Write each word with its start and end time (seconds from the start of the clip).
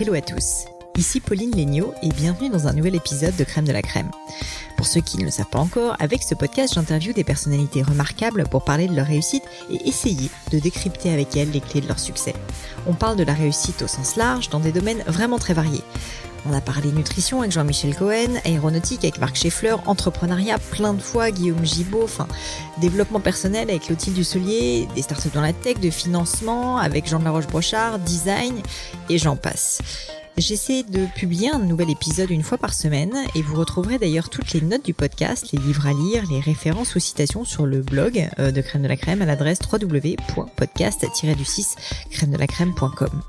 Hello 0.00 0.14
à 0.14 0.20
tous, 0.20 0.66
ici 0.96 1.18
Pauline 1.18 1.50
Léniaud 1.50 1.92
et 2.04 2.10
bienvenue 2.10 2.50
dans 2.50 2.68
un 2.68 2.72
nouvel 2.72 2.94
épisode 2.94 3.34
de 3.34 3.42
Crème 3.42 3.64
de 3.64 3.72
la 3.72 3.82
Crème. 3.82 4.12
Pour 4.76 4.86
ceux 4.86 5.00
qui 5.00 5.18
ne 5.18 5.24
le 5.24 5.30
savent 5.32 5.48
pas 5.50 5.58
encore, 5.58 5.96
avec 5.98 6.22
ce 6.22 6.36
podcast, 6.36 6.74
j'interviewe 6.74 7.12
des 7.14 7.24
personnalités 7.24 7.82
remarquables 7.82 8.44
pour 8.48 8.64
parler 8.64 8.86
de 8.86 8.94
leur 8.94 9.08
réussite 9.08 9.42
et 9.72 9.88
essayer 9.88 10.30
de 10.52 10.60
décrypter 10.60 11.12
avec 11.12 11.36
elles 11.36 11.50
les 11.50 11.60
clés 11.60 11.80
de 11.80 11.88
leur 11.88 11.98
succès. 11.98 12.32
On 12.86 12.94
parle 12.94 13.16
de 13.16 13.24
la 13.24 13.34
réussite 13.34 13.82
au 13.82 13.88
sens 13.88 14.14
large 14.14 14.50
dans 14.50 14.60
des 14.60 14.70
domaines 14.70 15.02
vraiment 15.08 15.40
très 15.40 15.52
variés. 15.54 15.82
On 16.46 16.52
a 16.52 16.60
parlé 16.60 16.92
nutrition 16.92 17.40
avec 17.40 17.52
Jean-Michel 17.52 17.94
Cohen, 17.94 18.40
aéronautique 18.44 19.04
avec 19.04 19.18
Marc 19.18 19.36
Scheffler, 19.36 19.74
entrepreneuriat 19.86 20.58
plein 20.58 20.94
de 20.94 21.00
fois, 21.00 21.30
Guillaume 21.30 21.64
enfin, 22.02 22.28
développement 22.80 23.20
personnel 23.20 23.68
avec 23.68 23.82
Clotilde 23.82 24.16
Dussolier, 24.16 24.88
des 24.94 25.02
startups 25.02 25.30
dans 25.34 25.40
la 25.40 25.52
tech, 25.52 25.80
de 25.80 25.90
financement 25.90 26.78
avec 26.78 27.06
Jean 27.06 27.18
de 27.18 27.24
la 27.24 27.30
Roche-Brochard, 27.32 27.98
design, 27.98 28.62
et 29.08 29.18
j'en 29.18 29.36
passe. 29.36 29.80
J'essaie 30.38 30.82
de 30.84 31.04
publier 31.16 31.50
un 31.50 31.58
nouvel 31.58 31.90
épisode 31.90 32.30
une 32.30 32.44
fois 32.44 32.58
par 32.58 32.72
semaine 32.72 33.12
et 33.34 33.42
vous 33.42 33.56
retrouverez 33.56 33.98
d'ailleurs 33.98 34.30
toutes 34.30 34.52
les 34.52 34.60
notes 34.60 34.84
du 34.84 34.94
podcast, 34.94 35.50
les 35.52 35.58
livres 35.58 35.88
à 35.88 35.92
lire, 35.92 36.22
les 36.30 36.38
références 36.38 36.94
ou 36.94 37.00
citations 37.00 37.44
sur 37.44 37.66
le 37.66 37.82
blog 37.82 38.30
euh, 38.38 38.52
de 38.52 38.60
Crème 38.60 38.82
de 38.82 38.88
la 38.88 38.96
Crème 38.96 39.20
à 39.20 39.26
l'adresse 39.26 39.58
www.podcast-du6 39.60 41.74
crème 42.12 42.30
de 42.30 42.36
la 42.36 42.46
crème.com. 42.46 43.20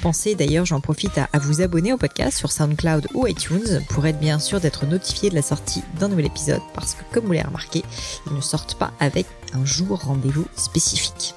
Pensez 0.00 0.34
d'ailleurs, 0.34 0.64
j'en 0.64 0.80
profite 0.80 1.18
à, 1.18 1.28
vous 1.38 1.60
abonner 1.60 1.92
au 1.92 1.98
podcast 1.98 2.38
sur 2.38 2.50
SoundCloud 2.50 3.08
ou 3.12 3.26
iTunes 3.26 3.82
pour 3.90 4.06
être 4.06 4.18
bien 4.18 4.38
sûr 4.38 4.58
d'être 4.58 4.86
notifié 4.86 5.28
de 5.28 5.34
la 5.34 5.42
sortie 5.42 5.82
d'un 6.00 6.08
nouvel 6.08 6.24
épisode 6.24 6.62
parce 6.74 6.94
que 6.94 7.02
comme 7.12 7.26
vous 7.26 7.32
l'avez 7.32 7.46
remarqué, 7.46 7.82
ils 8.26 8.34
ne 8.34 8.40
sortent 8.40 8.78
pas 8.78 8.94
avec 9.00 9.26
un 9.52 9.66
jour 9.66 10.00
rendez-vous 10.00 10.46
spécifique. 10.56 11.34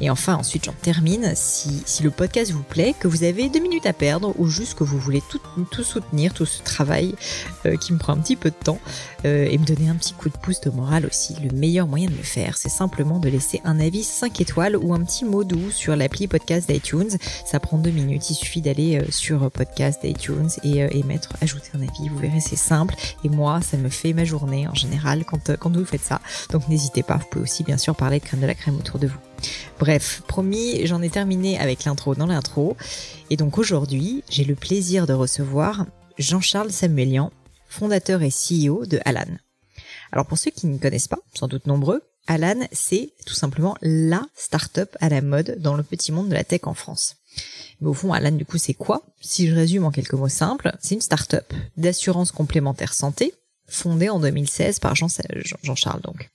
Et 0.00 0.10
enfin, 0.10 0.36
ensuite, 0.36 0.64
j'en 0.64 0.72
termine. 0.72 1.32
Si, 1.34 1.82
si, 1.86 2.02
le 2.02 2.10
podcast 2.10 2.52
vous 2.52 2.62
plaît, 2.62 2.94
que 2.98 3.08
vous 3.08 3.24
avez 3.24 3.48
deux 3.48 3.60
minutes 3.60 3.86
à 3.86 3.92
perdre 3.92 4.34
ou 4.38 4.46
juste 4.46 4.74
que 4.74 4.84
vous 4.84 4.98
voulez 4.98 5.22
tout, 5.28 5.40
tout 5.70 5.82
soutenir, 5.82 6.34
tout 6.34 6.46
ce 6.46 6.62
travail 6.62 7.14
euh, 7.66 7.76
qui 7.76 7.92
me 7.92 7.98
prend 7.98 8.12
un 8.12 8.18
petit 8.18 8.36
peu 8.36 8.50
de 8.50 8.54
temps 8.54 8.78
euh, 9.24 9.48
et 9.50 9.58
me 9.58 9.64
donner 9.64 9.88
un 9.88 9.96
petit 9.96 10.12
coup 10.12 10.28
de 10.28 10.36
pouce 10.36 10.60
de 10.60 10.70
morale 10.70 11.06
aussi, 11.06 11.34
le 11.42 11.50
meilleur 11.50 11.86
moyen 11.86 12.08
de 12.08 12.16
le 12.16 12.22
faire, 12.22 12.56
c'est 12.56 12.68
simplement 12.68 13.18
de 13.18 13.28
laisser 13.28 13.60
un 13.64 13.80
avis 13.80 14.04
5 14.04 14.40
étoiles 14.40 14.76
ou 14.76 14.94
un 14.94 15.02
petit 15.02 15.24
mot 15.24 15.44
doux 15.44 15.70
sur 15.70 15.96
l'appli 15.96 16.28
podcast 16.28 16.70
d'iTunes. 16.70 17.16
Ça 17.44 17.60
prend 17.60 17.78
deux 17.78 17.90
minutes. 17.90 18.30
Il 18.30 18.34
suffit 18.34 18.60
d'aller 18.60 18.98
euh, 18.98 19.10
sur 19.10 19.50
podcast 19.50 20.02
d'iTunes 20.02 20.50
et, 20.62 20.78
et 20.78 21.02
mettre 21.02 21.30
ajouter 21.40 21.70
un 21.74 21.80
avis. 21.80 22.08
Vous 22.08 22.18
verrez, 22.18 22.40
c'est 22.40 22.56
simple. 22.56 22.94
Et 23.24 23.28
moi, 23.28 23.60
ça 23.60 23.76
me 23.76 23.88
fait 23.88 24.12
ma 24.12 24.24
journée 24.24 24.68
en 24.68 24.74
général 24.74 25.24
quand, 25.24 25.56
quand 25.56 25.74
vous 25.74 25.84
faites 25.84 26.04
ça. 26.04 26.20
Donc 26.50 26.68
n'hésitez 26.68 27.02
pas. 27.02 27.16
Vous 27.16 27.26
pouvez 27.30 27.42
aussi 27.42 27.64
bien 27.64 27.78
sûr 27.78 27.94
parler 27.94 28.20
de 28.20 28.24
crème 28.24 28.40
de 28.40 28.46
la 28.46 28.54
crème 28.54 28.76
autour 28.76 28.98
de 28.98 29.08
vous. 29.08 29.27
Bref, 29.78 30.22
promis, 30.26 30.86
j'en 30.86 31.02
ai 31.02 31.10
terminé 31.10 31.58
avec 31.58 31.84
l'intro 31.84 32.14
dans 32.14 32.26
l'intro. 32.26 32.76
Et 33.30 33.36
donc 33.36 33.58
aujourd'hui, 33.58 34.24
j'ai 34.28 34.44
le 34.44 34.54
plaisir 34.54 35.06
de 35.06 35.12
recevoir 35.12 35.86
Jean-Charles 36.18 36.72
Samuelian, 36.72 37.30
fondateur 37.68 38.22
et 38.22 38.30
CEO 38.30 38.86
de 38.86 39.00
Alan. 39.04 39.36
Alors 40.10 40.26
pour 40.26 40.38
ceux 40.38 40.50
qui 40.50 40.66
ne 40.66 40.78
connaissent 40.78 41.08
pas, 41.08 41.20
sans 41.34 41.48
doute 41.48 41.66
nombreux, 41.66 42.02
Alan, 42.26 42.66
c'est 42.72 43.12
tout 43.24 43.34
simplement 43.34 43.76
la 43.80 44.22
start-up 44.34 44.96
à 45.00 45.08
la 45.08 45.22
mode 45.22 45.56
dans 45.60 45.74
le 45.74 45.82
petit 45.82 46.12
monde 46.12 46.28
de 46.28 46.34
la 46.34 46.44
tech 46.44 46.62
en 46.64 46.74
France. 46.74 47.16
Mais 47.80 47.88
au 47.88 47.94
fond, 47.94 48.12
Alan, 48.12 48.32
du 48.32 48.44
coup, 48.44 48.58
c'est 48.58 48.74
quoi? 48.74 49.02
Si 49.20 49.48
je 49.48 49.54
résume 49.54 49.84
en 49.84 49.90
quelques 49.90 50.14
mots 50.14 50.28
simples, 50.28 50.76
c'est 50.80 50.94
une 50.94 51.00
start-up 51.00 51.52
d'assurance 51.76 52.32
complémentaire 52.32 52.92
santé, 52.92 53.32
fondée 53.66 54.08
en 54.08 54.18
2016 54.18 54.80
par 54.80 54.94
Jean-Charles 54.94 56.02
donc. 56.02 56.30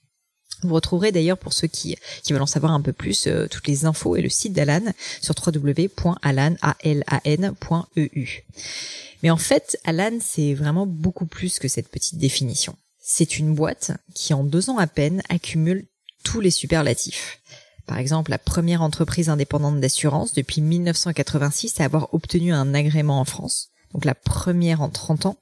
Vous 0.64 0.74
retrouverez 0.74 1.12
d'ailleurs 1.12 1.38
pour 1.38 1.52
ceux 1.52 1.68
qui, 1.68 1.96
qui 2.22 2.32
veulent 2.32 2.42
en 2.42 2.46
savoir 2.46 2.72
un 2.72 2.80
peu 2.80 2.92
plus 2.92 3.26
euh, 3.26 3.46
toutes 3.48 3.68
les 3.68 3.84
infos 3.84 4.16
et 4.16 4.22
le 4.22 4.28
site 4.28 4.52
d'Alan 4.52 4.92
sur 5.20 5.34
www.alan.eu. 5.44 5.94
Mais 9.22 9.30
en 9.30 9.36
fait, 9.36 9.78
Alan, 9.84 10.18
c'est 10.20 10.54
vraiment 10.54 10.86
beaucoup 10.86 11.26
plus 11.26 11.58
que 11.58 11.68
cette 11.68 11.88
petite 11.88 12.18
définition. 12.18 12.76
C'est 13.00 13.38
une 13.38 13.54
boîte 13.54 13.92
qui 14.14 14.32
en 14.34 14.44
deux 14.44 14.70
ans 14.70 14.78
à 14.78 14.86
peine 14.86 15.22
accumule 15.28 15.86
tous 16.24 16.40
les 16.40 16.50
superlatifs. 16.50 17.40
Par 17.86 17.98
exemple, 17.98 18.30
la 18.30 18.38
première 18.38 18.82
entreprise 18.82 19.28
indépendante 19.28 19.80
d'assurance 19.80 20.32
depuis 20.32 20.62
1986 20.62 21.80
à 21.80 21.84
avoir 21.84 22.14
obtenu 22.14 22.52
un 22.52 22.72
agrément 22.72 23.20
en 23.20 23.24
France. 23.24 23.68
Donc 23.92 24.04
la 24.04 24.14
première 24.14 24.80
en 24.80 24.88
30 24.88 25.26
ans. 25.26 25.36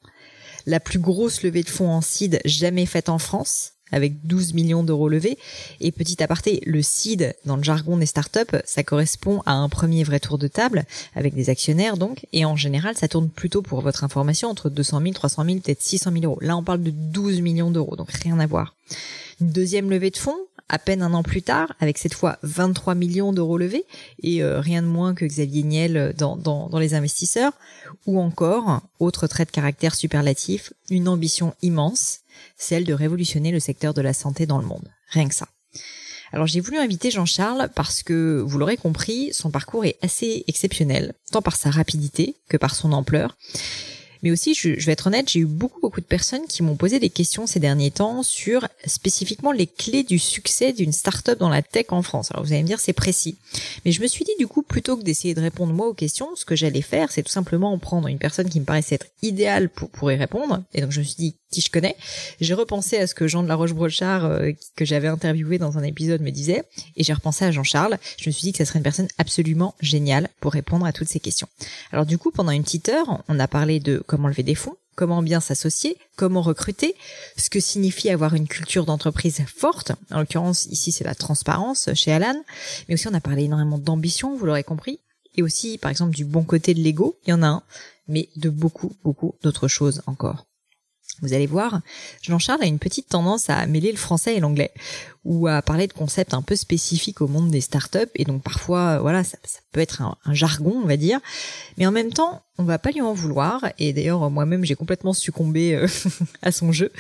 La 0.67 0.81
plus 0.81 0.99
grosse 0.99 1.43
levée 1.43 1.63
de 1.63 1.71
fonds 1.71 1.91
en 1.91 2.01
CID 2.01 2.41
jamais 2.45 2.87
faite 2.87 3.09
en 3.09 3.19
France 3.19 3.73
avec 3.93 4.27
12 4.27 4.55
millions 4.55 4.83
d'euros 4.83 5.09
levés. 5.09 5.39
Et 5.81 5.93
petit 5.93 6.23
aparté, 6.23 6.61
le 6.67 6.83
seed, 6.83 7.35
dans 7.45 7.57
le 7.57 7.63
jargon 7.63 7.97
des 7.97 8.07
startups, 8.07 8.57
ça 8.65 8.83
correspond 8.83 9.43
à 9.47 9.53
un 9.53 9.69
premier 9.69 10.03
vrai 10.03 10.21
tour 10.21 10.39
de 10.39 10.49
table, 10.49 10.85
avec 11.15 11.35
des 11.35 11.51
actionnaires 11.51 11.97
donc, 11.97 12.27
et 12.33 12.45
en 12.45 12.57
général, 12.57 12.97
ça 12.97 13.09
tourne 13.09 13.29
plutôt, 13.29 13.63
pour 13.63 13.81
votre 13.81 14.05
information, 14.05 14.49
entre 14.49 14.71
200 14.71 15.01
000, 15.03 15.13
300 15.13 15.45
000, 15.45 15.59
peut-être 15.59 15.83
600 15.83 16.13
000 16.13 16.25
euros. 16.25 16.39
Là, 16.41 16.57
on 16.57 16.63
parle 16.63 16.83
de 16.83 16.91
12 16.91 17.41
millions 17.41 17.71
d'euros, 17.71 17.97
donc 17.97 18.11
rien 18.11 18.39
à 18.39 18.47
voir. 18.47 18.75
Une 19.41 19.51
deuxième 19.51 19.91
levée 19.91 20.11
de 20.11 20.17
fonds, 20.17 20.39
à 20.69 20.79
peine 20.79 21.03
un 21.03 21.13
an 21.13 21.23
plus 21.23 21.43
tard, 21.43 21.75
avec 21.81 21.99
cette 21.99 22.15
fois 22.15 22.39
23 22.43 22.95
millions 22.95 23.33
d'euros 23.33 23.59
levés, 23.59 23.85
et 24.23 24.43
euh, 24.43 24.61
rien 24.61 24.83
de 24.83 24.87
moins 24.87 25.15
que 25.15 25.25
Xavier 25.25 25.63
Niel 25.63 26.15
dans, 26.17 26.37
dans, 26.37 26.69
dans 26.69 26.79
les 26.79 26.95
investisseurs, 26.95 27.53
ou 28.07 28.19
encore, 28.19 28.81
autre 28.99 29.27
trait 29.27 29.45
de 29.45 29.51
caractère 29.51 29.95
superlatif, 29.95 30.73
une 30.91 31.09
ambition 31.09 31.55
immense, 31.63 32.21
celle 32.57 32.85
de 32.85 32.95
révolutionner 32.95 33.53
le 33.53 33.61
secteur 33.61 33.95
de 33.95 34.03
la 34.03 34.13
santé 34.13 34.47
dans 34.47 34.59
le 34.59 34.67
monde. 34.67 34.89
Rien 35.11 35.29
que 35.29 35.35
ça. 35.35 35.49
Alors 36.33 36.47
j'ai 36.47 36.61
voulu 36.61 36.79
inviter 36.79 37.11
Jean-Charles 37.11 37.69
parce 37.75 38.03
que, 38.03 38.43
vous 38.45 38.59
l'aurez 38.59 38.79
compris, 38.79 39.33
son 39.33 39.51
parcours 39.51 39.85
est 39.85 39.99
assez 40.01 40.45
exceptionnel, 40.49 41.13
tant 41.31 41.43
par 41.43 41.57
sa 41.57 41.71
rapidité 41.71 42.37
que 42.49 42.57
par 42.57 42.75
son 42.75 42.93
ampleur. 42.93 43.37
Mais 44.23 44.31
aussi, 44.31 44.55
je, 44.55 44.69
vais 44.69 44.93
être 44.93 45.09
honnête, 45.09 45.29
j'ai 45.29 45.41
eu 45.41 45.47
beaucoup 45.47 45.81
beaucoup 45.81 46.01
de 46.01 46.07
personnes 46.07 46.47
qui 46.49 46.63
m'ont 46.63 46.77
posé 46.77 47.01
des 47.01 47.11
questions 47.11 47.49
ces 47.49 47.59
derniers 47.59 47.91
temps 47.91 48.23
sur 48.23 48.69
spécifiquement 48.87 49.51
les 49.51 49.67
clés 49.67 50.05
du 50.05 50.19
succès 50.19 50.73
d'une 50.73 50.93
start-up 50.93 51.41
dans 51.41 51.49
la 51.49 51.61
tech 51.61 51.87
en 51.89 52.03
France. 52.03 52.31
Alors 52.31 52.45
vous 52.45 52.53
allez 52.53 52.63
me 52.63 52.69
dire 52.69 52.79
c'est 52.79 52.93
précis, 52.93 53.37
mais 53.85 53.91
je 53.91 54.01
me 54.01 54.07
suis 54.07 54.25
dit 54.25 54.33
du 54.39 54.47
coup 54.47 54.63
plutôt 54.63 54.97
que 54.97 55.03
d'essayer 55.03 55.35
de 55.35 55.41
répondre 55.41 55.73
moi 55.73 55.89
aux 55.89 55.95
questions, 55.95 56.29
ce 56.37 56.45
que 56.45 56.55
j'allais 56.55 56.83
faire, 56.83 57.11
c'est 57.11 57.25
tout 57.25 57.33
simplement 57.33 57.77
prendre 57.79 58.07
une 58.07 58.19
personne 58.19 58.49
qui 58.49 58.61
me 58.61 58.65
paraissait 58.65 58.95
être 58.95 59.09
idéale 59.23 59.69
pour 59.69 59.91
pour 59.91 60.13
y 60.13 60.17
répondre. 60.17 60.63
Et 60.73 60.81
donc 60.81 60.93
je 60.93 61.01
me 61.01 61.05
suis 61.05 61.17
dit 61.17 61.37
qui 61.53 61.61
je 61.61 61.71
connais. 61.71 61.97
J'ai 62.41 62.55
repensé 62.55 62.97
à 62.97 63.07
ce 63.07 63.15
que 63.15 63.29
Jean 63.29 63.45
de 63.45 63.49
la 63.49 63.55
Roche-Brochard, 63.55 64.25
euh, 64.25 64.51
que 64.75 64.85
j'avais 64.85 65.09
interviewé 65.09 65.59
dans 65.59 65.79
un 65.79 65.85
épisode, 65.85 66.21
me 66.21 66.31
disait, 66.31 66.65
et 66.97 67.05
j'ai 67.05 67.13
repensé 67.13 67.45
à 67.45 67.53
Jean-Charles. 67.53 67.99
Je 68.19 68.29
me 68.29 68.33
suis 68.33 68.43
dit 68.43 68.53
que 68.53 68.59
ça 68.59 68.65
serait 68.65 68.79
une 68.79 68.85
personne 68.85 69.09
absolument 69.19 69.75
géniale 69.81 70.29
pour 70.41 70.53
répondre 70.53 70.85
à 70.85 70.93
toutes 70.93 71.09
ces 71.09 71.21
questions. 71.21 71.49
Alors 71.93 72.07
du 72.07 72.19
coup, 72.19 72.33
pendant 72.33 72.51
une 72.51 72.65
petite 72.65 72.89
heure, 72.89 73.23
on 73.29 73.39
a 73.39 73.47
parlé 73.47 73.79
de 73.79 74.03
comment 74.07 74.29
lever 74.29 74.43
des 74.43 74.55
fonds, 74.55 74.77
comment 74.95 75.23
bien 75.23 75.41
s'associer, 75.41 75.97
comment 76.17 76.43
recruter, 76.43 76.95
ce 77.37 77.51
que 77.51 77.61
signifie 77.61 78.11
avoir 78.11 78.35
une 78.35 78.49
culture 78.49 78.85
d'entreprise 78.85 79.43
forte. 79.47 79.93
En 80.11 80.21
l'occurrence, 80.21 80.67
ici, 80.67 80.93
c'est 80.93 81.05
la 81.05 81.15
transparence 81.15 81.89
chez 81.95 82.13
Alan. 82.13 82.41
Mais 82.89 82.95
aussi, 82.95 83.09
on 83.09 83.15
a 83.15 83.21
parlé 83.21 83.45
énormément 83.45 83.79
d'ambition, 83.79 84.37
vous 84.37 84.47
l'aurez 84.47 84.65
compris. 84.65 84.99
Et 85.35 85.43
aussi, 85.43 85.79
par 85.79 85.91
exemple, 85.91 86.15
du 86.15 86.25
bon 86.25 86.45
côté 86.45 86.75
de 86.75 86.81
l'ego. 86.81 87.17
Il 87.27 87.31
y 87.31 87.33
en 87.33 87.43
a 87.43 87.47
un. 87.47 87.63
Mais 88.09 88.29
de 88.37 88.51
beaucoup, 88.51 88.93
beaucoup 89.05 89.35
d'autres 89.43 89.69
choses 89.69 90.03
encore. 90.07 90.45
Vous 91.21 91.35
allez 91.35 91.47
voir, 91.47 91.83
Jean-Charles 92.23 92.63
a 92.63 92.67
une 92.67 92.79
petite 92.79 93.09
tendance 93.09 93.51
à 93.51 93.67
mêler 93.67 93.93
le 93.93 93.99
français 93.99 94.35
et 94.37 94.41
l'anglais, 94.41 94.73
ou 95.25 95.47
à 95.47 95.63
parler 95.63 95.87
de 95.87 95.93
concepts 95.93 96.35
un 96.35 96.43
peu 96.43 96.57
spécifiques 96.57 97.21
au 97.21 97.29
monde 97.29 97.51
des 97.51 97.61
startups, 97.61 98.11
et 98.15 98.25
donc 98.25 98.43
parfois, 98.43 98.99
voilà, 98.99 99.23
ça, 99.23 99.37
peut 99.73 99.81
être 99.81 100.03
un, 100.03 100.35
jargon, 100.35 100.81
on 100.83 100.87
va 100.87 100.97
dire, 100.97 101.21
mais 101.77 101.87
en 101.87 101.93
même 101.93 102.13
temps, 102.13 102.43
on 102.59 102.65
va 102.65 102.79
pas 102.79 102.91
lui 102.91 103.03
en 103.03 103.13
vouloir, 103.13 103.65
et 103.79 103.93
d'ailleurs, 103.93 104.31
moi-même, 104.31 104.65
j'ai 104.65 104.75
complètement 104.75 105.13
succombé 105.13 105.75
euh, 105.75 105.87
à 106.43 106.51
son 106.51 106.73
jeu, 106.73 106.91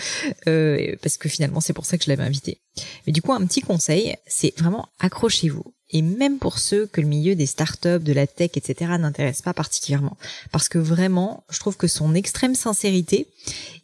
euh, 0.46 0.94
parce 1.02 1.16
que 1.16 1.28
finalement, 1.28 1.60
c'est 1.60 1.72
pour 1.72 1.86
ça 1.86 1.96
que 1.96 2.04
je 2.04 2.10
l'avais 2.10 2.24
invité. 2.24 2.60
Mais 3.06 3.12
du 3.12 3.22
coup, 3.22 3.32
un 3.32 3.44
petit 3.46 3.60
conseil, 3.60 4.16
c'est 4.26 4.56
vraiment 4.58 4.88
accrochez-vous 5.00 5.64
et 5.92 6.02
même 6.02 6.38
pour 6.38 6.58
ceux 6.58 6.86
que 6.86 7.00
le 7.00 7.06
milieu 7.06 7.34
des 7.34 7.46
startups, 7.46 8.00
de 8.00 8.12
la 8.12 8.26
tech, 8.26 8.52
etc. 8.54 8.92
n'intéresse 8.98 9.42
pas 9.42 9.52
particulièrement. 9.52 10.16
Parce 10.50 10.68
que 10.68 10.78
vraiment, 10.78 11.44
je 11.50 11.60
trouve 11.60 11.76
que 11.76 11.86
son 11.86 12.14
extrême 12.14 12.54
sincérité 12.54 13.28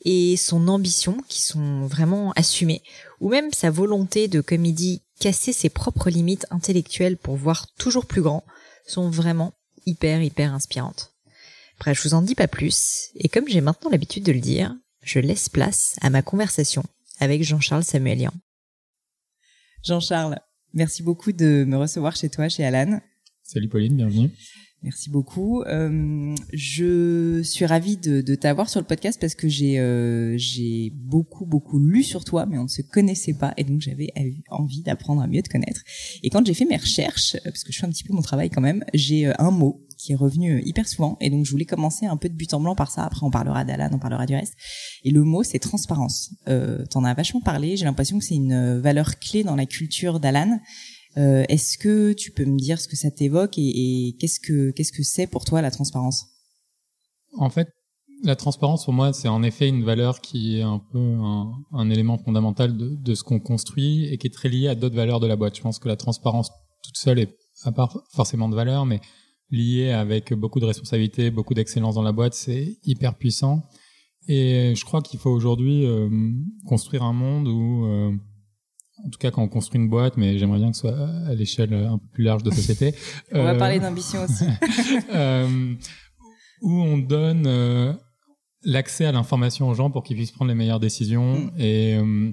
et 0.05 0.37
son 0.37 0.69
ambition, 0.69 1.19
qui 1.29 1.43
sont 1.43 1.87
vraiment 1.87 2.33
assumées, 2.33 2.83
ou 3.21 3.29
même 3.29 3.53
sa 3.53 3.71
volonté 3.71 4.27
de, 4.27 4.41
comme 4.41 4.65
il 4.65 4.75
dit, 4.75 5.03
casser 5.21 5.53
ses 5.53 5.69
propres 5.69 6.09
limites 6.09 6.47
intellectuelles 6.51 7.19
pour 7.19 7.37
voir 7.37 7.67
toujours 7.79 8.07
plus 8.07 8.23
grand, 8.23 8.45
sont 8.87 9.11
vraiment 9.11 9.53
hyper, 9.85 10.23
hyper 10.23 10.55
inspirantes. 10.55 11.13
Bref, 11.79 11.99
je 11.99 12.09
vous 12.09 12.15
en 12.15 12.23
dis 12.23 12.35
pas 12.35 12.49
plus, 12.49 13.11
et 13.17 13.29
comme 13.29 13.49
j'ai 13.49 13.61
maintenant 13.61 13.91
l'habitude 13.91 14.25
de 14.25 14.33
le 14.33 14.41
dire, 14.41 14.75
je 15.03 15.21
laisse 15.21 15.49
place 15.49 15.97
à 16.01 16.11
ma 16.11 16.23
conversation 16.23 16.83
avec 17.21 17.43
Jean-Charles 17.43 17.85
Samuelian. 17.85 18.33
Jean-Charles, 19.85 20.41
Merci 20.75 21.03
beaucoup 21.03 21.33
de 21.33 21.65
me 21.65 21.77
recevoir 21.77 22.17
chez 22.17 22.29
toi, 22.29 22.49
chez 22.49 22.65
Alan. 22.65 23.01
Salut 23.43 23.69
Pauline, 23.69 23.97
bienvenue. 23.97 24.31
Merci 24.83 25.11
beaucoup. 25.11 25.63
Euh, 25.63 26.37
je 26.53 27.43
suis 27.43 27.67
ravie 27.67 27.97
de, 27.97 28.21
de 28.21 28.35
t'avoir 28.37 28.69
sur 28.69 28.79
le 28.79 28.87
podcast 28.87 29.21
parce 29.21 29.35
que 29.35 29.49
j'ai 29.49 29.81
euh, 29.81 30.35
j'ai 30.37 30.93
beaucoup 30.95 31.47
beaucoup 31.47 31.81
lu 31.81 32.05
sur 32.05 32.25
toi, 32.25 32.47
mais 32.47 32.59
on 32.59 32.65
ne 32.65 32.69
se 32.69 32.83
connaissait 32.83 33.35
pas 33.35 33.55
et 33.57 33.65
donc 33.65 33.81
j'avais 33.81 34.13
envie 34.51 34.83
d'apprendre 34.83 35.21
à 35.21 35.27
mieux 35.27 35.43
te 35.43 35.49
connaître. 35.49 35.83
Et 36.23 36.31
quand 36.31 36.47
j'ai 36.47 36.55
fait 36.55 36.65
mes 36.65 36.77
recherches, 36.77 37.37
parce 37.43 37.65
que 37.65 37.73
je 37.73 37.79
fais 37.79 37.87
un 37.87 37.91
petit 37.91 38.05
peu 38.05 38.13
mon 38.13 38.23
travail 38.23 38.51
quand 38.51 38.61
même, 38.61 38.85
j'ai 38.95 39.27
euh, 39.27 39.33
un 39.41 39.51
mot 39.51 39.85
est 40.13 40.17
revenu 40.17 40.63
hyper 40.65 40.89
souvent 40.89 41.17
et 41.21 41.31
donc 41.31 41.45
je 41.45 41.51
voulais 41.51 41.65
commencer 41.65 42.07
un 42.07 42.17
peu 42.17 42.29
de 42.29 42.35
but 42.35 42.53
en 42.55 42.61
blanc 42.61 42.75
par 42.75 42.91
ça. 42.91 43.05
Après 43.05 43.25
on 43.25 43.31
parlera 43.31 43.65
d'Alan, 43.65 43.91
on 43.93 43.99
parlera 43.99 44.27
du 44.27 44.35
reste. 44.35 44.55
Et 45.05 45.11
le 45.11 45.23
mot 45.25 45.43
c'est 45.43 45.59
transparence. 45.59 46.31
Euh, 46.49 46.85
T'en 46.91 47.05
as 47.05 47.15
vachement 47.15 47.41
parlé. 47.41 47.77
J'ai 47.77 47.85
l'impression 47.85 48.19
que 48.19 48.25
c'est 48.25 48.35
une 48.37 48.79
valeur 48.79 49.19
clé 49.19 49.45
dans 49.45 49.57
la 49.57 49.67
culture 49.67 50.21
d'Alan. 50.21 50.61
Euh, 51.17 51.45
Est-ce 51.49 51.79
que 51.79 52.13
tu 52.13 52.31
peux 52.31 52.45
me 52.45 52.59
dire 52.59 52.81
ce 52.81 52.89
que 52.89 52.97
ça 52.97 53.11
t'évoque 53.11 53.59
et, 53.59 53.63
et 54.09 54.17
qu'est-ce 54.19 54.41
que 54.41 54.71
qu'est-ce 54.73 54.93
que 54.93 55.03
c'est 55.03 55.27
pour 55.27 55.45
toi 55.45 55.63
la 55.63 55.71
transparence? 55.71 56.27
En 57.37 57.51
fait, 57.51 57.69
la 58.25 58.37
transparence 58.37 58.85
pour 58.85 58.95
moi, 58.95 59.13
c'est 59.13 59.29
en 59.29 59.43
effet 59.43 59.69
une 59.69 59.85
valeur 59.85 60.21
qui 60.21 60.59
est 60.59 60.63
un 60.63 60.81
peu 60.93 60.99
un, 60.99 61.53
un 61.73 61.91
élément 61.91 62.19
fondamental 62.19 62.77
de, 62.77 62.97
de 62.97 63.15
ce 63.15 63.23
qu'on 63.23 63.41
construit 63.41 64.07
et 64.07 64.19
qui 64.19 64.27
est 64.27 64.35
très 64.35 64.49
lié 64.49 64.69
à 64.69 64.75
d'autres 64.75 64.97
valeurs 64.97 65.21
de 65.21 65.27
la 65.27 65.37
boîte. 65.37 65.57
Je 65.57 65.63
pense 65.63 65.79
que 65.79 65.89
la 65.89 65.97
transparence 65.97 66.51
toute 66.85 66.97
seule 66.97 67.19
est 67.19 67.35
à 67.65 67.73
part 67.73 68.01
forcément 68.13 68.49
de 68.49 68.55
valeur, 68.55 68.87
mais 68.87 69.01
liée 69.51 69.91
avec 69.91 70.33
beaucoup 70.35 70.61
de 70.61 70.67
responsabilités, 70.67 71.31
beaucoup 71.31 71.55
d'excellence 71.55 71.95
dans 71.95 72.03
la 72.03 72.13
boîte, 72.13 72.35
c'est 72.35 72.79
hyper 72.85 73.17
puissant. 73.17 73.63
Et 74.27 74.75
je 74.77 74.85
crois 74.85 75.01
qu'il 75.01 75.19
faut 75.19 75.31
aujourd'hui 75.31 75.87
euh, 75.87 76.11
construire 76.67 77.03
un 77.03 77.15
monde 77.15 77.49
où 77.49 77.87
euh, 77.87 78.13
en 79.05 79.09
tout 79.11 79.19
cas 79.19 79.31
quand 79.31 79.43
on 79.43 79.49
construit 79.49 79.81
une 79.81 79.89
boîte, 79.89 80.17
mais 80.17 80.39
j'aimerais 80.39 80.59
bien 80.59 80.71
que 80.71 80.77
ce 80.77 80.83
soit 80.83 81.09
à 81.27 81.35
l'échelle 81.35 81.73
un 81.73 81.99
peu 81.99 82.07
plus 82.13 82.25
large 82.25 82.43
de 82.43 82.51
société. 82.51 82.95
on 83.33 83.43
va 83.43 83.55
parler 83.55 83.81
d'ambition 83.81 84.25
aussi. 84.25 84.45
euh, 85.15 85.75
où 86.63 86.73
on 86.73 86.99
donne 86.99 87.47
euh, 87.47 87.93
l'accès 88.65 89.05
à 89.05 89.13
l'information 89.13 89.69
aux 89.69 89.75
gens 89.75 89.91
pour 89.91 90.03
qu'ils 90.03 90.17
puissent 90.17 90.33
prendre 90.33 90.51
les 90.51 90.55
meilleures 90.55 90.81
décisions. 90.81 91.39
Mm. 91.39 91.53
Et 91.59 91.97
euh, 91.97 92.33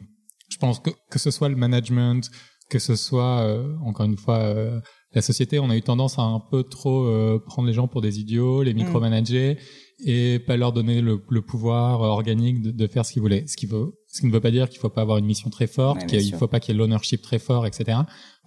je 0.50 0.58
pense 0.58 0.80
que 0.80 0.90
que 1.10 1.20
ce 1.20 1.32
soit 1.32 1.50
le 1.50 1.56
management, 1.56 2.30
que 2.70 2.80
ce 2.80 2.96
soit 2.96 3.42
euh, 3.42 3.76
encore 3.84 4.06
une 4.06 4.18
fois 4.18 4.82
la 5.16 5.22
société, 5.22 5.60
on 5.60 5.70
a 5.70 5.78
eu 5.78 5.82
tendance 5.82 6.20
à 6.20 6.24
un 6.24 6.40
peu 6.40 6.64
trop 6.64 7.10
prendre 7.48 7.68
les 7.68 7.74
gens 7.74 7.88
pour 7.88 8.02
des 8.02 8.20
idiots, 8.20 8.64
les 8.64 8.74
mm. 8.74 8.78
micromanager 8.78 9.58
et 10.04 10.40
pas 10.40 10.58
leur 10.58 10.74
donner 10.74 11.02
le, 11.02 11.24
le 11.30 11.42
pouvoir 11.42 12.02
organique 12.02 12.62
de, 12.62 12.72
de, 12.72 12.88
faire 12.88 13.06
ce 13.06 13.14
qu'ils 13.14 13.22
voulaient. 13.22 13.46
Ce 13.48 13.56
qui 13.56 13.66
veut, 13.66 13.94
ce 14.08 14.22
qui 14.22 14.28
ne 14.28 14.32
veut 14.32 14.42
pas 14.42 14.52
dire 14.52 14.70
qu'il 14.70 14.80
faut 14.80 14.90
pas 14.90 15.02
avoir 15.02 15.18
une 15.18 15.26
mission 15.26 15.50
très 15.50 15.68
forte, 15.68 16.02
ouais, 16.02 16.08
qu'il 16.08 16.36
faut 16.36 16.48
pas 16.48 16.60
qu'il 16.60 16.74
y 16.74 16.78
ait 16.78 16.80
l'ownership 16.80 17.22
très 17.22 17.40
fort, 17.40 17.66
etc. 17.66 18.00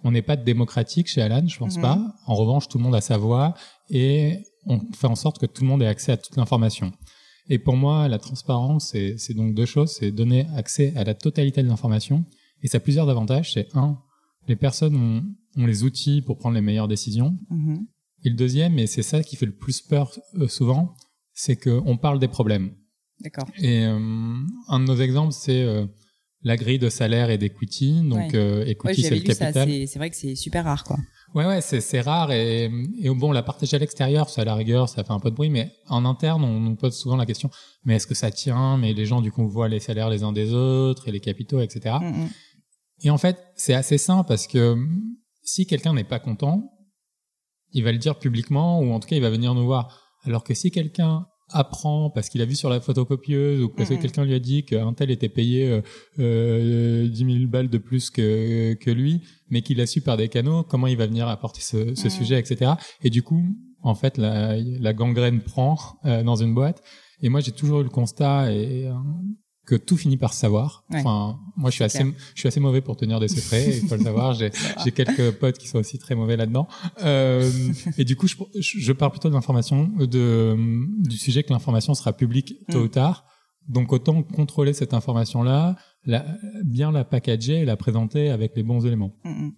On 0.03 0.11
n'est 0.11 0.21
pas 0.21 0.35
démocratique 0.35 1.07
chez 1.07 1.21
Alan, 1.21 1.45
je 1.47 1.57
pense 1.57 1.77
mm 1.77 1.79
-hmm. 1.79 1.81
pas. 1.81 2.15
En 2.27 2.35
revanche, 2.35 2.67
tout 2.67 2.77
le 2.77 2.83
monde 2.83 2.95
a 2.95 3.01
sa 3.01 3.17
voix 3.17 3.53
et 3.89 4.43
on 4.67 4.79
fait 4.93 5.07
en 5.07 5.15
sorte 5.15 5.39
que 5.39 5.47
tout 5.47 5.63
le 5.63 5.69
monde 5.69 5.81
ait 5.81 5.87
accès 5.87 6.11
à 6.11 6.17
toute 6.17 6.35
l'information. 6.37 6.91
Et 7.51 7.57
pour 7.57 7.75
moi, 7.75 8.07
la 8.07 8.19
transparence, 8.19 8.91
c'est 8.91 9.33
donc 9.33 9.55
deux 9.55 9.65
choses. 9.65 9.91
C'est 9.97 10.11
donner 10.11 10.45
accès 10.55 10.93
à 10.95 11.03
la 11.03 11.15
totalité 11.15 11.63
de 11.63 11.67
l'information. 11.67 12.23
Et 12.61 12.67
ça 12.67 12.77
a 12.77 12.79
plusieurs 12.79 13.09
avantages. 13.09 13.53
C'est 13.53 13.67
un, 13.75 13.97
les 14.49 14.57
personnes 14.57 14.95
ont, 14.95 15.23
ont, 15.61 15.65
les 15.65 15.83
outils 15.83 16.21
pour 16.21 16.37
prendre 16.37 16.55
les 16.55 16.61
meilleures 16.61 16.89
décisions. 16.89 17.37
-hmm. 17.49 17.85
Et 18.25 18.29
le 18.29 18.35
deuxième, 18.35 18.77
et 18.79 18.87
c'est 18.87 19.07
ça 19.11 19.23
qui 19.23 19.35
fait 19.37 19.45
le 19.45 19.57
plus 19.63 19.79
peur 19.81 20.11
euh, 20.11 20.47
souvent, 20.47 20.93
c'est 21.33 21.55
qu'on 21.55 21.97
parle 21.97 22.19
des 22.19 22.27
problèmes. 22.27 22.71
D'accord. 23.21 23.47
Et 23.57 23.85
euh, 23.85 24.35
un 24.73 24.79
de 24.81 24.85
nos 24.85 24.99
exemples, 25.07 25.33
c'est 25.33 25.61
euh, 25.61 25.85
la 26.43 26.55
grille 26.61 26.79
de 26.79 26.89
salaire 26.89 27.29
et 27.29 27.37
d'equity. 27.37 27.91
Donc, 28.13 28.33
ouais. 28.33 28.71
equity, 28.71 29.01
ouais, 29.01 29.07
c'est 29.09 29.15
le 29.15 29.21
capital. 29.21 29.87
C'est 29.87 29.99
vrai 29.99 30.09
que 30.09 30.17
c'est 30.21 30.35
super 30.35 30.63
rare, 30.65 30.83
quoi. 30.83 30.97
Ouais, 31.35 31.45
ouais, 31.45 31.61
c'est 31.61 32.01
rare. 32.01 32.31
Et, 32.31 32.71
et 33.05 33.09
bon, 33.09 33.31
la 33.31 33.43
partager 33.43 33.75
à 33.75 33.79
l'extérieur, 33.79 34.29
ça 34.29 34.41
à 34.41 34.45
la 34.45 34.55
rigueur, 34.55 34.89
ça 34.89 35.03
fait 35.03 35.13
un 35.13 35.19
peu 35.19 35.29
de 35.29 35.35
bruit. 35.35 35.51
Mais 35.57 35.71
en 35.87 36.03
interne, 36.05 36.43
on 36.43 36.59
nous 36.59 36.75
pose 36.75 36.95
souvent 36.97 37.17
la 37.17 37.25
question, 37.25 37.49
mais 37.85 37.95
est-ce 37.95 38.07
que 38.07 38.15
ça 38.15 38.31
tient? 38.31 38.77
Mais 38.77 38.93
les 38.93 39.05
gens, 39.05 39.21
du 39.21 39.31
coup, 39.31 39.47
voient 39.47 39.69
les 39.69 39.79
salaires 39.79 40.09
les 40.09 40.23
uns 40.23 40.31
des 40.31 40.53
autres 40.53 41.07
et 41.07 41.11
les 41.11 41.19
capitaux, 41.19 41.61
etc. 41.61 41.97
Et 43.01 43.09
en 43.09 43.17
fait, 43.17 43.37
c'est 43.55 43.73
assez 43.73 43.97
simple 43.97 44.27
parce 44.27 44.47
que 44.47 44.75
si 45.43 45.65
quelqu'un 45.65 45.93
n'est 45.93 46.03
pas 46.03 46.19
content, 46.19 46.71
il 47.71 47.83
va 47.83 47.91
le 47.91 47.97
dire 47.97 48.17
publiquement 48.19 48.81
ou 48.81 48.91
en 48.91 48.99
tout 48.99 49.07
cas, 49.07 49.15
il 49.15 49.21
va 49.21 49.29
venir 49.29 49.53
nous 49.53 49.65
voir. 49.65 50.01
Alors 50.23 50.43
que 50.43 50.53
si 50.53 50.71
quelqu'un 50.71 51.27
apprend 51.51 52.09
parce 52.09 52.29
qu'il 52.29 52.41
a 52.41 52.45
vu 52.45 52.55
sur 52.55 52.69
la 52.69 52.79
photocopieuse 52.79 53.61
ou 53.61 53.69
parce 53.69 53.89
mmh. 53.89 53.95
que 53.95 54.01
quelqu'un 54.01 54.25
lui 54.25 54.33
a 54.33 54.39
dit 54.39 54.65
qu'un 54.65 54.93
tel 54.93 55.09
était 55.09 55.29
payé 55.29 55.81
euh, 56.19 57.07
10 57.07 57.17
000 57.17 57.47
balles 57.47 57.69
de 57.69 57.77
plus 57.77 58.09
que, 58.09 58.73
que 58.75 58.91
lui, 58.91 59.21
mais 59.49 59.61
qu'il 59.61 59.81
a 59.81 59.87
su 59.87 60.01
par 60.01 60.17
des 60.17 60.29
canaux, 60.29 60.63
comment 60.63 60.87
il 60.87 60.97
va 60.97 61.07
venir 61.07 61.27
apporter 61.27 61.61
ce, 61.61 61.95
ce 61.95 62.07
mmh. 62.07 62.09
sujet, 62.09 62.39
etc. 62.39 62.73
Et 63.01 63.09
du 63.09 63.23
coup, 63.23 63.43
en 63.81 63.95
fait, 63.95 64.17
la, 64.17 64.57
la 64.57 64.93
gangrène 64.93 65.41
prend 65.41 65.77
euh, 66.05 66.23
dans 66.23 66.35
une 66.35 66.53
boîte. 66.53 66.83
Et 67.21 67.29
moi, 67.29 67.39
j'ai 67.39 67.51
toujours 67.51 67.81
eu 67.81 67.83
le 67.83 67.89
constat, 67.89 68.51
et 68.51 68.87
euh, 68.87 68.93
que 69.69 69.75
tout 69.75 69.97
finit 69.97 70.17
par 70.17 70.33
savoir. 70.33 70.83
Ouais. 70.89 70.99
Enfin, 70.99 71.39
moi, 71.55 71.69
je 71.69 71.75
suis 71.75 71.83
assez, 71.83 72.03
je 72.33 72.39
suis 72.39 72.47
assez 72.47 72.59
mauvais 72.59 72.81
pour 72.81 72.97
tenir 72.97 73.19
des 73.19 73.27
secrets. 73.27 73.77
il 73.83 73.87
faut 73.87 73.95
le 73.95 74.03
savoir. 74.03 74.33
J'ai, 74.33 74.49
j'ai 74.83 74.91
quelques 74.91 75.29
potes 75.31 75.59
qui 75.59 75.67
sont 75.67 75.77
aussi 75.77 75.99
très 75.99 76.15
mauvais 76.15 76.35
là-dedans. 76.37 76.67
Euh, 77.03 77.51
et 77.99 78.03
du 78.03 78.15
coup, 78.15 78.27
je, 78.27 78.35
je 78.59 78.91
parle 78.93 79.11
plutôt 79.11 79.29
de 79.29 79.35
l'information, 79.35 79.83
de, 79.99 80.57
du 81.07 81.17
sujet 81.17 81.43
que 81.43 81.53
l'information 81.53 81.93
sera 81.93 82.13
publique 82.13 82.55
tôt 82.71 82.79
mm. 82.79 82.83
ou 82.83 82.87
tard. 82.87 83.25
Donc, 83.67 83.93
autant 83.93 84.23
contrôler 84.23 84.73
cette 84.73 84.95
information-là, 84.95 85.75
la, 86.03 86.25
bien 86.65 86.91
la 86.91 87.03
packager 87.03 87.59
et 87.59 87.65
la 87.65 87.77
présenter 87.77 88.29
avec 88.29 88.55
les 88.55 88.63
bons 88.63 88.87
éléments. 88.87 89.13
Mm 89.23 89.49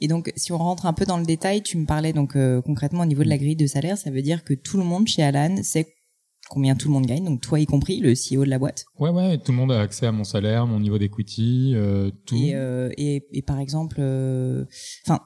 Et 0.00 0.08
donc, 0.08 0.32
si 0.34 0.50
on 0.50 0.58
rentre 0.58 0.86
un 0.86 0.92
peu 0.92 1.04
dans 1.04 1.18
le 1.18 1.24
détail, 1.24 1.62
tu 1.62 1.78
me 1.78 1.86
parlais 1.86 2.12
donc 2.12 2.34
euh, 2.34 2.60
concrètement 2.60 3.02
au 3.02 3.06
niveau 3.06 3.22
de 3.22 3.28
la 3.28 3.38
grille 3.38 3.54
de 3.54 3.68
salaire, 3.68 3.96
ça 3.96 4.10
veut 4.10 4.22
dire 4.22 4.42
que 4.42 4.52
tout 4.52 4.78
le 4.78 4.84
monde 4.84 5.06
chez 5.06 5.22
Alan 5.22 5.62
sait 5.62 5.94
combien 6.50 6.74
tout 6.74 6.88
le 6.88 6.94
monde 6.94 7.06
gagne, 7.06 7.24
donc 7.24 7.40
toi 7.40 7.60
y 7.60 7.64
compris, 7.64 8.00
le 8.00 8.12
CEO 8.12 8.44
de 8.44 8.50
la 8.50 8.58
boîte. 8.58 8.84
Ouais, 8.98 9.10
ouais, 9.10 9.38
tout 9.38 9.52
le 9.52 9.56
monde 9.56 9.72
a 9.72 9.80
accès 9.80 10.06
à 10.06 10.12
mon 10.12 10.24
salaire, 10.24 10.66
mon 10.66 10.80
niveau 10.80 10.98
d'equity, 10.98 11.72
euh, 11.74 12.10
tout. 12.26 12.34
Et, 12.36 12.54
euh, 12.54 12.90
et, 12.98 13.24
et, 13.32 13.40
par 13.40 13.60
exemple, 13.60 13.96
euh, 14.00 14.64
enfin, 15.06 15.20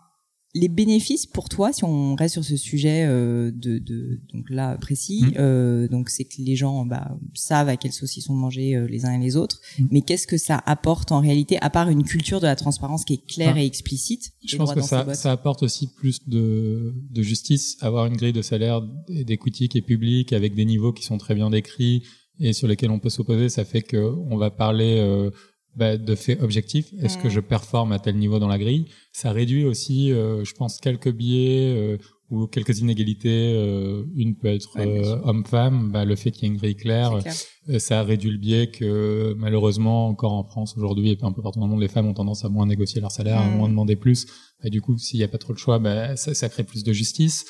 les 0.54 0.68
bénéfices 0.68 1.26
pour 1.26 1.48
toi, 1.48 1.72
si 1.72 1.82
on 1.82 2.14
reste 2.14 2.34
sur 2.34 2.44
ce 2.44 2.56
sujet 2.56 3.04
euh, 3.06 3.50
de, 3.52 3.78
de, 3.78 4.20
donc 4.32 4.48
là 4.48 4.78
précis, 4.78 5.24
mmh. 5.24 5.32
euh, 5.38 5.88
donc 5.88 6.08
c'est 6.08 6.24
que 6.24 6.36
les 6.38 6.54
gens 6.54 6.86
bah, 6.86 7.18
savent 7.34 7.68
à 7.68 7.76
quelle 7.76 7.92
sauce 7.92 8.16
ils 8.16 8.22
sont 8.22 8.34
mangés 8.34 8.76
euh, 8.76 8.86
les 8.86 9.04
uns 9.04 9.12
et 9.12 9.18
les 9.18 9.36
autres, 9.36 9.60
mmh. 9.78 9.86
mais 9.90 10.02
qu'est-ce 10.02 10.28
que 10.28 10.36
ça 10.36 10.62
apporte 10.64 11.10
en 11.10 11.20
réalité, 11.20 11.58
à 11.60 11.70
part 11.70 11.88
une 11.88 12.04
culture 12.04 12.40
de 12.40 12.46
la 12.46 12.54
transparence 12.54 13.04
qui 13.04 13.14
est 13.14 13.26
claire 13.26 13.54
ah. 13.56 13.62
et 13.62 13.66
explicite 13.66 14.30
Je 14.46 14.56
pense 14.56 14.72
que 14.72 14.80
ça, 14.80 15.12
ça 15.14 15.32
apporte 15.32 15.64
aussi 15.64 15.88
plus 15.88 16.28
de, 16.28 16.94
de 17.10 17.22
justice, 17.22 17.76
avoir 17.80 18.06
une 18.06 18.16
grille 18.16 18.32
de 18.32 18.42
salaire 18.42 18.80
et 19.08 19.24
d'equity 19.24 19.68
qui 19.68 19.78
est 19.78 19.82
publique, 19.82 20.32
avec 20.32 20.54
des 20.54 20.64
niveaux 20.64 20.92
qui 20.92 21.02
sont 21.02 21.18
très 21.18 21.34
bien 21.34 21.50
décrits 21.50 22.04
et 22.40 22.52
sur 22.52 22.66
lesquels 22.68 22.90
on 22.90 22.98
peut 22.98 23.10
s'opposer, 23.10 23.48
ça 23.48 23.64
fait 23.64 23.82
que 23.82 23.96
on 23.96 24.36
va 24.36 24.50
parler 24.50 24.98
euh, 24.98 25.30
bah, 25.76 25.96
de 25.96 26.14
faits 26.14 26.40
objectifs. 26.42 26.92
Est-ce 27.02 27.18
mmh. 27.18 27.22
que 27.22 27.28
je 27.28 27.40
performe 27.40 27.92
à 27.92 27.98
tel 27.98 28.16
niveau 28.16 28.38
dans 28.38 28.48
la 28.48 28.58
grille? 28.58 28.86
Ça 29.12 29.32
réduit 29.32 29.64
aussi, 29.64 30.12
euh, 30.12 30.44
je 30.44 30.54
pense, 30.54 30.78
quelques 30.78 31.12
biais 31.12 31.74
euh, 31.76 31.98
ou 32.30 32.46
quelques 32.46 32.78
inégalités. 32.80 33.54
Euh, 33.56 34.04
une 34.14 34.36
peut 34.36 34.48
être 34.48 34.76
ouais, 34.76 35.04
euh, 35.04 35.18
homme-femme. 35.24 35.90
Bah, 35.90 36.04
le 36.04 36.16
fait 36.16 36.30
qu'il 36.30 36.44
y 36.44 36.46
ait 36.46 36.52
une 36.54 36.58
grille 36.58 36.76
claire, 36.76 37.18
clair. 37.18 37.34
Euh, 37.70 37.78
ça 37.78 38.02
réduit 38.02 38.30
le 38.30 38.38
biais 38.38 38.70
que 38.70 39.34
malheureusement 39.38 40.08
encore 40.08 40.32
en 40.32 40.44
France 40.44 40.76
aujourd'hui 40.76 41.10
et 41.10 41.18
un 41.22 41.32
peu 41.32 41.42
partout 41.42 41.60
dans 41.60 41.66
le 41.66 41.72
monde, 41.72 41.80
les 41.80 41.88
femmes 41.88 42.06
ont 42.06 42.14
tendance 42.14 42.44
à 42.44 42.48
moins 42.48 42.66
négocier 42.66 43.00
leur 43.00 43.12
salaire, 43.12 43.40
mmh. 43.40 43.46
à 43.46 43.50
moins 43.50 43.68
demander 43.68 43.96
plus. 43.96 44.26
Et 44.62 44.70
du 44.70 44.80
coup, 44.80 44.96
s'il 44.96 45.18
n'y 45.18 45.24
a 45.24 45.28
pas 45.28 45.38
trop 45.38 45.52
de 45.52 45.58
choix, 45.58 45.78
bah, 45.78 46.16
ça, 46.16 46.34
ça 46.34 46.48
crée 46.48 46.64
plus 46.64 46.84
de 46.84 46.92
justice. 46.92 47.44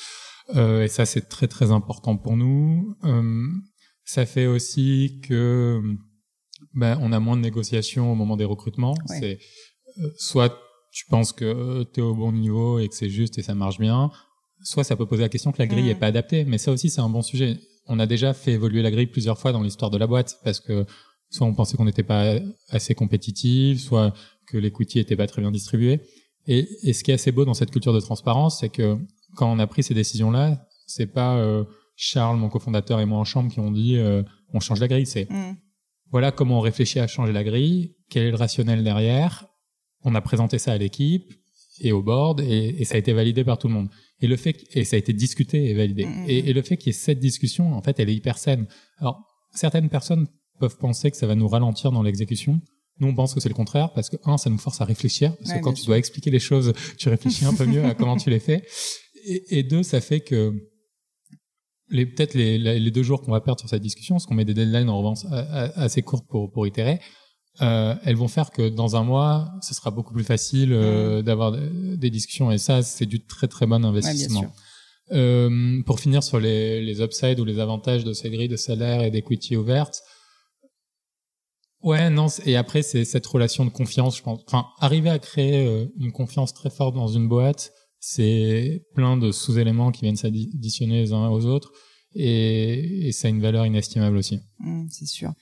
et 0.55 0.87
ça, 0.87 1.05
c'est 1.05 1.29
très 1.29 1.47
très 1.47 1.71
important 1.71 2.17
pour 2.17 2.37
nous. 2.37 2.95
ça 4.03 4.25
fait 4.25 4.47
aussi 4.47 5.21
que 5.23 5.81
ben, 6.75 6.97
on 7.01 7.11
a 7.11 7.19
moins 7.19 7.37
de 7.37 7.41
négociations 7.41 8.11
au 8.11 8.15
moment 8.15 8.37
des 8.37 8.45
recrutements. 8.45 8.95
C'est 9.07 9.39
euh, 9.97 10.09
soit 10.17 10.57
tu 10.91 11.05
penses 11.07 11.33
que 11.33 11.83
tu 11.93 11.99
es 11.99 12.03
au 12.03 12.13
bon 12.13 12.31
niveau 12.31 12.79
et 12.79 12.87
que 12.87 12.95
c'est 12.95 13.09
juste 13.09 13.37
et 13.37 13.41
ça 13.41 13.55
marche 13.55 13.79
bien, 13.79 14.11
soit 14.63 14.83
ça 14.83 14.95
peut 14.95 15.05
poser 15.05 15.23
la 15.23 15.29
question 15.29 15.51
que 15.51 15.59
la 15.59 15.67
grille 15.67 15.85
n'est 15.85 15.95
pas 15.95 16.07
adaptée. 16.07 16.45
Mais 16.45 16.57
ça 16.57 16.71
aussi, 16.71 16.89
c'est 16.89 17.01
un 17.01 17.09
bon 17.09 17.21
sujet. 17.21 17.57
On 17.87 17.99
a 17.99 18.05
déjà 18.05 18.33
fait 18.33 18.53
évoluer 18.53 18.81
la 18.81 18.91
grille 18.91 19.07
plusieurs 19.07 19.37
fois 19.37 19.51
dans 19.51 19.61
l'histoire 19.61 19.91
de 19.91 19.97
la 19.97 20.07
boîte 20.07 20.39
parce 20.43 20.59
que 20.59 20.85
soit 21.29 21.45
on 21.45 21.53
pensait 21.53 21.77
qu'on 21.77 21.85
n'était 21.85 22.03
pas 22.03 22.35
assez 22.69 22.95
compétitif, 22.95 23.81
soit 23.81 24.13
que 24.47 24.57
l'equity 24.57 24.99
était 24.99 25.15
pas 25.15 25.27
très 25.27 25.41
bien 25.41 25.51
distribué. 25.51 26.01
Et, 26.47 26.67
et, 26.83 26.93
ce 26.93 27.03
qui 27.03 27.11
est 27.11 27.15
assez 27.15 27.31
beau 27.31 27.43
dans 27.43 27.55
cette 27.55 27.71
culture 27.71 27.93
de 27.93 27.99
transparence, 27.99 28.59
c'est 28.59 28.69
que 28.69 28.97
quand 29.35 29.51
on 29.51 29.57
a 29.59 29.65
pris 29.67 29.81
ces 29.81 29.95
décisions-là, 29.95 30.63
c'est 30.85 31.07
pas 31.07 31.37
euh, 31.37 31.63
Charles, 31.95 32.37
mon 32.37 32.49
cofondateur, 32.49 32.99
et 32.99 33.05
moi 33.05 33.17
en 33.17 33.23
chambre 33.23 33.51
qui 33.51 33.59
ont 33.59 33.71
dit 33.71 33.97
euh, 33.97 34.23
on 34.53 34.59
change 34.59 34.79
la 34.79 34.87
grille. 34.87 35.05
C'est 35.05 35.29
mm. 35.29 35.55
Voilà 36.11 36.31
comment 36.31 36.59
on 36.59 36.61
réfléchit 36.61 36.99
à 36.99 37.07
changer 37.07 37.33
la 37.33 37.43
grille, 37.43 37.95
quel 38.09 38.23
est 38.23 38.31
le 38.31 38.37
rationnel 38.37 38.83
derrière? 38.83 39.47
On 40.03 40.15
a 40.15 40.21
présenté 40.21 40.59
ça 40.59 40.73
à 40.73 40.77
l'équipe 40.77 41.33
et 41.81 41.91
au 41.91 42.01
board 42.01 42.39
et, 42.41 42.75
et, 42.79 42.85
ça 42.85 42.95
a 42.95 42.97
été 42.97 43.11
validé 43.13 43.43
par 43.43 43.57
tout 43.57 43.67
le 43.67 43.73
monde. 43.73 43.89
Et 44.21 44.27
le 44.27 44.37
fait 44.37 44.55
et 44.73 44.85
ça 44.85 44.95
a 44.95 44.99
été 44.99 45.13
discuté 45.13 45.69
et 45.69 45.73
validé. 45.73 46.05
Mm. 46.05 46.25
Et, 46.27 46.49
et, 46.49 46.53
le 46.53 46.61
fait 46.61 46.77
qu'il 46.77 46.87
y 46.87 46.89
ait 46.95 46.99
cette 46.99 47.19
discussion, 47.19 47.73
en 47.73 47.81
fait, 47.81 47.99
elle 47.99 48.09
est 48.09 48.15
hyper 48.15 48.37
saine. 48.37 48.67
Alors 48.99 49.25
certaines 49.53 49.89
personnes 49.89 50.27
peuvent 50.59 50.77
penser 50.77 51.11
que 51.11 51.17
ça 51.17 51.27
va 51.27 51.35
nous 51.35 51.47
ralentir 51.47 51.91
dans 51.91 52.03
l'exécution. 52.03 52.61
Nous, 52.99 53.07
on 53.07 53.15
pense 53.15 53.33
que 53.33 53.41
c'est 53.41 53.49
le 53.49 53.55
contraire 53.55 53.91
parce 53.93 54.09
que 54.09 54.15
un, 54.23 54.37
ça 54.37 54.49
nous 54.49 54.57
force 54.57 54.79
à 54.79 54.85
réfléchir 54.85 55.35
parce 55.37 55.53
que 55.53 55.59
quand 55.59 55.73
tu 55.73 55.85
dois 55.85 55.97
expliquer 55.97 56.31
les 56.31 56.39
choses, 56.39 56.73
tu 56.97 57.09
réfléchis 57.09 57.43
un 57.43 57.53
peu 57.53 57.65
mieux 57.65 57.83
à 57.83 57.93
comment 57.93 58.15
tu 58.15 58.29
les 58.29 58.39
fais. 58.39 58.63
Et, 59.25 59.59
et 59.59 59.63
deux, 59.63 59.83
ça 59.83 59.99
fait 59.99 60.21
que 60.21 60.53
les 61.89 62.05
peut-être 62.05 62.33
les, 62.33 62.57
les, 62.57 62.91
deux 62.91 63.03
jours 63.03 63.21
qu'on 63.21 63.31
va 63.31 63.41
perdre 63.41 63.59
sur 63.59 63.69
cette 63.69 63.81
discussion, 63.81 64.15
parce 64.15 64.25
qu'on 64.25 64.33
met 64.33 64.45
des 64.45 64.53
deadlines 64.53 64.89
en 64.89 64.97
revanche 64.97 65.19
assez 65.75 66.01
courtes 66.01 66.25
pour, 66.27 66.51
pour 66.51 66.65
itérer, 66.65 66.99
euh, 67.61 67.95
elles 68.03 68.15
vont 68.15 68.27
faire 68.27 68.51
que 68.51 68.69
dans 68.69 68.95
un 68.95 69.03
mois, 69.03 69.51
ce 69.61 69.73
sera 69.73 69.91
beaucoup 69.91 70.13
plus 70.13 70.23
facile 70.23 70.73
euh, 70.73 71.21
d'avoir 71.21 71.51
des 71.51 72.09
discussions. 72.09 72.51
Et 72.51 72.57
ça, 72.57 72.81
c'est 72.81 73.05
du 73.05 73.25
très 73.25 73.47
très 73.47 73.65
bon 73.65 73.85
investissement. 73.85 74.45
euh, 75.11 75.81
pour 75.85 75.99
finir 75.99 76.23
sur 76.23 76.39
les, 76.39 76.81
les 76.81 77.01
upsides 77.01 77.39
ou 77.39 77.45
les 77.45 77.59
avantages 77.59 78.03
de 78.03 78.13
ces 78.13 78.29
grilles 78.29 78.47
de 78.47 78.57
salaire 78.57 79.01
et 79.01 79.11
d'equity 79.11 79.55
ouvertes, 79.55 80.01
Ouais, 81.85 82.09
non, 82.09 82.25
et 82.47 82.55
après, 82.55 82.81
c'est 82.81 83.05
cette 83.05 83.27
relation 83.27 83.63
de 83.63 83.69
confiance, 83.69 84.17
je 84.17 84.23
pense. 84.23 84.41
Enfin, 84.47 84.65
arriver 84.79 85.11
à 85.11 85.19
créer 85.19 85.67
euh, 85.67 85.85
une 85.99 86.11
confiance 86.11 86.51
très 86.51 86.71
forte 86.71 86.95
dans 86.95 87.09
une 87.09 87.27
boîte, 87.27 87.73
c'est 88.07 88.83
plein 88.93 89.17
de 89.17 89.31
sous-éléments 89.31 89.91
qui 89.91 90.01
viennent 90.01 90.15
s'additionner 90.15 91.01
les 91.01 91.11
uns 91.11 91.27
aux 91.29 91.45
autres, 91.45 91.71
et, 92.13 93.07
et 93.07 93.11
ça 93.11 93.27
a 93.27 93.31
une 93.31 93.41
valeur 93.41 93.65
inestimable 93.65 94.15
aussi. 94.15 94.39
Mmh, 94.59 94.85
c'est 94.91 95.07
sûr 95.07 95.33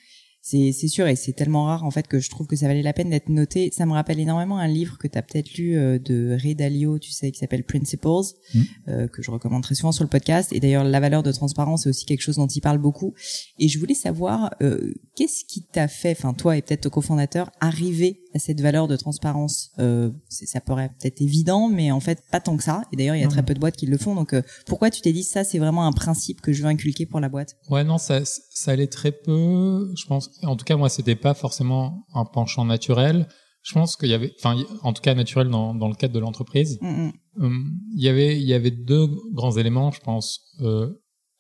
c'est 0.46 0.74
c'est 0.74 0.90
sûr 0.90 1.08
et 1.08 1.16
c'est 1.16 1.32
tellement 1.32 1.64
rare 1.64 1.86
en 1.86 1.90
fait 1.90 2.06
que 2.06 2.20
je 2.20 2.30
trouve 2.30 2.48
que 2.48 2.58
ça 2.58 2.68
valait 2.68 2.82
la 2.82 2.92
peine 2.92 3.10
d'être 3.10 3.30
noté. 3.30 3.72
Ça 3.72 3.86
me 3.86 3.94
rappelle 3.94 4.20
énormément 4.20 4.58
un 4.58 4.68
livre 4.68 4.98
que 4.98 5.08
tu 5.08 5.18
as 5.18 5.22
peut-être 5.22 5.54
lu 5.56 5.78
euh, 5.78 5.98
de 5.98 6.38
Ray 6.38 6.54
Dalio, 6.54 7.00
tu 7.00 7.12
sais, 7.12 7.32
qui 7.32 7.40
s'appelle 7.40 7.64
Principles, 7.64 8.08
mm. 8.54 8.62
euh, 8.90 9.08
que 9.08 9.22
je 9.22 9.32
recommande 9.32 9.64
très 9.64 9.74
souvent 9.74 9.94
sur 9.94 10.04
le 10.04 10.10
podcast. 10.10 10.52
Et 10.52 10.60
d'ailleurs, 10.60 10.84
la 10.84 11.00
valeur 11.00 11.24
de 11.24 11.32
transparence 11.32 11.84
c'est 11.84 11.90
aussi 11.90 12.06
quelque 12.06 12.22
chose 12.22 12.36
dont 12.36 12.48
il 12.48 12.60
parle 12.60 12.78
beaucoup. 12.78 13.14
Et 13.58 13.70
je 13.70 13.80
voulais 13.80 13.94
savoir 13.94 14.54
euh, 14.62 14.94
qu'est-ce 15.16 15.46
qui 15.46 15.64
t'a 15.64 15.88
fait, 15.88 16.12
enfin 16.12 16.34
toi 16.34 16.58
et 16.58 16.62
peut-être 16.62 16.82
ton 16.82 16.90
cofondateur, 16.90 17.50
arriver 17.62 18.20
à 18.34 18.40
cette 18.40 18.62
valeur 18.62 18.88
de 18.88 18.96
transparence. 18.96 19.72
Euh, 19.80 20.12
ça 20.30 20.62
paraît 20.62 20.90
peut-être 21.00 21.22
évident, 21.22 21.70
mais 21.70 21.92
en 21.92 22.00
fait 22.00 22.24
pas 22.32 22.40
tant 22.40 22.58
que 22.58 22.64
ça. 22.64 22.84
Et 22.92 22.96
d'ailleurs, 22.96 23.16
il 23.16 23.22
y 23.22 23.26
a 23.26 23.28
très 23.28 23.44
peu 23.44 23.54
de 23.54 23.60
boîtes 23.60 23.76
qui 23.76 23.86
le 23.86 23.98
font. 23.98 24.16
Donc, 24.16 24.34
euh, 24.34 24.42
pourquoi 24.66 24.90
tu 24.90 25.02
t'es 25.02 25.14
dit 25.14 25.24
ça 25.24 25.44
C'est 25.44 25.60
vraiment 25.60 25.86
un 25.86 25.92
principe 25.92 26.42
que 26.42 26.52
je 26.52 26.64
veux 26.64 26.70
inculquer 26.70 27.06
pour 27.06 27.20
la 27.20 27.30
boîte? 27.30 27.56
Ouais, 27.70 27.84
non, 27.84 27.98
ça, 27.98 28.22
ça 28.26 28.72
allait 28.72 28.88
très 28.88 29.12
peu. 29.12 29.92
Je 29.96 30.06
pense. 30.06 30.30
En 30.44 30.56
tout 30.56 30.66
cas, 30.66 30.78
moi, 30.78 30.90
c'était 30.90 31.16
pas 31.16 31.34
forcément 31.34 32.06
un 32.14 32.26
penchant 32.26 32.66
naturel. 32.66 33.28
Je 33.62 33.74
pense 33.74 33.96
qu'il 33.96 34.10
y 34.10 34.14
avait, 34.14 34.34
enfin, 34.40 34.62
en 34.82 34.92
tout 34.92 35.02
cas 35.02 35.14
naturel 35.14 35.48
dans, 35.48 35.74
dans 35.74 35.88
le 35.88 35.96
cadre 35.96 36.14
de 36.14 36.20
l'entreprise. 36.20 36.78
Mm, 36.82 36.88
mm. 36.88 37.14
Hum, 37.40 37.80
il 37.96 38.04
y 38.04 38.10
avait, 38.10 38.38
il 38.40 38.46
y 38.46 38.54
avait 38.54 38.72
deux 38.72 39.08
grands 39.32 39.58
éléments, 39.58 39.92
je 39.92 40.02
pense. 40.02 40.42
Euh, 40.62 40.90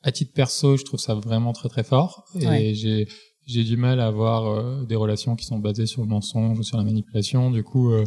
à 0.03 0.11
titre 0.11 0.33
perso, 0.33 0.77
je 0.77 0.83
trouve 0.83 0.99
ça 0.99 1.15
vraiment 1.15 1.53
très 1.53 1.69
très 1.69 1.83
fort. 1.83 2.25
Et 2.39 2.75
j'ai 2.75 3.07
j'ai 3.45 3.63
du 3.63 3.77
mal 3.77 3.99
à 3.99 4.07
avoir 4.07 4.47
euh, 4.47 4.83
des 4.85 4.95
relations 4.95 5.35
qui 5.35 5.45
sont 5.45 5.59
basées 5.59 5.85
sur 5.85 6.01
le 6.01 6.07
mensonge 6.07 6.59
ou 6.59 6.63
sur 6.63 6.77
la 6.77 6.83
manipulation. 6.83 7.51
Du 7.51 7.63
coup, 7.63 7.91
euh, 7.91 8.05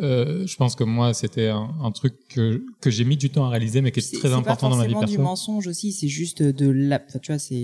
euh, 0.00 0.46
je 0.46 0.56
pense 0.56 0.74
que 0.74 0.84
moi, 0.84 1.14
c'était 1.14 1.48
un, 1.48 1.74
un, 1.82 1.90
truc 1.90 2.14
que, 2.28 2.64
que 2.80 2.90
j'ai 2.90 3.04
mis 3.04 3.16
du 3.16 3.30
temps 3.30 3.44
à 3.46 3.50
réaliser, 3.50 3.80
mais 3.80 3.90
qui 3.90 4.00
est, 4.00 4.18
très 4.18 4.32
important 4.32 4.70
dans 4.70 4.76
ma 4.76 4.86
vie 4.86 4.92
personnelle. 4.92 5.10
C'est 5.10 5.16
du 5.16 5.22
mensonge 5.22 5.66
aussi, 5.66 5.92
c'est 5.92 6.08
juste 6.08 6.42
de 6.42 6.68
la, 6.68 6.98
tu 6.98 7.32
vois, 7.32 7.38
c'est 7.38 7.62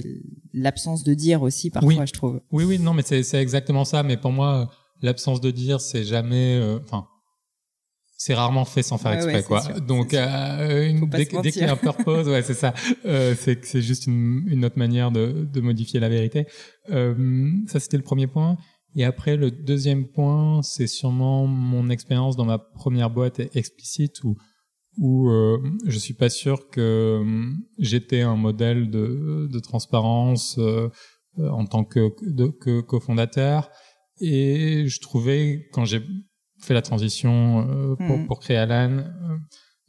l'absence 0.52 1.04
de 1.04 1.14
dire 1.14 1.42
aussi 1.42 1.70
parfois, 1.70 2.04
je 2.04 2.12
trouve. 2.12 2.40
Oui, 2.52 2.64
oui, 2.64 2.78
non, 2.78 2.92
mais 2.92 3.02
c'est 3.02 3.34
exactement 3.34 3.84
ça. 3.84 4.02
Mais 4.02 4.16
pour 4.16 4.32
moi, 4.32 4.68
l'absence 5.02 5.40
de 5.40 5.50
dire, 5.50 5.80
c'est 5.80 6.04
jamais, 6.04 6.58
euh, 6.60 6.78
enfin, 6.84 7.06
c'est 8.24 8.32
rarement 8.32 8.64
fait 8.64 8.82
sans 8.82 8.96
faire 8.96 9.12
exprès 9.12 9.42
quoi. 9.42 9.60
Donc 9.86 10.14
euh, 10.14 10.88
une, 10.88 11.10
dès, 11.10 11.26
dès 11.26 11.52
qu'il 11.52 11.60
y 11.60 11.66
a 11.66 11.72
un 11.72 11.76
purpose, 11.90 12.26
ouais 12.26 12.40
c'est 12.40 12.54
ça. 12.54 12.72
Euh, 13.04 13.34
c'est 13.38 13.62
c'est 13.66 13.82
juste 13.82 14.06
une, 14.06 14.44
une, 14.46 14.64
autre 14.64 14.78
manière 14.78 15.10
de, 15.10 15.44
de 15.44 15.60
modifier 15.60 16.00
la 16.00 16.08
vérité. 16.08 16.46
Euh, 16.88 17.50
ça 17.66 17.80
c'était 17.80 17.98
le 17.98 18.02
premier 18.02 18.26
point. 18.26 18.56
Et 18.96 19.04
après 19.04 19.36
le 19.36 19.50
deuxième 19.50 20.06
point, 20.06 20.62
c'est 20.62 20.86
sûrement 20.86 21.46
mon 21.46 21.90
expérience 21.90 22.34
dans 22.34 22.46
ma 22.46 22.56
première 22.58 23.10
boîte 23.10 23.42
explicite 23.54 24.24
où 24.24 24.38
où 24.96 25.28
je 25.84 25.98
suis 25.98 26.14
pas 26.14 26.30
sûr 26.30 26.70
que 26.70 27.22
j'étais 27.78 28.22
un 28.22 28.36
modèle 28.36 28.88
de, 28.88 29.48
de 29.52 29.58
transparence 29.58 30.58
en 31.36 31.66
tant 31.66 31.84
que, 31.84 32.08
que 32.52 32.80
cofondateur. 32.80 33.70
Et 34.20 34.86
je 34.86 35.00
trouvais 35.00 35.66
quand 35.72 35.84
j'ai 35.84 36.00
fait 36.64 36.74
la 36.74 36.82
transition 36.82 37.68
euh, 37.68 37.96
pour, 37.96 38.18
mm. 38.18 38.26
pour, 38.26 38.40
créer 38.40 38.56
Alan, 38.56 38.98
euh, 38.98 39.36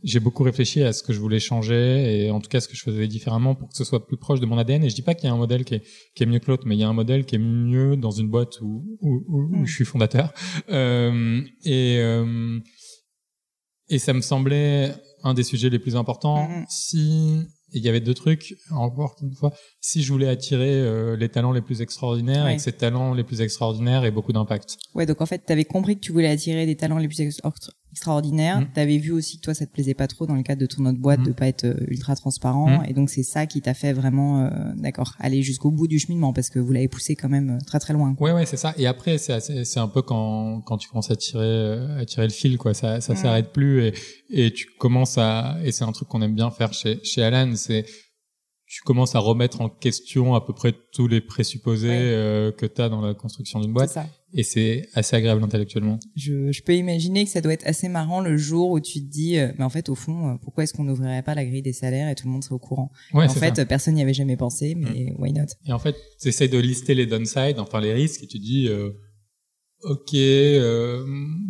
j'ai 0.04 0.20
beaucoup 0.20 0.44
réfléchi 0.44 0.84
à 0.84 0.94
ce 0.94 1.02
que 1.02 1.14
je 1.14 1.20
voulais 1.20 1.40
changer 1.40 2.26
et 2.26 2.32
en 2.32 2.40
tout 2.40 2.50
cas 2.50 2.60
ce 2.60 2.68
que 2.68 2.76
je 2.76 2.84
faisais 2.84 3.08
différemment 3.08 3.56
pour 3.56 3.70
que 3.70 3.76
ce 3.76 3.84
soit 3.84 4.06
plus 4.06 4.18
proche 4.18 4.40
de 4.40 4.46
mon 4.46 4.58
ADN. 4.58 4.84
Et 4.84 4.90
je 4.90 4.96
dis 4.96 5.02
pas 5.02 5.16
qu'il 5.16 5.28
y 5.28 5.32
a 5.32 5.34
un 5.34 5.38
modèle 5.38 5.66
qui 5.66 5.76
est, 5.76 5.84
qui 6.16 6.24
est 6.24 6.26
mieux 6.26 6.40
que 6.40 6.48
l'autre, 6.48 6.64
mais 6.68 6.76
il 6.76 6.80
y 6.80 6.84
a 6.84 6.88
un 6.88 6.94
modèle 6.94 7.26
qui 7.26 7.36
est 7.36 7.40
mieux 7.40 7.98
dans 7.98 8.12
une 8.12 8.30
boîte 8.30 8.62
où, 8.62 8.86
où, 9.02 9.24
où, 9.28 9.58
mm. 9.58 9.66
je 9.66 9.74
suis 9.74 9.86
fondateur. 9.86 10.32
Euh, 10.70 11.42
et, 11.64 11.98
euh, 12.00 12.60
et 13.90 14.00
ça 14.00 14.14
me 14.14 14.22
semblait 14.22 14.94
un 15.24 15.34
des 15.34 15.44
sujets 15.44 15.70
les 15.70 15.80
plus 15.80 15.96
importants. 15.96 16.48
Mm, 16.48 17.46
si 17.76 17.80
il 17.80 17.86
y 17.86 17.90
avait 17.90 18.00
deux 18.00 18.14
trucs, 18.14 18.56
encore 18.72 19.18
une 19.22 19.34
fois, 19.34 19.54
si 19.82 20.02
je 20.02 20.12
voulais 20.12 20.30
attirer 20.30 20.74
euh, 20.76 21.18
les 21.18 21.28
talents 21.28 21.52
les 21.52 21.62
plus 21.62 21.82
extraordinaires 21.82 22.48
et 22.48 22.56
que 22.56 22.62
ces 22.62 22.72
talents 22.72 23.14
les 23.14 23.26
plus 23.26 23.42
extraordinaires 23.42 24.06
aient 24.06 24.12
beaucoup 24.12 24.32
d'impact. 24.32 24.78
Ouais, 24.94 25.06
donc 25.06 25.20
en 25.20 25.26
fait, 25.26 25.44
tu 25.46 25.52
avais 25.52 25.66
compris 25.66 25.96
que 25.96 26.02
tu 26.02 26.14
voulais 26.14 26.30
attirer 26.30 26.66
des 26.66 26.78
talents 26.78 26.98
les 26.98 27.08
plus 27.08 27.20
extraordinaires. 27.96 28.60
Mm. 28.60 28.68
Tu 28.74 28.80
avais 28.80 28.98
vu 28.98 29.12
aussi 29.12 29.38
que 29.38 29.44
toi, 29.44 29.54
ça 29.54 29.66
te 29.66 29.72
plaisait 29.72 29.94
pas 29.94 30.08
trop 30.08 30.26
dans 30.26 30.36
le 30.36 30.44
cadre 30.44 30.60
de 30.60 30.66
ton 30.66 30.86
autre 30.86 31.00
boîte 31.00 31.22
mm. 31.22 31.26
de 31.26 31.32
pas 31.32 31.48
être 31.48 31.64
euh, 31.64 31.88
ultra 31.88 32.16
transparent. 32.16 32.82
Mm. 32.82 32.86
Et 32.90 32.94
donc, 32.94 33.10
c'est 33.10 33.24
ça 33.24 33.46
qui 33.46 33.62
t'a 33.62 33.74
fait 33.74 33.94
vraiment, 33.94 34.42
euh, 34.42 34.50
d'accord, 34.76 35.16
aller 35.20 35.42
jusqu'au 35.42 35.72
bout 35.72 35.88
du 35.88 35.98
cheminement 35.98 36.34
parce 36.34 36.50
que 36.50 36.60
vous 36.60 36.74
l'avez 36.74 36.90
poussé 36.90 37.16
quand 37.16 37.30
même 37.30 37.58
très 37.66 37.80
très 37.80 37.94
loin. 37.94 38.14
Ouais, 38.20 38.34
ouais, 38.34 38.46
c'est 38.46 38.58
ça. 38.58 38.74
Et 38.78 38.86
après, 38.86 39.18
c'est 39.18 39.40
c'est 39.40 39.80
un 39.80 39.88
peu 39.88 40.02
quand 40.02 40.62
quand 40.62 40.78
tu 40.78 40.90
commences 40.90 41.12
à 41.12 41.16
tirer 41.16 41.80
à 41.98 42.06
tirer 42.06 42.28
le 42.28 42.34
fil, 42.34 42.58
quoi. 42.58 42.74
Ça 42.74 43.00
ça 43.00 43.16
s'arrête 43.16 43.52
plus 43.54 43.86
et 43.86 43.94
et 44.30 44.52
tu 44.52 44.68
commences 44.78 45.18
à 45.18 45.58
et 45.64 45.72
c'est 45.72 45.84
un 45.84 45.92
truc 45.92 46.08
qu'on 46.08 46.22
aime 46.22 46.36
bien 46.36 46.52
faire 46.52 46.74
chez 46.74 47.00
chez 47.04 47.24
Alan, 47.24 47.54
c'est 47.56 47.86
tu 48.68 48.82
commences 48.82 49.16
à 49.16 49.20
remettre 49.20 49.62
en 49.62 49.70
question 49.70 50.34
à 50.34 50.42
peu 50.42 50.54
près 50.54 50.74
tous 50.92 51.08
les 51.08 51.22
présupposés 51.22 51.90
euh, 51.92 52.52
que 52.52 52.66
tu 52.66 52.82
as 52.82 52.90
dans 52.90 53.02
la 53.02 53.14
construction 53.14 53.60
d'une 53.60 53.74
boîte. 53.74 53.92
Ça. 53.92 54.08
Et 54.34 54.44
c'est 54.44 54.90
assez 54.94 55.16
agréable 55.16 55.44
intellectuellement. 55.44 56.00
Je, 56.16 56.52
je, 56.52 56.62
peux 56.64 56.76
imaginer 56.76 57.24
que 57.24 57.30
ça 57.30 57.42
doit 57.42 57.54
être 57.54 57.66
assez 57.66 57.88
marrant 57.88 58.20
le 58.20 58.36
jour 58.36 58.72
où 58.72 58.80
tu 58.82 59.00
te 59.00 59.10
dis, 59.10 59.38
euh, 59.38 59.54
mais 59.58 59.64
en 59.64 59.70
fait, 59.70 59.88
au 59.88 59.96
fond, 59.96 60.30
euh, 60.30 60.34
pourquoi 60.42 60.64
est-ce 60.64 60.74
qu'on 60.74 60.84
n'ouvrirait 60.84 61.22
pas 61.22 61.36
la 61.36 61.46
grille 61.46 61.62
des 61.62 61.74
salaires 61.74 62.10
et 62.10 62.16
tout 62.16 62.28
le 62.28 62.34
monde 62.34 62.44
serait 62.44 62.56
au 62.56 62.60
courant 62.60 62.92
ouais, 63.14 63.26
En 63.26 63.34
fait, 63.34 63.66
personne 63.66 63.94
n'y 63.94 64.02
avait 64.02 64.14
jamais 64.14 64.36
pensé, 64.36 64.76
mais 64.76 65.12
mm. 65.12 65.22
why 65.22 65.32
not? 65.32 65.46
Et 65.66 65.72
en 65.72 65.80
fait, 65.80 65.96
tu 66.20 66.28
essaies 66.28 66.48
de 66.48 66.58
lister 66.58 66.96
les 66.96 67.06
downsides, 67.06 67.60
enfin 67.60 67.80
les 67.80 67.94
risques, 67.94 68.24
et 68.24 68.28
tu 68.28 68.40
dis, 68.40 68.68
euh, 68.68 68.90
ok, 69.84 70.12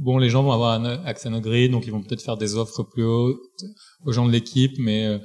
bon, 0.03 0.17
les 0.19 0.29
gens 0.29 0.43
vont 0.43 0.51
avoir 0.51 0.79
un 0.79 0.85
accès 1.05 1.29
à 1.29 1.31
nos 1.31 1.41
grilles, 1.41 1.69
donc 1.69 1.87
ils 1.87 1.91
vont 1.91 2.03
peut-être 2.03 2.21
faire 2.21 2.37
des 2.37 2.55
offres 2.55 2.83
plus 2.83 3.05
hautes 3.05 3.39
aux 4.03 4.11
gens 4.11 4.27
de 4.27 4.31
l'équipe, 4.31 4.77
mais 4.77 5.17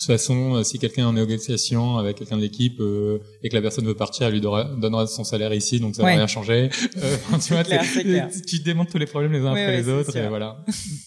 toute 0.00 0.06
façon, 0.06 0.54
euh, 0.54 0.64
si 0.64 0.78
quelqu'un 0.78 1.02
est 1.02 1.06
en 1.06 1.12
négociation 1.12 1.98
avec 1.98 2.16
quelqu'un 2.16 2.38
de 2.38 2.42
l'équipe 2.42 2.80
euh, 2.80 3.18
et 3.42 3.50
que 3.50 3.54
la 3.54 3.60
personne 3.60 3.84
veut 3.84 3.94
partir, 3.94 4.26
elle 4.26 4.32
lui 4.32 4.40
donnera, 4.40 5.06
son 5.06 5.24
salaire 5.24 5.52
ici, 5.52 5.78
donc 5.78 5.94
ça 5.94 6.02
va 6.02 6.08
rien 6.08 6.26
changer. 6.26 6.70
Euh, 6.96 7.16
tu 7.38 7.52
vois, 7.52 7.62
tu 7.64 8.60
démontres 8.60 8.90
tous 8.90 8.98
les 8.98 9.06
problèmes 9.06 9.32
les 9.32 9.40
uns 9.40 9.50
après 9.50 9.76
les 9.76 9.88
autres, 9.88 10.14
et 10.16 10.28
voilà. 10.28 10.64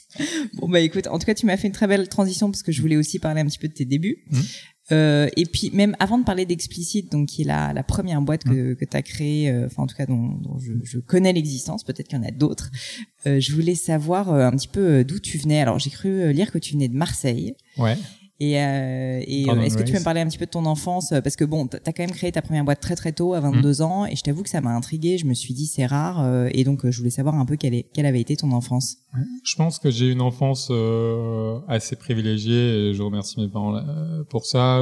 bon 0.53 0.69
bah 0.69 0.79
écoute, 0.79 1.07
en 1.07 1.19
tout 1.19 1.25
cas, 1.25 1.33
tu 1.33 1.45
m'as 1.45 1.57
fait 1.57 1.67
une 1.67 1.73
très 1.73 1.87
belle 1.87 2.07
transition 2.07 2.49
parce 2.49 2.63
que 2.63 2.71
je 2.71 2.81
voulais 2.81 2.95
aussi 2.95 3.19
parler 3.19 3.41
un 3.41 3.45
petit 3.45 3.59
peu 3.59 3.67
de 3.67 3.73
tes 3.73 3.85
débuts. 3.85 4.23
Mmh. 4.29 4.39
Euh, 4.91 5.29
et 5.37 5.45
puis 5.45 5.71
même 5.73 5.95
avant 5.99 6.17
de 6.17 6.25
parler 6.25 6.45
d'Explicit, 6.45 7.11
donc 7.11 7.29
qui 7.29 7.43
est 7.43 7.45
la, 7.45 7.71
la 7.73 7.83
première 7.83 8.21
boîte 8.21 8.43
que, 8.43 8.73
mmh. 8.73 8.75
que 8.75 8.85
tu 8.85 8.97
as 8.97 9.01
créée, 9.01 9.49
euh, 9.49 9.67
enfin 9.67 9.83
en 9.83 9.87
tout 9.87 9.95
cas 9.95 10.05
dont, 10.05 10.37
dont 10.41 10.59
je, 10.59 10.73
je, 10.83 10.99
connais 10.99 11.31
l'existence, 11.31 11.83
peut-être 11.83 12.07
qu'il 12.07 12.17
y 12.17 12.21
en 12.21 12.25
a 12.25 12.31
d'autres, 12.31 12.69
euh, 13.25 13.39
je 13.39 13.53
voulais 13.53 13.75
savoir 13.75 14.33
un 14.33 14.51
petit 14.51 14.67
peu 14.67 15.03
d'où 15.03 15.19
tu 15.19 15.37
venais. 15.37 15.61
Alors 15.61 15.79
j'ai 15.79 15.89
cru 15.89 16.33
lire 16.33 16.51
que 16.51 16.57
tu 16.57 16.73
venais 16.73 16.89
de 16.89 16.95
Marseille. 16.95 17.55
Ouais. 17.77 17.97
Et, 18.45 18.59
euh, 18.59 19.21
et 19.25 19.49
euh, 19.49 19.61
est-ce 19.61 19.77
que 19.77 19.83
tu 19.83 19.93
peux 19.93 19.99
me 19.99 20.03
parler 20.03 20.19
un 20.21 20.27
petit 20.27 20.37
peu 20.37 20.45
de 20.45 20.51
ton 20.51 20.65
enfance 20.65 21.11
euh, 21.13 21.21
Parce 21.21 21.35
que 21.35 21.45
bon, 21.45 21.67
t'as 21.67 21.79
t'as 21.79 21.93
quand 21.93 22.03
même 22.03 22.11
créé 22.11 22.31
ta 22.31 22.41
première 22.41 22.65
boîte 22.65 22.81
très 22.81 22.95
très 22.95 23.11
tôt, 23.13 23.33
à 23.35 23.39
22 23.39 23.79
Mm. 23.79 23.81
ans, 23.83 24.05
et 24.05 24.15
je 24.15 24.21
t'avoue 24.21 24.43
que 24.43 24.49
ça 24.49 24.59
m'a 24.59 24.71
intrigué. 24.75 25.17
Je 25.17 25.25
me 25.25 25.33
suis 25.33 25.53
dit 25.53 25.65
c'est 25.67 25.85
rare, 25.85 26.21
euh, 26.21 26.49
et 26.51 26.63
donc 26.63 26.89
je 26.89 26.97
voulais 26.97 27.09
savoir 27.09 27.35
un 27.35 27.45
peu 27.45 27.55
quelle, 27.55 27.73
est, 27.73 27.85
quelle 27.93 28.05
avait 28.05 28.19
été 28.21 28.35
ton 28.35 28.51
enfance. 28.51 28.97
Je 29.45 29.55
pense 29.55 29.79
que 29.79 29.89
j'ai 29.91 30.07
eu 30.07 30.11
une 30.11 30.21
enfance 30.21 30.71
assez 31.67 31.95
privilégiée 31.95 32.89
et 32.89 32.93
je 32.93 33.01
remercie 33.01 33.39
mes 33.39 33.47
parents 33.49 33.79
pour 34.29 34.45
ça. 34.45 34.81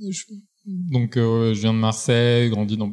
Je- 0.00 0.24
donc, 0.66 1.12
je 1.16 1.60
viens 1.60 1.72
de 1.72 1.78
Marseille, 1.78 2.50
grandi 2.50 2.76
dans 2.76 2.92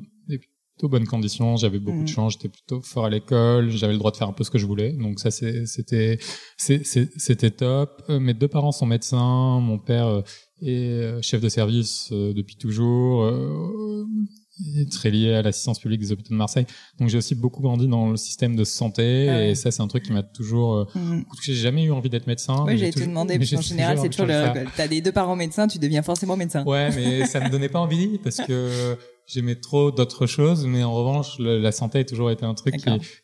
plutôt 0.75 0.89
bonnes 0.89 1.05
conditions. 1.07 1.55
J'avais 1.57 1.79
beaucoup 1.79 2.03
de 2.03 2.07
chance, 2.07 2.33
j'étais 2.33 2.49
plutôt 2.49 2.81
fort 2.81 3.05
à 3.05 3.09
l'école, 3.09 3.69
j'avais 3.69 3.93
le 3.93 3.99
droit 3.99 4.11
de 4.11 4.17
faire 4.17 4.27
un 4.29 4.33
peu 4.33 4.43
ce 4.43 4.51
que 4.51 4.57
je 4.57 4.65
voulais. 4.65 4.91
Donc 4.93 5.19
ça, 5.19 5.31
c'était 5.31 6.17
c'était 6.57 7.51
top. 7.51 8.03
Euh, 8.09 8.19
mes 8.19 8.33
deux 8.33 8.47
parents 8.47 8.71
sont 8.71 8.85
médecins. 8.85 9.59
Mon 9.59 9.77
père 9.79 10.07
euh, 10.07 10.21
est 10.61 10.89
euh, 10.89 11.21
chef 11.21 11.41
de 11.41 11.49
service 11.49 12.09
depuis 12.11 12.55
toujours. 12.55 13.25
Est 14.77 14.91
très 14.91 15.09
lié 15.09 15.33
à 15.33 15.41
l'assistance 15.41 15.79
publique 15.79 15.99
des 15.99 16.11
hôpitaux 16.11 16.29
de 16.29 16.37
Marseille. 16.37 16.67
Donc 16.99 17.09
j'ai 17.09 17.17
aussi 17.17 17.33
beaucoup 17.33 17.63
grandi 17.63 17.87
dans 17.87 18.11
le 18.11 18.17
système 18.17 18.55
de 18.55 18.63
santé 18.63 19.27
Ah 19.27 19.33
ouais. 19.33 19.49
et 19.49 19.55
ça 19.55 19.71
c'est 19.71 19.81
un 19.81 19.87
truc 19.87 20.03
qui 20.03 20.11
m'a 20.13 20.21
toujours 20.21 20.87
Mm. 20.93 21.21
j'ai 21.43 21.55
jamais 21.55 21.83
eu 21.85 21.91
envie 21.91 22.09
d'être 22.09 22.27
médecin. 22.27 22.63
Oui, 22.67 22.77
j'ai 22.77 22.91
toujours- 22.91 23.07
demandé, 23.07 23.39
parce 23.39 23.49
qu'en 23.49 23.61
général, 23.61 23.97
c'est 23.99 24.09
toujours 24.09 24.27
de 24.27 24.31
le. 24.31 24.65
T'as 24.77 24.87
des 24.87 25.01
deux 25.01 25.11
parents 25.11 25.35
médecins, 25.35 25.67
tu 25.67 25.79
deviens 25.79 26.03
forcément 26.03 26.37
médecin. 26.37 26.63
Ouais, 26.65 26.91
mais 26.95 27.25
ça 27.25 27.39
me 27.39 27.49
donnait 27.49 27.67
pas 27.67 27.79
envie 27.79 28.19
parce 28.19 28.37
que 28.37 28.95
j'aimais 29.25 29.55
trop 29.55 29.91
d'autres 29.91 30.25
choses, 30.27 30.65
mais 30.65 30.83
en 30.83 30.93
revanche, 30.93 31.37
le- 31.39 31.59
la 31.59 31.71
santé 31.71 31.99
a 31.99 32.03
toujours 32.03 32.31
été 32.31 32.45
un 32.45 32.53
truc 32.53 32.75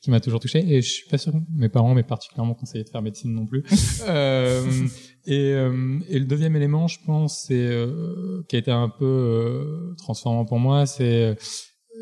qui, 0.01 0.09
m'a 0.09 0.19
toujours 0.19 0.39
touché 0.39 0.59
et 0.67 0.81
je 0.81 0.89
suis 0.91 1.07
pas 1.09 1.17
sûr 1.17 1.31
que 1.33 1.37
mes 1.55 1.69
parents 1.69 1.93
m'aient 1.93 2.03
particulièrement 2.03 2.53
conseillé 2.55 2.83
de 2.83 2.89
faire 2.89 3.01
médecine 3.01 3.33
non 3.33 3.45
plus. 3.45 3.63
euh, 4.07 4.65
et, 5.25 5.51
euh, 5.53 5.99
et 6.07 6.19
le 6.19 6.25
deuxième 6.25 6.55
élément, 6.55 6.87
je 6.87 6.99
pense, 7.05 7.45
c'est 7.47 7.53
euh, 7.67 8.43
qui 8.47 8.55
a 8.55 8.59
été 8.59 8.71
un 8.71 8.89
peu 8.89 9.05
euh, 9.05 9.93
transformant 9.97 10.45
pour 10.45 10.59
moi, 10.59 10.85
c'est 10.85 11.23
euh, 11.23 11.35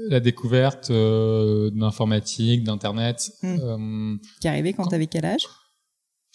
la 0.09 0.19
découverte 0.19 0.91
euh, 0.91 1.71
d'informatique, 1.71 2.63
d'internet. 2.63 3.31
Mm. 3.41 3.55
Euh, 3.61 4.15
Qui 4.41 4.47
est 4.47 4.49
arrivé 4.51 4.73
quand 4.73 4.83
Quand- 4.83 4.89
t'avais 4.89 5.07
quel 5.07 5.25
âge? 5.25 5.45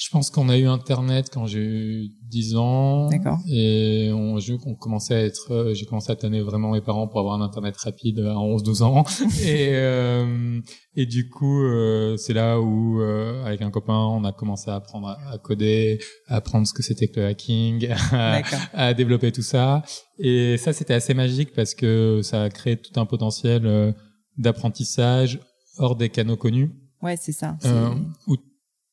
Je 0.05 0.11
pense 0.11 0.31
qu'on 0.31 0.49
a 0.49 0.57
eu 0.59 0.67
Internet 0.67 1.29
quand 1.33 1.47
j'ai 1.47 1.61
eu 1.61 2.09
10 2.29 2.57
ans. 2.57 3.09
D'accord. 3.09 3.39
Et 3.49 4.11
on, 4.13 4.39
je- 4.41 4.55
on 4.67 4.75
commençait 4.75 5.15
à 5.15 5.21
être, 5.21 5.53
euh, 5.53 5.75
j'ai 5.75 5.87
commencé 5.87 6.11
à 6.11 6.17
tanner 6.17 6.41
vraiment 6.41 6.73
mes 6.73 6.81
parents 6.81 7.07
pour 7.07 7.21
avoir 7.21 7.35
un 7.41 7.45
Internet 7.45 7.77
rapide 7.77 8.19
à 8.21 8.35
11-12 8.37 8.83
ans. 8.83 9.05
et, 9.45 9.69
euh, 9.73 10.61
et 10.97 11.07
du 11.07 11.29
coup, 11.29 11.63
euh, 11.63 12.17
c'est 12.17 12.33
là 12.33 12.61
où, 12.61 13.01
euh, 13.01 13.45
avec 13.45 13.63
un 13.63 13.71
copain, 13.71 13.95
on 13.99 14.25
a 14.25 14.33
commencé 14.33 14.71
à 14.71 14.75
apprendre 14.77 15.09
à, 15.09 15.19
à 15.31 15.39
coder, 15.39 16.01
à 16.27 16.37
apprendre 16.37 16.67
ce 16.67 16.73
que 16.73 16.83
c'était 16.83 17.09
que 17.09 17.21
le 17.21 17.27
hacking, 17.27 17.89
à, 18.13 18.41
à 18.73 18.95
développer 18.95 19.31
tout 19.31 19.43
ça. 19.43 19.83
Et 20.19 20.57
ça, 20.57 20.73
c'était 20.73 20.95
assez 20.95 21.15
magique 21.15 21.53
parce 21.55 21.75
que 21.75 22.21
ça 22.23 22.43
a 22.45 22.51
créé 22.51 22.77
tout 22.77 22.99
un 22.99 23.07
potentiel 23.07 23.67
euh, 23.67 23.93
d'apprentissage 24.39 25.39
hors 25.79 25.97
des 25.97 26.09
canaux 26.09 26.37
connus 26.37 26.73
Ouais, 27.03 27.17
c'est 27.21 27.33
ça. 27.33 27.57
euh, 27.65 27.91
où 28.27 28.37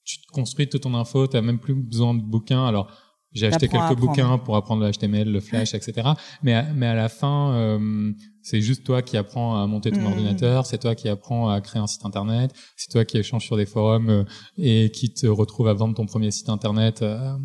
tu 0.09 0.19
te 0.21 0.27
construis 0.31 0.67
toute 0.67 0.81
ton 0.83 0.95
info, 0.95 1.27
tu 1.27 1.39
même 1.39 1.59
plus 1.59 1.75
besoin 1.75 2.15
de 2.15 2.21
bouquins. 2.23 2.65
Alors, 2.65 2.87
j'ai 3.31 3.45
acheté 3.45 3.67
quelques 3.67 3.95
bouquins 3.95 4.39
pour 4.39 4.55
apprendre 4.55 4.83
le 4.83 4.91
HTML, 4.91 5.31
le 5.31 5.39
Flash, 5.39 5.75
etc. 5.75 6.09
Mais 6.41 6.53
à, 6.55 6.63
mais 6.73 6.87
à 6.87 6.95
la 6.95 7.09
fin, 7.09 7.53
euh, 7.53 8.11
c'est 8.41 8.59
juste 8.59 8.83
toi 8.83 9.03
qui 9.03 9.17
apprends 9.17 9.61
à 9.61 9.67
monter 9.67 9.91
ton 9.91 9.99
Mhm. 10.01 10.07
ordinateur, 10.07 10.65
c'est 10.65 10.79
toi 10.79 10.95
qui 10.95 11.07
apprends 11.09 11.47
à 11.47 11.61
créer 11.61 11.79
un 11.79 11.85
site 11.85 12.03
internet, 12.05 12.51
c'est 12.75 12.89
toi 12.91 13.05
qui 13.05 13.19
échanges 13.19 13.45
sur 13.45 13.55
des 13.55 13.67
forums 13.67 14.09
euh, 14.09 14.23
et 14.57 14.89
qui 14.89 15.13
te 15.13 15.27
retrouve 15.27 15.67
à 15.67 15.73
vendre 15.75 15.93
ton 15.93 16.07
premier 16.07 16.31
site 16.31 16.49
internet 16.49 17.03
euh, 17.03 17.37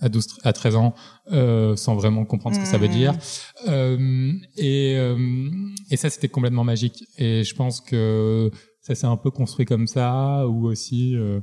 à 0.00 0.08
12, 0.08 0.24
à 0.44 0.52
13 0.52 0.76
ans 0.76 0.94
euh, 1.32 1.74
sans 1.74 1.96
vraiment 1.96 2.24
comprendre 2.24 2.54
ce 2.54 2.60
que 2.60 2.68
ça 2.68 2.78
veut 2.78 2.86
Mhm. 2.86 2.92
dire. 2.92 3.14
Euh, 3.66 4.32
et, 4.56 4.94
euh, 4.96 5.18
et 5.90 5.96
ça, 5.96 6.10
c'était 6.10 6.28
complètement 6.28 6.62
magique. 6.64 7.02
Et 7.18 7.42
je 7.42 7.54
pense 7.56 7.80
que 7.80 8.52
ça 8.82 8.94
s'est 8.94 9.06
un 9.06 9.16
peu 9.16 9.32
construit 9.32 9.66
comme 9.66 9.88
ça, 9.88 10.46
ou 10.46 10.66
aussi 10.68 11.16
euh, 11.16 11.40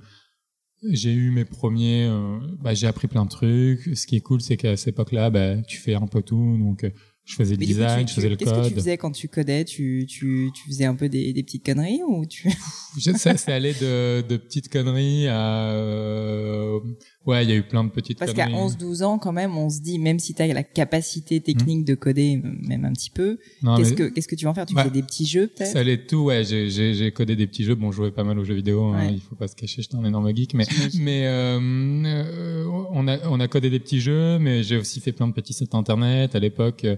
j'ai 0.90 1.14
eu 1.14 1.32
mes 1.32 1.46
premiers, 1.46 2.06
euh, 2.06 2.40
bah, 2.62 2.74
j'ai 2.74 2.88
appris 2.88 3.08
plein 3.08 3.26
de 3.26 3.30
trucs. 3.30 3.82
Ce 3.96 4.08
qui 4.08 4.16
est 4.16 4.22
cool, 4.22 4.42
c'est 4.42 4.58
qu'à 4.58 4.76
cette 4.78 4.90
époque-là, 4.90 5.30
bah, 5.30 5.62
tu 5.64 5.78
fais 5.78 5.94
un 5.96 6.08
peu 6.08 6.22
tout. 6.22 6.58
Donc, 6.58 6.84
euh, 6.84 6.90
je 7.24 7.36
faisais 7.36 7.54
le 7.54 7.60
Mais 7.60 7.66
du 7.68 7.74
coup, 7.74 7.80
design, 7.80 8.06
tu- 8.06 8.10
je 8.10 8.16
faisais 8.16 8.30
le 8.30 8.36
Qu'est-ce 8.36 8.50
que 8.50 8.56
tu 8.56 8.62
code. 8.64 8.74
faisais 8.74 8.98
quand 8.98 9.12
tu 9.12 9.28
codais? 9.28 9.64
Tu, 9.66 10.06
tu, 10.10 10.50
tu 10.54 10.68
faisais 10.68 10.86
un 10.86 10.96
peu 10.96 11.08
des, 11.08 11.34
des 11.34 11.44
petites 11.44 11.64
conneries 11.66 12.02
ou 12.08 12.26
tu 12.26 12.50
ça, 13.16 13.38
c'est 13.38 13.52
allé 13.54 13.74
de, 13.74 14.22
de 14.28 14.38
petites 14.38 14.70
conneries 14.70 15.28
à, 15.28 15.72
euh, 15.74 16.80
ouais, 17.26 17.44
il 17.44 17.50
y 17.50 17.54
a 17.54 17.56
eu 17.56 17.64
plein 17.64 17.84
de 17.84 17.90
petites 17.90 18.20
Parce 18.20 18.34
qu'à 18.34 18.46
conneries. 18.46 18.68
11-12 18.70 19.04
ans, 19.04 19.18
quand 19.18 19.32
même, 19.32 19.58
on 19.58 19.70
se 19.70 19.80
dit, 19.82 20.00
même 20.00 20.20
si 20.20 20.34
tu 20.34 20.42
as 20.42 20.48
la 20.48 20.64
capacité 20.64 21.40
technique 21.42 21.86
de 21.86 21.96
coder, 21.96 22.42
même 22.44 22.86
un 22.86 22.94
petit 22.94 23.10
peu, 23.10 23.38
qu'est-ce 23.78 23.90
mais 23.92 23.96
que 23.96 24.04
qu'est-ce 24.10 24.28
que 24.28 24.36
tu 24.36 24.46
vas 24.46 24.52
en 24.52 24.54
faire? 24.54 24.66
Tu 24.66 24.74
Bah, 24.74 24.84
fais 24.84 24.90
des 24.90 25.04
petits 25.04 25.26
jeux 25.26 25.48
peut-être? 25.48 25.72
Ça 25.72 25.80
allait 25.80 26.06
tout, 26.06 26.24
ouais. 26.26 26.44
J'ai, 26.44 27.12
codé 27.12 27.36
des 27.36 27.48
petits 27.48 27.64
jeux. 27.64 27.76
Bon, 27.76 27.92
je 27.92 27.98
jouais 27.98 28.12
pas 28.12 28.24
mal 28.24 28.38
aux 28.40 28.44
jeux 28.44 28.56
vidéo. 28.56 28.84
hein, 28.86 29.08
Ouais. 29.08 29.14
il 29.14 29.20
faut 29.22 29.36
pas 29.36 29.48
se 29.48 29.56
cacher, 29.56 29.82
j'étais 29.82 29.96
un 29.96 30.06
énorme 30.06 30.36
geek. 30.36 30.54
Mais, 30.54 30.66
mais 31.00 31.28
euh, 31.28 31.60
euh, 32.06 32.66
on 32.92 33.08
a, 33.08 33.18
on 33.30 33.40
a 33.40 33.48
codé 33.48 33.70
des 33.70 33.80
petits 33.80 34.00
jeux, 34.02 34.40
mais 34.40 34.64
j'ai 34.64 34.78
aussi 34.78 35.00
fait 35.00 35.12
plein 35.12 35.28
de 35.28 35.34
petits 35.34 35.54
sites 35.54 35.76
internet. 35.76 36.36
À 36.36 36.40
l'époque, 36.40 36.86
euh, 36.86 36.96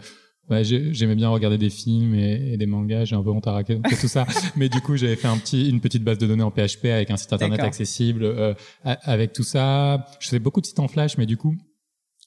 j'ai- 0.51 0.93
j'aimais 0.93 1.15
bien 1.15 1.29
regarder 1.29 1.57
des 1.57 1.69
films 1.69 2.15
et, 2.15 2.53
et 2.53 2.57
des 2.57 2.65
mangas. 2.65 3.05
J'ai 3.05 3.15
un 3.15 3.23
peu 3.23 3.29
honte 3.29 3.47
à 3.47 3.53
raconter 3.53 3.95
tout 4.01 4.07
ça. 4.07 4.25
Mais 4.55 4.69
du 4.69 4.81
coup, 4.81 4.95
j'avais 4.97 5.15
fait 5.15 5.27
un 5.27 5.37
petit, 5.37 5.69
une 5.69 5.79
petite 5.81 6.03
base 6.03 6.17
de 6.17 6.27
données 6.27 6.43
en 6.43 6.51
PHP 6.51 6.85
avec 6.85 7.09
un 7.11 7.17
site 7.17 7.31
internet 7.33 7.59
accessible. 7.67 8.23
euh, 8.23 8.53
avec 8.83 9.33
tout 9.33 9.43
ça, 9.43 10.05
je 10.19 10.27
faisais 10.27 10.39
beaucoup 10.39 10.61
de 10.61 10.65
sites 10.65 10.79
en 10.79 10.87
Flash, 10.87 11.17
mais 11.17 11.25
du 11.25 11.37
coup, 11.37 11.55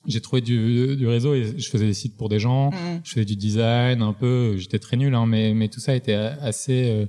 j'ai 0.06 0.20
trouvé 0.20 0.40
du, 0.40 0.96
du 0.96 1.06
réseau 1.06 1.34
et 1.34 1.54
je 1.58 1.68
faisais 1.68 1.86
des 1.86 1.94
sites 1.94 2.16
pour 2.16 2.28
des 2.28 2.38
gens 2.38 2.70
Mhm. 2.70 3.00
je 3.02 3.10
faisais 3.10 3.24
du 3.24 3.34
design 3.36 4.02
un 4.02 4.12
peu 4.12 4.56
j'étais 4.56 4.78
très 4.78 4.96
nul 4.96 5.12
hein, 5.16 5.26
mais 5.26 5.52
mais 5.52 5.66
tout 5.68 5.80
ça 5.80 5.96
était 5.96 6.12
assez 6.14 7.08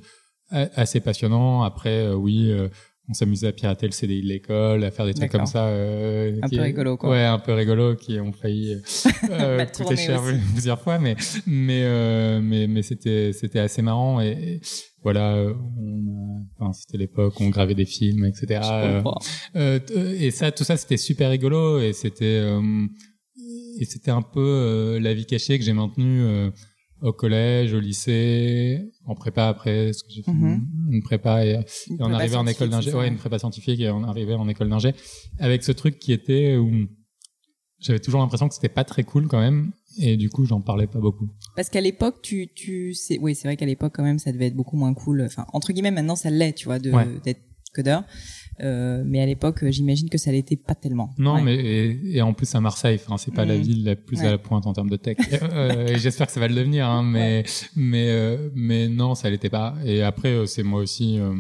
euh, 0.51 0.65
assez 0.75 0.99
passionnant 0.99 1.61
après 1.61 2.07
euh, 2.07 2.15
oui 2.15 2.49
euh, 2.51 2.69
on 3.09 3.13
s'amusait 3.13 3.47
à 3.47 3.51
pirater 3.53 3.85
le 3.85 3.93
CDI 3.93 4.21
de 4.21 4.27
l'école 4.27 4.83
à 4.83 4.91
faire 4.91 5.05
des 5.05 5.13
trucs 5.13 5.31
comme 5.31 5.45
ça 5.45 5.67
euh, 5.67 6.37
Un 6.41 6.47
qui- 6.49 6.57
peu 6.57 6.61
rigolo, 6.61 6.97
quoi. 6.97 7.11
ouais 7.11 7.23
un 7.23 7.39
peu 7.39 7.53
rigolo 7.53 7.95
qui 7.95 8.19
ont 8.19 8.33
failli 8.33 8.73
euh, 8.73 8.79
euh, 9.31 9.65
coûter 9.65 9.95
cher 9.95 10.21
aussi. 10.21 10.37
plusieurs 10.53 10.81
fois 10.81 10.99
mais 10.99 11.15
mais 11.45 11.83
euh, 11.83 12.41
mais 12.41 12.67
mais 12.67 12.81
c'était 12.81 13.31
c'était 13.33 13.59
assez 13.59 13.81
marrant 13.81 14.19
et, 14.19 14.27
et 14.31 14.61
voilà 15.03 15.37
on, 15.79 16.45
enfin, 16.59 16.73
c'était 16.73 16.97
l'époque 16.97 17.39
où 17.39 17.43
on 17.43 17.49
gravait 17.49 17.75
des 17.75 17.85
films 17.85 18.25
etc 18.25 18.59
euh, 18.63 19.01
euh, 19.55 19.79
et 20.19 20.31
ça, 20.31 20.51
tout 20.51 20.63
ça, 20.65 20.75
c'était 20.77 20.97
super 20.97 21.29
rigolo 21.29 21.79
et 21.79 21.93
c'était 21.93 22.25
euh, 22.43 22.61
et 23.79 23.85
c'était 23.85 24.11
un 24.11 24.21
peu 24.23 24.97
la 25.01 25.13
vie 25.13 25.25
cachée 25.25 25.57
que 25.59 25.63
j'ai 25.63 25.73
maintenue 25.73 26.21
euh, 26.23 26.49
au 27.01 27.13
collège, 27.13 27.73
au 27.73 27.79
lycée, 27.79 28.91
en 29.05 29.15
prépa 29.15 29.47
après, 29.47 29.85
parce 29.85 30.03
que 30.03 30.09
j'ai 30.09 30.23
fait 30.23 30.31
Mhm. 30.31 30.67
une, 30.91 31.03
prépa 31.03 31.45
et, 31.45 31.59
on 31.99 32.11
arrivait 32.11 32.35
en 32.35 32.47
école 32.47 32.69
d'ingé, 32.69 32.91
c'est 32.91 32.97
ouais, 32.97 33.07
une 33.07 33.17
prépa 33.17 33.37
scientifique 33.39 33.79
et 33.79 33.89
on 33.89 34.03
arrivait 34.03 34.33
en 34.33 34.47
école 34.47 34.69
d'ingé 34.69 34.93
avec 35.39 35.63
ce 35.63 35.71
truc 35.71 35.99
qui 35.99 36.11
était 36.11 36.57
où 36.57 36.71
j'avais 37.79 37.99
toujours 37.99 38.21
l'impression 38.21 38.47
que 38.47 38.55
c'était 38.55 38.69
pas 38.69 38.83
très 38.83 39.03
cool 39.03 39.27
quand 39.27 39.39
même 39.39 39.71
et 39.99 40.17
du 40.17 40.29
coup 40.31 40.45
j'en 40.45 40.61
parlais 40.61 40.87
pas 40.87 40.99
beaucoup. 40.99 41.29
Parce 41.55 41.69
qu'à 41.69 41.81
l'époque, 41.81 42.21
tu, 42.23 42.49
tu 42.55 42.93
sais, 42.93 43.19
oui, 43.21 43.35
c'est 43.35 43.47
vrai 43.47 43.57
qu'à 43.57 43.65
l'époque, 43.65 43.93
quand 43.95 44.03
même, 44.03 44.19
ça 44.19 44.31
devait 44.31 44.47
être 44.47 44.55
beaucoup 44.55 44.77
moins 44.77 44.93
cool. 44.93 45.21
Enfin, 45.21 45.45
entre 45.53 45.73
guillemets, 45.73 45.91
maintenant, 45.91 46.15
ça 46.15 46.29
l'est, 46.29 46.53
tu 46.53 46.65
vois, 46.65 46.79
de, 46.79 46.91
Ouais. 46.91 47.07
d'être 47.23 47.41
codeur. 47.73 48.03
Euh, 48.61 49.03
mais 49.05 49.21
à 49.21 49.25
l'époque, 49.25 49.63
euh, 49.63 49.71
j'imagine 49.71 50.09
que 50.09 50.17
ça 50.17 50.31
l'était 50.31 50.55
pas 50.55 50.73
tellement. 50.73 51.13
Non, 51.19 51.35
Ouais. 51.35 51.41
mais 51.43 51.55
et, 51.55 52.17
et 52.17 52.21
en 52.21 52.33
plus 52.33 52.53
à 52.55 52.59
Marseille, 52.61 52.99
enfin 53.03 53.17
c'est 53.17 53.33
pas 53.33 53.45
la 53.45 53.55
Mhm. 53.55 53.61
ville 53.61 53.83
la 53.85 53.95
plus 53.95 54.19
Ouais. 54.19 54.25
à 54.27 54.31
la 54.31 54.37
pointe 54.39 54.65
en 54.65 54.73
termes 54.73 54.89
de 54.89 54.95
tech. 54.97 55.17
Euh, 55.31 55.95
j'espère 55.97 56.25
que 56.27 56.33
ça 56.33 56.39
va 56.39 56.47
le 56.47 56.55
devenir, 56.55 56.87
hein, 56.87 57.03
mais 57.03 57.43
mais 57.75 58.09
euh, 58.09 58.49
mais 58.55 58.87
non, 58.87 59.13
ça 59.15 59.29
l'était 59.29 59.49
pas. 59.51 59.75
Et 59.85 60.01
après 60.01 60.29
euh, 60.29 60.45
c'est 60.47 60.63
moi 60.63 60.81
aussi, 60.81 61.19
euh, 61.19 61.35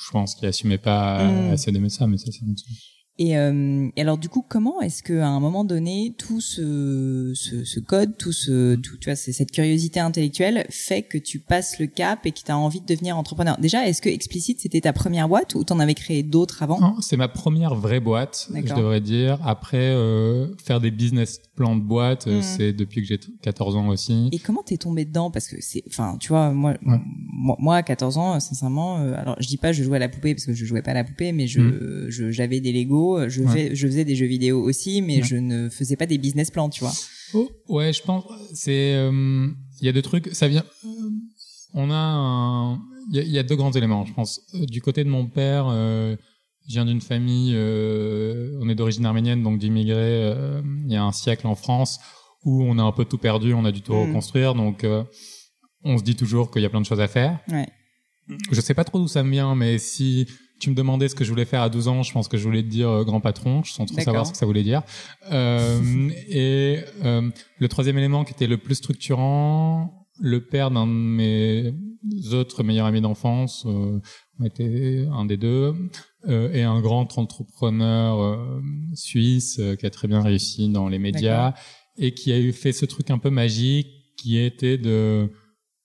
je 0.00 0.10
pense 0.12 0.34
qu'il 0.36 0.46
assumait 0.46 0.78
pas 0.78 1.24
Mhm. 1.32 1.50
assez 1.52 1.72
d'aimer 1.72 1.88
ça, 1.88 2.06
mais 2.06 2.16
ça 2.18 2.30
c'est 2.30 2.42
mon. 2.46 2.54
Et, 3.18 3.36
euh, 3.36 3.88
et 3.96 4.00
alors 4.00 4.16
du 4.16 4.28
coup, 4.28 4.44
comment 4.48 4.80
est-ce 4.80 5.02
que 5.02 5.18
à 5.18 5.26
un 5.26 5.40
moment 5.40 5.64
donné, 5.64 6.14
tout 6.16 6.40
ce, 6.40 7.32
ce, 7.34 7.64
ce 7.64 7.80
code, 7.80 8.16
tout 8.16 8.32
ce, 8.32 8.76
tout, 8.76 8.96
tu 8.96 9.10
vois, 9.10 9.16
c'est 9.16 9.32
cette 9.32 9.50
curiosité 9.50 9.98
intellectuelle 9.98 10.66
fait 10.70 11.02
que 11.02 11.18
tu 11.18 11.40
passes 11.40 11.80
le 11.80 11.86
cap 11.86 12.26
et 12.26 12.30
que 12.30 12.38
tu 12.44 12.52
as 12.52 12.56
envie 12.56 12.80
de 12.80 12.86
devenir 12.86 13.16
entrepreneur? 13.18 13.58
Déjà, 13.58 13.88
est-ce 13.88 14.00
que 14.00 14.08
Explicit 14.08 14.60
c'était 14.60 14.82
ta 14.82 14.92
première 14.92 15.28
boîte 15.28 15.56
ou 15.56 15.64
t'en 15.64 15.80
avais 15.80 15.94
créé 15.94 16.22
d'autres 16.22 16.62
avant? 16.62 16.80
Non, 16.80 17.00
c'est 17.00 17.16
ma 17.16 17.28
première 17.28 17.74
vraie 17.74 18.00
boîte, 18.00 18.48
je 18.54 18.74
devrais 18.74 19.00
dire. 19.00 19.38
Après 19.44 19.78
euh, 19.78 20.54
faire 20.64 20.80
des 20.80 20.92
business 20.92 21.40
plans 21.58 21.76
de 21.76 21.82
boîte, 21.82 22.26
euh, 22.28 22.36
Mhm. 22.36 22.42
c'est 22.42 22.72
depuis 22.72 23.00
que 23.02 23.06
j'ai 23.08 23.18
14 23.42 23.74
ans 23.76 23.88
aussi. 23.88 24.28
Et 24.32 24.38
comment 24.38 24.62
t'es 24.62 24.76
tombé 24.76 25.04
dedans? 25.04 25.30
Parce 25.30 25.48
que 25.48 25.56
c'est, 25.60 25.82
enfin, 25.88 26.16
tu 26.20 26.28
vois, 26.28 26.50
moi, 26.52 26.70
Ouais. 26.86 26.98
moi, 27.32 27.56
moi, 27.58 27.76
à 27.76 27.82
14 27.82 28.16
ans, 28.16 28.36
euh, 28.36 28.38
sincèrement, 28.40 28.98
euh, 28.98 29.14
alors 29.16 29.36
je 29.40 29.48
dis 29.48 29.56
pas 29.56 29.72
je 29.72 29.82
jouais 29.82 29.96
à 29.96 29.98
la 29.98 30.08
poupée 30.08 30.34
parce 30.34 30.46
que 30.46 30.52
je 30.54 30.64
jouais 30.64 30.82
pas 30.82 30.92
à 30.92 30.94
la 30.94 31.04
poupée, 31.04 31.32
mais 31.32 31.46
je, 31.46 31.60
Mm. 31.60 32.10
je 32.10 32.30
j'avais 32.30 32.60
des 32.60 32.72
Lego, 32.72 33.28
je, 33.28 33.42
Ouais. 33.42 33.52
fais, 33.52 33.74
je 33.74 33.86
faisais 33.86 34.04
des 34.04 34.14
jeux 34.16 34.26
vidéo 34.26 34.62
aussi, 34.62 35.02
mais 35.02 35.16
Ouais. 35.16 35.22
je 35.24 35.36
ne 35.36 35.68
faisais 35.68 35.96
pas 35.96 36.06
des 36.06 36.18
business 36.18 36.50
plans, 36.50 36.68
tu 36.70 36.80
vois. 36.80 36.94
Oh, 37.34 37.48
ouais, 37.68 37.92
je 37.92 38.02
pense 38.02 38.24
c'est 38.54 38.94
euh, 38.94 39.48
il 39.80 39.86
y 39.86 39.88
a 39.88 39.92
deux 39.92 40.02
trucs, 40.02 40.28
ça 40.32 40.48
vient 40.48 40.64
euh, 40.86 40.88
on 41.74 41.90
a 41.90 41.96
un 41.96 42.80
il 43.10 43.16
y 43.16 43.20
a, 43.20 43.22
il 43.22 43.30
y 43.32 43.38
a 43.38 43.42
deux 43.42 43.56
grands 43.56 43.72
éléments, 43.72 44.04
je 44.06 44.12
pense. 44.14 44.40
Euh, 44.54 44.64
Du 44.66 44.80
côté 44.82 45.02
de 45.02 45.08
mon 45.08 45.26
père, 45.26 45.66
euh, 45.70 46.14
je 46.68 46.74
viens 46.74 46.84
d'une 46.84 47.00
famille, 47.00 47.52
euh, 47.54 48.58
on 48.60 48.68
est 48.68 48.74
d'origine 48.74 49.06
arménienne, 49.06 49.42
donc 49.42 49.58
d'immigrés 49.58 49.96
euh, 49.96 50.60
il 50.86 50.92
y 50.92 50.96
a 50.96 51.02
un 51.02 51.12
siècle 51.12 51.46
en 51.46 51.54
France, 51.54 51.98
où 52.44 52.62
on 52.62 52.78
a 52.78 52.82
un 52.82 52.92
peu 52.92 53.04
tout 53.04 53.18
perdu, 53.18 53.54
on 53.54 53.64
a 53.64 53.72
dû 53.72 53.80
tout 53.82 53.94
Mm. 53.94 54.08
reconstruire, 54.08 54.54
donc 54.54 54.84
euh, 54.84 55.02
on 55.84 55.96
se 55.98 56.02
dit 56.02 56.14
toujours 56.16 56.50
qu'il 56.50 56.62
y 56.62 56.66
a 56.66 56.68
plein 56.70 56.80
de 56.80 56.86
choses 56.86 57.00
à 57.00 57.08
faire. 57.08 57.38
Ouais. 57.48 57.66
Je 58.50 58.60
sais 58.60 58.74
pas 58.74 58.84
trop 58.84 58.98
d'où 58.98 59.08
ça 59.08 59.22
me 59.22 59.30
vient, 59.30 59.54
mais 59.54 59.78
si 59.78 60.26
tu 60.60 60.70
me 60.70 60.74
demandais 60.74 61.08
ce 61.08 61.14
que 61.14 61.24
je 61.24 61.30
voulais 61.30 61.44
faire 61.44 61.62
à 61.62 61.70
12 61.70 61.88
ans, 61.88 62.02
je 62.02 62.12
pense 62.12 62.28
que 62.28 62.36
je 62.36 62.44
voulais 62.44 62.62
te 62.62 62.68
dire 62.68 62.88
euh, 62.90 63.04
grand 63.04 63.20
patron, 63.20 63.62
sans 63.64 63.86
trop 63.86 64.00
savoir 64.00 64.26
ce 64.26 64.32
que 64.32 64.36
ça 64.38 64.44
voulait 64.44 64.64
dire. 64.64 64.82
Euh, 65.30 66.10
et 66.28 66.80
euh, 67.04 67.30
le 67.58 67.68
troisième 67.68 67.96
élément 67.96 68.24
qui 68.24 68.32
était 68.34 68.46
le 68.48 68.58
plus 68.58 68.74
structurant, 68.74 69.97
le 70.20 70.44
père 70.44 70.70
d'un 70.70 70.86
de 70.86 70.92
mes 70.92 71.74
autres 72.32 72.62
meilleurs 72.62 72.86
amis 72.86 73.00
d'enfance, 73.00 73.64
euh, 73.66 74.00
on 74.38 74.44
était 74.44 75.06
un 75.12 75.24
des 75.24 75.36
deux, 75.36 75.74
euh, 76.26 76.52
et 76.52 76.62
un 76.62 76.80
grand 76.80 77.16
entrepreneur 77.18 78.20
euh, 78.20 78.60
suisse 78.94 79.58
euh, 79.60 79.76
qui 79.76 79.86
a 79.86 79.90
très 79.90 80.08
bien 80.08 80.20
réussi 80.20 80.68
dans 80.68 80.88
les 80.88 80.98
médias 80.98 81.54
et 81.96 82.12
qui 82.12 82.32
a 82.32 82.38
eu 82.38 82.52
fait 82.52 82.72
ce 82.72 82.86
truc 82.86 83.10
un 83.10 83.18
peu 83.18 83.30
magique 83.30 83.88
qui 84.16 84.38
était 84.38 84.78
de 84.78 85.30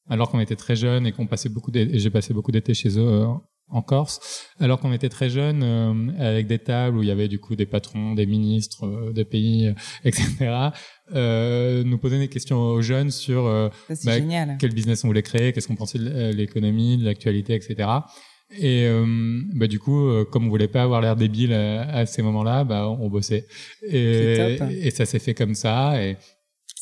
alors 0.10 0.30
qu'on 0.30 0.40
était 0.40 0.56
très 0.56 0.76
jeunes 0.76 1.08
et 1.08 1.12
qu'on 1.12 1.28
passait 1.28 1.50
beaucoup 1.50 1.72
d'été, 1.72 1.96
et 1.96 2.00
j'ai 2.00 2.10
passé 2.10 2.34
beaucoup 2.34 2.52
d'été 2.52 2.74
chez 2.74 2.98
eux 2.98 3.08
euh, 3.08 3.28
en 3.70 3.82
Corse, 3.82 4.50
alors 4.60 4.80
qu'on 4.80 4.94
était 4.94 5.10
très 5.10 5.30
jeunes 5.30 5.64
euh, 5.64 6.12
avec 6.20 6.48
des 6.48 6.60
tables 6.60 6.98
où 6.98 7.02
il 7.02 7.08
y 7.08 7.12
avait 7.12 7.28
du 7.28 7.40
coup 7.40 7.56
des 7.56 7.66
patrons, 7.66 8.14
des 8.14 8.26
ministres 8.26 8.86
euh, 8.86 9.12
des 9.12 9.26
pays, 9.26 9.68
euh, 9.68 9.74
etc. 10.06 10.70
Euh, 11.14 11.84
nous 11.84 11.98
poser 11.98 12.20
des 12.20 12.28
questions 12.28 12.58
aux 12.58 12.82
jeunes 12.82 13.12
sur 13.12 13.46
euh, 13.46 13.70
Bah, 14.06 14.20
quel 14.60 14.74
business 14.74 15.04
on 15.04 15.08
voulait 15.08 15.24
créer, 15.24 15.54
qu'est-ce 15.54 15.68
qu'on 15.68 15.76
pensait 15.76 16.00
de 16.00 16.08
euh, 16.08 16.32
l'économie, 16.32 16.98
de 16.98 17.06
l'actualité, 17.06 17.56
etc. 17.56 17.90
Et 18.60 18.86
euh, 18.86 19.42
bah, 19.56 19.68
du 19.68 19.80
coup, 19.80 20.08
euh, 20.08 20.26
comme 20.26 20.46
on 20.46 20.50
voulait 20.50 20.68
pas 20.68 20.84
avoir 20.84 21.02
l'air 21.02 21.16
débile 21.16 21.54
à, 21.54 21.82
à 21.90 22.06
ces 22.06 22.22
moments-là, 22.22 22.64
bah, 22.64 22.88
on 22.88 23.10
bossait. 23.10 23.48
Et, 23.88 24.58
et 24.72 24.92
ça 24.92 25.06
s'est 25.06 25.20
fait 25.20 25.34
comme 25.34 25.56
ça. 25.56 26.00
Et 26.04 26.18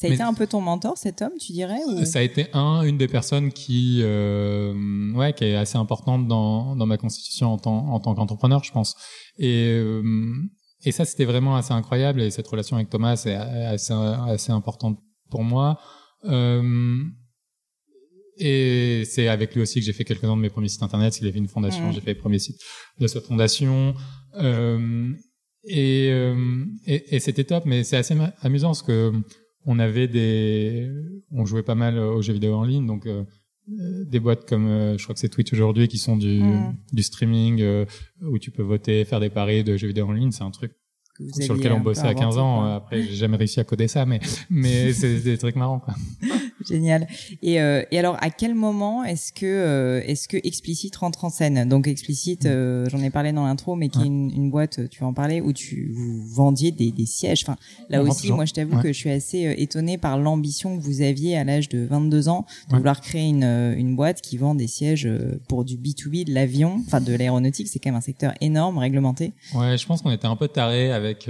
Ça 0.01 0.07
a 0.07 0.09
mais- 0.09 0.15
été 0.15 0.23
un 0.23 0.33
peu 0.33 0.47
ton 0.47 0.61
mentor, 0.61 0.97
cet 0.97 1.21
homme, 1.21 1.33
tu 1.39 1.51
dirais 1.53 1.79
ou... 1.87 2.03
ça 2.05 2.19
a 2.19 2.21
été 2.23 2.47
un, 2.53 2.81
une 2.81 2.97
des 2.97 3.07
personnes 3.07 3.51
qui, 3.51 3.99
euh, 4.01 4.73
ouais, 5.13 5.31
qui 5.33 5.43
est 5.45 5.55
assez 5.55 5.77
importante 5.77 6.27
dans, 6.27 6.75
dans 6.75 6.85
ma 6.87 6.97
constitution 6.97 7.53
en 7.53 7.57
tant, 7.57 7.87
en 7.87 7.99
tant 7.99 8.15
qu'entrepreneur, 8.15 8.63
je 8.63 8.71
pense. 8.71 8.95
Et, 9.37 9.67
euh, 9.69 10.33
et 10.83 10.91
ça, 10.91 11.05
c'était 11.05 11.25
vraiment 11.25 11.55
assez 11.55 11.73
incroyable. 11.73 12.21
Et 12.21 12.31
cette 12.31 12.47
relation 12.47 12.75
avec 12.77 12.89
Thomas 12.89 13.21
est 13.25 13.35
assez, 13.35 13.93
assez 13.93 14.51
importante 14.51 14.97
pour 15.29 15.43
moi. 15.43 15.79
Euh, 16.25 17.03
et 18.37 19.03
c'est 19.05 19.27
avec 19.27 19.53
lui 19.53 19.61
aussi 19.61 19.79
que 19.79 19.85
j'ai 19.85 19.93
fait 19.93 20.03
quelques-uns 20.03 20.35
de 20.35 20.41
mes 20.41 20.49
premiers 20.49 20.67
sites 20.69 20.81
internet. 20.83 21.19
Il 21.21 21.27
avait 21.27 21.37
une 21.37 21.47
fondation, 21.47 21.85
Mhm. 21.87 21.93
j'ai 21.93 22.01
fait 22.01 22.13
les 22.13 22.19
premiers 22.19 22.39
sites 22.39 22.59
de 22.99 23.07
cette 23.07 23.25
fondation. 23.25 23.93
Euh, 24.35 25.11
et, 25.65 26.09
euh, 26.11 26.65
et, 26.87 27.15
et 27.15 27.19
c'était 27.19 27.43
top, 27.43 27.65
mais 27.65 27.83
c'est 27.83 27.97
assez 27.97 28.17
amusant 28.41 28.69
parce 28.69 28.81
que 28.81 29.11
on 29.65 29.79
avait 29.79 30.07
des, 30.07 30.89
on 31.31 31.45
jouait 31.45 31.63
pas 31.63 31.75
mal 31.75 31.97
aux 31.97 32.21
jeux 32.21 32.33
vidéo 32.33 32.55
en 32.55 32.63
ligne, 32.63 32.85
donc 32.87 33.05
euh, 33.05 33.23
euh, 33.79 34.03
des 34.05 34.19
boîtes 34.19 34.47
comme, 34.49 34.67
euh, 34.67 34.97
je 34.97 35.03
crois 35.03 35.13
que 35.13 35.19
c'est 35.19 35.29
Twitch 35.29 35.53
aujourd'hui, 35.53 35.87
qui 35.87 35.97
sont 35.97 36.17
du, 36.17 36.41
Mhm. 36.41 36.75
du 36.93 37.03
streaming 37.03 37.61
euh, 37.61 37.85
où 38.21 38.39
tu 38.39 38.51
peux 38.51 38.63
voter, 38.63 39.05
faire 39.05 39.19
des 39.19 39.29
paris 39.29 39.63
de 39.63 39.77
jeux 39.77 39.87
vidéo 39.87 40.07
en 40.07 40.11
ligne. 40.13 40.31
C'est 40.31 40.43
un 40.43 40.51
truc 40.51 40.73
sur 41.39 41.53
lequel 41.53 41.73
on 41.73 41.79
bossait 41.81 42.07
à 42.07 42.13
15 42.15 42.37
inventé, 42.37 42.39
ans. 42.39 42.59
quoi. 42.61 42.67
Euh, 42.69 42.75
Après, 42.77 43.03
j'ai 43.03 43.13
jamais 43.13 43.37
réussi 43.37 43.59
à 43.59 43.63
coder 43.63 43.87
ça, 43.87 44.05
mais 44.05 44.19
mais 44.49 44.91
c'est 44.93 45.19
des 45.19 45.37
trucs 45.37 45.55
marrants. 45.55 45.79
Quoi. 45.79 45.93
Génial. 46.67 47.07
Et, 47.41 47.61
euh, 47.61 47.83
et 47.91 47.99
alors, 47.99 48.17
à 48.21 48.29
quel 48.29 48.55
moment 48.55 49.03
est-ce 49.03 49.31
que 49.33 49.45
euh, 49.45 50.01
est-ce 50.05 50.27
que 50.27 50.37
Explicit 50.43 50.95
rentre 50.95 51.25
en 51.25 51.29
scène? 51.29 51.67
Donc 51.67 51.87
Explicit, 51.87 52.45
euh, 52.45 52.87
j'en 52.89 52.99
ai 52.99 53.09
parlé 53.09 53.31
dans 53.31 53.45
l'intro, 53.45 53.75
mais 53.75 53.89
qui 53.89 53.99
est 54.01 54.05
une, 54.05 54.31
une 54.35 54.49
boîte, 54.49 54.89
tu 54.89 55.01
vas 55.01 55.07
en 55.07 55.13
parler, 55.13 55.41
où 55.41 55.53
tu 55.53 55.91
vous 55.93 56.21
vendiez 56.27 56.71
des, 56.71 56.91
des 56.91 57.05
sièges. 57.05 57.43
Enfin, 57.43 57.57
là 57.89 58.01
aussi, 58.03 58.21
toujours. 58.21 58.35
moi, 58.37 58.45
je 58.45 58.53
t'avoue 58.53 58.75
Ouais. 58.75 58.81
que 58.83 58.87
je 58.93 58.97
suis 58.97 59.09
assez 59.09 59.53
étonnée 59.57 59.97
par 59.97 60.17
l'ambition 60.17 60.77
que 60.77 60.81
vous 60.81 61.01
aviez 61.01 61.37
à 61.37 61.43
l'âge 61.43 61.67
de 61.69 61.85
22 61.85 62.29
ans 62.29 62.45
de 62.67 62.73
Ouais. 62.73 62.77
vouloir 62.79 63.01
créer 63.01 63.27
une, 63.27 63.43
une 63.43 63.95
boîte 63.95 64.21
qui 64.21 64.37
vend 64.37 64.55
des 64.55 64.67
sièges 64.67 65.09
pour 65.49 65.65
du 65.65 65.75
B2B, 65.77 66.25
de 66.25 66.33
l'avion, 66.33 66.81
enfin 66.85 67.01
de 67.01 67.13
l'aéronautique. 67.13 67.67
C'est 67.67 67.79
quand 67.79 67.89
même 67.89 67.97
un 67.97 68.01
secteur 68.01 68.33
énorme, 68.41 68.77
réglementé. 68.77 69.33
Ouais, 69.55 69.77
je 69.77 69.85
pense 69.85 70.01
qu'on 70.01 70.11
était 70.11 70.27
un 70.27 70.35
peu 70.35 70.47
tarés 70.47 70.91
avec 70.91 71.29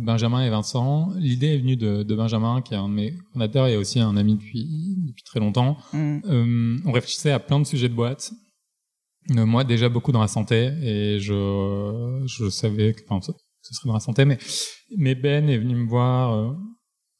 Benjamin 0.00 0.44
et 0.44 0.50
Vincent. 0.50 1.10
L'idée 1.16 1.54
est 1.54 1.58
venue 1.58 1.76
de, 1.76 2.02
de 2.02 2.14
Benjamin, 2.14 2.62
qui 2.62 2.74
est 2.74 2.76
un 2.76 2.88
de 2.88 2.94
mes 2.94 3.14
fondateurs 3.32 3.66
et 3.66 3.76
aussi 3.76 4.00
un 4.00 4.16
ami 4.16 4.33
depuis, 4.34 4.96
depuis 5.06 5.22
très 5.24 5.40
longtemps. 5.40 5.78
Mm. 5.92 6.18
Euh, 6.24 6.78
on 6.84 6.92
réfléchissait 6.92 7.32
à 7.32 7.40
plein 7.40 7.58
de 7.60 7.64
sujets 7.64 7.88
de 7.88 7.94
boîte. 7.94 8.32
Euh, 9.36 9.46
moi, 9.46 9.64
déjà 9.64 9.88
beaucoup 9.88 10.12
dans 10.12 10.20
la 10.20 10.28
santé, 10.28 10.72
et 10.82 11.18
je, 11.18 12.22
je 12.26 12.50
savais 12.50 12.92
que, 12.94 13.02
enfin, 13.08 13.20
ce 13.20 13.32
ce 13.64 13.74
serait 13.74 13.88
dans 13.88 13.94
la 13.94 14.00
santé, 14.00 14.26
mais, 14.26 14.38
mais 14.96 15.14
Ben 15.14 15.48
est 15.48 15.56
venu 15.56 15.74
me 15.74 15.88
voir 15.88 16.34
euh, 16.34 16.52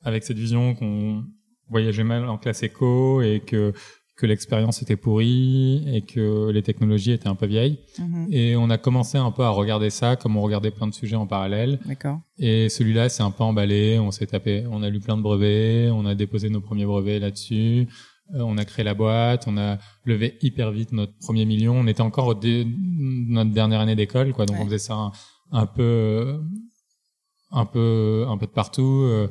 avec 0.02 0.24
cette 0.24 0.36
vision 0.36 0.74
qu'on 0.74 1.24
voyageait 1.70 2.04
mal 2.04 2.28
en 2.28 2.36
classe 2.36 2.62
éco 2.62 3.22
et 3.22 3.40
que, 3.40 3.72
que 4.16 4.26
l'expérience 4.26 4.80
était 4.80 4.96
pourrie 4.96 5.82
et 5.92 6.02
que 6.02 6.48
les 6.50 6.62
technologies 6.62 7.10
étaient 7.12 7.26
un 7.28 7.34
peu 7.34 7.46
vieilles. 7.46 7.80
Mhm. 7.98 8.28
Et 8.30 8.54
on 8.56 8.70
a 8.70 8.78
commencé 8.78 9.18
un 9.18 9.32
peu 9.32 9.42
à 9.42 9.48
regarder 9.48 9.90
ça, 9.90 10.14
comme 10.14 10.36
on 10.36 10.40
regardait 10.42 10.70
plein 10.70 10.86
de 10.86 10.94
sujets 10.94 11.16
en 11.16 11.26
parallèle. 11.26 11.80
D'accord. 11.84 12.20
Et 12.38 12.68
celui-là, 12.68 13.08
c'est 13.08 13.24
un 13.24 13.32
peu 13.32 13.42
emballé. 13.42 13.98
On 13.98 14.12
s'est 14.12 14.26
tapé, 14.26 14.64
on 14.70 14.82
a 14.84 14.88
lu 14.90 15.00
plein 15.00 15.16
de 15.16 15.22
brevets, 15.22 15.90
on 15.90 16.06
a 16.06 16.14
déposé 16.14 16.48
nos 16.48 16.60
premiers 16.60 16.86
brevets 16.86 17.18
là-dessus. 17.18 17.88
Euh, 18.34 18.40
on 18.40 18.56
a 18.56 18.64
créé 18.64 18.84
la 18.84 18.94
boîte, 18.94 19.44
on 19.48 19.58
a 19.58 19.78
levé 20.04 20.38
hyper 20.42 20.70
vite 20.70 20.92
notre 20.92 21.12
premier 21.18 21.44
million. 21.44 21.74
On 21.74 21.86
était 21.88 22.00
encore 22.00 22.28
au 22.28 22.34
dé- 22.34 22.66
notre 23.28 23.50
dernière 23.50 23.80
année 23.80 23.96
d'école, 23.96 24.32
quoi. 24.32 24.46
Donc 24.46 24.56
Ouais. 24.56 24.62
on 24.62 24.66
faisait 24.66 24.78
ça 24.78 24.94
un, 24.94 25.12
un 25.52 25.66
peu, 25.66 25.82
euh, 25.82 26.38
un 27.50 27.66
peu, 27.66 28.24
un 28.28 28.38
peu 28.38 28.46
de 28.46 28.52
partout. 28.52 29.02
Euh, 29.04 29.28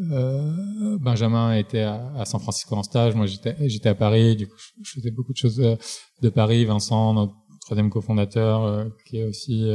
euh, 0.00 0.98
Benjamin 0.98 1.54
était 1.54 1.82
à, 1.82 2.12
à 2.16 2.24
San 2.24 2.40
Francisco 2.40 2.74
en 2.74 2.82
stage, 2.82 3.14
moi 3.14 3.26
j'étais, 3.26 3.56
j'étais 3.68 3.90
à 3.90 3.94
Paris. 3.94 4.36
Du 4.36 4.48
coup, 4.48 4.56
je, 4.82 4.92
faisais 4.92 5.10
beaucoup 5.10 5.32
de 5.32 5.36
choses 5.36 5.60
euh, 5.60 5.76
de 6.22 6.28
Paris. 6.30 6.64
Vincent, 6.64 7.12
notre 7.12 7.34
troisième 7.60 7.90
cofondateur, 7.90 8.64
euh, 8.64 8.84
qui 9.06 9.18
est 9.18 9.24
aussi 9.24 9.68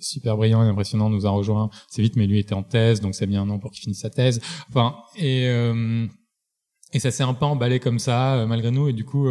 super 0.00 0.36
brillant 0.36 0.64
et 0.64 0.68
impressionnant, 0.68 1.10
nous 1.10 1.26
a 1.26 1.30
rejoint 1.30 1.70
assez 1.90 2.02
vite, 2.02 2.16
mais 2.16 2.26
lui 2.26 2.38
était 2.38 2.54
en 2.54 2.62
thèse, 2.62 3.00
donc 3.00 3.14
ça 3.14 3.24
a 3.24 3.26
mis 3.26 3.36
un 3.36 3.48
an 3.50 3.58
pour 3.58 3.72
qu'il 3.72 3.82
finisse 3.82 4.00
sa 4.00 4.10
thèse. 4.10 4.40
Enfin, 4.68 4.96
et 5.16 5.48
et 6.94 7.00
ça 7.00 7.10
s'est 7.10 7.22
un 7.22 7.34
peu 7.34 7.44
emballé 7.44 7.80
comme 7.80 7.98
ça, 7.98 8.46
malgré 8.48 8.70
nous. 8.70 8.88
Et 8.88 8.94
du 8.94 9.04
coup, 9.04 9.28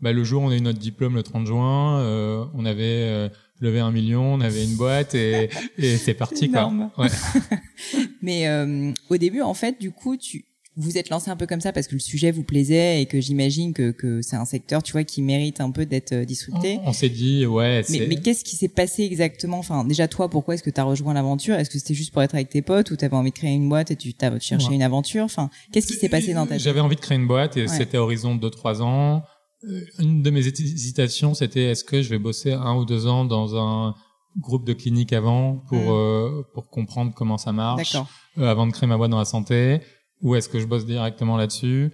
bah, 0.00 0.12
le 0.12 0.24
jour 0.24 0.42
où 0.42 0.46
on 0.46 0.50
a 0.50 0.56
eu 0.56 0.60
notre 0.60 0.80
diplôme, 0.80 1.14
le 1.14 1.22
30 1.22 1.46
juin, 1.46 2.50
on 2.52 2.64
avait 2.64 3.30
levé 3.60 3.80
un 3.80 3.92
million, 3.92 4.34
on 4.34 4.40
avait 4.40 4.64
une 4.64 4.76
boîte 4.76 5.14
et, 5.14 5.48
et 5.78 5.96
c'est 5.96 6.14
parti. 6.24 6.50
quoi. 6.50 6.72
Ouais. 6.98 7.08
Mais 8.22 8.46
euh, 8.48 8.92
au 9.08 9.16
début, 9.16 9.42
en 9.42 9.54
fait, 9.54 9.80
du 9.80 9.90
coup, 9.90 10.16
tu 10.16 10.44
vous 10.76 10.96
êtes 10.96 11.10
lancé 11.10 11.30
un 11.30 11.36
peu 11.36 11.46
comme 11.46 11.60
ça 11.60 11.72
parce 11.72 11.88
que 11.88 11.94
le 11.94 11.98
sujet 12.00 12.30
vous 12.30 12.44
plaisait 12.44 13.02
et 13.02 13.06
que 13.06 13.20
j'imagine 13.20 13.74
que, 13.74 13.90
que 13.90 14.22
c'est 14.22 14.36
un 14.36 14.44
secteur, 14.46 14.82
tu 14.82 14.92
vois, 14.92 15.04
qui 15.04 15.20
mérite 15.20 15.60
un 15.60 15.72
peu 15.72 15.84
d'être 15.84 16.12
euh, 16.12 16.24
disrupté. 16.24 16.78
On, 16.84 16.90
on 16.90 16.92
s'est 16.94 17.08
dit, 17.10 17.44
ouais, 17.44 17.82
Mais, 17.90 18.06
mais 18.08 18.16
qu'est-ce 18.16 18.44
qui 18.44 18.56
s'est 18.56 18.68
passé 18.68 19.02
exactement? 19.02 19.58
Enfin, 19.58 19.84
déjà 19.84 20.08
toi, 20.08 20.30
pourquoi 20.30 20.54
est-ce 20.54 20.62
que 20.62 20.70
tu 20.70 20.80
as 20.80 20.84
rejoint 20.84 21.12
l'aventure? 21.12 21.56
Est-ce 21.56 21.68
que 21.68 21.78
c'était 21.78 21.92
juste 21.92 22.12
pour 22.12 22.22
être 22.22 22.34
avec 22.34 22.48
tes 22.48 22.62
potes 22.62 22.92
ou 22.92 22.96
t'avais 22.96 23.16
envie 23.16 23.30
de 23.32 23.36
créer 23.36 23.50
une 23.52 23.68
boîte 23.68 23.90
et 23.90 23.96
tu 23.96 24.14
t'as 24.14 24.38
cherché 24.38 24.68
Ouais. 24.68 24.74
une 24.76 24.82
aventure? 24.82 25.24
Enfin, 25.24 25.50
qu'est-ce 25.72 25.88
qui 25.88 25.94
s'est 25.94 26.08
passé 26.08 26.32
dans 26.32 26.46
ta 26.46 26.54
tête? 26.54 26.62
J'avais 26.62 26.80
envie 26.80 26.96
de 26.96 27.00
créer 27.00 27.18
une 27.18 27.26
boîte 27.26 27.56
et 27.58 27.62
Ouais. 27.62 27.68
c'était 27.68 27.98
horizon 27.98 28.36
de 28.36 28.48
2-3 28.48 28.80
ans. 28.80 29.22
Euh, 29.64 29.80
Une 29.98 30.22
de 30.22 30.30
mes 30.30 30.46
hésitations, 30.46 31.34
c'était 31.34 31.64
est-ce 31.70 31.84
que 31.84 32.00
je 32.02 32.08
vais 32.10 32.18
bosser 32.18 32.52
un 32.52 32.74
ou 32.76 32.84
deux 32.84 33.06
ans 33.06 33.24
dans 33.24 33.56
un 33.56 33.94
groupe 34.38 34.64
de 34.64 34.72
cliniques 34.72 35.12
avant 35.12 35.56
pour 35.68 35.78
Mm. 35.78 35.88
euh, 35.90 36.42
pour 36.54 36.70
comprendre 36.70 37.12
comment 37.14 37.36
ça 37.38 37.52
marche 37.52 37.96
euh, 38.38 38.48
avant 38.48 38.66
de 38.66 38.72
créer 38.72 38.88
ma 38.88 38.96
boîte 38.96 39.10
dans 39.10 39.18
la 39.18 39.24
santé 39.24 39.80
ou 40.22 40.34
est-ce 40.36 40.48
que 40.48 40.60
je 40.60 40.66
bosse 40.66 40.86
directement 40.86 41.36
là-dessus 41.36 41.90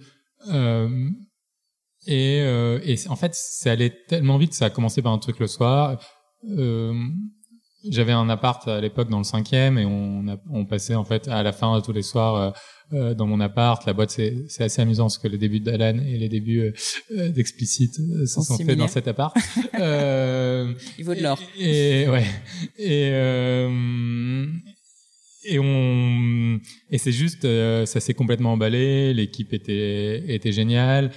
euh, 0.49 1.09
et, 2.05 2.41
euh, 2.41 2.79
et 2.83 2.95
en 3.09 3.15
fait 3.15 3.31
c'est 3.33 3.71
allé 3.71 3.91
tellement 4.07 4.37
vite 4.37 4.53
ça 4.53 4.65
a 4.65 4.69
commencé 4.69 5.01
par 5.01 5.11
un 5.13 5.17
truc 5.17 5.39
le 5.39 5.47
soir 5.47 5.99
euh, 6.47 6.93
j'avais 7.91 8.11
un 8.13 8.29
appart 8.29 8.67
à 8.67 8.79
l'époque 8.81 9.09
dans 9.09 9.17
le 9.19 9.23
cinquième 9.23 9.77
et 9.77 9.85
on, 9.85 10.27
a, 10.27 10.37
on 10.51 10.65
passait 10.65 10.95
en 10.95 11.03
fait 11.05 11.27
à 11.27 11.43
la 11.43 11.51
fin 11.51 11.79
tous 11.81 11.91
les 11.93 12.01
soirs 12.01 12.35
euh, 12.35 12.51
euh, 12.93 13.13
dans 13.13 13.27
mon 13.27 13.39
appart. 13.39 13.85
La 13.85 13.93
boîte 13.93 14.11
c'est 14.11 14.45
assez 14.63 14.81
amusant 14.81 15.05
parce 15.05 15.17
que 15.17 15.27
les 15.27 15.37
débuts 15.37 15.59
d'Alan 15.59 15.99
et 15.99 16.17
les 16.17 16.29
débuts 16.29 16.61
euh, 16.61 16.71
euh, 17.17 17.29
d'Explicit 17.29 17.91
euh, 17.99 18.25
se 18.25 18.41
Sont 18.41 18.57
faits 18.57 18.77
dans 18.77 18.87
cet 18.87 19.07
appart. 19.07 19.35
euh, 19.79 20.73
Il 20.97 21.05
vaut 21.05 21.15
de 21.15 21.21
l'or. 21.21 21.39
et, 21.59 22.03
et- 22.03 22.09
ouais. 22.09 22.25
Et 22.77 23.09
euh, 23.11 24.45
et 25.49 25.59
on 25.59 26.59
et 26.89 26.97
c'est 26.97 27.11
juste 27.11 27.47
ça 27.85 27.99
s'est 27.99 28.13
complètement 28.13 28.53
emballé. 28.53 29.13
L'équipe 29.13 29.53
était 29.53 30.23
était 30.33 30.51
géniale. 30.51 31.11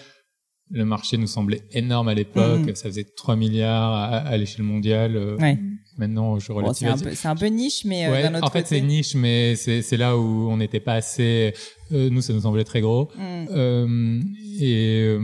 Le 0.72 0.84
marché 0.84 1.16
nous 1.16 1.26
semblait 1.26 1.62
énorme 1.72 2.06
à 2.08 2.14
l'époque. 2.14 2.60
Mhm. 2.60 2.74
Ça 2.76 2.84
faisait 2.88 3.06
3 3.16 3.34
milliards 3.34 3.92
à, 3.92 4.18
à 4.18 4.36
l'échelle 4.36 4.62
mondiale. 4.64 5.16
Ouais. 5.40 5.58
Maintenant, 6.00 6.38
je 6.38 6.50
Bon, 6.52 6.72
c'est 6.72 6.86
un 6.86 6.96
peu, 6.96 7.14
c'est 7.14 7.28
un 7.28 7.36
peu 7.36 7.46
niche, 7.46 7.84
mais 7.84 8.06
euh, 8.06 8.10
Ouais, 8.10 8.22
d'un 8.22 8.34
autre 8.34 8.46
en 8.46 8.50
fait, 8.50 8.66
c'est 8.66 8.80
niche, 8.80 9.14
mais 9.14 9.54
c'est 9.54 9.96
là 9.98 10.16
où 10.16 10.48
on 10.50 10.56
n'était 10.56 10.80
pas 10.80 10.94
assez. 10.94 11.52
euh, 11.92 12.08
nous, 12.10 12.22
ça 12.22 12.32
nous 12.32 12.40
semblait 12.40 12.64
très 12.64 12.80
gros. 12.80 13.10
Hmm. 13.16 13.46
Euh, 13.50 14.20
et, 14.60 15.14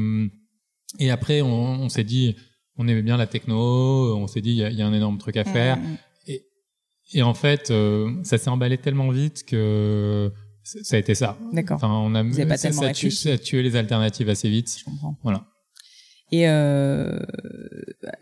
et 0.98 1.10
après, 1.10 1.40
on, 1.40 1.48
on 1.84 1.88
s'est 1.88 2.04
dit, 2.04 2.36
on 2.76 2.86
aimait 2.88 3.00
bien 3.02 3.16
la 3.16 3.26
techno, 3.26 4.14
on 4.16 4.26
s'est 4.26 4.42
dit 4.42 4.50
il 4.50 4.56
y, 4.58 4.64
a- 4.64 4.70
il 4.70 4.76
y 4.78 4.82
a 4.82 4.86
un 4.86 4.92
énorme 4.92 5.16
truc 5.16 5.36
à 5.38 5.44
faire. 5.44 5.78
Mm, 5.78 5.96
Et 7.14 7.22
en 7.22 7.34
fait, 7.34 7.72
ça 8.24 8.36
s'est 8.36 8.50
emballé 8.50 8.76
tellement 8.78 9.08
vite 9.10 9.44
que 9.46 10.30
ça 10.62 10.96
a 10.96 10.98
été 10.98 11.14
ça. 11.14 11.38
D'accord. 11.52 11.76
Enfin, 11.76 11.88
on 11.90 12.14
a, 12.14 12.22
Vous 12.22 12.38
avez 12.38 12.46
pas 12.48 12.56
ça, 12.58 12.68
tellement 12.68 12.82
ça, 12.82 12.88
a 12.88 12.92
tué, 12.92 13.06
réfléchi. 13.08 13.22
ça 13.28 13.32
a 13.32 13.38
tué 13.38 13.62
les 13.62 13.76
alternatives 13.76 14.28
assez 14.28 14.50
vite. 14.50 14.76
Je 14.78 14.84
comprends. 14.84 15.16
Voilà. 15.22 15.46
Et 16.32 16.48
euh, 16.48 17.20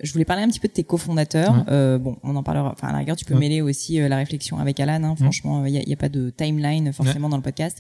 je 0.03 0.13
voulais 0.13 0.27
parler 0.27 0.43
un 0.43 0.49
petit 0.49 0.61
peu 0.61 0.69
de 0.69 0.73
tes 0.75 0.85
cofondateurs. 0.85 1.53
Ouais. 1.55 1.63
Euh, 1.73 1.99
bon, 1.99 2.17
on 2.23 2.37
en 2.37 2.43
parlera. 2.43 2.71
Enfin, 2.73 2.89
à 2.89 2.93
la 2.93 2.99
rigueur, 2.99 3.17
tu 3.17 3.25
peux 3.25 3.33
Ouais. 3.35 3.41
mêler 3.41 3.61
aussi 3.63 3.99
euh, 4.01 4.09
la 4.09 4.17
réflexion 4.17 4.59
avec 4.59 4.79
Alan. 4.79 5.03
Hein. 5.03 5.17
Franchement, 5.17 5.65
il 5.65 5.73
n'y 5.73 5.93
a, 5.93 5.97
pas 5.97 6.11
de 6.11 6.29
timeline 6.31 6.93
forcément 6.93 7.29
dans 7.31 7.37
le 7.39 7.43
podcast. 7.43 7.79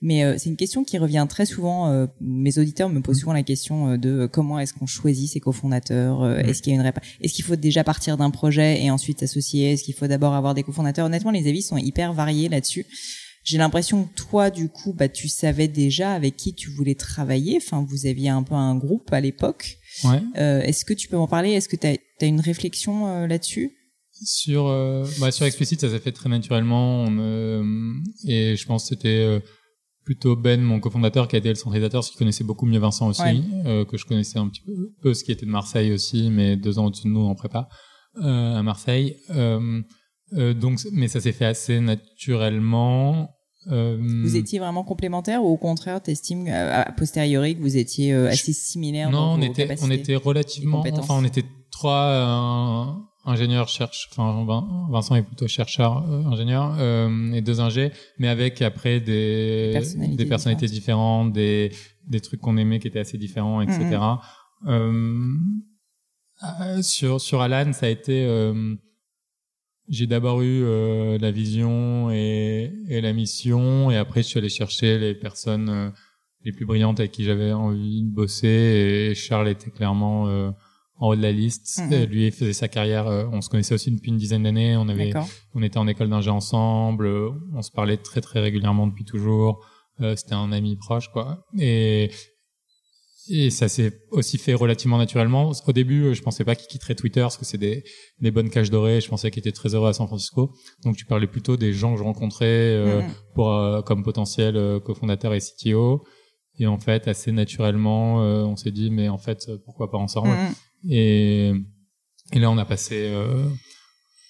Mais 0.00 0.22
euh, 0.22 0.36
c'est 0.38 0.48
une 0.50 0.56
question 0.56 0.84
qui 0.84 0.96
revient 0.98 1.26
très 1.28 1.44
souvent. 1.46 1.88
euh, 1.88 2.06
mes 2.20 2.56
auditeurs 2.58 2.88
me 2.88 3.00
posent 3.00 3.16
Mm. 3.16 3.20
souvent 3.20 3.32
la 3.32 3.42
question 3.42 3.96
de 3.96 4.26
comment 4.30 4.58
est-ce 4.60 4.74
qu'on 4.74 4.86
choisit 4.86 5.28
ses 5.30 5.40
cofondateurs. 5.40 6.24
Est-ce 6.38 6.62
qu'il 6.62 6.72
y 6.72 6.78
a 6.78 6.80
une 6.80 6.92
Est-ce 7.20 7.32
qu'il 7.34 7.44
faut 7.44 7.56
déjà 7.56 7.82
partir 7.82 8.16
d'un 8.16 8.30
projet 8.30 8.82
et 8.82 8.90
ensuite 8.90 9.20
s'associer 9.20 9.72
Est-ce 9.72 9.82
qu'il 9.82 9.94
faut 9.94 10.06
d'abord 10.06 10.34
avoir 10.34 10.54
des 10.54 10.62
cofondateurs? 10.62 11.06
Honnêtement, 11.06 11.30
les 11.32 11.48
avis 11.48 11.62
sont 11.62 11.78
hyper 11.78 12.12
variés 12.12 12.48
là-dessus. 12.48 12.86
J'ai 13.44 13.58
l'impression 13.58 14.04
que 14.04 14.14
toi, 14.14 14.50
du 14.50 14.70
coup, 14.70 14.94
bah, 14.94 15.08
tu 15.08 15.28
savais 15.28 15.68
déjà 15.68 16.12
avec 16.14 16.36
qui 16.36 16.54
tu 16.54 16.70
voulais 16.70 16.94
travailler. 16.94 17.58
Enfin, 17.58 17.84
vous 17.86 18.06
aviez 18.06 18.30
un 18.30 18.42
peu 18.42 18.54
un 18.54 18.74
groupe 18.74 19.12
à 19.12 19.20
l'époque. 19.20 19.76
Ouais. 20.04 20.22
Euh, 20.38 20.62
Est-ce 20.62 20.84
que 20.86 20.94
tu 20.94 21.08
peux 21.08 21.16
m'en 21.16 21.28
parler? 21.28 21.50
Est-ce 21.50 21.68
que 21.68 21.76
tu 21.76 21.86
as, 21.86 22.26
une 22.26 22.40
réflexion 22.40 23.06
euh, 23.06 23.26
là-dessus? 23.26 23.72
Sur, 24.24 24.68
euh, 24.68 25.04
bah, 25.20 25.30
sur 25.30 25.44
Explicit, 25.44 25.78
ça 25.78 25.90
s'est 25.90 25.98
fait 25.98 26.12
très 26.12 26.30
naturellement. 26.30 27.04
On, 27.04 27.18
euh, 27.18 27.92
et 28.26 28.56
je 28.56 28.66
pense 28.66 28.84
que 28.84 28.88
c'était 28.94 29.08
euh, 29.08 29.40
plutôt 30.04 30.36
Ben, 30.36 30.62
mon 30.62 30.80
cofondateur, 30.80 31.28
qui 31.28 31.36
a 31.36 31.38
été 31.38 31.50
le 31.50 31.54
centralisateur, 31.54 32.02
qu'il 32.02 32.16
connaissait 32.16 32.44
beaucoup 32.44 32.64
mieux 32.64 32.78
Vincent 32.78 33.08
aussi, 33.08 33.20
Ouais. 33.22 33.40
euh, 33.66 33.84
que 33.84 33.98
je 33.98 34.06
connaissais 34.06 34.38
un 34.38 34.48
petit 34.48 34.62
peu, 34.62 34.72
peu 35.02 35.12
ce 35.14 35.22
qui 35.22 35.32
était 35.32 35.44
de 35.46 35.50
Marseille 35.50 35.92
aussi, 35.92 36.30
mais 36.30 36.56
deux 36.56 36.78
ans 36.78 36.86
au-dessus 36.86 37.08
de 37.08 37.12
nous 37.12 37.26
en 37.26 37.34
prépa 37.34 37.68
euh, 38.22 38.56
à 38.56 38.62
Marseille. 38.62 39.16
Euh, 39.30 39.82
euh, 40.32 40.54
donc, 40.54 40.80
mais 40.92 41.08
ça 41.08 41.20
s'est 41.20 41.32
fait 41.32 41.44
assez 41.44 41.80
naturellement. 41.80 43.33
Euh, 43.70 43.96
Vous 44.00 44.36
étiez 44.36 44.58
vraiment 44.58 44.84
complémentaires 44.84 45.42
ou 45.42 45.48
au 45.48 45.56
contraire, 45.56 46.02
t'estimes 46.02 46.46
a 46.48 46.90
posteriori 46.92 47.56
que 47.56 47.62
vous 47.62 47.76
étiez 47.76 48.12
euh, 48.12 48.28
assez 48.28 48.52
similaires 48.52 49.10
Non, 49.10 49.18
dans 49.18 49.34
on 49.34 49.38
vos 49.38 49.44
était, 49.44 49.76
on 49.82 49.90
était 49.90 50.16
relativement, 50.16 50.82
enfin, 50.98 51.14
on 51.18 51.24
était 51.24 51.44
trois 51.70 52.04
euh, 52.04 52.84
ingénieurs 53.30 53.68
cherche, 53.68 54.08
enfin, 54.12 54.44
Vin- 54.44 54.88
Vincent 54.90 55.14
est 55.16 55.22
plutôt 55.22 55.48
chercheur, 55.48 56.04
euh, 56.10 56.24
ingénieur, 56.26 56.76
euh, 56.78 57.32
et 57.32 57.40
deux 57.40 57.60
ingés, 57.60 57.90
mais 58.18 58.28
avec 58.28 58.60
après 58.60 59.00
des, 59.00 59.68
Des 59.68 59.72
personnalités 59.72 60.16
des 60.16 60.26
personnalités 60.28 60.66
différentes, 60.66 61.32
des, 61.32 61.72
des 62.06 62.20
trucs 62.20 62.40
qu'on 62.40 62.56
aimait 62.58 62.78
qui 62.80 62.88
étaient 62.88 63.00
assez 63.00 63.16
différents, 63.18 63.62
etc. 63.62 63.96
Euh, 64.66 65.32
sur, 66.82 67.20
sur 67.20 67.40
Alan, 67.40 67.72
ça 67.72 67.86
a 67.86 67.88
été, 67.88 68.24
euh, 68.26 68.74
j'ai 69.88 70.06
d'abord 70.06 70.42
eu 70.42 70.62
euh, 70.64 71.18
la 71.18 71.30
vision 71.30 72.10
et, 72.10 72.72
et 72.88 73.00
la 73.00 73.12
mission, 73.12 73.90
et 73.90 73.96
après 73.96 74.22
je 74.22 74.28
suis 74.28 74.38
allé 74.38 74.48
chercher 74.48 74.98
les 74.98 75.14
personnes 75.14 75.68
euh, 75.68 75.90
les 76.44 76.52
plus 76.52 76.66
brillantes 76.66 77.00
avec 77.00 77.12
qui 77.12 77.24
j'avais 77.24 77.52
envie 77.52 78.02
de 78.02 78.10
bosser, 78.14 78.48
et 79.10 79.14
Charles 79.14 79.48
était 79.48 79.70
clairement 79.70 80.28
euh, 80.28 80.50
en 80.98 81.08
haut 81.08 81.16
de 81.16 81.22
la 81.22 81.32
liste. 81.32 81.80
Mhm. 81.82 81.92
Euh, 81.92 82.06
Lui 82.06 82.26
il 82.26 82.32
faisait 82.32 82.52
sa 82.52 82.68
carrière, 82.68 83.06
euh, 83.08 83.26
on 83.32 83.40
se 83.40 83.48
connaissait 83.48 83.74
aussi 83.74 83.90
depuis 83.90 84.10
une 84.10 84.16
dizaine 84.18 84.44
d'années, 84.44 84.76
on 84.76 84.88
avait, 84.88 85.12
on 85.54 85.62
était 85.62 85.78
en 85.78 85.86
école 85.86 86.08
d'ingé 86.08 86.30
ensemble, 86.30 87.06
euh, 87.06 87.30
on 87.54 87.62
se 87.62 87.70
parlait 87.70 87.96
très 87.96 88.20
très 88.20 88.40
régulièrement 88.40 88.86
depuis 88.86 89.04
toujours. 89.04 89.64
Euh, 90.00 90.16
C'était 90.16 90.34
un 90.34 90.50
ami 90.50 90.74
proche, 90.74 91.08
quoi. 91.12 91.46
Et 91.56 92.10
et 93.30 93.50
ça 93.50 93.68
s'est 93.68 94.00
aussi 94.10 94.38
fait 94.38 94.54
relativement 94.54 94.98
naturellement. 94.98 95.50
Au 95.66 95.72
début, 95.72 96.04
euh, 96.04 96.14
je 96.14 96.22
pensais 96.22 96.44
pas 96.44 96.54
qu'il 96.56 96.66
quitterait 96.68 96.94
Twitter 96.94 97.20
parce 97.20 97.36
que 97.36 97.44
c'est 97.44 97.58
des, 97.58 97.84
des 98.20 98.30
bonnes 98.30 98.50
caches 98.50 98.70
dorées. 98.70 99.00
Je 99.00 99.08
pensais 99.08 99.30
qu'il 99.30 99.40
était 99.40 99.52
très 99.52 99.74
heureux 99.74 99.88
à 99.88 99.92
San 99.92 100.06
Francisco. 100.06 100.52
Donc 100.84 100.96
tu 100.96 101.04
parlais 101.06 101.26
plutôt 101.26 101.56
des 101.56 101.72
gens 101.72 101.92
que 101.92 101.98
je 101.98 102.04
rencontrais 102.04 102.44
euh, 102.46 103.00
Mhm. 103.02 103.10
pour 103.34 103.52
euh, 103.52 103.82
comme 103.82 104.02
potentiel 104.02 104.56
euh, 104.56 104.80
cofondateur 104.80 105.32
et 105.34 105.40
CTO. 105.40 106.04
Et 106.58 106.66
en 106.66 106.78
fait, 106.78 107.08
assez 107.08 107.32
naturellement, 107.32 108.22
euh, 108.22 108.42
on 108.44 108.56
s'est 108.56 108.70
dit 108.70 108.90
mais 108.90 109.08
en 109.08 109.18
fait 109.18 109.50
pourquoi 109.64 109.90
pas 109.90 109.98
ensemble? 109.98 110.28
Mhm. 110.30 110.54
Et, 110.90 111.52
et 112.32 112.38
là, 112.38 112.50
on 112.50 112.58
a 112.58 112.64
passé 112.64 113.08
euh, 113.10 113.44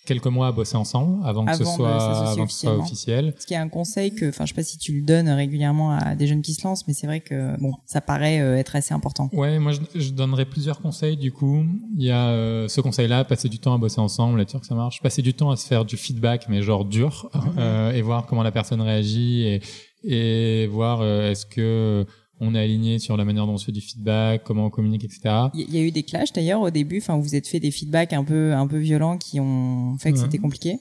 quelques 0.04 0.26
mois 0.26 0.48
à 0.48 0.52
bosser 0.52 0.76
ensemble 0.76 1.24
avant 1.24 1.44
que 1.44 1.54
ce 1.54 1.64
soit 1.64 2.30
avant 2.30 2.46
que 2.46 2.52
ce 2.52 2.60
soit 2.60 2.76
officiel. 2.78 3.34
Ce 3.38 3.46
qui 3.46 3.54
est 3.54 3.58
un 3.58 3.68
conseil 3.68 4.14
que, 4.14 4.28
enfin, 4.28 4.44
je 4.44 4.50
sais 4.50 4.54
pas 4.54 4.62
si 4.62 4.78
tu 4.78 4.92
le 4.92 5.02
donnes 5.02 5.28
régulièrement 5.28 5.92
à 5.92 6.14
des 6.14 6.26
jeunes 6.26 6.42
qui 6.42 6.54
se 6.54 6.66
lancent, 6.66 6.86
mais 6.86 6.94
c'est 6.94 7.06
vrai 7.06 7.20
que 7.20 7.58
bon, 7.60 7.72
ça 7.86 8.00
paraît 8.00 8.40
euh, 8.40 8.56
être 8.56 8.76
assez 8.76 8.94
important. 8.94 9.30
Ouais, 9.32 9.58
moi 9.58 9.72
je, 9.72 9.80
je 9.98 10.10
donnerais 10.10 10.44
plusieurs 10.44 10.80
conseils 10.80 11.16
du 11.16 11.32
coup. 11.32 11.64
Il 11.96 12.04
y 12.04 12.10
a 12.10 12.28
euh, 12.28 12.68
ce 12.68 12.80
conseil-là, 12.80 13.24
passer 13.24 13.48
du 13.48 13.58
temps 13.58 13.74
à 13.74 13.78
bosser 13.78 14.00
ensemble, 14.00 14.40
être 14.40 14.50
sûr 14.50 14.60
que 14.60 14.66
ça 14.66 14.74
marche. 14.74 15.00
Passer 15.02 15.22
du 15.22 15.34
temps 15.34 15.50
à 15.50 15.56
se 15.56 15.66
faire 15.66 15.84
du 15.84 15.96
feedback, 15.96 16.46
mais 16.48 16.62
genre 16.62 16.84
dur, 16.84 17.30
euh, 17.58 17.92
et 17.92 18.02
voir 18.02 18.26
comment 18.26 18.42
la 18.42 18.52
personne 18.52 18.80
réagit 18.80 19.42
et, 19.42 19.62
et 20.04 20.66
voir 20.66 21.00
euh, 21.00 21.30
est-ce 21.30 21.46
que 21.46 22.06
on 22.44 22.54
est 22.54 22.60
aligné 22.60 22.98
sur 22.98 23.16
la 23.16 23.24
manière 23.24 23.46
dont 23.46 23.52
on 23.54 23.56
se 23.58 23.66
fait 23.66 23.72
du 23.72 23.80
feedback, 23.80 24.42
comment 24.44 24.66
on 24.66 24.70
communique, 24.70 25.04
etc. 25.04 25.20
Il 25.54 25.68
y, 25.70 25.76
y 25.76 25.78
a 25.78 25.82
eu 25.82 25.90
des 25.90 26.02
clashs 26.02 26.32
d'ailleurs 26.32 26.60
au 26.60 26.70
début. 26.70 26.98
Enfin, 26.98 27.16
vous 27.18 27.34
êtes 27.34 27.46
fait 27.48 27.60
des 27.60 27.70
feedbacks 27.70 28.12
un 28.12 28.24
peu, 28.24 28.52
un 28.54 28.66
peu 28.66 28.78
violents 28.78 29.18
qui 29.18 29.40
ont 29.40 29.96
fait 29.98 30.12
que 30.12 30.18
Ouais. 30.18 30.24
c'était 30.24 30.38
compliqué. 30.38 30.78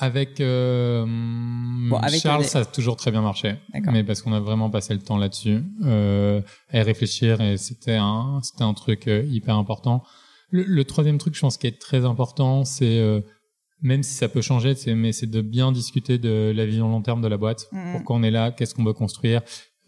Avec, 0.00 0.40
euh, 0.40 1.06
avec 2.02 2.20
Charles, 2.20 2.42
les- 2.42 2.48
ça 2.48 2.60
a 2.60 2.64
toujours 2.64 2.96
très 2.96 3.10
bien 3.12 3.22
marché. 3.22 3.54
Mais 3.92 4.02
parce 4.02 4.22
qu'on 4.22 4.32
a 4.32 4.40
vraiment 4.40 4.68
passé 4.70 4.92
le 4.92 5.00
temps 5.00 5.16
là-dessus, 5.18 5.62
euh, 5.84 6.40
à 6.70 6.78
y 6.78 6.82
réfléchir 6.82 7.40
et 7.40 7.56
c'était 7.56 7.94
un, 7.94 8.40
c'était 8.42 8.64
un 8.64 8.74
truc 8.74 9.06
euh, 9.06 9.24
hyper 9.28 9.56
important. 9.56 10.02
Le, 10.50 10.64
le 10.64 10.84
troisième 10.84 11.18
truc, 11.18 11.34
je 11.36 11.40
pense, 11.40 11.58
qui 11.58 11.66
est 11.68 11.80
très 11.80 12.04
important, 12.04 12.64
c'est 12.64 12.98
euh, 12.98 13.20
même 13.82 14.02
si 14.02 14.14
ça 14.14 14.28
peut 14.28 14.40
changer, 14.40 14.74
c'est 14.74 14.94
mais 14.96 15.12
c'est 15.12 15.26
de 15.30 15.40
bien 15.42 15.70
discuter 15.70 16.18
de 16.18 16.52
la 16.54 16.66
vision 16.66 16.88
long 16.88 17.02
terme 17.02 17.20
de 17.22 17.28
la 17.28 17.36
boîte. 17.36 17.66
Mhm. 17.72 17.92
Pourquoi 17.92 18.16
on 18.16 18.22
est 18.22 18.30
là 18.32 18.50
Qu'est-ce 18.50 18.74
qu'on 18.74 18.84
veut 18.84 18.92
construire 18.94 19.42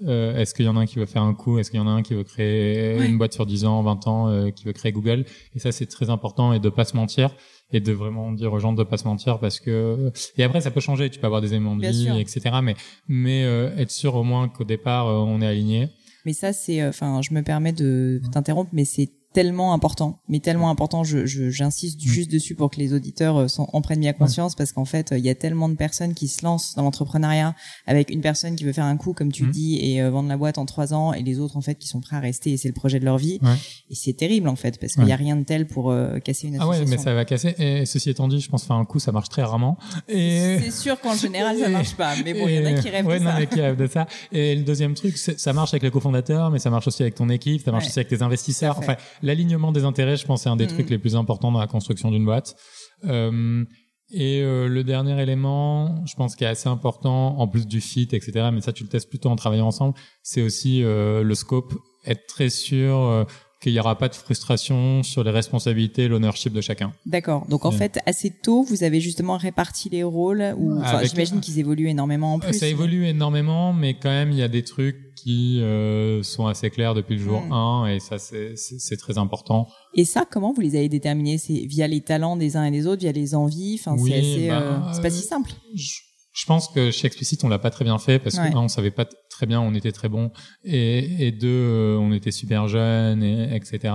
euh, 0.07 0.37
Est-ce 0.37 0.55
qu'il 0.55 0.65
y 0.65 0.69
en 0.69 0.77
a 0.77 0.81
un 0.81 0.87
qui 0.87 0.99
veut 0.99 1.07
faire 1.07 1.23
un 1.23 1.35
coup? 1.35 1.59
Est-ce 1.59 1.71
qu'il 1.71 1.79
y 1.81 1.83
en 1.83 1.87
a 1.87 1.91
un 1.91 2.03
qui 2.03 2.15
veut 2.15 2.25
créer 2.25 2.99
Ouais. 2.99 3.07
une 3.07 3.19
boîte 3.19 3.33
sur 3.33 3.47
10 3.47 3.65
ans, 3.65 3.83
20 3.83 4.07
ans, 4.07 4.29
euh, 4.29 4.51
qui 4.51 4.65
veut 4.65 4.73
créer 4.73 4.93
Google? 4.93 5.25
Et 5.55 5.59
ça, 5.59 5.73
c'est 5.73 5.87
très 5.87 6.11
important 6.11 6.53
et 6.53 6.61
de 6.61 6.69
pas 6.69 6.85
se 6.85 6.97
mentir 6.97 7.35
et 7.73 7.81
de 7.81 7.93
vraiment 7.93 8.31
dire 8.33 8.53
aux 8.53 8.59
gens 8.61 8.73
de 8.73 8.85
pas 8.85 8.97
se 8.97 9.05
mentir 9.09 9.41
parce 9.41 9.59
que 9.59 10.13
et 10.37 10.45
après 10.45 10.61
ça 10.61 10.71
peut 10.71 10.81
changer. 10.81 11.11
Tu 11.11 11.19
peux 11.19 11.27
avoir 11.27 11.41
des 11.41 11.49
éléments 11.53 11.75
de 11.77 11.85
vie, 11.87 12.05
sûr. 12.05 12.17
etc. 12.17 12.41
Mais 12.63 12.77
mais 13.09 13.45
euh, 13.45 13.77
être 13.77 13.91
sûr 13.91 14.15
au 14.15 14.23
moins 14.23 14.49
qu'au 14.49 14.65
départ 14.65 15.09
euh, 15.09 15.15
on 15.19 15.41
est 15.41 15.47
aligné. 15.47 15.89
Mais 16.25 16.33
ça, 16.33 16.53
c'est, 16.53 16.83
euh, 16.83 16.89
enfin, 16.89 17.23
je 17.23 17.33
me 17.33 17.43
permets 17.43 17.73
de 17.73 18.21
t'interrompre, 18.33 18.71
mais 18.73 18.85
c'est 18.85 19.11
tellement 19.37 19.75
important, 19.75 20.19
mais 20.31 20.41
tellement 20.41 20.71
important. 20.71 21.05
Je, 21.05 21.27
j'insiste 21.27 22.01
Mm. 22.03 22.09
juste 22.09 22.31
dessus 22.33 22.55
pour 22.55 22.71
que 22.71 22.79
les 22.79 22.95
auditeurs 22.95 23.37
euh, 23.37 23.47
en 23.59 23.83
prennent 23.83 24.01
bien 24.01 24.15
conscience, 24.15 24.55
parce 24.55 24.73
qu'en 24.73 24.87
fait, 24.87 25.13
euh, 25.13 25.19
il 25.19 25.27
y 25.27 25.29
a 25.29 25.35
tellement 25.35 25.69
de 25.69 25.75
personnes 25.75 26.15
qui 26.15 26.27
se 26.27 26.43
lancent 26.43 26.75
dans 26.75 26.83
l'entrepreneuriat 26.85 27.55
avec 27.87 28.09
une 28.11 28.23
personne 28.23 28.57
qui 28.57 28.65
veut 28.65 28.73
faire 28.73 28.87
un 28.87 28.97
coup, 28.97 29.13
comme 29.13 29.31
tu 29.31 29.45
Mm. 29.45 29.51
dis, 29.51 29.79
et 29.83 30.01
euh, 30.01 30.11
vendre 30.11 30.31
la 30.31 30.39
boîte 30.39 30.57
en 30.57 30.65
trois 30.65 30.95
ans, 30.95 31.13
et 31.13 31.23
les 31.23 31.39
autres 31.39 31.59
en 31.59 31.61
fait 31.61 31.75
qui 31.75 31.87
sont 31.87 32.01
prêts 32.01 32.17
à 32.17 32.21
rester, 32.21 32.53
et 32.53 32.57
c'est 32.57 32.69
le 32.69 32.75
projet 32.75 32.99
de 32.99 33.05
leur 33.05 33.19
vie. 33.19 33.39
Ouais. 33.43 33.53
Et 33.91 33.95
c'est 33.95 34.15
terrible 34.15 34.49
en 34.49 34.57
fait, 34.57 34.81
parce 34.81 34.95
qu'il 34.95 35.03
Ouais. 35.03 35.11
y 35.11 35.13
a 35.13 35.17
rien 35.17 35.37
de 35.37 35.45
tel 35.45 35.67
pour 35.67 35.91
euh, 35.91 36.19
casser 36.19 36.49
une 36.49 36.55
Ah 36.59 36.67
ouais, 36.67 36.77
association. 36.77 36.97
mais 36.97 37.05
ça 37.05 37.13
va 37.13 37.25
casser. 37.27 37.55
Et 37.59 37.85
ceci 37.85 38.09
étant 38.09 38.29
dit, 38.29 38.41
je 38.41 38.49
pense 38.49 38.65
faire 38.65 38.77
un 38.77 38.87
coup, 38.87 39.01
ça 39.01 39.13
marche 39.13 39.29
très 39.29 39.43
rarement. 39.43 39.77
Et 40.09 40.59
C'est 40.65 40.71
sûr 40.71 40.99
qu'en 40.99 41.15
général 41.15 41.59
ça 41.59 41.69
marche 41.69 41.95
pas, 41.95 42.15
mais 42.25 42.33
bon, 42.33 42.49
il 42.49 42.55
y 42.55 42.59
en 42.59 42.65
a 42.65 42.73
qui 42.81 42.89
rêvent 42.89 43.07
ouais, 43.07 43.19
de 43.19 43.25
non, 43.25 43.33
ça. 43.33 43.39
mais 43.39 43.47
qui 43.47 43.61
rêvent 43.61 43.77
de 43.77 43.87
ça. 43.87 44.07
Et 44.33 44.57
le 44.57 44.63
deuxième 44.63 44.95
truc, 44.95 45.19
ça 45.19 45.53
marche 45.53 45.75
avec 45.75 45.83
les 45.83 45.91
cofondateurs, 45.91 46.51
mais 46.51 46.59
ça 46.59 46.71
marche 46.71 46.87
aussi 46.89 47.03
avec 47.03 47.15
ton 47.17 47.29
équipe, 47.29 47.63
ça 47.63 47.71
marche 47.73 47.87
aussi 47.87 47.99
avec 47.99 48.09
tes 48.09 48.23
investisseurs. 48.23 48.79
Enfin, 48.79 48.97
l'alignement 49.27 49.73
des 49.73 49.85
intérêts, 49.85 50.17
je 50.17 50.25
pense, 50.27 50.43
c'est 50.43 50.49
un 50.49 50.57
des 50.57 50.67
Mhm. 50.67 50.73
trucs 50.75 50.91
les 50.91 50.99
plus 50.99 51.17
importants 51.17 51.53
dans 51.53 51.61
la 51.61 51.67
construction 51.67 52.11
d'une 52.11 52.25
boîte. 52.25 52.57
Euh, 53.05 53.65
et 54.11 54.41
euh, 54.41 54.69
le 54.69 54.85
dernier 54.85 55.21
élément, 55.21 56.05
je 56.07 56.15
pense, 56.15 56.37
qui 56.37 56.45
est 56.45 56.47
assez 56.47 56.69
important, 56.69 57.39
en 57.39 57.49
plus 57.49 57.67
du 57.67 57.81
fit, 57.81 58.09
etc., 58.13 58.51
mais 58.53 58.61
ça, 58.61 58.73
tu 58.73 58.85
le 58.85 58.89
testes 58.89 59.11
plutôt 59.11 59.29
en 59.31 59.37
travaillant 59.37 59.67
ensemble, 59.67 59.95
c'est 60.23 60.43
aussi 60.43 60.83
euh, 60.85 61.23
le 61.25 61.35
scope, 61.35 61.75
être 62.07 62.25
très 62.29 62.49
sûr 62.49 63.27
qu'il 63.63 63.73
n'y 63.73 63.81
aura 63.81 63.97
pas 63.97 64.09
de 64.09 64.15
frustration 64.15 65.03
sur 65.03 65.25
les 65.25 65.31
responsabilités 65.31 66.03
et 66.05 66.09
l'ownership 66.09 66.53
de 66.53 66.61
chacun. 66.61 66.93
D'accord. 67.07 67.47
Donc 67.49 67.65
en 67.65 67.71
Ouais. 67.71 67.77
fait, 67.79 67.99
assez 68.07 68.31
tôt, 68.31 68.63
vous 68.63 68.85
avez 68.85 69.01
justement 69.01 69.37
réparti 69.39 69.89
les 69.89 70.03
rôles. 70.03 70.55
Ou 70.59 70.79
enfin, 70.79 70.99
Avec- 70.99 71.11
j'imagine 71.11 71.41
qu'ils 71.41 71.59
évoluent 71.59 71.89
énormément 71.89 72.35
en 72.35 72.39
Euh, 72.39 72.43
plus. 72.43 72.59
Ça 72.59 72.67
évolue 72.69 73.07
énormément, 73.07 73.73
mais 73.73 73.95
quand 73.95 74.11
même, 74.11 74.31
il 74.31 74.39
y 74.39 74.43
a 74.43 74.49
des 74.49 74.63
trucs 74.63 75.15
qui 75.17 75.61
euh, 75.63 76.23
sont 76.23 76.47
assez 76.47 76.69
clairs 76.71 76.95
depuis 76.95 77.17
le 77.17 77.23
jour 77.23 77.41
Mm. 77.41 77.53
1, 77.53 77.87
et 77.87 78.01
ça, 78.01 78.19
c'est- 78.19 78.55
très 78.99 79.17
important. 79.19 79.67
Et 79.95 80.05
ça, 80.05 80.27
comment 80.31 80.53
vous 80.53 80.61
les 80.61 80.77
avez 80.77 80.89
déterminés? 80.91 81.39
C'est 81.39 81.55
via 81.67 81.89
les 81.89 82.03
talents 82.03 82.37
des 82.37 82.57
uns 82.57 82.65
et 82.65 82.71
des 82.71 82.87
autres, 82.87 83.01
via 83.01 83.13
les 83.13 83.35
envies? 83.35 83.79
Enfin, 83.81 83.97
Oui, 83.99 84.11
c'est 84.11 84.19
assez. 84.19 84.49
bah, 84.49 84.61
euh, 84.61 84.79
c'est 84.93 85.01
pas 85.03 85.09
euh, 85.09 85.11
si 85.11 85.23
simple. 85.27 85.51
Je, 85.75 85.93
je 86.39 86.45
pense 86.45 86.69
que 86.69 86.91
chez 86.91 87.07
Explicit, 87.07 87.43
on 87.45 87.49
l'a 87.49 87.59
pas 87.59 87.71
très 87.71 87.85
bien 87.85 87.99
fait, 87.99 88.19
parce 88.19 88.37
Ouais. 88.37 88.51
que, 88.51 88.57
un, 88.57 88.61
on 88.61 88.69
savait 88.69 88.91
pas 88.91 89.07
très 89.31 89.47
bien, 89.47 89.61
on 89.61 89.75
était 89.75 89.91
très 89.93 90.09
bon, 90.11 90.31
et, 90.65 91.27
et 91.27 91.33
deux, 91.33 91.49
euh, 91.49 91.97
on 91.99 92.13
était 92.13 92.31
super 92.31 92.69
jeunes, 92.69 93.23
et, 93.23 93.57
etc. 93.57 93.95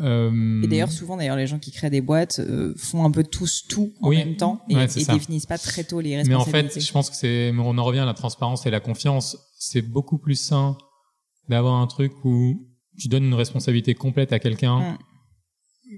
Euh, 0.00 0.62
Et 0.62 0.66
d'ailleurs, 0.66 0.90
souvent, 0.90 1.16
d'ailleurs, 1.16 1.36
les 1.36 1.46
gens 1.46 1.58
qui 1.58 1.70
créent 1.72 1.90
des 1.90 2.00
boîtes 2.00 2.38
euh, 2.40 2.74
font 2.76 3.04
un 3.04 3.10
peu 3.10 3.22
tous 3.24 3.64
tout 3.68 3.92
en 4.02 4.08
Oui. 4.08 4.18
même 4.18 4.36
temps 4.36 4.60
et, 4.68 4.74
Ouais, 4.76 4.84
et 4.86 5.04
définissent 5.04 5.46
pas 5.46 5.58
très 5.58 5.84
tôt 5.84 6.00
les 6.00 6.10
Mais 6.24 6.34
en 6.34 6.38
responsabilités. 6.38 6.74
fait, 6.80 6.86
je 6.86 6.92
pense 6.92 7.10
que 7.10 7.16
c'est, 7.16 7.52
mais 7.52 7.62
on 7.64 7.76
en 7.78 7.84
revient 7.84 8.00
à 8.00 8.04
la 8.04 8.14
transparence 8.14 8.66
et 8.66 8.70
la 8.70 8.80
confiance. 8.80 9.36
C'est 9.58 9.82
beaucoup 9.82 10.18
plus 10.18 10.34
sain 10.36 10.76
d'avoir 11.48 11.74
un 11.74 11.86
truc 11.86 12.12
où 12.24 12.66
tu 12.98 13.08
donnes 13.08 13.24
une 13.24 13.34
responsabilité 13.34 13.94
complète 13.94 14.32
à 14.32 14.38
quelqu'un 14.38 14.80
Mm. 14.80 14.98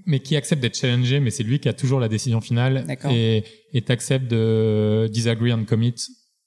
Mais 0.05 0.19
qui 0.19 0.35
accepte 0.35 0.61
d'être 0.61 0.77
challengé, 0.77 1.19
mais 1.19 1.29
c'est 1.31 1.43
lui 1.43 1.59
qui 1.59 1.69
a 1.69 1.73
toujours 1.73 1.99
la 1.99 2.07
décision 2.09 2.41
finale 2.41 2.85
et 3.09 3.43
et 3.73 3.81
t'acceptes 3.81 4.27
de 4.29 5.07
disagree 5.11 5.53
and 5.53 5.65
commit 5.65 5.95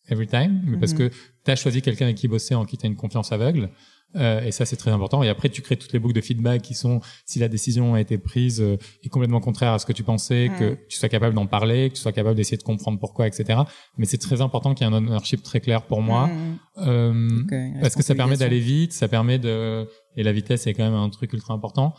every 0.09 0.27
time, 0.27 0.63
mais 0.67 0.79
parce 0.79 0.93
Mhm. 0.93 0.99
que 0.99 1.11
t'as 1.45 1.57
choisi 1.57 1.83
quelqu'un 1.83 2.07
avec 2.07 2.17
qui 2.17 2.29
bosser 2.29 2.55
en 2.55 2.65
qui 2.65 2.77
t'as 2.77 2.89
une 2.89 2.97
confiance 2.97 3.33
aveugle. 3.33 3.71
Euh, 4.17 4.43
et 4.43 4.51
ça, 4.51 4.65
c'est 4.65 4.75
très 4.75 4.91
important. 4.91 5.23
Et 5.23 5.29
après, 5.29 5.49
tu 5.51 5.63
crées 5.63 5.77
toutes 5.77 5.93
les 5.93 6.01
boucles 6.01 6.17
de 6.17 6.21
feedback 6.21 6.63
qui 6.63 6.75
sont, 6.75 7.01
si 7.27 7.39
la 7.39 7.47
décision 7.47 7.95
a 7.95 8.01
été 8.01 8.19
prise 8.19 8.61
euh, 8.61 8.77
est 9.05 9.09
complètement 9.09 9.39
contraire 9.39 9.73
à 9.73 9.79
ce 9.79 9.87
que 9.87 9.93
tu 9.93 10.03
pensais, 10.03 10.51
que 10.59 10.77
tu 10.89 10.99
sois 10.99 11.09
capable 11.09 11.37
d'en 11.37 11.47
parler, 11.47 11.91
que 11.91 11.95
tu 11.95 12.01
sois 12.01 12.11
capable 12.11 12.35
d'essayer 12.35 12.57
de 12.57 12.65
comprendre 12.65 12.99
pourquoi, 12.99 13.29
etc. 13.29 13.61
Mais 13.99 14.07
c'est 14.07 14.19
très 14.19 14.41
important 14.41 14.75
qu'il 14.75 14.85
y 14.85 14.91
ait 14.91 14.93
un 14.93 14.97
ownership 14.97 15.45
très 15.45 15.61
clair 15.61 15.83
pour 15.87 16.03
moi. 16.03 16.27
Mhm. 16.27 16.59
Euh, 16.79 17.43
euh, 17.53 17.81
parce 17.81 17.95
que 17.95 18.03
ça 18.03 18.17
permet 18.17 18.37
d'aller 18.37 18.59
vite, 18.59 18.93
ça 18.93 19.07
permet 19.07 19.39
de 19.39 19.87
et 20.17 20.25
la 20.25 20.33
vitesse 20.33 20.67
est 20.67 20.75
quand 20.75 20.83
même 20.83 20.95
un 20.95 21.09
truc 21.11 21.33
ultra 21.33 21.55
important. 21.55 21.95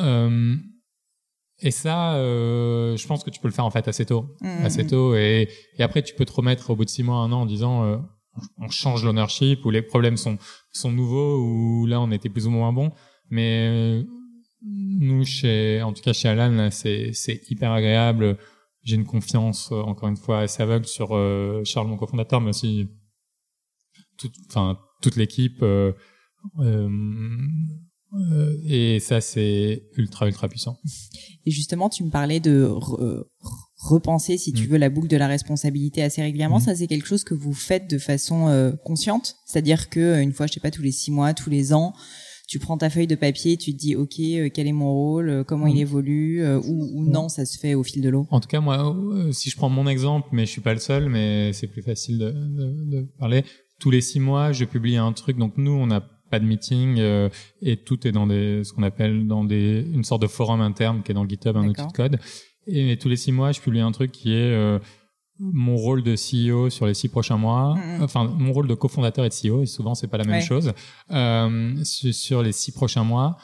Euh, 0.00 0.56
et 1.60 1.70
ça, 1.70 2.14
euh, 2.16 2.96
je 2.96 3.06
pense 3.06 3.22
que 3.24 3.30
tu 3.30 3.40
peux 3.40 3.48
le 3.48 3.54
faire 3.54 3.64
en 3.64 3.70
fait 3.70 3.86
assez 3.88 4.04
tôt, 4.06 4.34
Mhm. 4.40 4.64
assez 4.64 4.86
tôt. 4.86 5.14
Et, 5.14 5.48
et 5.78 5.82
après, 5.82 6.02
tu 6.02 6.14
peux 6.14 6.24
te 6.24 6.32
remettre 6.32 6.70
au 6.70 6.76
bout 6.76 6.84
de 6.84 6.90
six 6.90 7.02
mois, 7.02 7.16
un 7.18 7.32
an, 7.32 7.42
en 7.42 7.46
disant 7.46 7.84
euh, 7.84 7.96
on 8.58 8.68
change 8.68 9.04
l'ownership 9.04 9.64
ou 9.64 9.70
les 9.70 9.82
problèmes 9.82 10.16
sont 10.16 10.38
sont 10.72 10.90
nouveaux 10.90 11.38
ou 11.40 11.86
là 11.86 12.00
on 12.00 12.10
était 12.10 12.28
plus 12.28 12.46
ou 12.46 12.50
moins 12.50 12.72
bon. 12.72 12.90
Mais 13.30 13.68
euh, 13.70 14.02
nous, 14.62 15.24
chez, 15.24 15.82
en 15.82 15.92
tout 15.92 16.02
cas 16.02 16.12
chez 16.12 16.28
Alan, 16.28 16.68
c'est 16.70 17.12
c'est 17.12 17.40
hyper 17.50 17.70
agréable. 17.72 18.36
J'ai 18.82 18.96
une 18.96 19.04
confiance 19.06 19.70
euh, 19.72 19.76
encore 19.76 20.08
une 20.08 20.16
fois 20.16 20.40
assez 20.40 20.62
aveugle 20.62 20.86
sur 20.86 21.14
euh, 21.16 21.62
Charles, 21.64 21.86
mon 21.88 21.96
cofondateur, 21.96 22.40
mais 22.40 22.50
aussi 22.50 22.88
toute, 24.18 24.34
enfin 24.48 24.78
toute 25.02 25.16
l'équipe. 25.16 25.62
euh, 25.62 25.92
euh, 26.58 26.88
et 28.66 29.00
ça, 29.00 29.20
c'est 29.20 29.82
ultra 29.96 30.26
ultra 30.26 30.48
puissant. 30.48 30.76
Et 31.46 31.50
justement, 31.50 31.88
tu 31.88 32.04
me 32.04 32.10
parlais 32.10 32.40
de 32.40 32.64
re- 32.66 33.00
euh, 33.02 33.24
repenser, 33.76 34.38
si 34.38 34.52
tu 34.52 34.64
Mm. 34.64 34.70
veux, 34.70 34.78
la 34.78 34.88
boucle 34.90 35.08
de 35.08 35.16
la 35.16 35.26
responsabilité 35.26 36.02
assez 36.02 36.22
régulièrement. 36.22 36.58
Mm. 36.58 36.62
Ça, 36.62 36.74
c'est 36.76 36.86
quelque 36.86 37.06
chose 37.06 37.24
que 37.24 37.34
vous 37.34 37.52
faites 37.52 37.88
de 37.90 37.98
façon 37.98 38.48
euh, 38.48 38.72
consciente, 38.84 39.34
c'est-à-dire 39.46 39.88
que 39.90 40.00
euh, 40.00 40.22
une 40.22 40.32
fois, 40.32 40.46
je 40.46 40.52
sais 40.54 40.60
pas, 40.60 40.70
tous 40.70 40.82
les 40.82 40.92
six 40.92 41.10
mois, 41.10 41.34
tous 41.34 41.50
les 41.50 41.72
ans, 41.74 41.92
tu 42.46 42.58
prends 42.58 42.76
ta 42.78 42.90
feuille 42.90 43.06
de 43.06 43.14
papier, 43.14 43.56
tu 43.56 43.72
te 43.72 43.78
dis, 43.78 43.96
ok, 43.96 44.18
euh, 44.20 44.48
quel 44.52 44.66
est 44.66 44.72
mon 44.72 44.92
rôle, 44.92 45.28
euh, 45.30 45.44
comment 45.44 45.66
il 45.66 45.76
Mm. 45.76 45.78
évolue, 45.80 46.42
euh, 46.44 46.60
ou, 46.60 46.90
ou 46.94 47.04
non, 47.10 47.28
ça 47.28 47.44
se 47.44 47.58
fait 47.58 47.74
au 47.74 47.82
fil 47.82 48.00
de 48.02 48.08
l'eau. 48.08 48.26
En 48.30 48.40
tout 48.40 48.48
cas, 48.48 48.60
moi, 48.60 48.94
euh, 48.96 49.32
si 49.32 49.50
je 49.50 49.56
prends 49.56 49.68
mon 49.70 49.86
exemple, 49.86 50.28
mais 50.32 50.46
je 50.46 50.50
suis 50.50 50.60
pas 50.62 50.72
le 50.74 50.80
seul, 50.80 51.08
mais 51.10 51.52
c'est 51.52 51.66
plus 51.68 51.82
facile 51.82 52.18
de, 52.18 52.30
de, 52.30 52.84
de 53.00 53.08
parler. 53.18 53.44
Tous 53.80 53.90
les 53.90 54.00
six 54.00 54.20
mois, 54.20 54.52
je 54.52 54.64
publie 54.64 54.96
un 54.96 55.12
truc. 55.12 55.36
Donc 55.36 55.54
nous, 55.58 55.72
on 55.72 55.86
n'a 55.88 56.00
pas 56.34 56.40
de 56.40 56.46
meeting 56.52 56.96
euh, 56.98 57.28
et 57.62 57.76
tout 57.76 57.98
est 58.08 58.12
dans 58.12 58.26
des, 58.26 58.64
ce 58.64 58.72
qu'on 58.72 58.82
appelle 58.82 59.26
dans 59.26 59.44
des, 59.44 59.84
une 59.98 60.04
sorte 60.04 60.22
de 60.22 60.26
forum 60.38 60.60
interne 60.60 61.02
qui 61.02 61.12
est 61.12 61.14
dans 61.14 61.28
GitHub, 61.28 61.56
un 61.56 61.68
outil 61.68 61.86
de 61.86 61.92
code. 61.92 62.18
Et 62.66 62.96
tous 63.00 63.08
les 63.08 63.16
six 63.24 63.32
mois, 63.32 63.52
je 63.52 63.60
publie 63.60 63.80
un 63.80 63.92
truc 63.92 64.10
qui 64.10 64.32
est 64.32 64.52
euh, 64.64 64.78
mon 65.38 65.76
rôle 65.76 66.02
de 66.02 66.14
CEO 66.14 66.70
sur 66.70 66.86
les 66.86 66.94
six 66.94 67.08
prochains 67.08 67.36
mois. 67.36 67.74
Mhm. 67.76 68.02
Enfin, 68.02 68.24
mon 68.24 68.52
rôle 68.52 68.68
de 68.68 68.74
cofondateur 68.74 69.24
et 69.24 69.28
de 69.28 69.34
CEO. 69.34 69.62
Et 69.62 69.66
souvent, 69.66 69.94
c'est 69.94 70.08
pas 70.08 70.18
la 70.18 70.24
même 70.24 70.36
Ouais. 70.40 70.40
chose. 70.52 70.72
Euh, 71.10 71.74
sur, 71.84 72.42
les 72.42 72.52
six 72.52 72.72
prochains 72.72 73.04
mois. 73.04 73.36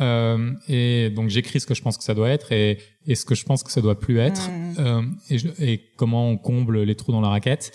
Euh, 0.00 0.52
et 0.68 1.10
donc 1.10 1.28
j'écris 1.28 1.58
ce 1.58 1.66
que 1.66 1.74
je 1.74 1.82
pense 1.82 1.96
que 1.98 2.04
ça 2.04 2.14
doit 2.14 2.28
être 2.30 2.52
et, 2.52 2.78
et 3.08 3.16
ce 3.16 3.24
que 3.24 3.34
je 3.34 3.44
pense 3.44 3.64
que 3.64 3.72
ça 3.72 3.80
doit 3.80 3.98
plus 3.98 4.18
être 4.28 4.48
Mm. 4.48 4.74
euh, 4.78 5.02
et, 5.28 5.38
je- 5.38 5.48
et 5.60 5.74
comment 5.96 6.28
on 6.30 6.36
comble 6.38 6.82
les 6.88 6.94
trous 6.94 7.10
dans 7.10 7.20
la 7.20 7.30
raquette 7.30 7.72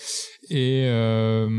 et 0.50 0.84
euh, 0.86 1.50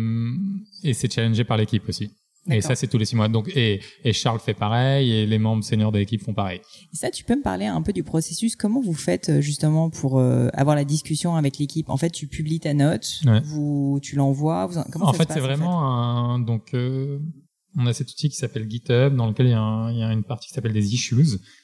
et 0.83 0.94
c'est 0.94 1.12
challengé 1.12 1.44
par 1.44 1.59
l'équipe 1.59 1.87
aussi 1.87 2.07
et 2.50 2.61
ça 2.61 2.74
c'est 2.74 2.87
tous 2.88 2.98
les 2.98 3.04
six 3.07 3.16
mois 3.16 3.28
donc 3.28 3.48
et, 3.57 3.80
et 4.04 4.12
Charles 4.12 4.38
fait 4.40 4.52
pareil 4.54 5.11
et 5.12 5.26
les 5.26 5.38
membres 5.38 5.64
seniors 5.64 5.90
de 5.92 5.98
l'équipe 5.98 6.22
font 6.22 6.35
pareil 6.35 6.61
Et 6.92 6.96
ça, 6.96 7.11
tu 7.11 7.24
peux 7.24 7.37
me 7.37 7.42
parler 7.42 7.66
un 7.66 7.80
peu 7.83 7.92
du 7.92 8.02
processus? 8.02 8.54
Comment 8.57 8.80
vous 8.83 8.92
faites 8.94 9.28
euh, 9.30 9.40
justement 9.40 9.88
pour 9.90 10.18
euh, 10.18 10.48
avoir 10.52 10.76
la 10.76 10.85
discussion 10.85 11.37
avec 11.37 11.59
l'équipe? 11.59 11.88
En 11.88 11.96
fait, 11.96 12.11
tu 12.11 12.26
publies 12.26 12.61
ta 12.61 12.74
note, 12.74 13.20
Ouais. 13.26 13.40
vous, 13.44 13.98
tu 14.02 14.16
l'envoies. 14.16 14.66
Vous, 14.66 14.80
comment 14.92 15.07
en 15.07 15.12
ça 15.12 15.24
fait 15.24 15.33
c'est 15.33 15.40
vraiment 15.40 15.83
un 15.88 16.38
donc 16.38 16.74
euh, 16.74 17.18
on 17.76 17.87
a 17.87 17.92
cet 17.92 18.11
outil 18.11 18.28
qui 18.28 18.37
s'appelle 18.37 18.68
GitHub 18.70 19.16
dans 19.16 19.26
lequel 19.26 19.46
il 19.46 19.50
y 19.50 19.54
a, 19.54 19.61
un- 19.61 19.90
il 19.90 19.98
y 19.98 20.02
a 20.02 20.12
une 20.12 20.22
partie 20.22 20.48
qui 20.48 20.54
s'appelle 20.54 20.72
des 20.74 20.94
issues 20.94 21.16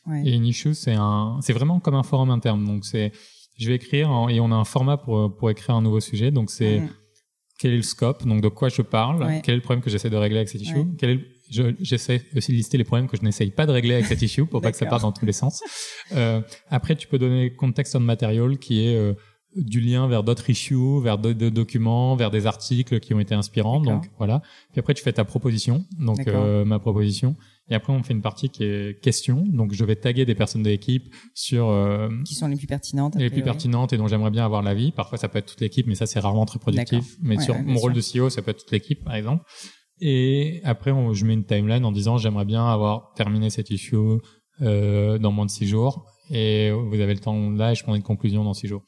Ouais. 0.06 0.22
Et 0.24 0.32
une 0.32 0.46
issue, 0.46 0.74
c'est 0.74 0.94
un, 0.94 1.38
c'est 1.42 1.52
vraiment 1.52 1.78
comme 1.78 1.94
un 1.94 2.02
forum 2.02 2.30
interne. 2.30 2.64
Donc 2.64 2.84
c'est, 2.84 3.12
je 3.58 3.68
vais 3.68 3.76
écrire 3.76 4.10
en- 4.10 4.28
et 4.28 4.40
on 4.40 4.50
a 4.50 4.54
un 4.56 4.64
format 4.64 4.96
pour 4.96 5.36
pour 5.36 5.50
écrire 5.50 5.74
un 5.76 5.82
nouveau 5.82 6.00
sujet. 6.00 6.30
Donc 6.30 6.50
c'est. 6.50 6.82
Quel 7.60 7.72
est 7.72 7.76
le 7.76 7.82
scope, 7.82 8.26
donc 8.26 8.40
de 8.40 8.48
quoi 8.48 8.68
je 8.70 8.82
parle, 8.82 9.22
Ouais. 9.22 9.42
quel 9.44 9.52
est 9.52 9.56
le 9.56 9.62
problème 9.62 9.82
que 9.82 9.90
j'essaie 9.90 10.08
de 10.10 10.16
régler 10.16 10.38
avec 10.38 10.48
cette 10.48 10.62
issue, 10.62 10.78
Ouais. 10.78 10.86
quel 10.98 11.10
est 11.10 11.14
le- 11.14 11.24
je- 11.50 11.74
j'essaie 11.80 12.22
aussi 12.36 12.52
de 12.52 12.56
lister 12.56 12.78
les 12.78 12.84
problèmes 12.84 13.08
que 13.08 13.16
je 13.16 13.22
n'essaye 13.22 13.50
pas 13.50 13.66
de 13.66 13.72
régler 13.72 13.94
avec 13.94 14.06
cette 14.06 14.22
issue 14.22 14.46
pour 14.46 14.60
pas 14.62 14.70
que 14.70 14.78
ça 14.78 14.86
parte 14.86 15.02
dans 15.02 15.12
tous 15.12 15.26
les 15.26 15.32
sens. 15.32 15.60
Euh, 16.12 16.40
après, 16.70 16.94
tu 16.96 17.06
peux 17.08 17.18
donner 17.18 17.52
context 17.54 17.94
on 17.96 18.00
material 18.00 18.56
qui 18.58 18.86
est 18.86 18.94
euh, 18.96 19.14
du 19.56 19.80
lien 19.80 20.06
vers 20.06 20.22
d'autres 20.22 20.48
issues, 20.48 21.00
vers 21.02 21.18
d'autres 21.18 21.48
documents, 21.48 22.14
vers 22.14 22.30
des 22.30 22.46
articles 22.46 23.00
qui 23.00 23.14
ont 23.14 23.20
été 23.20 23.34
inspirants. 23.34 23.80
Donc 23.80 24.10
voilà. 24.18 24.42
Puis 24.72 24.80
après, 24.80 24.94
tu 24.94 25.02
fais 25.02 25.12
ta 25.12 25.24
proposition, 25.24 25.84
donc 25.98 26.26
euh, 26.26 26.64
ma 26.64 26.78
proposition. 26.78 27.36
Et 27.68 27.74
après, 27.74 27.92
on 27.92 28.02
fait 28.02 28.14
une 28.14 28.22
partie 28.22 28.48
qui 28.48 28.64
est 28.64 29.00
question. 29.00 29.44
Donc 29.46 29.72
je 29.72 29.84
vais 29.84 29.96
taguer 29.96 30.24
des 30.24 30.34
personnes 30.34 30.62
de 30.62 30.68
l'équipe 30.68 31.12
sur 31.34 31.68
euh, 31.68 32.08
Qui 32.24 32.34
sont 32.34 32.48
les 32.48 32.56
plus 32.56 32.66
pertinentes 32.66 33.14
les 33.16 33.30
plus 33.30 33.42
pertinentes 33.42 33.92
et 33.92 33.96
dont 33.96 34.08
j'aimerais 34.08 34.30
bien 34.30 34.44
avoir 34.44 34.62
l'avis. 34.62 34.92
Parfois, 34.92 35.18
ça 35.18 35.28
peut 35.28 35.38
être 35.38 35.46
toute 35.46 35.60
l'équipe, 35.60 35.86
mais 35.86 35.94
ça, 35.94 36.06
c'est 36.06 36.20
rarement 36.20 36.46
très 36.46 36.58
productif. 36.58 37.16
Mais 37.20 37.36
Ouais, 37.36 37.44
sur 37.44 37.54
ouais, 37.54 37.62
mon 37.62 37.78
rôle 37.78 37.92
de. 37.92 38.00
CEO, 38.00 38.28
ça 38.28 38.42
peut 38.42 38.50
être 38.50 38.58
toute 38.58 38.72
l'équipe, 38.72 39.04
par 39.04 39.14
exemple. 39.14 39.44
Et 40.00 40.60
après, 40.64 40.90
on, 40.90 41.12
je 41.12 41.24
mets 41.24 41.34
une 41.34 41.44
timeline 41.44 41.84
en 41.84 41.92
disant 41.92 42.18
j'aimerais 42.18 42.44
bien 42.44 42.66
avoir 42.66 43.12
terminé 43.14 43.50
cette 43.50 43.70
issue 43.70 43.96
euh, 44.62 45.18
dans 45.18 45.32
moins 45.32 45.46
de 45.46 45.50
six 45.50 45.66
jours. 45.66 46.04
Et 46.30 46.70
vous 46.70 47.00
avez 47.00 47.14
le 47.14 47.20
temps 47.20 47.50
là 47.50 47.72
et 47.72 47.74
je 47.74 47.82
prends 47.82 47.94
une 47.94 48.02
conclusion 48.02 48.44
dans 48.44 48.54
six 48.54 48.68
jours. 48.68 48.82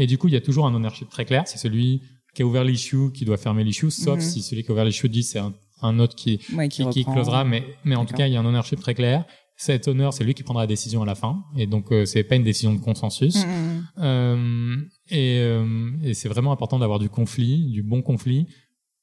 Et 0.00 0.06
du 0.06 0.16
coup, 0.18 0.28
il 0.28 0.34
y 0.34 0.36
a 0.36 0.40
toujours 0.40 0.66
un 0.66 0.74
ownership 0.74 1.08
très 1.10 1.24
clair. 1.24 1.42
C'est 1.46 1.58
celui 1.58 2.00
qui 2.34 2.42
a 2.42 2.46
ouvert 2.46 2.64
l'issue 2.64 3.12
qui 3.12 3.24
doit 3.24 3.36
fermer 3.36 3.64
l'issue, 3.64 3.90
sauf 3.90 4.16
Mhm. 4.16 4.20
si 4.20 4.42
celui 4.42 4.62
qui 4.62 4.70
a 4.70 4.72
ouvert 4.72 4.84
l'issue 4.84 5.08
dit 5.08 5.22
c'est 5.22 5.38
un, 5.38 5.54
un 5.82 5.98
autre 5.98 6.14
qui, 6.16 6.40
Ouais, 6.54 6.68
qui, 6.68 6.88
qui 6.90 7.04
closera. 7.04 7.44
Mais, 7.44 7.62
mais 7.84 7.96
en 7.96 8.04
tout 8.06 8.14
cas, 8.14 8.26
il 8.26 8.32
y 8.32 8.36
a 8.36 8.40
un 8.40 8.46
ownership 8.46 8.80
très 8.80 8.94
clair. 8.94 9.24
Cet 9.58 9.88
honneur, 9.88 10.12
c'est 10.12 10.22
lui 10.24 10.34
qui 10.34 10.42
prendra 10.42 10.62
la 10.64 10.66
décision 10.66 11.02
à 11.02 11.06
la 11.06 11.14
fin. 11.14 11.42
Et 11.56 11.66
donc, 11.66 11.90
euh, 11.90 12.04
c'est 12.04 12.24
pas 12.24 12.36
une 12.36 12.44
décision 12.44 12.74
de 12.74 12.78
consensus. 12.80 13.36
Mhm. 13.46 13.86
Euh, 13.98 14.76
et 15.10 15.38
euh, 15.40 15.90
et 16.02 16.12
c'est 16.14 16.28
vraiment 16.28 16.52
important 16.52 16.78
d'avoir 16.78 16.98
du 16.98 17.08
conflit, 17.08 17.70
du 17.70 17.82
bon 17.82 18.02
conflit, 18.02 18.46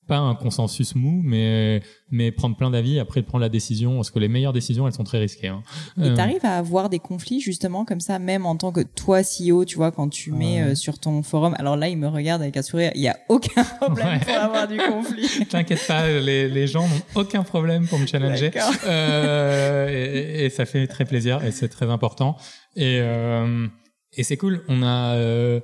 pas 0.07 0.17
un 0.17 0.35
consensus 0.35 0.95
mou, 0.95 1.21
mais 1.23 1.81
mais 2.11 2.31
prendre 2.31 2.55
plein 2.55 2.69
d'avis 2.69 2.99
après 2.99 3.21
de 3.21 3.25
prendre 3.25 3.41
la 3.41 3.49
décision, 3.49 3.95
parce 3.95 4.11
que 4.11 4.19
les 4.19 4.27
meilleures 4.27 4.53
décisions, 4.53 4.85
elles 4.87 4.93
sont 4.93 5.03
très 5.03 5.17
risquées. 5.19 5.47
Hein. 5.47 5.63
Et 5.97 6.09
Euh, 6.09 6.15
t'arrives 6.15 6.45
à 6.45 6.57
avoir 6.57 6.89
des 6.89 6.99
conflits 6.99 7.39
justement 7.39 7.85
comme 7.85 7.99
ça, 7.99 8.19
même 8.19 8.45
en 8.45 8.55
tant 8.55 8.71
que 8.71 8.81
toi 8.81 9.21
CEO, 9.23 9.65
tu 9.65 9.77
vois, 9.77 9.91
quand 9.91 10.09
tu 10.09 10.31
mets 10.31 10.61
euh, 10.61 10.75
sur 10.75 10.99
ton 10.99 11.23
forum? 11.23 11.55
Alors 11.57 11.75
là, 11.77 11.89
il 11.89 11.97
me 11.97 12.07
regarde 12.07 12.41
avec 12.41 12.55
un 12.57 12.61
sourire. 12.61 12.91
Il 12.95 13.01
y 13.01 13.07
a 13.07 13.17
aucun 13.29 13.63
problème 13.81 14.07
Ouais. 14.07 14.19
pour 14.19 14.35
avoir 14.35 14.67
du 14.67 14.77
conflit. 14.77 15.45
T'inquiète 15.49 15.87
pas, 15.87 16.07
les, 16.07 16.47
les 16.49 16.67
gens 16.67 16.87
n'ont 16.87 17.01
aucun 17.21 17.43
problème 17.43 17.87
pour 17.87 17.97
me 17.99 18.05
challenger. 18.05 18.51
Euh, 18.85 19.87
et, 19.89 20.45
et 20.45 20.49
ça 20.49 20.65
fait 20.65 20.87
très 20.87 21.05
plaisir 21.05 21.43
et 21.43 21.51
c'est 21.51 21.69
très 21.69 21.89
important. 21.89 22.37
Et, 22.75 22.99
euh, 23.01 23.67
et 24.15 24.23
c'est 24.23 24.37
cool. 24.37 24.63
On 24.67 24.83
a, 24.83 25.15
euh, 25.15 25.59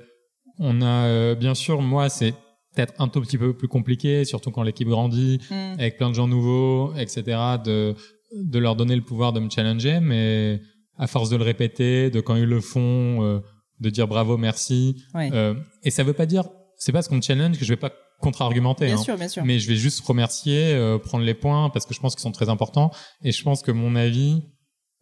on 0.58 0.82
a 0.82 0.86
euh, 1.06 1.34
bien 1.34 1.54
sûr, 1.54 1.80
moi, 1.82 2.08
c'est 2.08 2.34
peut-être 2.74 2.94
un 2.98 3.08
tout 3.08 3.20
petit 3.20 3.38
peu 3.38 3.52
plus 3.56 3.68
compliqué, 3.68 4.24
surtout 4.24 4.50
quand 4.50 4.62
l'équipe 4.62 4.88
grandit, 4.88 5.38
Mm. 5.50 5.54
avec 5.78 5.96
plein 5.96 6.10
de 6.10 6.14
gens 6.14 6.28
nouveaux, 6.28 6.94
etc., 6.94 7.22
de, 7.64 7.94
de 8.36 8.58
leur 8.58 8.76
donner 8.76 8.94
le 8.96 9.02
pouvoir 9.02 9.32
de 9.32 9.40
me 9.40 9.50
challenger, 9.50 10.00
mais 10.00 10.60
à 10.98 11.06
force 11.06 11.30
de 11.30 11.36
le 11.36 11.44
répéter, 11.44 12.10
de 12.10 12.20
quand 12.20 12.36
ils 12.36 12.44
le 12.44 12.60
font, 12.60 13.22
euh, 13.24 13.40
de 13.80 13.90
dire 13.90 14.06
bravo, 14.06 14.36
merci. 14.36 15.02
Ouais. 15.14 15.30
Euh, 15.32 15.54
et 15.82 15.90
ça 15.90 16.02
veut 16.04 16.12
pas 16.12 16.26
dire, 16.26 16.44
c'est 16.76 16.92
parce 16.92 17.08
qu'on 17.08 17.16
me 17.16 17.22
challenge 17.22 17.58
que 17.58 17.64
je 17.64 17.70
vais 17.70 17.76
pas 17.76 17.92
contre-argumenter. 18.20 18.86
bien 18.86 18.96
hein. 18.96 19.02
sûr, 19.02 19.16
bien 19.16 19.28
sûr. 19.28 19.44
Mais 19.44 19.58
je 19.58 19.66
vais 19.66 19.76
juste 19.76 20.00
remercier, 20.06 20.74
euh, 20.74 20.98
prendre 20.98 21.24
les 21.24 21.34
points 21.34 21.70
parce 21.70 21.86
que 21.86 21.94
je 21.94 22.00
pense 22.00 22.14
qu'ils 22.14 22.22
sont 22.22 22.32
très 22.32 22.50
importants 22.50 22.90
et 23.24 23.32
je 23.32 23.42
pense 23.42 23.62
que 23.62 23.70
mon 23.72 23.96
avis 23.96 24.42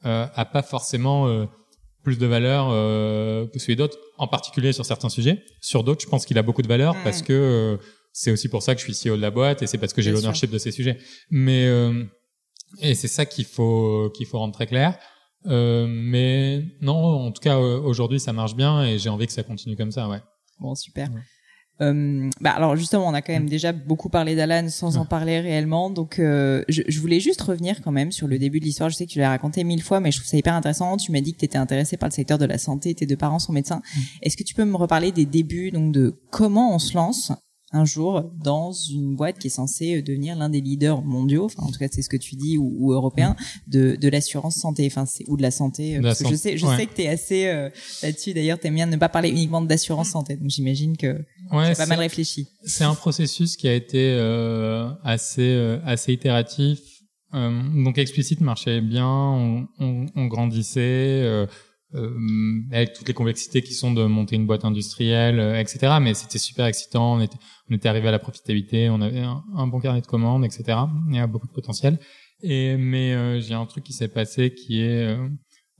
euh, 0.06 0.26
a 0.32 0.44
pas 0.44 0.62
forcément 0.62 1.26
euh, 1.26 1.46
plus 2.08 2.18
de 2.18 2.26
valeur 2.26 2.68
euh, 2.70 3.46
que 3.48 3.58
celui 3.58 3.76
d'autres, 3.76 3.98
en 4.16 4.26
particulier 4.26 4.72
sur 4.72 4.86
certains 4.86 5.10
sujets. 5.10 5.44
Sur 5.60 5.84
d'autres, 5.84 6.00
je 6.02 6.08
pense 6.08 6.24
qu'il 6.24 6.38
a 6.38 6.42
beaucoup 6.42 6.62
de 6.62 6.68
valeur 6.68 6.96
parce 7.04 7.20
que 7.20 7.32
euh, 7.34 7.76
c'est 8.12 8.30
aussi 8.30 8.48
pour 8.48 8.62
ça 8.62 8.74
que 8.74 8.80
je 8.80 8.90
suis 8.90 9.10
CEO 9.10 9.16
de 9.16 9.20
la 9.20 9.30
boîte 9.30 9.62
et 9.62 9.66
c'est 9.66 9.76
parce 9.76 9.92
que 9.92 10.00
j'ai 10.00 10.10
l'ownership 10.10 10.50
de 10.50 10.56
ces 10.56 10.72
sujets. 10.72 10.96
Mais 11.30 11.66
euh, 11.66 12.04
et 12.80 12.94
c'est 12.94 13.08
ça 13.08 13.26
qu'il 13.26 13.44
faut 13.44 14.10
qu'il 14.14 14.26
faut 14.26 14.38
rendre 14.38 14.54
très 14.54 14.66
clair. 14.66 14.98
Euh, 15.46 15.86
mais 15.86 16.64
non, 16.80 16.94
en 16.94 17.30
tout 17.30 17.42
cas 17.42 17.58
euh, 17.58 17.78
aujourd'hui 17.80 18.18
ça 18.18 18.32
marche 18.32 18.56
bien 18.56 18.84
et 18.84 18.98
j'ai 18.98 19.10
envie 19.10 19.26
que 19.26 19.32
ça 19.32 19.42
continue 19.42 19.76
comme 19.76 19.92
ça, 19.92 20.08
ouais. 20.08 20.20
Bon, 20.58 20.74
super. 20.74 21.10
Ouais. 21.12 21.20
Euh, 21.80 22.28
bah 22.40 22.50
alors 22.50 22.74
justement, 22.76 23.06
on 23.06 23.14
a 23.14 23.22
quand 23.22 23.32
même 23.32 23.44
Mm. 23.44 23.48
déjà 23.48 23.72
beaucoup 23.72 24.08
parlé 24.08 24.34
d'Alan 24.34 24.68
sans 24.68 24.96
en 24.96 25.04
parler 25.04 25.40
réellement, 25.40 25.90
donc 25.90 26.18
euh, 26.18 26.64
je, 26.68 26.82
je 26.88 27.00
voulais 27.00 27.20
juste 27.20 27.40
revenir 27.40 27.80
quand 27.82 27.92
même 27.92 28.10
sur 28.10 28.26
le 28.26 28.38
début 28.38 28.58
de 28.60 28.64
l'histoire. 28.64 28.90
Je 28.90 28.96
sais 28.96 29.06
que 29.06 29.12
tu 29.12 29.18
l'as 29.20 29.28
raconté 29.28 29.62
mille 29.64 29.82
fois, 29.82 30.00
mais 30.00 30.10
je 30.10 30.18
trouve 30.18 30.28
ça 30.28 30.36
hyper 30.36 30.54
intéressant. 30.54 30.96
Tu 30.96 31.12
m'as 31.12 31.20
dit 31.20 31.34
que 31.34 31.38
tu 31.38 31.44
étais 31.44 31.58
intéressé 31.58 31.96
par 31.96 32.08
le 32.08 32.14
secteur 32.14 32.38
de 32.38 32.46
la 32.46 32.58
santé, 32.58 32.94
tes 32.94 33.06
deux 33.06 33.16
parents 33.16 33.38
sont 33.38 33.52
médecins. 33.52 33.80
Mm. 33.94 34.00
Est-ce 34.22 34.36
que 34.36 34.42
tu 34.42 34.54
peux 34.54 34.64
me 34.64 34.76
reparler 34.76 35.12
des 35.12 35.24
débuts, 35.26 35.70
donc 35.70 35.92
de 35.92 36.16
comment 36.30 36.74
on 36.74 36.78
se 36.78 36.96
lance 36.96 37.32
un 37.70 37.84
jour 37.84 38.30
dans 38.42 38.72
une 38.72 39.14
boîte 39.14 39.38
qui 39.38 39.48
est 39.48 39.50
censée 39.50 40.00
devenir 40.00 40.36
l'un 40.36 40.48
des 40.48 40.60
leaders 40.62 41.02
mondiaux, 41.02 41.44
enfin 41.44 41.64
en 41.64 41.70
tout 41.70 41.78
cas 41.78 41.88
c'est 41.90 42.00
ce 42.02 42.08
que 42.08 42.16
tu 42.16 42.34
dis 42.34 42.56
ou, 42.56 42.74
ou 42.78 42.92
européen 42.92 43.36
de, 43.66 43.96
de 43.96 44.08
l'assurance 44.08 44.56
santé, 44.56 44.86
enfin 44.86 45.04
c'est 45.04 45.24
ou 45.28 45.36
de 45.36 45.42
la 45.42 45.50
santé. 45.50 46.00
parce 46.02 46.22
que 46.22 46.30
je 46.30 46.34
sais, 46.34 46.56
je 46.56 46.66
sais 46.66 46.86
que 46.86 46.94
tu 46.94 47.02
es 47.02 47.08
assez 47.08 47.46
euh, 47.46 47.68
là-dessus. 48.02 48.32
D'ailleurs, 48.32 48.58
t'aimes 48.58 48.74
bien 48.74 48.86
ne 48.86 48.96
pas 48.96 49.10
parler 49.10 49.28
uniquement 49.28 49.60
d'assurance 49.60 50.08
santé, 50.10 50.36
donc 50.36 50.48
j'imagine 50.48 50.96
que 50.96 51.18
ouais, 51.52 51.74
c'est 51.74 51.76
pas 51.76 51.86
mal 51.86 51.98
réfléchi. 51.98 52.48
C'est 52.64 52.84
un 52.84 52.94
processus 52.94 53.56
qui 53.56 53.68
a 53.68 53.74
été 53.74 54.12
euh, 54.12 54.88
assez 55.04 55.42
euh, 55.42 55.78
assez 55.84 56.12
itératif. 56.12 56.80
donc 57.32 57.98
explicite 57.98 58.40
marchait 58.40 58.80
bien, 58.80 59.06
on, 59.06 59.68
on, 59.78 60.06
on 60.16 60.26
grandissait 60.26 61.46
euh, 61.94 62.60
avec 62.70 62.92
toutes 62.92 63.08
les 63.08 63.14
complexités 63.14 63.62
qui 63.62 63.72
sont 63.72 63.92
de 63.92 64.04
monter 64.04 64.36
une 64.36 64.46
boîte 64.46 64.66
industrielle, 64.66 65.40
euh, 65.40 65.58
etc. 65.58 65.96
Mais 66.02 66.12
c'était 66.12 66.38
super 66.38 66.66
excitant. 66.66 67.14
On 67.14 67.20
était, 67.20 67.38
on 67.70 67.74
était 67.74 67.88
arrivé 67.88 68.08
à 68.08 68.10
la 68.10 68.18
profitabilité, 68.18 68.90
on 68.90 69.00
avait 69.00 69.20
un, 69.20 69.66
bon 69.66 69.80
carnet 69.80 70.02
de 70.02 70.06
commandes, 70.06 70.44
etc. 70.44 70.80
Il 71.08 71.16
y 71.16 71.18
a 71.18 71.26
beaucoup 71.26 71.46
de 71.46 71.52
potentiel. 71.52 71.98
Et 72.42 72.76
mais 72.76 73.14
euh, 73.14 73.40
j'ai 73.40 73.54
un 73.54 73.64
truc 73.64 73.84
qui 73.84 73.94
s'est 73.94 74.08
passé 74.08 74.52
qui 74.52 74.82
est 74.82 75.16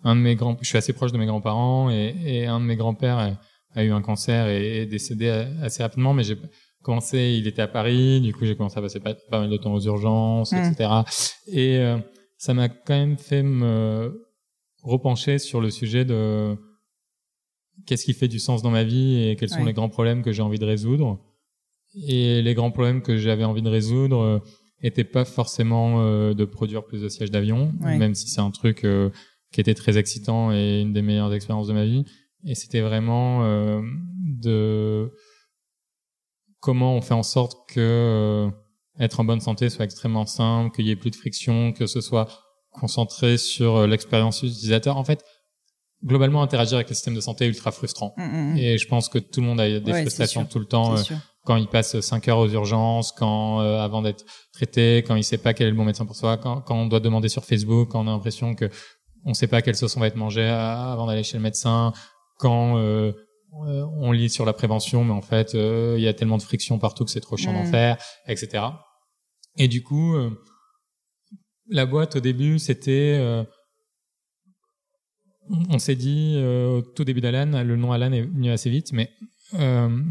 un 0.02 0.16
de 0.16 0.20
mes 0.20 0.34
grands. 0.34 0.56
Je 0.62 0.66
suis 0.66 0.78
assez 0.78 0.94
proche 0.94 1.12
de 1.12 1.18
mes 1.18 1.26
grands-parents 1.26 1.90
et, 1.90 2.14
et 2.24 2.46
un 2.46 2.60
de 2.60 2.64
mes 2.64 2.76
grands-pères 2.76 3.36
a, 3.74 3.84
eu 3.84 3.90
un 3.90 4.00
cancer 4.00 4.48
et 4.48 4.78
est 4.78 4.86
décédé 4.86 5.28
assez 5.62 5.82
rapidement. 5.82 6.14
Mais 6.14 6.22
j'ai 6.22 6.38
commencé, 6.82 7.36
il 7.38 7.46
était 7.46 7.62
à 7.62 7.68
Paris, 7.68 8.22
du 8.22 8.32
coup 8.32 8.46
j'ai 8.46 8.56
commencé 8.56 8.78
à 8.78 8.80
passer 8.80 9.00
pas, 9.00 9.14
mal 9.30 9.50
de 9.50 9.56
temps 9.58 9.74
aux 9.74 9.80
urgences, 9.80 10.54
etc. 10.54 10.88
Mmh. 10.88 11.02
Et 11.52 11.96
ça 12.38 12.54
m'a 12.54 12.70
quand 12.70 12.94
même 12.94 13.18
fait 13.18 13.42
me 13.42 14.27
repencher 14.82 15.38
sur 15.38 15.60
le 15.60 15.70
sujet 15.70 16.04
de 16.04 16.56
qu'est-ce 17.86 18.04
qui 18.04 18.12
fait 18.12 18.28
du 18.28 18.38
sens 18.38 18.62
dans 18.62 18.70
ma 18.70 18.84
vie 18.84 19.28
et 19.28 19.36
quels 19.36 19.50
sont 19.50 19.64
les 19.64 19.72
grands 19.72 19.88
problèmes 19.88 20.22
que 20.22 20.32
j'ai 20.32 20.42
envie 20.42 20.58
de 20.58 20.64
résoudre. 20.64 21.20
Et 21.94 22.42
les 22.42 22.54
grands 22.54 22.70
problèmes 22.70 23.02
que 23.02 23.16
j'avais 23.16 23.44
envie 23.44 23.62
de 23.62 23.68
résoudre 23.68 24.20
euh, 24.20 24.38
étaient 24.82 25.04
pas 25.04 25.24
forcément 25.24 26.00
euh, 26.02 26.34
de 26.34 26.44
produire 26.44 26.84
plus 26.84 27.00
de 27.00 27.08
sièges 27.08 27.30
d'avion, 27.30 27.72
même 27.80 28.14
si 28.14 28.28
c'est 28.28 28.40
un 28.40 28.50
truc 28.50 28.84
euh, 28.84 29.10
qui 29.52 29.60
était 29.60 29.74
très 29.74 29.96
excitant 29.96 30.52
et 30.52 30.80
une 30.80 30.92
des 30.92 31.02
meilleures 31.02 31.32
expériences 31.32 31.68
de 31.68 31.72
ma 31.72 31.84
vie. 31.84 32.04
Et 32.44 32.54
c'était 32.54 32.82
vraiment 32.82 33.42
de 34.22 35.10
comment 36.60 36.94
on 36.94 37.00
fait 37.00 37.14
en 37.14 37.24
sorte 37.24 37.68
que 37.68 38.48
être 39.00 39.18
en 39.18 39.24
bonne 39.24 39.40
santé 39.40 39.70
soit 39.70 39.84
extrêmement 39.84 40.26
simple, 40.26 40.74
qu'il 40.74 40.86
y 40.86 40.90
ait 40.90 40.96
plus 40.96 41.10
de 41.10 41.16
friction, 41.16 41.72
que 41.72 41.86
ce 41.86 42.00
soit 42.00 42.28
concentré 42.78 43.36
sur 43.38 43.76
euh, 43.76 43.86
l'expérience 43.86 44.42
utilisateur. 44.42 44.96
En 44.96 45.04
fait, 45.04 45.24
globalement, 46.04 46.42
interagir 46.42 46.76
avec 46.76 46.88
le 46.88 46.94
système 46.94 47.14
de 47.14 47.20
santé 47.20 47.44
est 47.44 47.48
ultra 47.48 47.72
frustrant. 47.72 48.14
Mm, 48.16 48.22
mm, 48.22 48.52
mm. 48.52 48.56
Et 48.58 48.78
je 48.78 48.88
pense 48.88 49.08
que 49.08 49.18
tout 49.18 49.40
le 49.40 49.46
monde 49.46 49.60
a 49.60 49.80
des 49.80 49.92
frustrations 49.92 50.44
tout 50.44 50.58
le 50.58 50.66
temps. 50.66 50.96
Euh, 50.96 51.02
quand 51.44 51.56
il 51.56 51.66
passe 51.66 51.98
5 52.00 52.28
heures 52.28 52.38
aux 52.38 52.48
urgences, 52.48 53.12
quand 53.12 53.60
euh, 53.60 53.80
avant 53.80 54.02
d'être 54.02 54.24
traité, 54.52 54.98
quand 55.06 55.16
il 55.16 55.24
sait 55.24 55.38
pas 55.38 55.54
quel 55.54 55.68
est 55.68 55.70
le 55.70 55.76
bon 55.76 55.84
médecin 55.84 56.04
pour 56.04 56.16
soi, 56.16 56.36
quand, 56.36 56.60
quand 56.60 56.76
on 56.76 56.86
doit 56.86 57.00
demander 57.00 57.28
sur 57.28 57.44
Facebook, 57.44 57.88
quand 57.90 58.04
on 58.04 58.08
a 58.08 58.10
l'impression 58.10 58.54
que 58.54 58.68
on 59.24 59.34
sait 59.34 59.46
pas 59.46 59.62
quelle 59.62 59.76
sauce 59.76 59.96
on 59.96 60.00
va 60.00 60.06
être 60.06 60.16
mangé 60.16 60.46
avant 60.46 61.06
d'aller 61.06 61.22
chez 61.22 61.36
le 61.36 61.42
médecin, 61.42 61.92
quand 62.38 62.76
on 63.52 64.12
lit 64.12 64.30
sur 64.30 64.44
la 64.44 64.52
prévention, 64.52 65.04
mais 65.04 65.12
en 65.12 65.22
fait 65.22 65.54
il 65.54 66.00
y 66.00 66.06
a 66.06 66.14
tellement 66.14 66.36
de 66.36 66.42
friction 66.42 66.78
partout 66.78 67.04
que 67.04 67.10
c'est 67.10 67.20
trop 67.20 67.36
chiant 67.36 67.52
d'en 67.52 67.64
faire, 67.64 67.98
etc. 68.28 68.64
Et 69.56 69.66
du 69.66 69.82
coup, 69.82 70.14
la 71.68 71.86
boîte 71.86 72.16
au 72.16 72.20
début, 72.20 72.58
c'était, 72.58 73.16
euh, 73.20 73.44
on 75.70 75.78
s'est 75.78 75.96
dit 75.96 76.34
euh, 76.36 76.78
au 76.78 76.82
tout 76.82 77.04
début 77.04 77.20
d'Alan, 77.20 77.62
le 77.62 77.76
nom 77.76 77.92
Alan 77.92 78.12
est 78.12 78.22
venu 78.22 78.50
assez 78.50 78.70
vite, 78.70 78.92
mais 78.92 79.10
euh, 79.54 80.02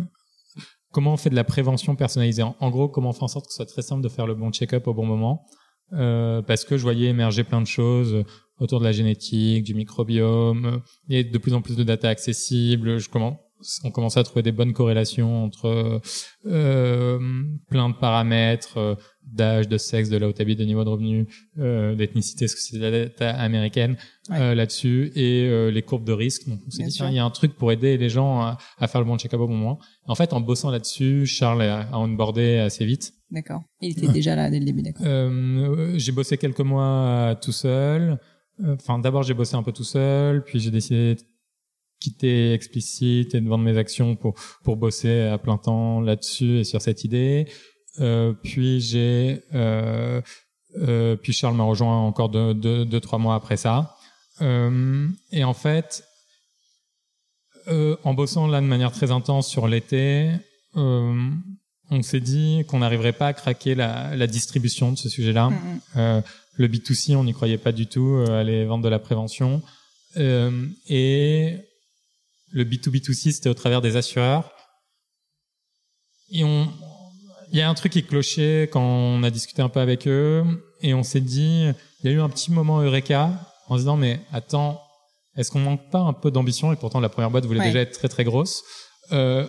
comment 0.92 1.14
on 1.14 1.18
fait 1.18 1.30
de 1.30 1.36
la 1.36 1.44
prévention 1.44 1.96
personnalisée? 1.96 2.44
En, 2.44 2.70
gros, 2.70 2.90
comment 2.90 3.10
on 3.10 3.14
fait 3.14 3.24
en 3.24 3.28
sorte 3.28 3.46
que 3.46 3.52
ce 3.52 3.58
soit 3.58 3.66
très 3.66 3.82
simple 3.82 4.02
de 4.02 4.10
faire 4.10 4.28
le 4.28 4.36
bon 4.36 4.52
check-up 4.52 4.88
au 4.88 4.94
bon 4.94 5.06
moment? 5.06 5.46
Parce 5.90 6.66
que 6.66 6.76
je 6.78 6.84
voyais 6.84 7.08
émerger 7.08 7.46
plein 7.46 7.62
de 7.62 7.68
choses 7.68 8.24
autour 8.60 8.80
de 8.80 8.84
la 8.84 8.92
génétique, 8.92 9.64
du 9.64 9.74
microbiome, 9.74 10.82
il 11.08 11.16
y 11.16 11.20
a 11.20 11.24
de 11.24 11.38
plus 11.38 11.54
en 11.54 11.62
plus 11.62 11.78
de 11.78 11.84
data 11.84 12.10
accessibles. 12.10 12.98
Je 12.98 13.08
commence 13.08 13.38
on 13.84 13.92
commençait 13.92 14.20
à 14.20 14.24
trouver 14.24 14.44
des 14.44 14.52
bonnes 14.52 14.74
corrélations 14.74 15.44
entre 15.44 16.02
euh, 16.46 17.20
plein 17.70 17.90
de 17.90 17.96
paramètres 17.96 18.78
euh, 18.78 18.96
d'âge, 19.34 19.68
de 19.68 19.78
sexe, 19.78 20.10
de 20.10 20.18
là 20.18 20.28
où 20.28 20.34
tu 20.34 20.42
habites, 20.42 20.60
de 20.60 20.64
niveau 20.64 20.84
de 20.84 20.90
revenu, 20.90 21.28
euh, 21.60 21.96
d'ethnicité, 21.96 22.46
est-ce 22.46 22.56
que 22.56 22.62
c'est 22.62 22.78
la 22.78 22.92
data 22.92 23.30
américaine 23.32 23.98
euh, 24.32 24.56
là-dessus, 24.56 25.12
et 25.16 25.48
euh, 25.48 25.70
les 25.70 25.82
courbes 25.82 26.06
de 26.06 26.14
risque. 26.14 26.48
Donc 26.48 26.60
on 26.66 26.70
s'est 26.70 26.84
dit, 26.84 26.98
il 27.10 27.14
y 27.14 27.20
a 27.20 27.26
un 27.26 27.30
truc 27.30 27.56
pour 27.56 27.72
aider 27.72 27.98
les 27.98 28.10
gens 28.10 28.42
à, 28.42 28.58
à 28.78 28.88
faire 28.88 29.02
le 29.02 29.08
bon 29.08 29.18
check-up 29.18 29.40
au 29.40 29.48
moment. 29.48 29.80
En 30.06 30.16
fait, 30.16 30.34
en 30.34 30.42
bossant 30.42 30.72
là-dessus, 30.72 31.26
Charles 31.26 31.62
a, 31.62 31.82
a 31.82 31.98
onboardé 31.98 32.58
assez 32.58 32.86
vite. 32.86 33.14
D'accord. 33.30 33.64
Il 33.82 33.92
était 33.92 34.08
déjà 34.08 34.36
là 34.36 34.50
dès 34.50 34.60
le 34.60 34.66
début, 34.66 34.82
d'accord. 34.82 35.06
j'ai 35.98 36.12
bossé 36.12 36.38
quelques 36.38 36.62
mois 36.62 37.38
tout 37.42 37.52
seul. 37.52 38.20
Enfin, 38.66 38.98
d'abord 39.00 39.24
j'ai 39.24 39.34
bossé 39.34 39.56
un 39.56 39.64
peu 39.64 39.72
tout 39.72 39.84
seul, 39.84 40.44
puis 40.44 40.60
j'ai 40.60 40.72
décidé 40.72 41.16
quitter 42.00 42.54
explicite 42.54 43.34
et 43.36 43.42
de 43.42 43.48
vendre 43.48 43.64
mes 43.64 43.78
actions 43.78 44.16
pour 44.16 44.36
pour 44.64 44.78
bosser 44.78 45.22
à 45.22 45.38
plein 45.38 45.58
temps 45.58 46.00
là-dessus 46.00 46.60
et 46.60 46.64
sur 46.64 46.82
cette 46.82 47.04
idée. 47.04 47.48
Euh, 48.00 48.34
puis 48.34 48.80
j'ai 48.80 49.44
euh, 49.56 50.22
euh, 50.76 51.16
puis 51.16 51.34
Charles 51.34 51.56
m'a 51.56 51.64
rejoint 51.64 51.98
encore 51.98 52.30
deux, 52.30 52.54
deux, 52.54 52.86
deux, 52.86 53.00
trois 53.00 53.20
mois 53.20 53.36
après 53.36 53.58
ça. 53.58 53.98
Euh, 54.42 55.08
et 55.32 55.44
en 55.44 55.54
fait, 55.54 56.04
euh, 57.68 57.98
en 58.04 58.14
bossant 58.14 58.48
là 58.48 58.62
de 58.62 58.66
manière 58.66 58.92
très 58.92 59.12
intense 59.12 59.48
sur 59.48 59.68
l'été, 59.68 60.32
euh, 60.76 61.32
on 61.90 62.02
s'est 62.02 62.20
dit 62.20 62.64
qu'on 62.68 62.80
n'arriverait 62.80 63.14
pas 63.14 63.28
à 63.28 63.34
craquer 63.34 63.74
la, 63.74 64.16
la, 64.16 64.28
distribution 64.28 64.92
de 64.92 64.98
ce 64.98 65.10
sujet-là. 65.10 65.52
Mm-hmm. 65.96 66.24
le 66.54 66.68
B2C, 66.68 67.16
on 67.16 67.24
n'y 67.24 67.34
croyait 67.34 67.58
pas 67.58 67.72
du 67.72 67.88
tout, 67.88 68.26
aller 68.30 68.66
vendre 68.66 68.84
de 68.84 68.90
la 68.90 69.00
prévention. 69.00 69.62
et 70.18 71.58
le 72.52 72.64
B2B2C, 72.64 73.32
c'était 73.32 73.50
au 73.50 73.54
travers 73.54 73.82
des 73.82 73.96
assureurs. 73.96 74.52
Et 76.30 76.44
on, 76.44 76.68
il 77.52 77.58
y 77.58 77.62
a 77.62 77.70
un 77.70 77.74
truc 77.74 77.94
qui 77.94 78.04
clochait 78.04 78.70
quand 78.72 78.82
on 78.82 79.24
a 79.24 79.30
discuté 79.30 79.62
un 79.62 79.70
peu 79.70 79.80
avec 79.80 80.08
eux, 80.08 80.44
et 80.82 80.94
on 80.94 81.04
s'est 81.04 81.22
dit, 81.22 81.66
il 82.04 82.10
y 82.10 82.14
a 82.14 82.16
eu 82.16 82.20
un 82.20 82.30
petit 82.30 82.52
moment 82.52 82.82
eureka 82.82 83.32
en 83.68 83.76
se 83.76 83.82
disant, 83.82 83.98
mais 83.98 84.20
attends, 84.32 84.82
est-ce 85.36 85.52
qu'on 85.52 85.60
manque 85.60 85.90
pas 85.92 86.00
un 86.00 86.14
peu 86.14 86.32
d'ambition? 86.32 86.74
Et 86.74 86.76
pourtant, 86.76 87.00
la 87.00 87.10
première 87.10 87.32
boîte 87.32 87.46
voulait 87.46 87.64
déjà 87.64 87.80
être 87.80 87.92
très 87.92 88.08
très 88.08 88.24
grosse. 88.24 88.64
Euh, 89.12 89.48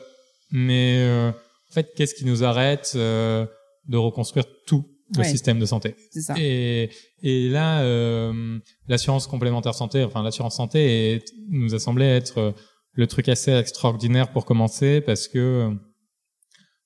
mais 0.51 0.99
euh, 0.99 1.31
en 1.31 1.73
fait, 1.73 1.93
qu'est-ce 1.97 2.15
qui 2.15 2.25
nous 2.25 2.45
arrête 2.45 2.93
euh, 2.95 3.47
de 3.89 3.97
reconstruire 3.97 4.45
tout 4.67 4.87
le 5.17 5.25
système 5.25 5.59
de 5.59 5.67
santé? 5.67 5.97
Ça. 6.13 6.35
Et, 6.39 6.91
et 7.23 7.49
là, 7.49 7.81
euh, 7.81 8.59
l'assurance 8.87 9.27
complémentaire 9.27 9.75
santé, 9.75 10.05
enfin 10.05 10.23
l'assurance 10.23 10.57
santé, 10.57 11.15
est, 11.15 11.25
nous 11.51 11.75
a 11.75 11.79
semblé 11.79 12.05
être 12.05 12.55
le 12.93 13.07
truc 13.07 13.29
assez 13.29 13.53
extraordinaire 13.53 14.31
pour 14.33 14.45
commencer 14.45 15.01
parce 15.01 15.29
que 15.29 15.71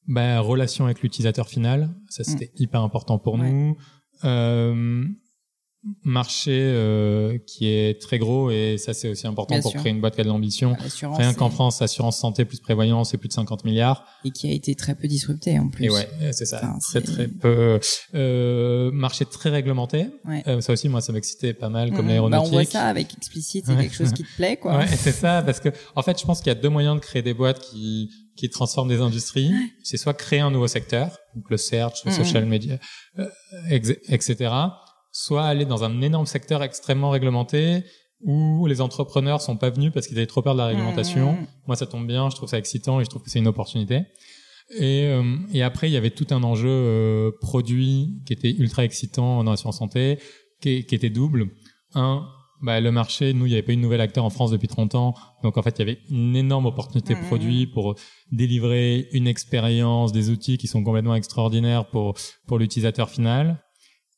bah, 0.07 0.41
relation 0.41 0.85
avec 0.85 1.03
l'utilisateur 1.03 1.49
final, 1.49 1.95
ça 2.09 2.25
c'était 2.25 2.47
mm. 2.47 2.63
hyper 2.63 2.81
important 2.83 3.19
pour 3.19 3.39
nous. 3.39 3.77
Euh, 4.25 5.05
marché 6.05 6.53
euh, 6.53 7.39
qui 7.45 7.67
est 7.67 8.01
très 8.01 8.19
gros 8.19 8.51
et 8.51 8.77
ça 8.79 8.95
c'est 8.95 9.09
aussi 9.09 9.27
important 9.27 9.61
pour 9.61 9.75
créer 9.75 9.91
une 9.91 10.01
boîte 10.01 10.15
qui 10.15 10.21
a 10.21 10.25
de 10.25 10.29
l'ambition. 10.29 10.77
Rien 11.03 11.35
qu'en 11.35 11.51
France, 11.51 11.83
assurance 11.83 12.19
santé 12.19 12.45
plus 12.45 12.61
prévoyance, 12.61 13.11
c'est 13.11 13.19
plus 13.19 13.29
de 13.29 13.33
50 13.33 13.65
milliards. 13.65 14.07
Et 14.25 14.31
qui 14.31 14.49
a 14.49 14.53
été 14.53 14.77
très 14.77 14.95
peu 14.95 15.09
disrupté 15.09 15.59
en 15.59 15.69
plus. 15.69 15.87
Et 15.87 15.91
ouais, 15.91 16.09
c'est 16.33 16.47
ça. 16.47 16.77
très 16.81 17.01
très 17.01 17.27
peu. 17.27 17.81
Euh, 18.15 18.93
marché 18.93 19.25
très 19.25 19.51
réglementé. 19.51 20.07
Euh, 20.47 20.61
ça 20.61 20.73
aussi, 20.73 20.89
moi, 20.89 21.01
ça 21.01 21.13
m'excitait 21.13 21.53
pas 21.53 21.69
mal 21.69 21.93
comme 21.93 22.07
l'aéronautique. 22.07 22.45
Bah, 22.45 22.49
on 22.49 22.63
voit 22.63 22.65
ça 22.65 22.85
avec 22.87 23.15
explicite, 23.15 23.67
c'est 23.67 23.77
quelque 23.77 23.95
chose 23.95 24.13
qui 24.13 24.23
te 24.23 24.37
plaît, 24.37 24.57
quoi. 24.57 24.73
Ouais, 24.83 24.87
c'est 24.87 25.13
ça, 25.13 25.43
parce 25.43 25.61
que 25.61 25.69
en 25.95 26.03
fait, 26.03 26.19
je 26.19 26.25
pense 26.25 26.41
qu'il 26.41 26.49
y 26.49 26.57
a 26.57 26.59
deux 26.59 26.69
moyens 26.69 26.97
de 26.97 27.01
créer 27.01 27.23
des 27.23 27.35
boîtes 27.35 27.61
qui 27.61 28.11
qui 28.37 28.49
transforment 28.51 28.89
des 28.89 29.01
industries. 29.01 29.53
C'est 29.83 29.97
soit 29.97 30.15
créer 30.15 30.41
un 30.41 30.51
nouveau 30.51 30.67
secteur, 30.67 31.17
donc 31.35 31.51
le 31.51 31.57
search, 31.57 32.05
le 32.05 32.13
social 32.13 32.47
media, 32.47 32.79
euh, 33.19 33.29
etc 34.09 34.51
soit 35.13 35.45
aller 35.45 35.67
dans 35.67 35.85
un 35.85 36.01
énorme 36.01 36.27
secteur 36.27 36.63
extrêmement 36.63 37.11
réglementé 37.11 37.85
où 38.23 38.67
les 38.67 38.81
entrepreneurs 38.81 39.41
sont 39.41 39.57
pas 39.57 39.71
venus 39.71 39.93
parce 39.93 40.07
qu'ils 40.07 40.17
avaient 40.17 40.27
trop 40.27 40.43
peur 40.43 40.55
de 40.55 40.59
la 40.59 40.67
réglementation. 40.67 41.35
Mmh. 41.35 41.47
Moi, 41.67 41.77
ça 41.77 41.87
tombe 41.87 42.07
bien, 42.07 42.31
je 42.31 42.37
trouve 42.37 42.49
ça 42.49 42.59
excitant 42.59 43.01
et 43.01 43.05
je 43.05 43.11
trouve 43.11 43.23
que 43.23 43.31
c'est 43.31 43.41
une 43.41 43.49
opportunité. 43.49 44.03
Et, 44.79 45.07
euh, 45.07 45.37
et 45.53 45.63
après, 45.63 45.91
il 45.91 45.93
y 45.93 45.97
avait 45.97 46.11
tout 46.11 46.27
un 46.31 46.43
enjeu 46.43 46.69
euh, 46.71 47.31
produit 47.41 48.23
qui 48.25 48.33
était 48.33 48.53
ultra 48.53 48.85
excitant 48.85 49.45
dans 49.45 49.51
la 49.51 49.57
science 49.57 49.79
santé, 49.79 50.19
qui, 50.63 50.87
qui 50.87 50.95
était 50.95 51.11
double. 51.11 51.49
Un, 51.95 52.27
bah, 52.63 52.81
le 52.81 52.93
marché, 52.93 53.35
nous, 53.35 53.47
il 53.47 53.51
n'y 53.51 53.55
avait 53.55 53.63
pas 53.63 53.73
une 53.73 53.81
nouvelle 53.81 54.01
acteur 54.01 54.25
en 54.25 54.31
France 54.31 54.53
depuis 54.53 54.69
30 54.69 54.95
ans. 54.95 55.15
Donc, 55.43 55.57
en 55.59 55.63
fait, 55.63 55.77
il 55.77 55.79
y 55.81 55.83
avait 55.83 55.99
une 56.11 56.37
énorme 56.37 56.67
opportunité 56.67 57.15
mmh. 57.15 57.27
produit 57.27 57.67
pour 57.67 57.97
délivrer 58.31 59.09
une 59.13 59.27
expérience, 59.27 60.13
des 60.13 60.31
outils 60.31 60.59
qui 60.59 60.69
sont 60.69 60.85
complètement 60.85 61.17
extraordinaires 61.17 61.87
pour, 61.87 62.15
pour 62.47 62.59
l'utilisateur 62.59 63.11
final. 63.11 63.63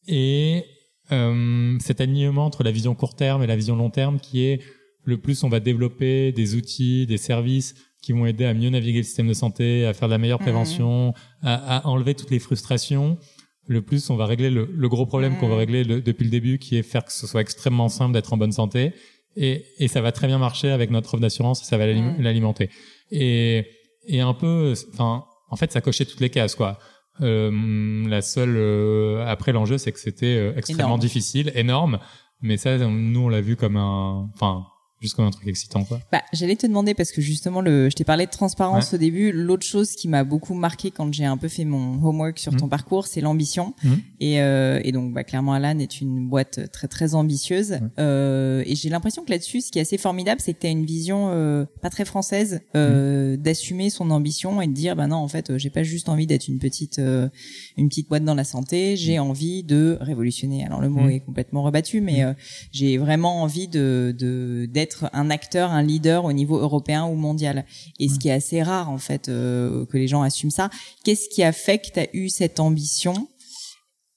Et 0.06 0.64
euh, 1.10 1.78
cet 1.80 2.00
alignement 2.00 2.44
entre 2.44 2.62
la 2.62 2.70
vision 2.70 2.94
court 2.94 3.14
terme 3.14 3.42
et 3.42 3.46
la 3.46 3.56
vision 3.56 3.76
long 3.76 3.90
terme 3.90 4.18
qui 4.18 4.44
est 4.44 4.62
le 5.04 5.18
plus 5.18 5.44
on 5.44 5.50
va 5.50 5.60
développer 5.60 6.32
des 6.32 6.54
outils, 6.54 7.06
des 7.06 7.18
services 7.18 7.74
qui 8.00 8.12
vont 8.12 8.24
aider 8.24 8.46
à 8.46 8.54
mieux 8.54 8.70
naviguer 8.70 8.98
le 8.98 9.04
système 9.04 9.28
de 9.28 9.34
santé, 9.34 9.86
à 9.86 9.92
faire 9.92 10.08
de 10.08 10.14
la 10.14 10.18
meilleure 10.18 10.38
prévention, 10.38 11.12
à, 11.42 11.78
à 11.78 11.86
enlever 11.86 12.14
toutes 12.14 12.30
les 12.30 12.38
frustrations, 12.38 13.18
le 13.66 13.80
plus 13.82 14.10
on 14.10 14.16
va 14.16 14.26
régler 14.26 14.50
le, 14.50 14.68
le 14.72 14.88
gros 14.88 15.06
problème 15.06 15.36
qu'on 15.38 15.48
veut 15.48 15.54
régler 15.54 15.84
le- 15.84 16.00
depuis 16.00 16.24
le 16.24 16.30
début, 16.30 16.58
qui 16.58 16.76
est 16.76 16.82
faire 16.82 17.04
que 17.04 17.12
ce 17.12 17.26
soit 17.26 17.40
extrêmement 17.40 17.88
simple 17.88 18.12
d'être 18.12 18.32
en 18.32 18.36
bonne 18.36 18.52
santé. 18.52 18.92
Et, 19.36 19.64
et 19.78 19.88
ça 19.88 20.00
va 20.00 20.12
très 20.12 20.26
bien 20.26 20.38
marcher 20.38 20.70
avec 20.70 20.90
notre 20.90 21.14
offre 21.14 21.20
d'assurance, 21.22 21.64
ça 21.64 21.76
va 21.76 21.86
l'alim- 21.86 22.20
l'alimenter. 22.20 22.70
Et, 23.10 23.66
et 24.06 24.20
un 24.20 24.34
peu, 24.34 24.74
enfin, 24.92 25.24
en 25.50 25.56
fait, 25.56 25.72
ça 25.72 25.80
cochait 25.80 26.04
toutes 26.04 26.20
les 26.20 26.30
cases, 26.30 26.54
quoi. 26.54 26.78
Euh, 27.20 28.06
la 28.08 28.22
seule, 28.22 28.54
euh, 28.56 29.24
après 29.26 29.52
l'enjeu, 29.52 29.78
c'est 29.78 29.92
que 29.92 29.98
c'était 30.00 30.26
euh, 30.36 30.52
extrêmement 30.56 30.84
Énorme. 30.84 31.00
difficile, 31.00 31.52
énorme. 31.54 31.98
Mais 32.42 32.56
ça, 32.56 32.76
nous, 32.78 33.20
on 33.20 33.28
l'a 33.28 33.40
vu 33.40 33.56
comme 33.56 33.76
un, 33.76 34.28
enfin, 34.34 34.66
juste 35.04 35.16
comme 35.16 35.26
un 35.26 35.30
truc 35.30 35.46
excitant, 35.48 35.84
quoi. 35.84 36.00
Bah, 36.10 36.22
j'allais 36.32 36.56
te 36.56 36.66
demander 36.66 36.94
parce 36.94 37.12
que 37.12 37.20
justement, 37.20 37.60
le, 37.60 37.90
je 37.90 37.94
t'ai 37.94 38.04
parlé 38.04 38.24
de 38.24 38.30
transparence 38.30 38.94
au 38.94 38.96
début. 38.96 39.32
L'autre 39.32 39.66
chose 39.66 39.92
qui 39.92 40.08
m'a 40.08 40.24
beaucoup 40.24 40.54
marqué 40.54 40.90
quand 40.90 41.12
j'ai 41.12 41.26
un 41.26 41.36
peu 41.36 41.48
fait 41.48 41.66
mon 41.66 42.02
homework 42.02 42.38
sur 42.38 42.52
Mhm. 42.52 42.58
ton 42.60 42.68
parcours, 42.68 43.06
c'est 43.06 43.20
l'ambition. 43.20 43.74
Mhm. 43.84 43.98
Et, 44.20 44.40
euh, 44.40 44.80
et 44.82 44.92
donc, 44.92 45.12
bah, 45.12 45.24
clairement, 45.24 45.52
Alan 45.52 45.78
est 45.78 46.00
une 46.00 46.26
boîte 46.26 46.70
très 46.72 46.88
très 46.88 47.14
ambitieuse. 47.14 47.78
Euh, 47.98 48.62
et 48.64 48.74
j'ai 48.74 48.88
l'impression 48.88 49.24
que 49.24 49.30
là-dessus, 49.30 49.60
ce 49.60 49.70
qui 49.70 49.78
est 49.78 49.82
assez 49.82 49.98
formidable, 49.98 50.40
c'est 50.40 50.54
que 50.54 50.60
tu 50.60 50.66
as 50.66 50.70
une 50.70 50.86
vision 50.86 51.28
euh, 51.30 51.66
pas 51.82 51.90
très 51.90 52.06
française 52.06 52.62
euh, 52.74 53.36
d'assumer 53.36 53.90
son 53.90 54.10
ambition 54.10 54.62
et 54.62 54.66
de 54.66 54.72
dire, 54.72 54.96
bah 54.96 55.06
non, 55.06 55.16
en 55.16 55.28
fait, 55.28 55.50
euh, 55.50 55.58
j'ai 55.58 55.70
pas 55.70 55.82
juste 55.82 56.08
envie 56.08 56.26
d'être 56.26 56.48
une 56.48 56.58
petite 56.58 56.98
euh, 56.98 57.28
une 57.76 57.88
petite 57.88 58.08
boîte 58.08 58.24
dans 58.24 58.34
la 58.34 58.44
santé. 58.44 58.96
J'ai 58.96 59.18
envie 59.18 59.62
de 59.64 59.98
révolutionner. 60.00 60.64
Alors 60.64 60.80
le 60.80 60.88
mot 60.88 61.08
est 61.08 61.20
complètement 61.20 61.62
rebattu, 61.62 62.00
mais 62.00 62.22
euh, 62.24 62.32
j'ai 62.72 62.96
vraiment 62.98 63.42
envie 63.42 63.68
de 63.68 64.14
de 64.16 64.66
d'être 65.00 65.10
un 65.14 65.30
acteur, 65.30 65.70
un 65.70 65.82
leader 65.82 66.24
au 66.24 66.32
niveau 66.32 66.58
européen 66.58 67.04
ou 67.06 67.14
mondial. 67.14 67.64
Et 67.98 68.08
ce 68.08 68.18
qui 68.18 68.28
est 68.28 68.32
assez 68.32 68.62
rare 68.62 68.90
en 68.90 68.98
fait 68.98 69.28
euh, 69.28 69.84
que 69.86 69.96
les 69.96 70.08
gens 70.08 70.22
assument 70.22 70.50
ça. 70.50 70.70
Qu'est-ce 71.04 71.28
qui 71.28 71.42
a 71.42 71.52
fait 71.52 71.78
que 71.78 71.92
tu 71.92 72.00
as 72.00 72.08
eu 72.14 72.28
cette 72.28 72.60
ambition 72.60 73.28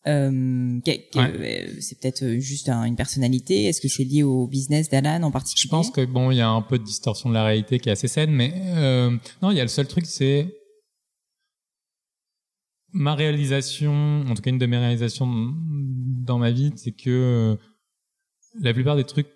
euh, 0.07 0.79
euh, 0.87 1.67
c'est 1.81 1.99
peut-être 1.99 2.25
juste 2.39 2.69
un- 2.69 2.85
une 2.85 2.95
personnalité? 2.95 3.65
Est-ce 3.65 3.81
que 3.81 3.89
c'est 3.89 4.05
lié 4.05 4.23
au 4.23 4.47
business 4.47 4.89
d'Alan 4.89 5.21
en 5.23 5.31
particulier? 5.31 5.63
Je 5.65 5.67
pense 5.69 5.91
que 5.91 6.05
bon, 6.05 6.31
il 6.31 6.37
y 6.37 6.41
a 6.41 6.47
un 6.49 6.61
peu 6.61 6.79
de 6.79 6.83
distorsion 6.85 7.27
de 7.27 7.33
la 7.33 7.43
réalité 7.43 7.77
qui 7.79 7.89
est 7.89 7.91
assez 7.91 8.07
saine, 8.07 8.31
mais 8.31 8.53
euh, 8.55 9.09
non, 9.41 9.51
il 9.51 9.57
y 9.57 9.59
a 9.59 9.63
le 9.63 9.67
seul 9.69 9.85
truc, 9.87 10.05
c'est 10.05 10.47
ma 12.93 13.15
réalisation, 13.15 14.21
en 14.29 14.33
tout 14.33 14.41
cas 14.41 14.49
une 14.49 14.57
de 14.57 14.65
mes 14.65 14.77
réalisations 14.77 15.27
dans 15.27 16.37
ma 16.37 16.51
vie, 16.51 16.71
c'est 16.77 16.93
que 16.93 17.57
la 18.61 18.73
plupart 18.73 18.95
des 18.95 19.03
trucs, 19.03 19.27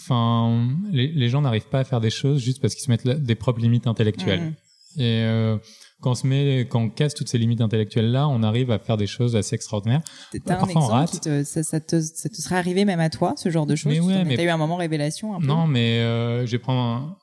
enfin, 0.00 0.68
les, 0.90 1.08
les 1.08 1.28
gens 1.28 1.40
n'arrivent 1.42 1.68
pas 1.68 1.80
à 1.80 1.84
faire 1.84 2.00
des 2.00 2.10
choses 2.10 2.40
juste 2.40 2.60
parce 2.60 2.74
qu'ils 2.74 2.84
se 2.84 2.90
mettent 2.90 3.04
là- 3.04 3.14
des 3.14 3.34
propres 3.34 3.60
limites 3.60 3.86
intellectuelles. 3.86 4.40
Mhm. 4.40 4.54
Et 4.98 5.22
euh, 5.24 5.56
quand 6.02 6.10
on 6.10 6.14
se 6.14 6.26
met, 6.26 6.66
quand 6.68 6.80
on 6.82 6.90
casse 6.90 7.14
toutes 7.14 7.28
ces 7.28 7.38
limites 7.38 7.62
intellectuelles 7.62 8.10
là, 8.10 8.28
on 8.28 8.42
arrive 8.42 8.70
à 8.70 8.78
faire 8.78 8.98
des 8.98 9.06
choses 9.06 9.36
assez 9.36 9.54
extraordinaires. 9.54 10.02
T'as 10.32 10.38
un 10.38 10.40
Parfois, 10.58 10.66
on 10.66 10.68
exemple 10.84 10.92
rate. 10.92 11.10
qui 11.12 11.20
te, 11.20 11.44
ça, 11.44 11.62
ça 11.62 11.80
te, 11.80 12.00
ça 12.00 12.28
te 12.28 12.34
serait 12.36 12.56
arrivé 12.56 12.84
même 12.84 13.00
à 13.00 13.08
toi, 13.08 13.32
ce 13.36 13.48
genre 13.50 13.64
de 13.66 13.74
choses? 13.74 13.92
Mais 13.92 13.98
Tu 14.00 14.04
ouais, 14.04 14.24
mais- 14.24 14.36
T'as 14.36 14.42
eu 14.44 14.48
un 14.48 14.56
moment 14.58 14.76
révélation 14.76 15.34
un 15.34 15.40
peu? 15.40 15.46
Non, 15.46 15.66
mais 15.66 16.00
euh, 16.00 16.44
je 16.46 16.52
vais 16.52 16.58
prendre 16.58 16.80
un. 16.80 17.16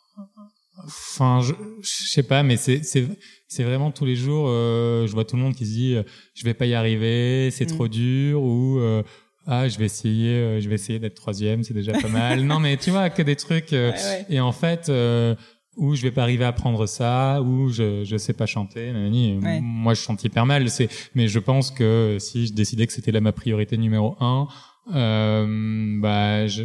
Enfin, 0.85 1.41
je, 1.41 1.53
je 1.81 2.09
sais 2.09 2.23
pas, 2.23 2.41
mais 2.41 2.55
c'est 2.57 2.83
c'est 2.83 3.05
c'est 3.47 3.63
vraiment 3.63 3.91
tous 3.91 4.05
les 4.05 4.15
jours. 4.15 4.45
euh, 4.47 5.05
je 5.07 5.11
vois 5.11 5.25
tout 5.25 5.35
le 5.35 5.41
monde 5.41 5.53
qui 5.53 5.65
se 5.65 5.71
dit, 5.71 5.95
euh, 5.95 6.03
je 6.33 6.43
vais 6.45 6.53
pas 6.53 6.65
y 6.65 6.73
arriver, 6.73 7.51
c'est 7.51 7.65
Mm. 7.65 7.75
trop 7.75 7.87
dur, 7.87 8.41
ou 8.41 8.79
euh, 8.79 9.03
ah, 9.51 9.67
je 9.67 9.77
vais 9.79 9.85
essayer, 9.85 10.35
euh, 10.35 10.59
je 10.61 10.69
vais 10.69 10.75
essayer 10.75 10.99
d'être 10.99 11.15
troisième, 11.15 11.63
c'est 11.63 11.73
déjà 11.73 11.93
pas 11.93 12.07
mal. 12.07 12.41
non, 12.43 12.59
mais 12.59 12.77
tu 12.77 12.91
vois 12.91 13.09
que 13.09 13.21
des 13.23 13.35
trucs. 13.35 13.73
euh, 13.73 13.91
Ouais, 13.91 13.97
ouais. 13.97 14.25
Et 14.29 14.39
en 14.39 14.51
fait, 14.51 14.89
euh, 14.89 15.33
ou 15.75 15.95
je 15.95 16.03
vais 16.03 16.11
pas 16.11 16.23
arriver 16.23 16.43
à 16.43 16.49
apprendre 16.49 16.85
ça, 16.87 17.41
ou 17.41 17.69
je 17.69 18.03
je 18.03 18.17
sais 18.17 18.33
pas 18.33 18.45
chanter. 18.45 18.91
Ouais. 18.91 19.59
Moi, 19.61 19.93
je 19.93 20.01
chante 20.01 20.23
hyper 20.23 20.45
mal. 20.45 20.69
C'est, 20.69 20.89
mais 21.15 21.27
je 21.27 21.39
pense 21.39 21.71
que 21.71 22.17
si 22.19 22.47
je 22.47 22.53
décidais 22.53 22.85
que 22.85 22.93
c'était 22.93 23.11
là 23.11 23.21
ma 23.21 23.31
priorité 23.31 23.77
numéro 23.77 24.15
un, 24.19 24.47
euh, 24.95 25.99
bah, 25.99 26.47
je 26.47 26.63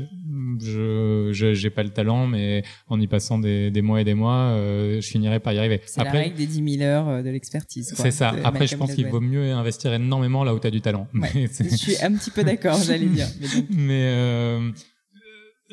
je 0.61 1.31
je- 1.33 1.55
j'ai 1.55 1.71
pas 1.71 1.83
le 1.83 1.91
talent, 1.91 2.27
mais 2.27 2.63
en 2.89 3.01
y 3.01 3.07
passant 3.07 3.39
des 3.39 3.71
des 3.71 3.83
mois 3.83 4.01
et 4.01 4.05
des 4.05 4.15
mois, 4.15 4.51
euh, 4.53 5.01
je 5.01 5.07
finirais 5.09 5.41
par 5.41 5.53
y 5.53 5.59
arriver. 5.59 5.81
C'est 5.87 6.03
la 6.05 6.11
règle 6.11 6.37
des 6.37 6.47
10 6.47 6.77
000 6.79 6.83
heures 6.89 7.09
euh, 7.09 7.23
de 7.23 7.31
l'expertise. 7.31 7.93
quoi, 7.93 8.05
c'est 8.05 8.11
ça. 8.11 8.35
Après, 8.45 8.67
je 8.67 8.77
pense 8.77 8.95
qu'il 8.95 9.07
vaut 9.09 9.21
mieux 9.21 9.53
investir 9.53 9.93
énormément 9.93 10.45
là 10.45 10.55
où 10.55 10.59
tu 10.61 10.67
as 10.67 10.71
du 10.71 10.81
talent. 10.81 11.09
Ouais. 11.15 11.29
Mais 11.35 11.47
c'est- 11.49 11.69
Je 11.71 11.77
suis 11.77 11.97
un 12.03 12.15
petit 12.15 12.31
peu 12.31 12.45
d'accord, 12.45 12.77
j'allais 12.87 13.07
dire. 13.07 13.27
Mais 13.41 13.49
donc, 13.49 13.67
mais 13.71 14.03
euh, 14.15 14.71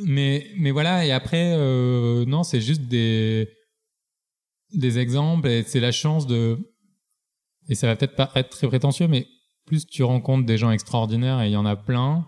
mais 0.04 0.48
mais 0.58 0.72
voilà 0.72 1.06
et 1.06 1.12
après 1.12 1.54
euh, 1.56 2.26
non 2.26 2.44
c'est 2.44 2.62
juste 2.62 2.84
des 2.84 3.50
des 4.74 4.98
exemples 5.00 5.48
et 5.50 5.64
c'est 5.64 5.82
la 5.82 5.92
chance 5.92 6.26
de 6.28 6.58
et 7.70 7.76
ça 7.76 7.88
va 7.88 7.96
peut-être 7.96 8.16
pas 8.16 8.32
être 8.36 8.50
très 8.50 8.68
prétentieux 8.68 9.08
mais 9.08 9.28
plus 9.68 9.86
tu 9.86 10.02
rencontres 10.04 10.46
des 10.46 10.58
gens 10.58 10.72
extraordinaires 10.72 11.42
et 11.42 11.48
il 11.50 11.52
y 11.52 11.58
en 11.58 11.66
a 11.66 11.76
plein 11.76 12.26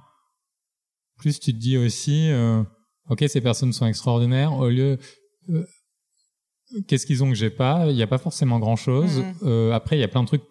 plus 1.24 1.40
tu 1.40 1.52
te 1.54 1.60
dis 1.68 1.78
aussi 1.86 2.30
euh, 2.30 2.62
ok 3.10 3.22
ces 3.28 3.42
personnes 3.50 3.74
sont 3.80 3.88
extraordinaires 3.94 4.54
au 4.66 4.70
lieu 4.78 4.92
euh, 5.50 5.66
qu'est-ce 6.88 7.06
qu'ils 7.08 7.24
ont 7.24 7.30
que 7.30 7.36
j'ai 7.44 7.50
pas? 7.64 7.86
Il 7.90 7.96
n'y 7.96 8.02
a 8.04 8.08
pas 8.16 8.18
forcément 8.28 8.60
grand 8.66 8.76
chose 8.88 9.16
Mhm. 9.20 9.34
euh, 9.44 9.72
après 9.80 9.96
il 9.98 10.02
y 10.02 10.04
a 10.04 10.08
plein 10.16 10.24
de 10.26 10.28
trucs 10.28 10.44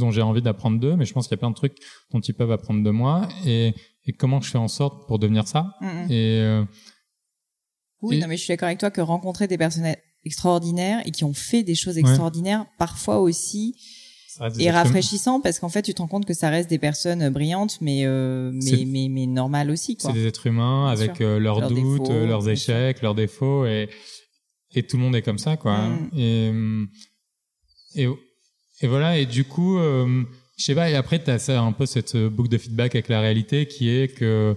dont 0.00 0.10
j'ai 0.14 0.22
envie 0.22 0.42
d'apprendre 0.42 0.78
d'eux 0.82 0.96
mais 0.98 1.04
je 1.08 1.12
pense 1.14 1.24
qu'il 1.26 1.36
y 1.36 1.40
a 1.40 1.42
plein 1.44 1.50
de 1.56 1.60
trucs 1.62 1.76
dont 2.12 2.20
ils 2.28 2.34
peuvent 2.34 2.52
apprendre 2.58 2.82
de 2.82 2.90
moi. 3.02 3.28
Et 3.46 3.74
et 4.06 4.12
comment 4.20 4.40
je 4.44 4.50
fais 4.50 4.58
en 4.58 4.68
sorte 4.80 5.06
pour 5.08 5.18
devenir 5.18 5.44
ça? 5.54 5.62
Mm, 5.80 5.86
mm. 5.86 6.06
et 6.18 6.64
Oui, 8.02 8.16
Et- 8.16 8.20
non, 8.20 8.26
mais 8.28 8.36
je 8.36 8.42
suis 8.44 8.52
d'accord 8.52 8.66
avec 8.72 8.78
toi 8.80 8.90
que 8.90 9.00
rencontrer 9.00 9.46
des 9.48 9.56
personnes 9.58 9.94
extraordinaires 10.24 11.00
et 11.06 11.10
qui 11.10 11.24
ont 11.24 11.32
fait 11.50 11.62
des 11.62 11.74
choses 11.74 11.96
extraordinaires, 11.98 12.66
parfois 12.78 13.18
aussi, 13.20 13.74
êtres 14.42 14.60
humains. 14.60 14.72
rafraîchissant 14.72 15.40
parce 15.40 15.58
qu'en 15.58 15.68
fait, 15.68 15.82
tu 15.82 15.94
te 15.94 16.00
rends 16.02 16.08
compte 16.08 16.26
que 16.26 16.34
ça 16.34 16.50
reste 16.50 16.68
des 16.70 16.78
personnes 16.78 17.28
brillantes, 17.30 17.78
mais 17.80 18.02
euh, 18.04 18.50
mais, 18.52 18.84
mais 18.86 19.08
mais 19.10 19.26
normales 19.26 19.70
aussi, 19.70 19.96
quoi. 19.96 20.10
c'est 20.10 20.16
des 20.18 20.26
êtres 20.26 20.46
humains 20.46 20.88
avec 20.88 21.20
euh, 21.20 21.38
leurs 21.38 21.60
Leurs 21.60 21.68
doutes 21.70 22.02
défauts, 22.02 22.12
euh, 22.12 22.26
leurs 22.26 22.48
échecs 22.48 23.02
leurs 23.02 23.14
défauts 23.14 23.66
et 23.66 23.88
et 24.74 24.82
tout 24.82 24.96
le 24.96 25.02
monde 25.04 25.14
est 25.16 25.22
comme 25.22 25.38
ça 25.38 25.56
quoi 25.56 25.78
Mm. 25.88 26.10
et 26.16 26.52
et 27.94 28.08
et 28.80 28.86
voilà 28.88 29.18
et 29.18 29.26
du 29.26 29.44
coup 29.44 29.78
euh, 29.78 30.24
je 30.58 30.64
sais 30.64 30.74
pas 30.74 30.90
et 30.90 30.94
après 30.96 31.18
t'as 31.20 31.38
ça 31.38 31.60
un 31.60 31.72
peu 31.72 31.86
cette 31.86 32.14
euh, 32.16 32.28
boucle 32.28 32.48
de 32.50 32.58
feedback 32.58 32.94
avec 32.94 33.08
la 33.08 33.20
réalité 33.20 33.66
qui 33.66 33.88
est 33.88 34.08
que 34.08 34.56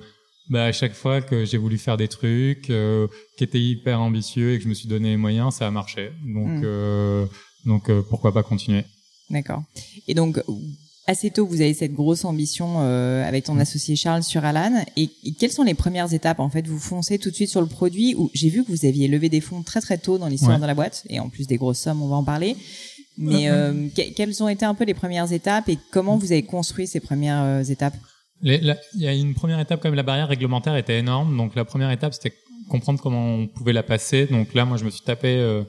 bah 0.50 0.64
à 0.66 0.72
chaque 0.72 0.94
fois 0.94 1.22
que 1.22 1.46
j'ai 1.46 1.58
voulu 1.58 1.78
faire 1.78 1.98
des 1.98 2.08
trucs 2.08 2.70
euh, 2.70 3.08
qui 3.38 3.44
étaient 3.44 3.62
hyper 3.62 4.00
ambitieux 4.02 4.54
et 4.54 4.58
que 4.58 4.64
je 4.64 4.70
me 4.70 4.74
suis 4.74 4.88
donné 4.88 5.10
les 5.10 5.18
moyens 5.18 5.54
ça 5.56 5.68
a 5.68 5.72
marché 5.72 6.12
donc 6.26 6.48
Mm. 6.48 6.62
euh, 6.66 7.26
donc 7.66 7.90
euh, 7.90 8.02
pourquoi 8.10 8.34
pas 8.34 8.44
continuer 8.44 8.84
D'accord. 9.30 9.64
Et 10.08 10.14
donc, 10.14 10.42
assez 11.06 11.30
tôt, 11.32 11.46
vous 11.46 11.62
avez 11.62 11.74
cette 11.74 11.94
grosse 11.94 12.26
ambition 12.26 12.78
euh, 12.82 13.24
avec 13.28 13.46
ton 13.46 13.58
associé 13.60 13.96
Charles 13.96 14.24
sur 14.24 14.44
Alan. 14.46 14.84
Et, 14.96 15.10
et 15.24 15.32
quelles 15.34 15.52
sont 15.52 15.64
les 15.64 15.74
premières 15.74 16.14
étapes 16.14 16.40
En 16.40 16.50
fait, 16.50 16.66
vous 16.68 16.80
foncez 16.80 17.18
tout 17.20 17.30
de 17.30 17.36
suite 17.36 17.50
sur 17.50 17.62
le 17.62 17.68
produit. 17.68 18.16
Ou 18.16 18.30
j'ai 18.34 18.50
vu 18.50 18.64
que 18.64 18.72
vous 18.72 18.86
aviez 18.86 19.08
levé 19.08 19.30
des 19.30 19.42
fonds 19.42 19.64
très 19.64 19.82
très 19.82 19.98
tôt 19.98 20.18
dans 20.18 20.28
l'histoire 20.28 20.56
Ouais. 20.56 20.62
de 20.62 20.68
la 20.68 20.74
boîte, 20.76 21.04
et 21.10 21.20
en 21.20 21.30
plus 21.30 21.48
des 21.48 21.58
grosses 21.58 21.80
sommes, 21.80 22.02
on 22.02 22.08
va 22.08 22.16
en 22.18 22.24
parler. 22.24 22.56
Mais 23.18 23.50
euh, 23.50 23.88
que- 23.96 24.14
quelles 24.14 24.44
ont 24.44 24.48
été 24.48 24.64
un 24.66 24.76
peu 24.76 24.84
les 24.86 24.94
premières 24.94 25.32
étapes 25.32 25.70
et 25.70 25.78
comment 25.92 26.18
vous 26.18 26.32
avez 26.32 26.44
construit 26.44 26.86
ces 26.88 27.00
premières 27.00 27.42
euh, 27.42 27.64
étapes? 27.64 27.96
Il 28.44 28.76
y 28.96 29.08
a 29.08 29.14
une 29.14 29.34
première 29.34 29.60
étape 29.60 29.82
quand 29.82 29.88
même, 29.90 29.96
la 29.96 30.04
barrière 30.04 30.28
réglementaire 30.28 30.76
était 30.76 31.00
énorme. 31.00 31.36
Donc 31.36 31.56
la 31.56 31.66
première 31.66 31.90
étape, 31.90 32.14
c'était 32.14 32.34
comprendre 32.70 33.02
comment 33.02 33.26
on 33.36 33.48
pouvait 33.48 33.74
la 33.74 33.82
passer. 33.82 34.28
Donc 34.28 34.54
là, 34.54 34.66
moi, 34.66 34.78
je 34.78 34.84
me 34.86 34.92
suis 34.92 35.02
tapé 35.04 35.30
euh, 35.30 35.64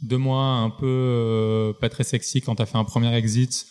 deux 0.00 0.18
mois 0.18 0.44
un 0.44 0.70
peu 0.70 0.86
euh, 0.86 1.72
pas 1.80 1.88
très 1.88 2.04
sexy 2.04 2.40
quand 2.40 2.56
t'as 2.56 2.66
fait 2.66 2.78
un 2.78 2.84
premier 2.84 3.14
exit. 3.14 3.66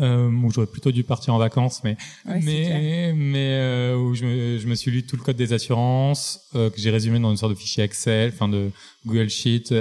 Euh, 0.00 0.30
où 0.30 0.50
j'aurais 0.52 0.68
plutôt 0.68 0.92
dû 0.92 1.02
partir 1.02 1.34
en 1.34 1.38
vacances, 1.38 1.82
mais 1.82 1.96
Ouais, 2.24 2.38
mais 2.44 3.12
mais 3.16 3.48
euh, 3.50 3.96
où 3.96 4.14
je 4.14 4.24
me, 4.24 4.58
je 4.58 4.66
me 4.68 4.76
suis 4.76 4.92
lu 4.92 5.04
tout 5.04 5.16
le 5.16 5.22
code 5.22 5.34
des 5.34 5.52
assurances 5.52 6.38
euh, 6.54 6.70
que 6.70 6.80
j'ai 6.80 6.90
résumé 6.90 7.18
dans 7.18 7.32
une 7.32 7.36
sorte 7.36 7.52
de 7.52 7.58
fichier 7.58 7.82
Excel, 7.82 8.30
enfin 8.32 8.48
de 8.48 8.70
Google 9.04 9.28
Sheet. 9.28 9.74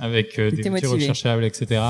Avec 0.00 0.38
euh, 0.38 0.50
des 0.50 0.62
outils 0.68 0.86
recherchables, 0.92 1.44
etc. 1.44 1.80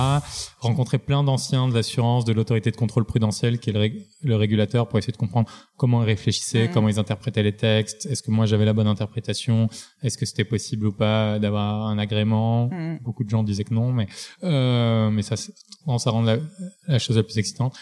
Rencontrer 0.60 0.98
plein 0.98 1.22
d'anciens 1.24 1.68
de 1.68 1.74
l'assurance, 1.74 2.24
de 2.24 2.32
l'autorité 2.32 2.70
de 2.70 2.76
contrôle 2.76 3.04
prudentiel, 3.04 3.58
qui 3.58 3.70
est 3.70 3.72
le, 3.72 3.80
rég- 3.80 4.06
le 4.22 4.36
régulateur, 4.36 4.88
pour 4.88 4.98
essayer 4.98 5.12
de 5.12 5.16
comprendre 5.18 5.48
comment 5.76 6.02
ils 6.02 6.06
réfléchissaient, 6.06 6.70
comment 6.72 6.88
ils 6.88 6.98
interprétaient 6.98 7.42
les 7.42 7.54
textes, 7.56 8.06
est-ce 8.06 8.22
que 8.22 8.30
moi 8.30 8.46
j'avais 8.46 8.64
la 8.64 8.72
bonne 8.72 8.86
interprétation, 8.86 9.68
est-ce 10.02 10.16
que 10.18 10.26
c'était 10.26 10.44
possible 10.44 10.86
ou 10.86 10.92
pas 10.92 11.38
d'avoir 11.38 11.86
un 11.86 11.98
agrément? 11.98 12.68
Mhm. 12.70 12.98
Beaucoup 13.02 13.24
de 13.24 13.30
gens 13.30 13.42
disaient 13.42 13.64
que 13.64 13.74
non, 13.74 13.92
mais 13.92 14.06
euh, 14.44 15.10
mais 15.10 15.22
ça, 15.22 15.36
ça 15.36 16.10
rend 16.10 16.22
la, 16.22 16.38
la 16.86 16.98
chose 16.98 17.16
la 17.16 17.22
plus 17.22 17.38
excitante. 17.38 17.74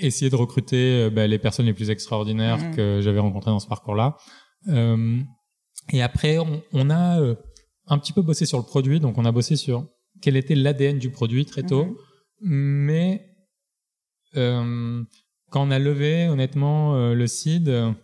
Essayer 0.00 0.28
de 0.30 0.36
recruter 0.36 1.04
euh, 1.04 1.10
bah, 1.10 1.26
les 1.26 1.38
personnes 1.38 1.66
les 1.66 1.72
plus 1.74 1.90
extraordinaires 1.90 2.58
Mhm. 2.58 2.74
que 2.76 3.00
j'avais 3.00 3.20
rencontrées 3.20 3.50
dans 3.52 3.60
ce 3.60 3.68
parcours-là. 3.68 4.16
Euh, 4.68 5.18
et 5.92 6.02
après, 6.02 6.38
on, 6.38 6.62
on 6.72 6.90
a 6.90 7.20
euh, 7.20 7.34
un 7.88 7.98
petit 7.98 8.12
peu 8.12 8.22
bossé 8.22 8.46
sur 8.46 8.58
le 8.58 8.64
produit, 8.64 9.00
donc 9.00 9.18
on 9.18 9.24
a 9.24 9.32
bossé 9.32 9.56
sur 9.56 9.86
quel 10.20 10.36
était 10.36 10.54
l'ADN 10.54 10.98
du 10.98 11.10
produit 11.10 11.44
très 11.44 11.62
tôt. 11.62 11.84
Mhm. 11.84 11.96
Mais 12.40 13.26
euh, 14.36 15.02
quand 15.50 15.66
on 15.66 15.70
a 15.70 15.78
levé 15.78 16.28
honnêtement 16.28 16.94
euh, 16.94 17.14
le 17.14 17.26
seed, 17.26 17.94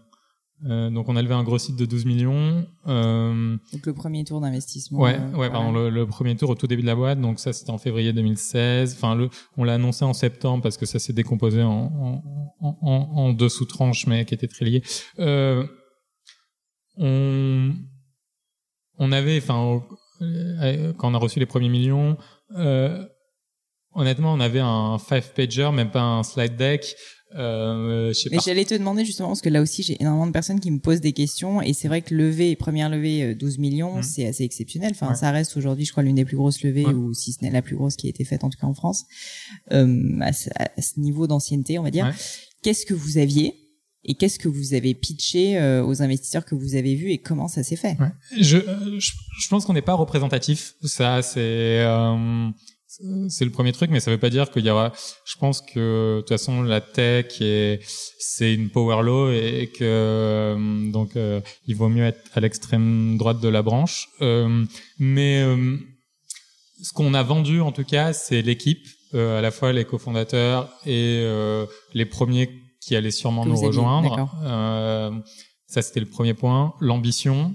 Euh, 0.66 0.88
donc 0.88 1.08
on 1.08 1.16
a 1.16 1.20
levé 1.20 1.34
un 1.34 1.42
gros 1.42 1.58
site 1.58 1.76
de 1.76 1.84
12 1.84 2.06
millions. 2.06 2.66
Euh, 2.86 3.56
donc 3.72 3.86
le 3.86 3.92
premier 3.92 4.24
tour 4.24 4.40
d'investissement. 4.40 4.98
Ouais, 4.98 5.18
euh, 5.18 5.36
ouais, 5.36 5.50
pardon, 5.50 5.72
le, 5.72 6.06
premier 6.06 6.36
tour 6.36 6.50
au 6.50 6.54
tout 6.54 6.66
début 6.66 6.82
de 6.82 6.86
la 6.86 6.94
boîte. 6.94 7.20
Donc 7.20 7.38
ça 7.38 7.52
c'était 7.52 7.70
en 7.70 7.78
février 7.78 8.12
2016. 8.12 8.94
Enfin, 8.94 9.14
le, 9.14 9.28
on 9.56 9.64
l'a 9.64 9.74
annoncé 9.74 10.04
en 10.04 10.14
septembre 10.14 10.62
parce 10.62 10.76
que 10.78 10.86
ça 10.86 10.98
s'est 10.98 11.12
décomposé 11.12 11.62
en, 11.62 12.22
en, 12.60 12.78
en, 12.80 12.92
en, 13.14 13.32
deux 13.32 13.50
sous-tranches, 13.50 14.06
mais 14.06 14.24
qui 14.24 14.34
étaient 14.34 14.48
très 14.48 14.64
liées. 14.64 14.82
Euh, 15.18 15.66
on, 16.96 17.74
on 18.98 19.12
avait, 19.12 19.38
enfin, 19.38 19.82
quand 20.98 21.10
on 21.10 21.14
a 21.14 21.18
reçu 21.18 21.38
les 21.38 21.46
premiers 21.46 21.68
millions. 21.68 22.16
Honnêtement, 23.96 24.32
on 24.32 24.40
avait 24.40 24.60
un 24.60 24.98
five 24.98 25.32
pager, 25.34 25.70
même 25.72 25.90
pas 25.90 26.02
un 26.02 26.24
slide 26.24 26.56
deck, 26.56 26.96
euh, 27.36 28.12
Mais 28.30 28.38
j'allais 28.44 28.64
te 28.64 28.74
demander 28.74 29.04
justement 29.04 29.28
parce 29.28 29.40
que 29.40 29.48
là 29.48 29.60
aussi 29.60 29.82
j'ai 29.82 30.00
énormément 30.00 30.28
de 30.28 30.32
personnes 30.32 30.60
qui 30.60 30.70
me 30.70 30.78
posent 30.78 31.00
des 31.00 31.12
questions 31.12 31.60
et 31.60 31.72
c'est 31.72 31.88
vrai 31.88 32.00
que 32.00 32.14
lever 32.14 32.54
première 32.54 32.88
levée 32.88 33.34
12 33.34 33.54
euh, 33.56 33.60
millions 33.60 33.96
mmh. 33.96 34.02
c'est 34.04 34.26
assez 34.26 34.44
exceptionnel. 34.44 34.92
Enfin 34.94 35.14
ça 35.16 35.32
reste 35.32 35.56
aujourd'hui 35.56 35.84
je 35.84 35.90
crois 35.90 36.04
l'une 36.04 36.14
des 36.14 36.24
plus 36.24 36.36
grosses 36.36 36.62
levées 36.62 36.86
ou 36.86 37.12
si 37.12 37.32
ce 37.32 37.42
n'est 37.42 37.50
la 37.50 37.62
plus 37.62 37.74
grosse 37.74 37.96
qui 37.96 38.06
a 38.06 38.10
été 38.10 38.24
faite 38.24 38.44
en 38.44 38.50
tout 38.50 38.58
cas 38.58 38.68
en 38.68 38.74
France 38.74 39.04
euh, 39.72 40.20
à, 40.20 40.32
ce, 40.32 41.00
niveau 41.00 41.26
d'ancienneté 41.26 41.78
on 41.78 41.82
va 41.82 41.90
dire. 41.90 42.14
Qu'est-ce 42.62 42.86
que 42.86 42.94
vous 42.94 43.18
aviez 43.18 43.54
et 44.04 44.14
qu'est-ce 44.14 44.38
que 44.38 44.48
vous 44.48 44.74
avez 44.74 44.94
pitché 44.94 45.58
euh, 45.58 45.84
aux 45.84 46.02
investisseurs 46.02 46.44
que 46.44 46.54
vous 46.54 46.74
avez 46.74 46.94
vus 46.94 47.10
et 47.10 47.18
comment 47.18 47.48
ça 47.48 47.62
s'est 47.62 47.76
fait? 47.76 47.96
Je, 48.38 48.58
je, 48.98 49.12
je 49.40 49.48
pense 49.48 49.64
qu'on 49.64 49.72
n'est 49.72 49.82
pas 49.82 49.94
représentatif. 49.94 50.74
Ça 50.82 51.22
c'est 51.22 51.84
c'est 53.28 53.44
le 53.44 53.50
premier 53.50 53.72
truc, 53.72 53.90
mais 53.90 54.00
ça 54.00 54.10
veut 54.10 54.18
pas 54.18 54.30
dire 54.30 54.50
qu'il 54.50 54.64
y 54.64 54.70
aura. 54.70 54.92
Je 55.24 55.36
pense 55.36 55.60
que 55.60 56.16
de 56.16 56.20
toute 56.20 56.28
façon 56.28 56.62
la 56.62 56.80
tech 56.80 57.26
c'est 58.18 58.54
une 58.54 58.70
power 58.70 59.02
law 59.02 59.30
et, 59.30 59.70
que 59.76 59.84
euh, 59.84 60.90
donc 60.90 61.16
euh, 61.16 61.40
il 61.66 61.76
vaut 61.76 61.88
mieux 61.88 62.04
être 62.04 62.20
à 62.34 62.40
l'extrême 62.40 63.16
droite 63.16 63.40
de 63.40 63.48
la 63.48 63.62
branche. 63.62 64.08
Euh, 64.20 64.64
mais 64.98 65.44
ce 66.82 66.92
qu'on 66.92 67.14
a 67.14 67.22
vendu 67.22 67.60
en 67.60 67.72
tout 67.72 67.84
cas, 67.84 68.12
c'est 68.12 68.42
l'équipe, 68.42 68.86
à 69.12 69.40
la 69.40 69.50
fois 69.50 69.72
les 69.72 69.84
cofondateurs 69.84 70.70
et 70.86 71.24
les 71.94 72.04
premiers 72.04 72.50
qui 72.84 72.96
allaient 72.96 73.10
sûrement 73.10 73.46
nous 73.46 73.56
rejoindre. 73.56 74.28
ça 75.66 75.82
c'était 75.82 76.00
le 76.00 76.06
premier 76.06 76.34
point. 76.34 76.74
L'ambition. 76.80 77.54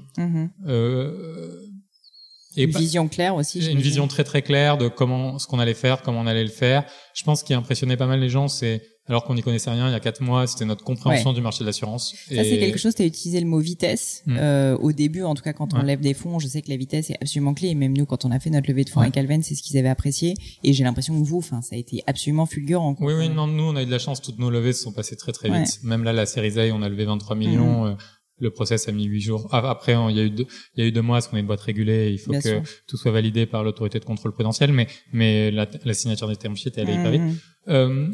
Mm-hmm 2.67 2.79
une 2.79 2.85
vision 2.85 3.07
claire 3.07 3.35
aussi. 3.35 3.71
Une 3.71 3.79
vision 3.79 4.07
très 4.07 4.23
très 4.23 4.41
claire 4.41 4.77
de 4.77 4.87
comment 4.87 5.39
ce 5.39 5.47
qu'on 5.47 5.59
allait 5.59 5.73
faire, 5.73 6.01
comment 6.01 6.21
on 6.21 6.27
allait 6.27 6.43
le 6.43 6.49
faire. 6.49 6.85
Je 7.13 7.23
pense 7.23 7.43
qu'il 7.43 7.55
impressionnait 7.55 7.97
pas 7.97 8.07
mal 8.07 8.19
les 8.19 8.29
gens, 8.29 8.47
c'est 8.47 8.81
alors 9.07 9.23
qu'on 9.23 9.33
n'y 9.33 9.41
connaissait 9.41 9.71
rien 9.71 9.89
il 9.89 9.91
y 9.91 9.95
a 9.95 9.99
quatre 9.99 10.21
mois, 10.21 10.45
c'était 10.45 10.65
notre 10.65 10.83
compréhension 10.83 11.33
du 11.33 11.41
marché 11.41 11.61
de 11.61 11.65
l'assurance. 11.65 12.13
Ça 12.27 12.43
c'est 12.43 12.59
quelque 12.59 12.77
chose. 12.77 12.93
Tu 12.93 13.01
as 13.01 13.05
utilisé 13.05 13.39
le 13.39 13.47
mot 13.47 13.59
vitesse 13.59 14.21
mm. 14.27 14.37
euh, 14.37 14.77
au 14.77 14.91
début, 14.91 15.23
en 15.23 15.33
tout 15.33 15.41
cas 15.41 15.53
quand 15.53 15.73
on 15.73 15.81
lève 15.81 15.99
des 15.99 16.13
fonds. 16.13 16.37
Je 16.37 16.47
sais 16.47 16.61
que 16.61 16.69
la 16.69 16.77
vitesse 16.77 17.09
est 17.09 17.17
absolument 17.19 17.55
clé. 17.55 17.69
Et 17.69 17.75
même 17.75 17.97
nous, 17.97 18.05
quand 18.05 18.25
on 18.25 18.31
a 18.31 18.39
fait 18.39 18.51
notre 18.51 18.69
levée 18.69 18.83
de 18.83 18.89
fonds 18.89 19.01
avec 19.01 19.17
Alven, 19.17 19.41
c'est 19.41 19.55
ce 19.55 19.63
qu'ils 19.63 19.77
avaient 19.79 19.89
apprécié. 19.89 20.35
Et 20.63 20.73
j'ai 20.73 20.83
l'impression 20.83 21.19
que 21.19 21.25
vous, 21.25 21.39
enfin, 21.39 21.61
ça 21.63 21.75
a 21.75 21.79
été 21.79 22.03
absolument 22.05 22.45
fulgurant. 22.45 22.95
Oui, 22.99 23.13
oui, 23.17 23.29
non, 23.29 23.47
nous 23.47 23.63
on 23.63 23.75
a 23.75 23.81
eu 23.81 23.87
de 23.87 23.91
la 23.91 23.99
chance. 23.99 24.21
Toutes 24.21 24.37
nos 24.37 24.51
levées 24.51 24.73
se 24.73 24.83
sont 24.83 24.91
passées 24.91 25.15
très 25.15 25.31
très 25.31 25.49
vite. 25.49 25.79
Même 25.83 26.03
là, 26.03 26.13
la 26.13 26.27
série 26.27 26.57
A, 26.59 26.73
on 26.75 26.83
a 26.83 26.89
levé 26.89 27.05
23 27.05 27.35
millions. 27.35 27.85
Mm. 27.85 27.87
Euh, 27.87 27.95
le 28.39 28.51
process 28.51 28.87
a 28.87 28.91
mis 28.91 29.05
huit 29.05 29.21
jours. 29.21 29.47
Après, 29.53 29.95
il 30.09 30.15
y 30.15 30.19
a 30.19 30.23
eu 30.23 30.29
deux, 30.29 30.45
il 30.75 30.83
y 30.83 30.85
a 30.85 30.87
eu 30.87 30.91
deux 30.91 31.01
mois 31.01 31.17
parce 31.17 31.27
qu'on 31.27 31.37
est 31.37 31.41
une 31.41 31.47
boîte 31.47 31.61
régulée. 31.61 32.11
Il 32.11 32.19
faut 32.19 32.31
que 32.31 32.61
tout 32.87 32.97
soit 32.97 33.11
validé 33.11 33.45
par 33.45 33.63
l'autorité 33.63 33.99
de 33.99 34.05
contrôle 34.05 34.33
prudentiel, 34.33 34.71
mais 34.71 34.87
mais 35.13 35.51
la, 35.51 35.67
la 35.83 35.93
signature 35.93 36.27
des 36.27 36.35
termes 36.35 36.55
sheets 36.55 36.77
est 36.77 36.81
allée 36.81 36.93
hyper 36.93 37.11
vite. 37.11 37.21
Mmh. 37.21 37.35
Euh, 37.69 38.07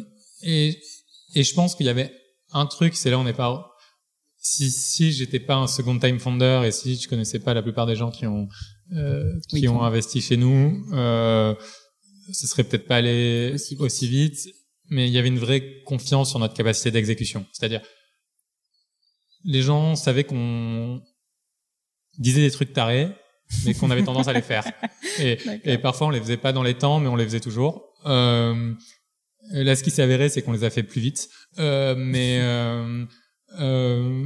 et 0.44 0.78
et 1.36 1.44
je 1.44 1.54
pense 1.54 1.76
qu'il 1.76 1.86
y 1.86 1.90
avait 1.90 2.12
un 2.52 2.66
truc, 2.66 2.96
c'est 2.96 3.10
là 3.10 3.20
on 3.20 3.24
n'est 3.24 3.34
pas. 3.34 3.72
Si 4.38 4.70
si 4.70 5.12
j'étais 5.12 5.40
pas 5.40 5.56
un 5.56 5.68
second 5.68 5.98
time 5.98 6.20
founder 6.20 6.62
et 6.66 6.72
si 6.72 6.96
je 6.98 7.08
connaissais 7.08 7.40
pas 7.40 7.54
la 7.54 7.64
plupart 7.64 7.88
des 7.88 7.96
gens 7.96 8.12
qui 8.12 8.28
ont 8.28 8.48
euh, 8.94 9.24
qui 9.50 9.68
ont 9.68 9.82
investi 9.82 10.22
chez 10.22 10.38
nous, 10.38 10.86
euh, 10.94 11.56
ce 12.32 12.46
serait 12.46 12.64
peut-être 12.64 12.88
pas 12.88 12.98
allé 12.98 13.52
aussi 13.56 13.76
aussi 13.80 14.08
vite. 14.08 14.38
Mais 14.90 15.08
il 15.08 15.14
y 15.14 15.18
avait 15.18 15.30
une 15.30 15.40
vraie 15.40 15.82
confiance 15.84 16.30
sur 16.30 16.38
notre 16.38 16.54
capacité 16.54 16.92
d'exécution. 16.92 17.44
C'est-à-dire 17.54 17.82
les 19.46 19.62
gens 19.62 19.96
savaient 19.96 20.24
qu'on 20.24 21.02
disait 22.18 22.42
des 22.42 22.52
trucs 22.52 22.74
tarés, 22.74 23.10
mais 23.66 23.74
qu'on 23.74 23.92
avait 23.92 24.04
tendance 24.04 24.28
à 24.28 24.34
les 24.34 24.42
faire. 24.42 24.66
Et, 25.20 25.38
et, 25.64 25.78
parfois, 25.78 26.08
on 26.08 26.10
les 26.10 26.20
faisait 26.20 26.36
pas 26.36 26.52
dans 26.52 26.64
les 26.64 26.74
temps, 26.74 27.00
mais 27.00 27.08
on 27.08 27.16
les 27.16 27.24
faisait 27.24 27.40
toujours. 27.40 27.86
Euh, 28.06 28.74
là, 29.52 29.76
ce 29.76 29.84
qui 29.84 29.92
s'est 29.92 30.02
avéré, 30.02 30.28
c'est 30.28 30.42
qu'on 30.42 30.52
les 30.52 30.66
a 30.66 30.70
fait 30.70 30.84
plus 30.84 31.00
vite. 31.00 31.30
Euh, 31.60 31.96
mais 31.98 32.40
euh, 32.42 33.06
euh 33.60 34.26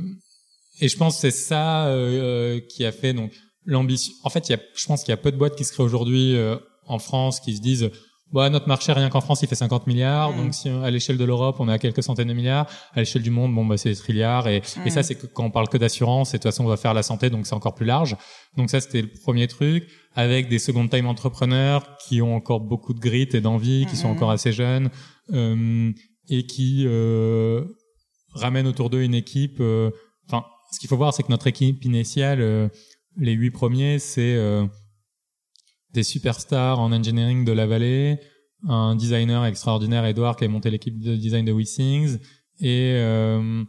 et 0.82 0.88
je 0.88 0.98
pense 0.98 1.16
que 1.16 1.22
c'est 1.22 1.32
ça 1.32 1.88
euh, 1.88 2.62
qui 2.70 2.86
a 2.86 2.92
fait 2.92 3.14
donc 3.14 3.34
l'ambition. 3.66 4.14
En 4.24 4.30
fait, 4.30 4.48
il 4.48 4.54
y 4.54 4.56
a, 4.56 4.60
je 4.76 4.86
pense 4.86 5.04
qu'il 5.04 5.12
y 5.12 5.14
a 5.14 5.18
peu 5.18 5.32
de 5.32 5.38
boîtes 5.38 5.56
qui 5.56 5.66
se 5.66 5.74
créent 5.74 5.84
aujourd'hui 5.84 6.36
euh, 6.36 6.56
en 6.86 7.00
France 7.00 7.40
qui 7.40 7.56
se 7.56 7.62
disent 7.62 7.90
Bon, 8.32 8.48
notre 8.52 8.68
marché 8.68 8.94
rien 8.94 9.10
qu'en 9.10 9.22
France 9.22 9.42
il 9.42 9.48
fait 9.48 9.56
50 9.56 9.88
milliards, 9.88 10.36
donc 10.36 10.54
si 10.54 10.70
à 10.70 10.92
l'échelle 10.92 11.18
de 11.18 11.24
l'Europe 11.26 11.56
on 11.60 11.68
est 11.68 11.74
à 11.74 11.80
quelques 11.80 12.04
centaines 12.04 12.28
de 12.28 12.34
milliards, 12.34 12.68
à 12.94 13.00
l'échelle 13.00 13.24
du 13.24 13.32
monde 13.32 13.56
bon 13.56 13.66
bah 13.66 13.76
c'est 13.76 13.90
des 13.90 13.96
trilliards. 13.96 14.48
Et, 14.48 14.62
et 14.86 14.90
ça 14.92 15.02
c'est 15.02 15.16
quand 15.34 15.46
on 15.46 15.50
parle 15.50 15.68
que 15.68 15.78
d'assurance 15.78 16.34
et 16.34 16.38
de 16.38 16.44
toute 16.44 16.52
façon 16.52 16.64
on 16.64 16.68
va 16.68 16.78
faire 16.78 16.94
la 16.94 17.02
santé 17.02 17.32
donc 17.32 17.48
c'est 17.48 17.56
encore 17.56 17.74
plus 17.74 17.88
large. 17.88 18.16
Donc 18.56 18.70
ça 18.70 18.82
c'était 18.82 19.02
le 19.02 19.08
premier 19.08 19.48
truc 19.48 19.88
avec 20.14 20.48
des 20.48 20.60
second 20.60 20.88
time 20.88 21.08
entrepreneurs 21.08 21.98
qui 21.98 22.22
ont 22.22 22.36
encore 22.36 22.60
beaucoup 22.60 22.94
de 22.94 23.00
grit 23.00 23.30
et 23.34 23.42
d'envie, 23.42 23.88
qui 23.88 23.96
sont 23.96 24.10
encore 24.10 24.30
assez 24.30 24.52
jeunes 24.52 24.92
euh, 25.34 25.92
et 26.30 26.46
qui 26.46 26.84
euh, 26.86 27.64
ramènent 28.36 28.68
autour 28.68 28.92
d'eux 28.92 29.02
une 29.02 29.16
équipe. 29.16 29.58
Euh, 29.60 29.90
enfin, 30.28 30.46
ce 30.72 30.80
qu'il 30.80 30.88
faut 30.88 30.98
voir 30.98 31.16
c'est 31.16 31.24
que 31.24 31.32
notre 31.32 31.48
équipe 31.48 31.84
initiale, 31.84 32.42
euh, 32.42 32.68
les 33.18 33.34
huit 33.34 33.50
premiers 33.50 33.98
c'est 33.98 34.38
des 35.94 36.04
superstars 36.04 36.80
en 36.80 36.92
engineering 36.92 37.46
de 37.46 37.52
la 37.52 37.66
vallée, 37.66 38.20
un 38.68 38.96
designer 38.96 39.46
extraordinaire, 39.46 40.06
Edouard, 40.06 40.36
qui 40.36 40.46
a 40.46 40.48
monté 40.48 40.70
l'équipe 40.70 41.00
de 41.00 41.16
design 41.16 41.46
de 41.46 41.52
WeSings, 41.52 42.20
et 42.60 42.94
euh, 42.96 43.64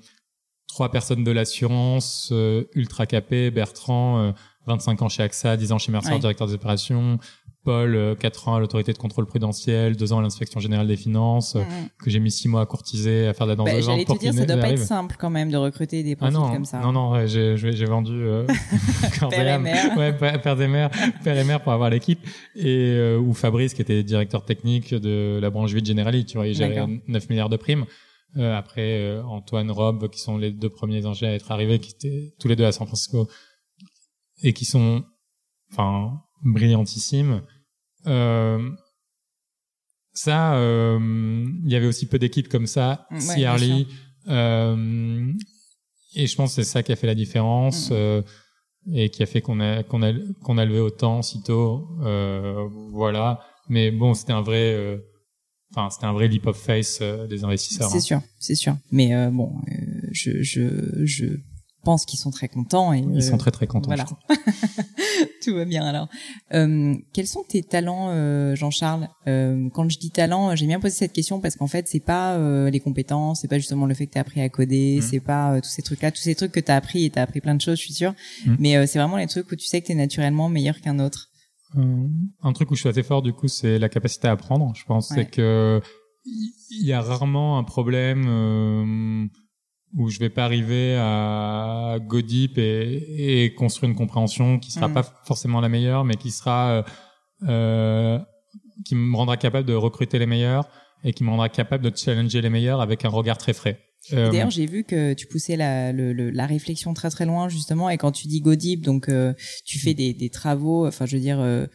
trois 0.66 0.91
personnes 0.91 1.25
de 1.25 1.31
l'assurance, 1.31 2.31
euh, 2.33 2.64
ultra 2.75 3.07
capées, 3.07 3.51
Bertrand, 3.51 4.35
25 4.66 5.01
euh, 5.01 5.05
ans 5.05 5.09
chez 5.09 5.23
AXA, 5.23 5.57
10 5.57 5.73
ans 5.73 5.79
chez 5.79 5.93
Mercer, 5.93 6.18
directeur 6.18 6.47
des 6.47 6.55
opérations, 6.55 7.18
Paul, 7.63 8.17
4 8.19 8.49
euh, 8.49 8.51
ans 8.51 8.55
à 8.55 8.61
l'autorité 8.61 8.93
de 8.93 8.99
contrôle 8.99 9.27
prudentiel, 9.27 9.95
2 9.95 10.13
ans 10.15 10.19
à 10.19 10.23
l'inspection 10.23 10.61
générale 10.61 10.87
des 10.87 10.97
finances, 10.97 11.57
euh, 11.57 11.63
que 12.03 12.09
j'ai 12.09 12.19
mis 12.19 12.31
6 12.31 12.49
mois 12.49 12.63
à 12.63 12.67
courtiser, 12.67 13.27
à 13.27 13.35
faire 13.35 13.47
de 13.47 13.53
la 13.53 13.57
danse 13.57 13.71
bah, 13.71 13.81
J'allais 13.81 14.07
te 14.07 14.19
dire, 14.19 14.33
ça 14.33 14.47
doit 14.47 14.57
pas 14.57 14.71
être 14.71 14.79
simple 14.79 15.17
quand 15.19 15.29
même 15.29 15.51
de 15.51 15.59
recruter 15.59 16.03
des 16.03 16.17
profils 16.17 16.39
ah 16.41 16.53
comme 16.53 16.65
ça. 16.65 16.81
Non, 16.81 16.93
non, 16.93 17.11
ouais, 17.13 17.29
j'ai, 17.29 17.57
j'ai 17.57 17.85
vendu 17.85 18.13
euh, 18.15 18.47
père 19.31 19.55
et 19.55 19.59
mère. 19.59 19.97
Ouais, 19.99 20.13
père 20.13 20.57
des 20.57 20.69
mères, 20.69 20.91
père 21.25 21.37
et 21.37 21.45
mère 21.45 21.63
pour 21.63 21.73
avoir 21.73 21.91
l'équipe. 21.91 22.21
Et 22.57 22.95
euh, 22.97 23.19
ou 23.19 23.35
Fabrice, 23.35 23.75
qui 23.75 23.83
était 23.83 24.03
directeur 24.03 24.45
technique 24.45 24.95
de 24.95 25.39
la 25.41 25.51
branche 25.51 25.73
8 25.73 25.85
Generali, 25.85 26.25
tu 26.25 26.39
vois, 26.39 26.47
il 26.47 26.55
gérait 26.55 26.87
9 27.07 27.29
milliards 27.29 27.51
de 27.51 27.57
primes. 27.57 27.85
Euh, 28.37 28.57
après, 28.57 29.21
Antoine, 29.25 29.71
Rob, 29.71 30.09
qui 30.09 30.21
sont 30.21 30.39
les 30.39 30.51
deux 30.51 30.71
premiers 30.71 31.05
ingénieurs 31.05 31.35
à 31.35 31.37
être 31.37 31.51
arrivés, 31.51 31.79
qui 31.79 31.91
étaient 31.91 32.35
tous 32.39 32.49
les 32.49 32.57
deux 32.57 32.65
à 32.65 32.73
San 32.73 32.87
Francisco, 32.87 33.29
et 34.43 34.55
qui 34.55 34.65
sont, 34.65 35.05
enfin, 35.73 36.23
brillantissimes 36.43 37.43
euh, 38.07 38.70
ça, 40.12 40.55
euh, 40.55 40.99
il 41.64 41.70
y 41.70 41.76
avait 41.76 41.86
aussi 41.86 42.07
peu 42.07 42.18
d'équipes 42.18 42.49
comme 42.49 42.66
ça, 42.66 43.07
si 43.18 43.43
early. 43.43 43.86
Euh, 44.28 45.32
et 46.14 46.26
je 46.26 46.36
pense 46.36 46.51
que 46.55 46.62
c'est 46.62 46.68
ça 46.68 46.82
qui 46.82 46.93
a 46.93 46.97
fait 46.97 47.07
la 47.07 47.14
différence 47.14 47.91
mm. 47.91 47.95
euh, 47.95 48.22
et 48.93 49.11
qui 49.11 49.22
a 49.22 49.26
fait 49.26 49.41
qu'on 49.41 49.61
a 49.61 49.82
qu'on 49.82 50.03
a 50.03 50.12
qu'on 50.43 50.59
a 50.59 50.64
levé 50.64 50.80
autant 50.80 51.22
si 51.22 51.43
tôt. 51.43 51.88
Euh, 52.03 52.68
voilà. 52.91 53.41
Mais 53.68 53.91
bon, 53.91 54.14
c'était 54.14 54.32
un 54.32 54.43
vrai. 54.43 54.74
Euh, 54.74 54.99
enfin, 55.72 55.88
c'était 55.91 56.07
un 56.07 56.12
vrai 56.12 56.28
leap 56.28 56.47
of 56.47 56.57
face 56.57 57.01
des 57.01 57.45
investisseurs. 57.45 57.88
C'est 57.88 57.99
hein. 57.99 58.01
sûr, 58.01 58.20
c'est 58.38 58.57
sûr. 58.57 58.76
Mais 58.91 59.30
bon, 59.30 59.55
je, 60.11 60.43
je, 60.43 61.05
je 61.05 61.26
pense 61.83 62.05
qu'ils 62.05 62.18
sont 62.18 62.31
très 62.31 62.49
contents. 62.49 62.93
Et, 62.93 62.99
Ils 62.99 63.22
sont 63.22 63.39
très 63.39 63.51
très 63.51 63.66
contents. 63.66 63.89
Voilà. 63.89 64.07
Tout 65.43 65.55
va 65.55 65.64
bien 65.64 65.85
alors. 65.85 66.09
Euh, 66.53 66.95
quels 67.12 67.26
sont 67.26 67.43
tes 67.47 67.62
talents, 67.62 68.09
euh, 68.11 68.55
Jean-Charles? 68.55 69.09
Euh, 69.26 69.68
Quand 69.72 69.89
je 69.89 69.99
dis 69.99 70.11
talent, 70.11 70.55
j'ai 70.57 70.66
bien 70.66 70.81
posé 70.81 70.95
cette 70.95 71.12
question 71.12 71.41
parce 71.41 71.57
qu'en 71.57 71.66
fait, 71.66 71.89
c'est 71.89 72.01
pas 72.01 72.37
euh, 72.37 72.70
les 72.70 72.81
compétences, 72.81 73.41
c'est 73.41 73.49
pas 73.49 73.59
justement 73.59 73.87
le 73.87 73.95
fait 73.95 74.07
que 74.07 74.12
tu 74.12 74.18
as 74.18 74.22
appris 74.22 74.41
à 74.41 74.49
coder, 74.49 74.99
mmh. 74.99 75.03
c'est 75.03 75.20
pas 75.20 75.55
euh, 75.55 75.61
tous 75.61 75.68
ces 75.68 75.83
trucs-là, 75.83 76.11
tous 76.11 76.22
ces 76.22 76.35
trucs 76.35 76.53
que 76.53 76.61
tu 76.61 76.70
as 76.70 76.76
appris 76.76 77.05
et 77.05 77.11
tu 77.11 77.18
as 77.18 77.22
appris 77.22 77.41
plein 77.41 77.55
de 77.55 77.61
choses, 77.61 77.78
je 77.78 77.85
suis 77.85 77.95
sûre. 77.95 78.14
Mmh. 78.47 78.55
Mais 78.59 78.76
euh, 78.76 78.87
c'est 78.87 78.99
vraiment 78.99 79.16
les 79.16 79.26
trucs 79.26 79.51
où 79.51 79.57
tu 79.57 79.66
sais 79.66 79.81
que 79.81 79.87
tu 79.87 79.93
es 79.93 79.97
naturellement 79.97 80.49
meilleur 80.49 80.81
qu'un 80.81 80.99
autre. 80.99 81.28
un 81.74 82.53
truc 82.53 82.70
où 82.70 82.74
je 82.74 82.81
suis 82.81 82.89
assez 82.89 83.03
fort 83.03 83.22
du 83.22 83.33
coup, 83.33 83.49
c'est 83.49 83.78
la 83.78 83.89
capacité 83.89 84.28
à 84.28 84.33
apprendre. 84.33 84.72
Je 84.74 84.85
pense 84.85 85.09
c'est 85.09 85.26
que 85.26 85.81
il 86.24 86.87
y 86.87 86.93
a 86.93 87.01
rarement 87.01 87.59
un 87.59 87.64
problème 87.64 89.31
où 89.97 90.09
je 90.09 90.18
vais 90.18 90.30
pas 90.30 90.45
arriver 90.45 90.97
à 90.99 91.99
go 92.01 92.20
deep 92.22 92.59
et, 92.59 93.45
et 93.45 93.55
construire 93.55 93.91
une 93.91 93.97
compréhension 93.97 94.59
qui 94.59 94.70
sera 94.70 94.88
mm. 94.88 94.95
pas 94.95 95.03
forcément 95.24 95.61
la 95.61 95.68
meilleure, 95.68 96.05
mais 96.05 96.14
qui 96.14 96.30
sera 96.30 96.70
euh, 96.70 96.82
euh, 97.49 98.18
qui 98.84 98.95
me 98.95 99.16
rendra 99.16 99.36
capable 99.36 99.66
de 99.66 99.74
recruter 99.74 100.18
les 100.18 100.26
meilleurs 100.26 100.68
et 101.05 101.12
qui 101.12 101.24
me 101.24 101.30
rendra 101.30 101.49
capable 101.49 101.82
de 101.88 101.97
challenger 101.97 102.41
les 102.41 102.51
meilleurs 102.51 102.80
avec 102.80 103.05
un 103.05 103.09
regard 103.09 103.38
très 103.38 103.53
frais. 103.53 103.80
Euh, 104.12 104.30
D'ailleurs, 104.30 104.51
j'ai 104.51 104.66
vu 104.66 104.84
que 104.84 105.12
tu 105.12 105.26
poussais 105.26 105.57
la, 105.57 105.93
le, 105.93 106.12
le- 106.12 106.30
la 106.30 106.47
réflexion 106.47 106.95
très 106.95 107.11
très 107.11 107.26
loin 107.26 107.49
justement, 107.49 107.91
et 107.91 107.99
quand 107.99 108.12
tu 108.12 108.28
dis 108.28 108.41
go 108.41 108.55
deep, 108.55 108.82
donc 108.82 109.09
euh, 109.09 109.34
tu 109.66 109.78
fais 109.78 109.93
des, 109.95 110.14
des 110.14 110.30
travaux. 110.30 110.86
Enfin, 110.86 111.05
je 111.07 111.16
veux 111.16 111.22
dire, 111.22 111.38
euh, 111.41 111.66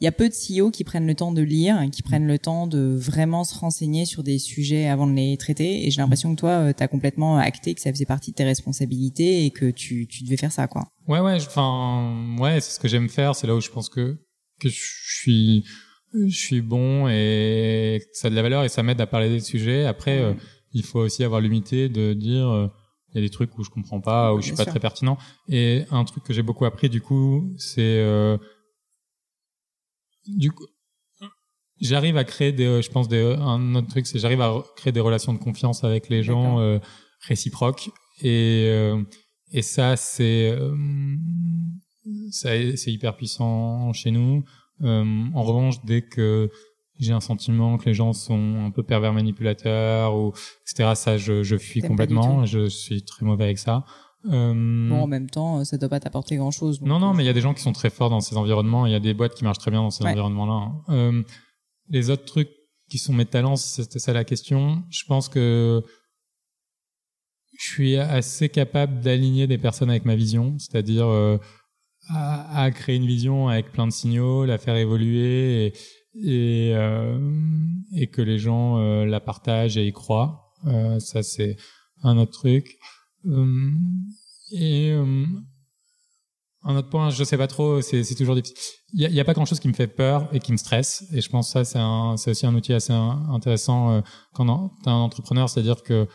il 0.00 0.04
y 0.04 0.08
a 0.08 0.12
peu 0.12 0.28
de 0.28 0.34
CEO 0.34 0.70
qui 0.70 0.84
prennent 0.84 1.06
le 1.06 1.14
temps 1.14 1.32
de 1.32 1.40
lire, 1.42 1.78
qui 1.92 2.02
prennent 2.02 2.26
le 2.26 2.38
temps 2.38 2.66
de 2.66 2.96
vraiment 2.98 3.44
se 3.44 3.56
renseigner 3.56 4.04
sur 4.06 4.22
des 4.22 4.38
sujets 4.38 4.88
avant 4.88 5.06
de 5.06 5.12
les 5.12 5.36
traiter. 5.36 5.86
Et 5.86 5.90
j'ai 5.90 6.00
l'impression 6.00 6.34
que 6.34 6.40
toi, 6.40 6.74
tu 6.74 6.82
as 6.82 6.88
complètement 6.88 7.38
acté 7.38 7.74
que 7.74 7.80
ça 7.80 7.90
faisait 7.90 8.04
partie 8.04 8.32
de 8.32 8.36
tes 8.36 8.44
responsabilités 8.44 9.44
et 9.44 9.50
que 9.50 9.70
tu, 9.70 10.06
tu 10.08 10.24
devais 10.24 10.36
faire 10.36 10.52
ça, 10.52 10.66
quoi. 10.66 10.88
Ouais, 11.06 11.20
ouais, 11.20 11.36
enfin, 11.36 12.36
ouais, 12.38 12.60
c'est 12.60 12.72
ce 12.72 12.80
que 12.80 12.88
j'aime 12.88 13.08
faire. 13.08 13.34
C'est 13.36 13.46
là 13.46 13.54
où 13.54 13.60
je 13.60 13.70
pense 13.70 13.88
que 13.88 14.18
que 14.60 14.68
je 14.68 14.80
suis 15.18 15.64
je 16.12 16.36
suis 16.36 16.60
bon 16.60 17.08
et 17.08 18.00
que 18.00 18.06
ça 18.16 18.28
a 18.28 18.30
de 18.30 18.36
la 18.36 18.42
valeur 18.42 18.62
et 18.64 18.68
ça 18.68 18.82
m'aide 18.84 19.00
à 19.00 19.06
parler 19.06 19.28
des 19.28 19.40
sujets. 19.40 19.84
Après, 19.84 20.18
euh, 20.20 20.32
il 20.72 20.84
faut 20.84 21.00
aussi 21.00 21.24
avoir 21.24 21.40
l'humilité 21.40 21.88
de 21.88 22.14
dire 22.14 22.48
euh, 22.48 22.68
il 23.12 23.16
y 23.16 23.18
a 23.18 23.26
des 23.26 23.30
trucs 23.30 23.56
où 23.58 23.64
je 23.64 23.70
comprends 23.70 24.00
pas, 24.00 24.32
où 24.32 24.38
je 24.40 24.46
suis 24.46 24.52
Bien 24.52 24.56
pas 24.58 24.62
sûr. 24.64 24.72
très 24.72 24.80
pertinent. 24.80 25.18
Et 25.48 25.84
un 25.90 26.04
truc 26.04 26.22
que 26.24 26.32
j'ai 26.32 26.42
beaucoup 26.42 26.64
appris 26.66 26.88
du 26.88 27.00
coup, 27.00 27.52
c'est 27.58 27.80
euh, 27.82 28.36
du 30.26 30.50
coup 30.52 30.66
j'arrive 31.80 32.16
à 32.16 32.24
créer 32.24 32.52
des 32.52 32.82
je 32.82 32.90
pense 32.90 33.08
des 33.08 33.36
un 33.38 33.74
autre 33.74 33.88
truc 33.88 34.06
c'est 34.06 34.18
j'arrive 34.18 34.40
à 34.40 34.62
créer 34.76 34.92
des 34.92 35.00
relations 35.00 35.32
de 35.32 35.38
confiance 35.38 35.84
avec 35.84 36.08
les 36.08 36.22
gens 36.22 36.60
euh, 36.60 36.78
réciproques. 37.20 37.90
Et 38.20 38.68
euh, 38.68 39.02
et 39.52 39.62
ça 39.62 39.96
c'est 39.96 40.50
euh, 40.50 41.16
c'est 42.30 42.92
hyper 42.92 43.16
puissant 43.16 43.92
chez 43.92 44.10
nous. 44.10 44.44
Euh, 44.82 45.24
en 45.34 45.42
revanche 45.42 45.84
dès 45.84 46.02
que 46.02 46.50
j'ai 46.98 47.12
un 47.12 47.20
sentiment 47.20 47.76
que 47.76 47.86
les 47.86 47.94
gens 47.94 48.12
sont 48.12 48.64
un 48.64 48.70
peu 48.70 48.82
pervers 48.82 49.12
manipulateurs 49.12 50.16
ou 50.16 50.32
etc 50.62 50.92
ça 50.94 51.16
je 51.16 51.42
je 51.42 51.56
fuis 51.56 51.80
complètement 51.80 52.44
je 52.44 52.68
suis 52.68 53.04
très 53.04 53.24
mauvais 53.24 53.44
avec 53.44 53.58
ça. 53.58 53.84
Euh, 53.84 54.13
Bon, 54.24 55.02
en 55.02 55.06
même 55.06 55.28
temps, 55.28 55.64
ça 55.64 55.76
doit 55.76 55.88
pas 55.88 56.00
t'apporter 56.00 56.36
grand 56.36 56.50
chose. 56.50 56.80
non, 56.80 56.98
non, 56.98 57.12
mais 57.14 57.22
il 57.22 57.26
y 57.26 57.30
a 57.30 57.32
des 57.34 57.40
gens 57.42 57.52
qui 57.54 57.62
sont 57.62 57.72
très 57.72 57.90
forts 57.90 58.10
dans 58.10 58.20
ces 58.20 58.36
environnements. 58.36 58.86
Il 58.86 58.92
y 58.92 58.96
a 58.96 59.00
des 59.00 59.12
boîtes 59.14 59.34
qui 59.34 59.44
marchent 59.44 59.58
très 59.58 59.70
bien 59.70 59.80
dans 59.82 59.90
ces 59.90 60.02
Ouais. 60.04 60.10
environnements-là. 60.10 60.72
Euh, 60.88 61.22
les 61.90 62.10
autres 62.10 62.24
trucs 62.24 62.48
qui 62.90 62.98
sont 62.98 63.12
mes 63.12 63.26
talents, 63.26 63.56
c'était 63.56 63.98
ça 63.98 64.12
la 64.12 64.24
question. 64.24 64.82
Je 64.90 65.04
pense 65.06 65.28
que 65.28 65.82
je 67.58 67.64
suis 67.70 67.96
assez 67.96 68.48
capable 68.48 69.00
d'aligner 69.00 69.46
des 69.46 69.58
personnes 69.58 69.90
avec 69.90 70.04
ma 70.04 70.16
vision, 70.16 70.56
c'est-à-dire 70.58 71.06
euh, 71.06 71.38
à, 72.08 72.62
à 72.64 72.70
créer 72.70 72.96
une 72.96 73.06
vision 73.06 73.48
avec 73.48 73.72
plein 73.72 73.86
de 73.86 73.92
signaux, 73.92 74.44
la 74.44 74.58
faire 74.58 74.76
évoluer 74.76 75.66
et, 75.66 75.72
et, 76.70 76.74
euh, 76.74 77.18
et 77.94 78.08
que 78.08 78.22
les 78.22 78.38
gens 78.38 78.78
euh, 78.78 79.04
la 79.04 79.20
partagent 79.20 79.76
et 79.76 79.86
y 79.86 79.92
croient. 79.92 80.52
Euh, 80.66 80.98
ça, 80.98 81.22
c'est 81.22 81.56
un 82.02 82.16
autre 82.18 82.32
truc. 82.32 82.76
Euh, 83.26 83.70
et 84.52 84.90
euh, 84.92 85.24
un 86.62 86.76
autre 86.76 86.88
point, 86.88 87.10
je 87.10 87.22
sais 87.24 87.36
pas 87.36 87.46
trop, 87.46 87.82
c'est 87.82 88.02
toujours 88.14 88.34
difficile. 88.34 88.56
Il 88.94 89.00
y 89.00 89.20
a, 89.20 89.24
pas 89.24 89.34
grand 89.34 89.44
chose 89.44 89.60
qui 89.60 89.68
me 89.68 89.74
fait 89.74 89.86
peur 89.86 90.28
et 90.32 90.40
qui 90.40 90.52
me 90.52 90.56
stresse. 90.56 91.04
Et 91.12 91.20
je 91.20 91.28
pense 91.28 91.52
que 91.52 91.64
ça, 91.64 92.14
c'est 92.16 92.30
aussi 92.30 92.46
un 92.46 92.54
outil 92.54 92.72
assez 92.72 92.92
in- 92.92 93.26
intéressant 93.30 93.90
euh, 93.90 94.00
quand 94.32 94.70
t'es 94.82 94.88
un 94.88 94.94
entrepreneur, 94.94 95.48
c'est-à-dire 95.48 95.82
que, 95.82 96.06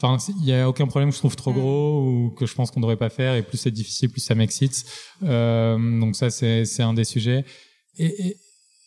enfin, 0.00 0.16
il 0.40 0.44
y 0.44 0.52
a 0.52 0.68
aucun 0.68 0.86
problème 0.86 1.08
que 1.10 1.14
je 1.14 1.20
trouve 1.20 1.34
trop 1.34 1.52
Mm. 1.52 1.54
gros 1.58 2.06
ou 2.06 2.30
que 2.30 2.46
je 2.46 2.54
pense 2.54 2.70
qu'on 2.70 2.80
devrait 2.80 2.96
pas 2.96 3.10
faire. 3.10 3.34
Et 3.34 3.42
plus 3.42 3.58
c'est 3.58 3.70
difficile, 3.72 4.10
plus 4.10 4.20
ça 4.20 4.34
m'excite. 4.36 4.84
Euh, 5.24 5.76
donc 6.00 6.14
ça, 6.14 6.30
c'est 6.30 6.64
c'est 6.66 6.82
un 6.84 6.94
des 6.94 7.04
sujets. 7.04 7.44
Et, 7.96 8.28
et, 8.28 8.36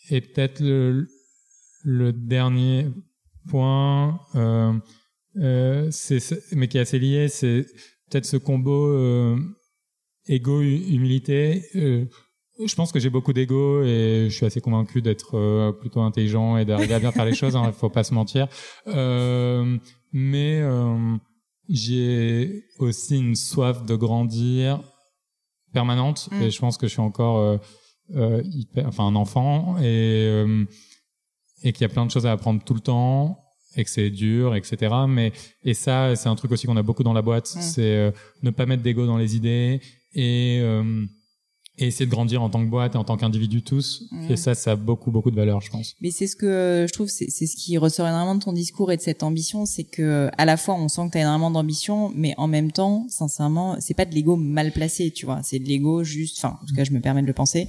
et 0.09 0.21
peut-être 0.21 0.61
le, 0.61 1.07
le 1.83 2.13
dernier 2.13 2.87
point, 3.49 4.19
euh, 4.35 4.73
euh, 5.37 5.87
c'est 5.91 6.19
mais 6.55 6.67
qui 6.67 6.77
est 6.77 6.81
assez 6.81 6.99
lié, 6.99 7.27
c'est 7.27 7.65
peut-être 8.09 8.25
ce 8.25 8.37
combo 8.37 8.87
euh, 8.87 9.37
ego 10.27 10.61
hu- 10.61 10.85
humilité. 10.93 11.63
Euh, 11.75 12.05
je 12.65 12.75
pense 12.75 12.91
que 12.91 12.99
j'ai 12.99 13.09
beaucoup 13.09 13.33
d'ego 13.33 13.81
et 13.83 14.27
je 14.29 14.35
suis 14.35 14.45
assez 14.45 14.61
convaincu 14.61 15.01
d'être 15.01 15.35
euh, 15.37 15.71
plutôt 15.71 16.01
intelligent 16.01 16.57
et 16.57 16.65
d'arriver 16.65 16.93
à 16.93 16.99
bien 16.99 17.11
faire 17.11 17.25
les 17.25 17.33
choses. 17.35 17.57
Il 17.65 17.73
faut 17.73 17.89
pas 17.89 18.03
se 18.03 18.13
mentir. 18.13 18.47
Euh, 18.87 19.77
mais 20.11 20.59
euh, 20.61 21.15
j'ai 21.69 22.65
aussi 22.79 23.17
une 23.17 23.35
soif 23.35 23.83
de 23.85 23.95
grandir 23.95 24.81
permanente 25.73 26.29
Mm. 26.31 26.41
et 26.43 26.51
je 26.51 26.59
pense 26.59 26.77
que 26.77 26.85
je 26.87 26.91
suis 26.91 27.01
encore 27.01 27.39
euh, 27.39 27.57
euh, 28.15 28.43
hyper, 28.45 28.87
enfin 28.87 29.05
un 29.07 29.15
enfant 29.15 29.77
et 29.79 29.83
euh, 30.29 30.65
et 31.63 31.71
qu'il 31.73 31.81
y 31.81 31.85
a 31.85 31.89
plein 31.89 32.05
de 32.05 32.11
choses 32.11 32.25
à 32.27 32.31
apprendre 32.33 32.61
tout 32.63 32.73
le 32.75 32.81
temps 32.81 33.39
et 33.75 33.83
que 33.83 33.89
c'est 33.89 34.09
dur, 34.09 34.55
etc. 34.55 34.93
Mais 35.07 35.31
et 35.63 35.73
ça, 35.73 36.15
c'est 36.15 36.29
un 36.29 36.35
truc 36.35 36.51
aussi 36.51 36.67
qu'on 36.67 36.77
a 36.77 36.83
beaucoup 36.83 37.03
dans 37.03 37.13
la 37.13 37.21
boîte, 37.21 37.47
c'est 37.61 37.81
euh, 37.81 38.11
ne 38.43 38.49
pas 38.51 38.65
mettre 38.65 38.83
d'ego 38.83 39.05
dans 39.05 39.17
les 39.17 39.35
idées 39.35 39.79
et, 40.13 40.59
euh, 40.61 41.05
et 41.79 41.87
essayer 41.87 42.05
de 42.05 42.11
grandir 42.11 42.43
en 42.43 42.51
tant 42.51 42.63
que 42.63 42.69
boîte 42.69 42.93
et 42.93 42.97
en 42.99 43.03
tant 43.03 43.17
qu'individu 43.17 43.63
tous. 43.63 44.03
Et 44.29 44.35
ça, 44.35 44.53
ça 44.53 44.73
a 44.73 44.75
beaucoup 44.75 45.09
beaucoup 45.09 45.31
de 45.31 45.35
valeur, 45.35 45.59
je 45.61 45.71
pense. 45.71 45.95
Mais 46.01 46.11
c'est 46.11 46.27
ce 46.27 46.35
que 46.35 46.85
je 46.87 46.93
trouve, 46.93 47.07
c'est 47.07 47.31
c'est 47.31 47.47
ce 47.47 47.55
qui 47.55 47.79
ressort 47.79 48.05
énormément 48.07 48.35
de 48.35 48.43
ton 48.43 48.53
discours 48.53 48.91
et 48.91 48.97
de 48.97 49.01
cette 49.01 49.23
ambition, 49.23 49.65
c'est 49.65 49.83
que 49.85 50.29
à 50.37 50.45
la 50.45 50.55
fois 50.55 50.75
on 50.75 50.87
sent 50.87 51.07
que 51.07 51.13
tu 51.13 51.17
as 51.17 51.21
énormément 51.21 51.49
d'ambition, 51.49 52.11
mais 52.15 52.35
en 52.37 52.47
même 52.47 52.71
temps, 52.71 53.07
sincèrement, 53.09 53.77
c'est 53.79 53.95
pas 53.95 54.05
de 54.05 54.13
l'ego 54.13 54.35
mal 54.35 54.71
placé, 54.71 55.09
tu 55.09 55.25
vois, 55.25 55.41
c'est 55.43 55.57
de 55.57 55.65
l'ego 55.67 56.03
juste, 56.03 56.37
enfin, 56.37 56.59
en 56.61 56.65
tout 56.67 56.75
cas, 56.75 56.83
je 56.83 56.91
me 56.91 57.01
permets 57.01 57.23
de 57.23 57.27
le 57.27 57.33
penser. 57.33 57.67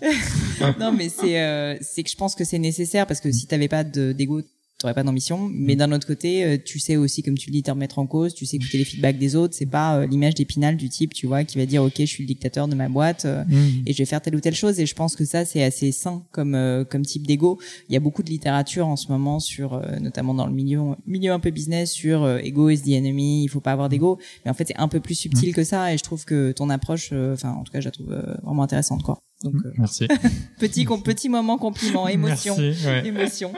Non, 0.80 0.90
mais 0.92 1.08
c'est 1.08 1.40
euh, 1.40 1.76
c'est 1.82 2.02
que 2.02 2.10
je 2.10 2.16
pense 2.16 2.34
que 2.34 2.42
c'est 2.44 2.58
nécessaire 2.58 3.06
parce 3.06 3.20
que 3.20 3.30
si 3.30 3.46
t'avais 3.46 3.68
pas 3.68 3.84
de- 3.84 4.10
d'ego, 4.12 4.40
t'aurais 4.86 4.94
pas 4.94 5.02
d'ambition. 5.02 5.50
Mais 5.52 5.74
d'un 5.76 5.90
autre 5.92 6.06
côté, 6.06 6.44
euh, 6.44 6.56
tu 6.64 6.78
sais 6.78 6.96
aussi, 6.96 7.22
comme 7.22 7.36
tu 7.36 7.50
le 7.50 7.54
dis, 7.54 7.62
te 7.62 7.70
remettre 7.70 7.98
en 7.98 8.06
cause, 8.06 8.34
tu 8.34 8.46
sais 8.46 8.56
écouter 8.56 8.78
les 8.78 8.84
feedbacks 8.84 9.18
des 9.18 9.34
autres. 9.36 9.54
C'est 9.54 9.66
pas 9.66 9.98
euh, 9.98 10.06
l'image 10.06 10.34
d'épinal 10.34 10.76
du 10.76 10.88
type, 10.88 11.12
tu 11.12 11.26
vois, 11.26 11.44
qui 11.44 11.58
va 11.58 11.66
dire, 11.66 11.82
ok, 11.82 11.94
je 11.98 12.04
suis 12.04 12.22
le 12.22 12.28
dictateur 12.28 12.68
de 12.68 12.74
ma 12.74 12.88
boîte. 12.88 13.24
euh, 13.24 13.44
Mm. 13.46 13.82
et 13.86 13.92
je 13.92 13.98
vais 13.98 14.04
faire 14.06 14.20
telle 14.20 14.34
ou 14.34 14.40
telle 14.40 14.54
chose 14.54 14.80
et 14.80 14.86
je 14.86 14.94
pense 14.94 15.14
que 15.14 15.24
ça 15.24 15.44
c'est 15.44 15.62
assez 15.62 15.92
sain 15.92 16.24
comme 16.32 16.54
euh, 16.54 16.84
comme 16.84 17.02
type 17.04 17.26
d'ego 17.26 17.58
il 17.88 17.92
y 17.92 17.96
a 17.96 18.00
beaucoup 18.00 18.22
de 18.22 18.28
littérature 18.30 18.86
en 18.86 18.96
ce 18.96 19.08
moment 19.08 19.40
sur 19.40 19.80
notamment 20.00 20.34
dans 20.34 20.46
le 20.46 20.52
milieu 20.52 20.80
milieu 21.06 21.32
un 21.32 21.38
peu 21.40 21.50
business 21.50 21.92
sur 21.92 22.28
ego 22.38 22.68
is 22.70 22.80
the 22.82 22.88
enemy 22.88 23.44
il 23.44 23.48
faut 23.48 23.60
pas 23.60 23.72
avoir 23.72 23.88
d'ego 23.88 24.18
mais 24.44 24.50
en 24.50 24.54
fait 24.54 24.68
c'est 24.68 24.76
un 24.78 24.88
peu 24.88 25.00
plus 25.00 25.14
subtil 25.14 25.54
que 25.54 25.64
ça 25.64 25.92
et 25.92 25.98
je 25.98 26.02
trouve 26.02 26.24
que 26.24 26.52
ton 26.52 26.70
approche 26.70 27.12
enfin 27.12 27.52
en 27.52 27.62
tout 27.64 27.72
cas 27.72 27.80
je 27.80 27.86
la 27.86 27.90
trouve 27.92 28.14
vraiment 28.42 28.62
intéressante 28.62 29.02
quoi 29.02 29.20
donc 29.42 29.54
euh, 29.64 29.72
Merci. 29.78 30.08
petit 30.58 30.86
petit 31.04 31.28
moment 31.28 31.58
compliment 31.58 32.08
émotion 32.18 32.56
Merci. 32.58 32.86
Ouais. 32.86 33.06
émotion. 33.06 33.52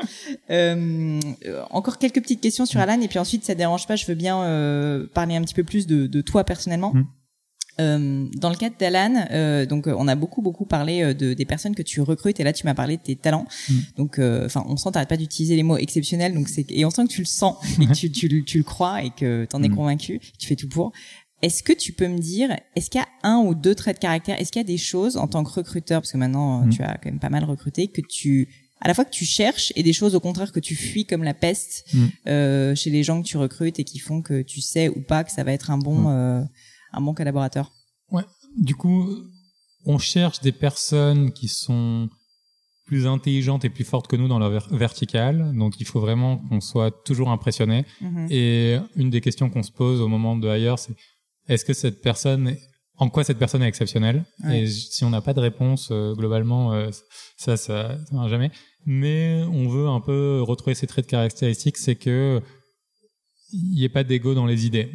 Euh, 0.51 1.21
euh, 1.47 1.63
encore 1.71 1.99
quelques 1.99 2.21
petites 2.23 2.41
questions 2.41 2.67
sur 2.67 2.81
Alan 2.81 3.01
et 3.01 3.09
puis 3.09 3.19
ensuite 3.19 3.45
ça 3.45 3.55
dérange 3.55 3.87
pas, 3.87 3.97
je 3.97 4.07
veux 4.07 4.15
bien 4.15 4.43
euh, 4.43 5.07
parler 5.15 5.37
un 5.37 5.43
petit 5.43 5.55
peu 5.55 5.65
plus 5.65 5.87
de, 5.87 6.07
de 6.07 6.21
toi 6.21 6.45
personnellement. 6.45 6.95
Mm. 6.95 7.07
Euh, 7.81 8.27
dans 8.35 8.51
le 8.51 8.57
cadre 8.57 8.75
d'Alan, 8.77 9.25
euh, 9.31 9.65
donc 9.65 9.87
euh, 9.87 9.95
on 9.97 10.09
a 10.09 10.17
beaucoup 10.17 10.43
beaucoup 10.43 10.65
parlé 10.67 11.15
de 11.15 11.33
des 11.33 11.45
personnes 11.45 11.77
que 11.77 11.83
tu 11.83 12.01
recrutes 12.01 12.41
et 12.41 12.43
là 12.43 12.53
tu 12.53 12.67
m'as 12.67 12.75
parlé 12.75 12.97
de 12.97 13.03
tes 13.03 13.15
talents. 13.15 13.47
Mm. 13.71 13.75
Donc 13.97 14.19
euh, 14.19 14.47
enfin 14.47 14.65
on 14.69 14.77
sent 14.77 14.91
t'arrêtes 14.93 15.09
pas 15.09 15.17
d'utiliser 15.17 15.55
les 15.55 15.63
mots 15.63 15.77
exceptionnels 15.77 16.35
donc 16.35 16.49
c'est 16.49 16.67
et 16.73 16.85
on 16.85 16.91
sent 16.91 17.05
que 17.05 17.13
tu 17.13 17.21
le 17.21 17.27
sens 17.27 17.55
et 17.81 17.87
que 17.87 17.93
tu, 17.93 18.11
tu, 18.11 18.27
le- 18.27 18.43
tu 18.43 18.59
le 18.59 18.65
crois 18.65 19.05
et 19.05 19.11
que 19.11 19.45
t'en 19.45 19.63
es 19.63 19.69
Mm. 19.69 19.77
convaincu, 19.77 20.21
tu 20.41 20.49
fais 20.49 20.57
tout 20.57 20.69
pour. 20.69 20.91
Est-ce 21.43 21.63
que 21.63 21.73
tu 21.73 21.93
peux 21.93 22.09
me 22.09 22.19
dire, 22.19 22.51
est-ce 22.75 22.91
qu'il 22.91 23.01
y 23.01 23.05
a 23.05 23.09
un 23.23 23.39
ou 23.39 23.55
deux 23.55 23.75
traits 23.75 23.97
de 23.97 24.01
caractère, 24.01 24.41
est-ce 24.41 24.51
qu'il 24.51 24.61
y 24.61 24.65
a 24.65 24.67
des 24.67 24.77
choses 24.79 25.17
en 25.17 25.29
tant 25.29 25.45
que 25.45 25.51
recruteur, 25.51 26.01
parce 26.03 26.13
que 26.13 26.19
maintenant 26.19 26.63
euh, 26.63 26.67
Mm. 26.67 26.71
tu 26.71 26.83
as 26.83 26.95
quand 26.99 27.11
même 27.11 27.21
pas 27.21 27.31
mal 27.31 27.45
recruté, 27.45 27.87
que 27.89 28.01
tu, 28.01 28.49
à 28.81 28.89
la 28.89 28.95
fois 28.95 29.05
que 29.05 29.11
tu 29.11 29.25
cherches 29.25 29.73
et 29.77 29.83
des 29.85 29.93
choses 29.93 30.15
au 30.17 30.21
contraire 30.21 30.51
que 30.53 30.61
tu 30.61 30.75
fuis 30.75 31.05
comme 31.07 31.23
la 31.23 31.35
peste 31.35 31.85
Mm. 31.95 32.07
euh, 32.29 32.75
chez 32.75 32.91
les 32.91 33.03
gens 33.05 33.23
que 33.23 33.27
tu 33.29 33.37
recrutes 33.37 33.79
et 33.79 33.85
qui 33.85 33.99
font 34.01 34.21
que 34.23 34.43
tu 34.43 34.61
sais 34.61 34.89
ou 34.89 35.01
pas 35.01 35.23
que 35.25 35.31
ça 35.31 35.45
va 35.45 35.53
être 35.53 35.71
un 35.71 35.79
bon, 35.79 35.95
Mm. 36.01 36.07
euh, 36.09 36.43
un 36.93 37.01
bon 37.01 37.15
collaborateur? 37.15 37.73
Du 38.57 38.75
coup, 38.75 39.07
on 39.85 39.99
cherche 39.99 40.41
des 40.41 40.53
personnes 40.53 41.33
qui 41.33 41.47
sont 41.49 42.09
plus 42.87 43.07
intelligentes 43.07 43.65
et 43.65 43.69
plus 43.71 43.85
fortes 43.85 44.09
que 44.09 44.17
nous 44.17 44.27
dans 44.27 44.39
leur 44.39 44.51
ver- 44.51 44.69
verticale. 44.73 45.53
Donc, 45.55 45.79
il 45.79 45.87
faut 45.87 46.01
vraiment 46.01 46.39
qu'on 46.39 46.61
soit 46.61 46.91
toujours 47.05 47.29
impressionné. 47.31 47.85
Mhm. 48.01 48.27
Et 48.31 48.79
une 48.97 49.11
des 49.11 49.21
questions 49.21 49.51
qu'on 49.51 49.63
se 49.63 49.71
pose 49.71 50.01
au 50.01 50.09
moment 50.09 50.35
de 50.35 50.49
ailleurs, 50.49 50.79
c'est 50.79 50.95
est-ce 51.49 51.65
que 51.65 51.73
cette 51.73 52.01
personne, 52.03 52.57
en 52.97 53.09
quoi 53.09 53.25
cette 53.25 53.39
personne 53.39 53.63
est 53.63 53.69
exceptionnelle? 53.69 54.25
Ouais. 54.45 54.63
Et 54.63 54.67
si 54.67 55.05
on 55.05 55.11
n'a 55.11 55.21
pas 55.21 55.35
de 55.35 55.41
réponse, 55.41 55.89
euh, 55.91 56.15
globalement, 56.15 56.73
euh, 56.73 56.91
ça, 57.37 57.57
ça, 57.57 57.97
ça 58.09 58.15
marche 58.15 58.31
jamais. 58.31 58.51
Mais 58.87 59.43
on 59.53 59.69
veut 59.69 59.87
un 59.89 60.01
peu 60.01 60.41
retrouver 60.43 60.75
ces 60.75 60.87
traits 60.87 61.07
de 61.07 61.11
caractéristiques, 61.11 61.77
c'est 61.79 61.97
que 61.97 62.41
il 63.53 63.71
n'y 63.77 63.85
ait 63.85 63.89
pas 63.89 64.05
d'ego 64.05 64.35
dans 64.35 64.47
les 64.47 64.67
idées 64.67 64.91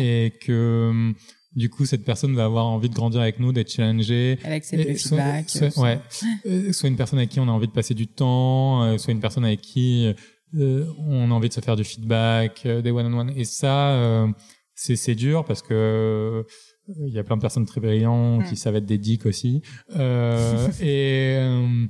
et 0.00 0.32
que 0.44 0.88
hum, 0.90 1.14
du 1.54 1.70
coup 1.70 1.86
cette 1.86 2.04
personne 2.04 2.34
va 2.34 2.44
avoir 2.44 2.66
envie 2.66 2.88
de 2.88 2.94
grandir 2.94 3.20
avec 3.20 3.38
nous, 3.38 3.52
d'être 3.52 3.70
challengée. 3.70 4.38
Elle 4.44 4.52
accepte 4.52 4.88
le 4.88 4.96
soit- 4.96 5.16
feedback. 5.18 5.50
soit- 5.50 5.70
ça. 5.70 5.80
ouais. 5.80 5.98
Euh, 6.46 6.72
soit 6.72 6.88
une 6.88 6.96
personne 6.96 7.18
avec 7.18 7.30
qui 7.30 7.40
on 7.40 7.48
a 7.48 7.52
envie 7.52 7.68
de 7.68 7.72
passer 7.72 7.94
du 7.94 8.06
temps, 8.08 8.82
euh, 8.82 8.98
soit 8.98 9.12
une 9.12 9.20
personne 9.20 9.44
avec 9.44 9.60
qui 9.60 10.12
euh, 10.58 10.84
on 10.98 11.30
a 11.30 11.34
envie 11.34 11.48
de 11.48 11.54
se 11.54 11.60
faire 11.60 11.76
du 11.76 11.84
feedback, 11.84 12.62
euh, 12.66 12.82
des 12.82 12.90
one-on-one. 12.90 13.32
Et 13.36 13.44
ça, 13.44 13.90
euh, 13.92 14.28
c'est 14.74 14.96
c'est 14.96 15.14
dur 15.14 15.44
parce 15.44 15.62
que 15.62 15.74
euh, 15.74 16.42
il 17.06 17.12
y 17.12 17.18
a 17.18 17.24
plein 17.24 17.36
de 17.36 17.40
personnes 17.40 17.66
très 17.66 17.80
brillantes 17.80 18.42
Mm. 18.42 18.48
qui 18.48 18.56
savent 18.56 18.76
être 18.76 18.86
des 18.86 18.98
dicks 18.98 19.26
aussi. 19.26 19.62
Euh, 19.96 20.68
et 20.80 21.36
euh, 21.38 21.86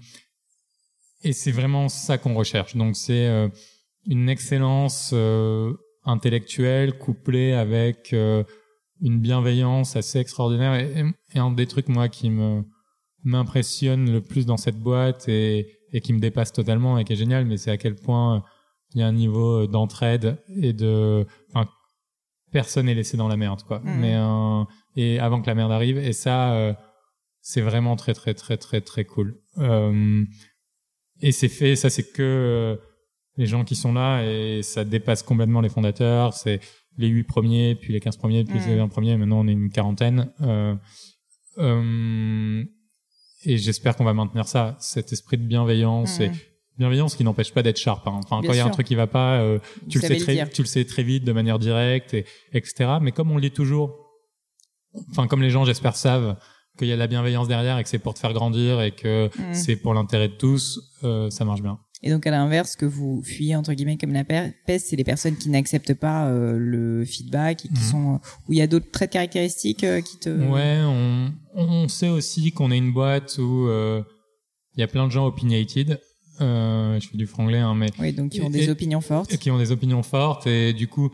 et 1.25 1.33
c'est 1.33 1.53
vraiment 1.53 1.89
ça 1.89 2.19
qu'on 2.19 2.35
recherche. 2.35 2.77
Donc 2.77 2.97
c'est 2.97 3.27
euh, 3.27 3.49
une 4.07 4.29
excellence 4.29 5.11
euh, 5.13 5.73
intellectuel 6.05 6.99
couplé 6.99 7.53
avec 7.53 8.13
euh, 8.13 8.43
une 9.01 9.21
bienveillance 9.21 9.97
assez 9.97 10.19
extraordinaire 10.19 10.75
et, 10.75 11.05
et, 11.35 11.39
un 11.39 11.51
des 11.53 11.67
trucs 11.67 11.89
moi 11.89 12.09
qui 12.09 12.31
me 12.31 12.63
m'impressionne 13.25 14.11
le 14.11 14.21
plus 14.21 14.47
dans 14.47 14.57
cette 14.57 14.79
boîte 14.79 15.29
et, 15.29 15.79
et 15.93 16.01
qui 16.01 16.13
me 16.13 16.19
dépasse 16.19 16.53
totalement 16.53 16.99
et 16.99 17.05
qui 17.05 17.13
est 17.13 17.17
génial 17.17 17.45
mais 17.45 17.57
c'est 17.57 17.71
à 17.71 17.77
quel 17.77 17.95
point 17.95 18.43
il 18.95 19.01
y 19.01 19.03
a 19.05 19.07
un 19.07 19.13
niveau 19.13 19.69
d'entraide 19.69 20.39
et 20.61 20.73
de 20.73 21.25
enfin 21.55 21.69
personne 22.53 22.87
n'est 22.87 22.95
laissé 22.95 23.17
dans 23.17 23.29
la 23.29 23.37
merde 23.37 23.63
quoi. 23.63 23.81
Mhm. 23.81 24.01
mais 24.01 24.15
euh, 24.15 24.65
et 24.97 25.19
avant 25.19 25.41
que 25.43 25.47
la 25.47 25.55
merde 25.55 25.73
arrive 25.73 25.99
et 25.99 26.13
ça 26.13 26.53
euh, 26.55 26.73
c'est 27.41 27.61
vraiment 27.63 27.97
très 27.97 28.15
très 28.15 28.35
très 28.35 28.57
très 28.57 28.81
très 28.81 29.05
cool. 29.05 29.41
Euh, 29.59 30.25
et 31.21 31.33
c'est 31.33 31.49
fait 31.49 31.75
ça 31.77 31.91
c'est 31.91 32.13
que 32.13 32.23
euh, 32.23 32.77
les 33.37 33.47
gens 33.47 33.65
qui 33.65 33.75
sont 33.75 33.93
là 33.93 34.23
et 34.23 34.63
ça 34.63 34.85
dépasse 34.85 35.23
complètement 35.23 35.61
les 35.63 35.71
fondateurs. 35.71 36.35
C'est 36.35 36.61
les 36.99 37.09
huit 37.09 37.25
premiers 37.25 37.75
puis 37.75 37.93
les 37.95 38.01
15 38.01 38.17
premiers 38.19 38.45
puis 38.45 38.59
les 38.61 38.77
20 38.77 38.89
premiers. 38.89 39.17
Maintenant 39.17 39.41
on 39.41 39.49
est 39.49 39.53
une 39.53 39.71
quarantaine. 39.71 40.31
Euh, 40.43 40.75
euh, 41.59 42.65
et 43.45 43.57
j'espère 43.59 43.97
qu'on 43.97 44.05
va 44.05 44.13
maintenir 44.15 44.47
ça 44.47 44.77
cet 44.79 45.13
esprit 45.13 45.39
de 45.39 45.45
bienveillance 45.45 46.21
et 46.21 46.29
Mhm. 46.29 46.37
Bienveillance 46.79 47.17
qui 47.17 47.25
n'empêche 47.25 47.53
pas 47.53 47.63
d'être 47.63 47.79
sharp 47.79 48.07
hein. 48.07 48.21
enfin 48.25 48.41
Bien 48.41 48.49
quand 48.49 48.55
il 48.55 48.57
y 48.57 48.61
a 48.61 48.67
un 48.67 48.71
truc 48.71 48.87
qui 48.87 48.95
va 48.95 49.07
pas 49.07 49.41
euh, 49.41 49.59
tu 49.89 49.99
Vous 49.99 50.03
le 50.03 50.09
sais 50.09 50.15
le 50.19 50.21
très 50.25 50.35
dire. 50.35 50.51
tu 50.51 50.63
le 50.63 50.67
sais 50.69 50.85
très 50.85 51.03
vite 51.03 51.25
de 51.25 51.33
manière 51.33 51.59
directe 51.59 52.15
et 52.15 52.25
etc 52.53 52.93
mais 53.01 53.13
comme 53.13 53.31
on 53.31 53.37
le 53.37 53.43
dit 53.43 53.51
toujours 53.51 53.95
enfin 55.11 55.27
comme 55.27 55.43
les 55.43 55.51
gens 55.51 55.65
j'espère 55.65 55.97
savent 55.97 56.37
qu'il 56.79 56.89
y 56.89 56.93
a 56.93 56.95
de 56.95 56.99
la 57.01 57.07
bienveillance 57.07 57.49
derrière 57.49 57.79
et 57.79 57.83
que 57.83 57.89
c'est 57.89 57.99
pour 57.99 58.15
te 58.15 58.19
faire 58.19 58.33
grandir 58.33 58.81
et 58.81 58.93
que 58.93 59.29
Mhm. 59.39 59.55
c'est 59.55 59.77
pour 59.77 59.93
l'intérêt 59.95 60.29
de 60.29 60.35
tous 60.35 60.81
euh, 61.05 61.29
ça 61.31 61.45
marche 61.45 61.61
bien 61.63 61.79
Et 62.05 62.11
donc 62.11 62.27
à 62.27 62.31
l'inverse, 62.33 62.75
que 62.75 62.87
vous 62.87 63.23
fuyez 63.23 63.55
entre 63.55 63.75
guillemets 63.75 63.97
comme 63.99 64.13
la 64.13 64.25
pe- 64.25 64.53
peste, 64.67 64.87
c'est 64.89 64.97
les 64.97 65.05
personnes 65.05 65.37
qui 65.37 65.51
n'acceptent 65.51 65.95
pas 65.95 66.27
euh, 66.27 66.57
le 66.59 67.05
feedback 67.05 67.65
et 67.67 67.69
qui 67.69 67.75
Mhm. 67.75 67.91
sont 67.91 68.21
où 68.49 68.53
il 68.53 68.59
y 68.59 68.63
a 68.63 68.67
d'autres 68.67 68.91
traits 68.91 69.13
caractéristiques 69.13 69.85
euh, 69.85 70.01
qui 70.01 70.19
te. 70.19 70.31
Ouais, 70.31 70.81
on, 70.85 71.33
on 71.55 71.87
sait 71.89 72.09
aussi 72.09 72.51
qu'on 72.53 72.73
est 72.73 72.79
une 72.79 72.93
boîte 72.93 73.39
où 73.39 73.69
euh, 73.69 74.03
il 74.75 74.81
y 74.81 74.83
a 74.83 74.89
plein 74.89 75.07
de 75.07 75.13
gens 75.13 75.27
opinionated. 75.27 76.01
Euh, 76.43 76.99
je 77.01 77.09
fais 77.09 77.17
du 77.17 77.27
franglais, 77.27 77.59
hein, 77.59 77.75
mais 77.75 77.87
Oui, 77.99 78.13
donc 78.13 78.31
qui 78.33 78.43
ont 78.43 78.51
des 78.51 78.65
Et- 78.65 78.71
opinions 78.71 79.01
fortes. 79.01 79.37
qui 79.37 79.51
ont 79.51 79.59
des 79.59 79.71
opinions 79.73 80.03
fortes 80.03 80.47
et 80.47 80.73
du 80.73 80.89
coup, 80.89 81.11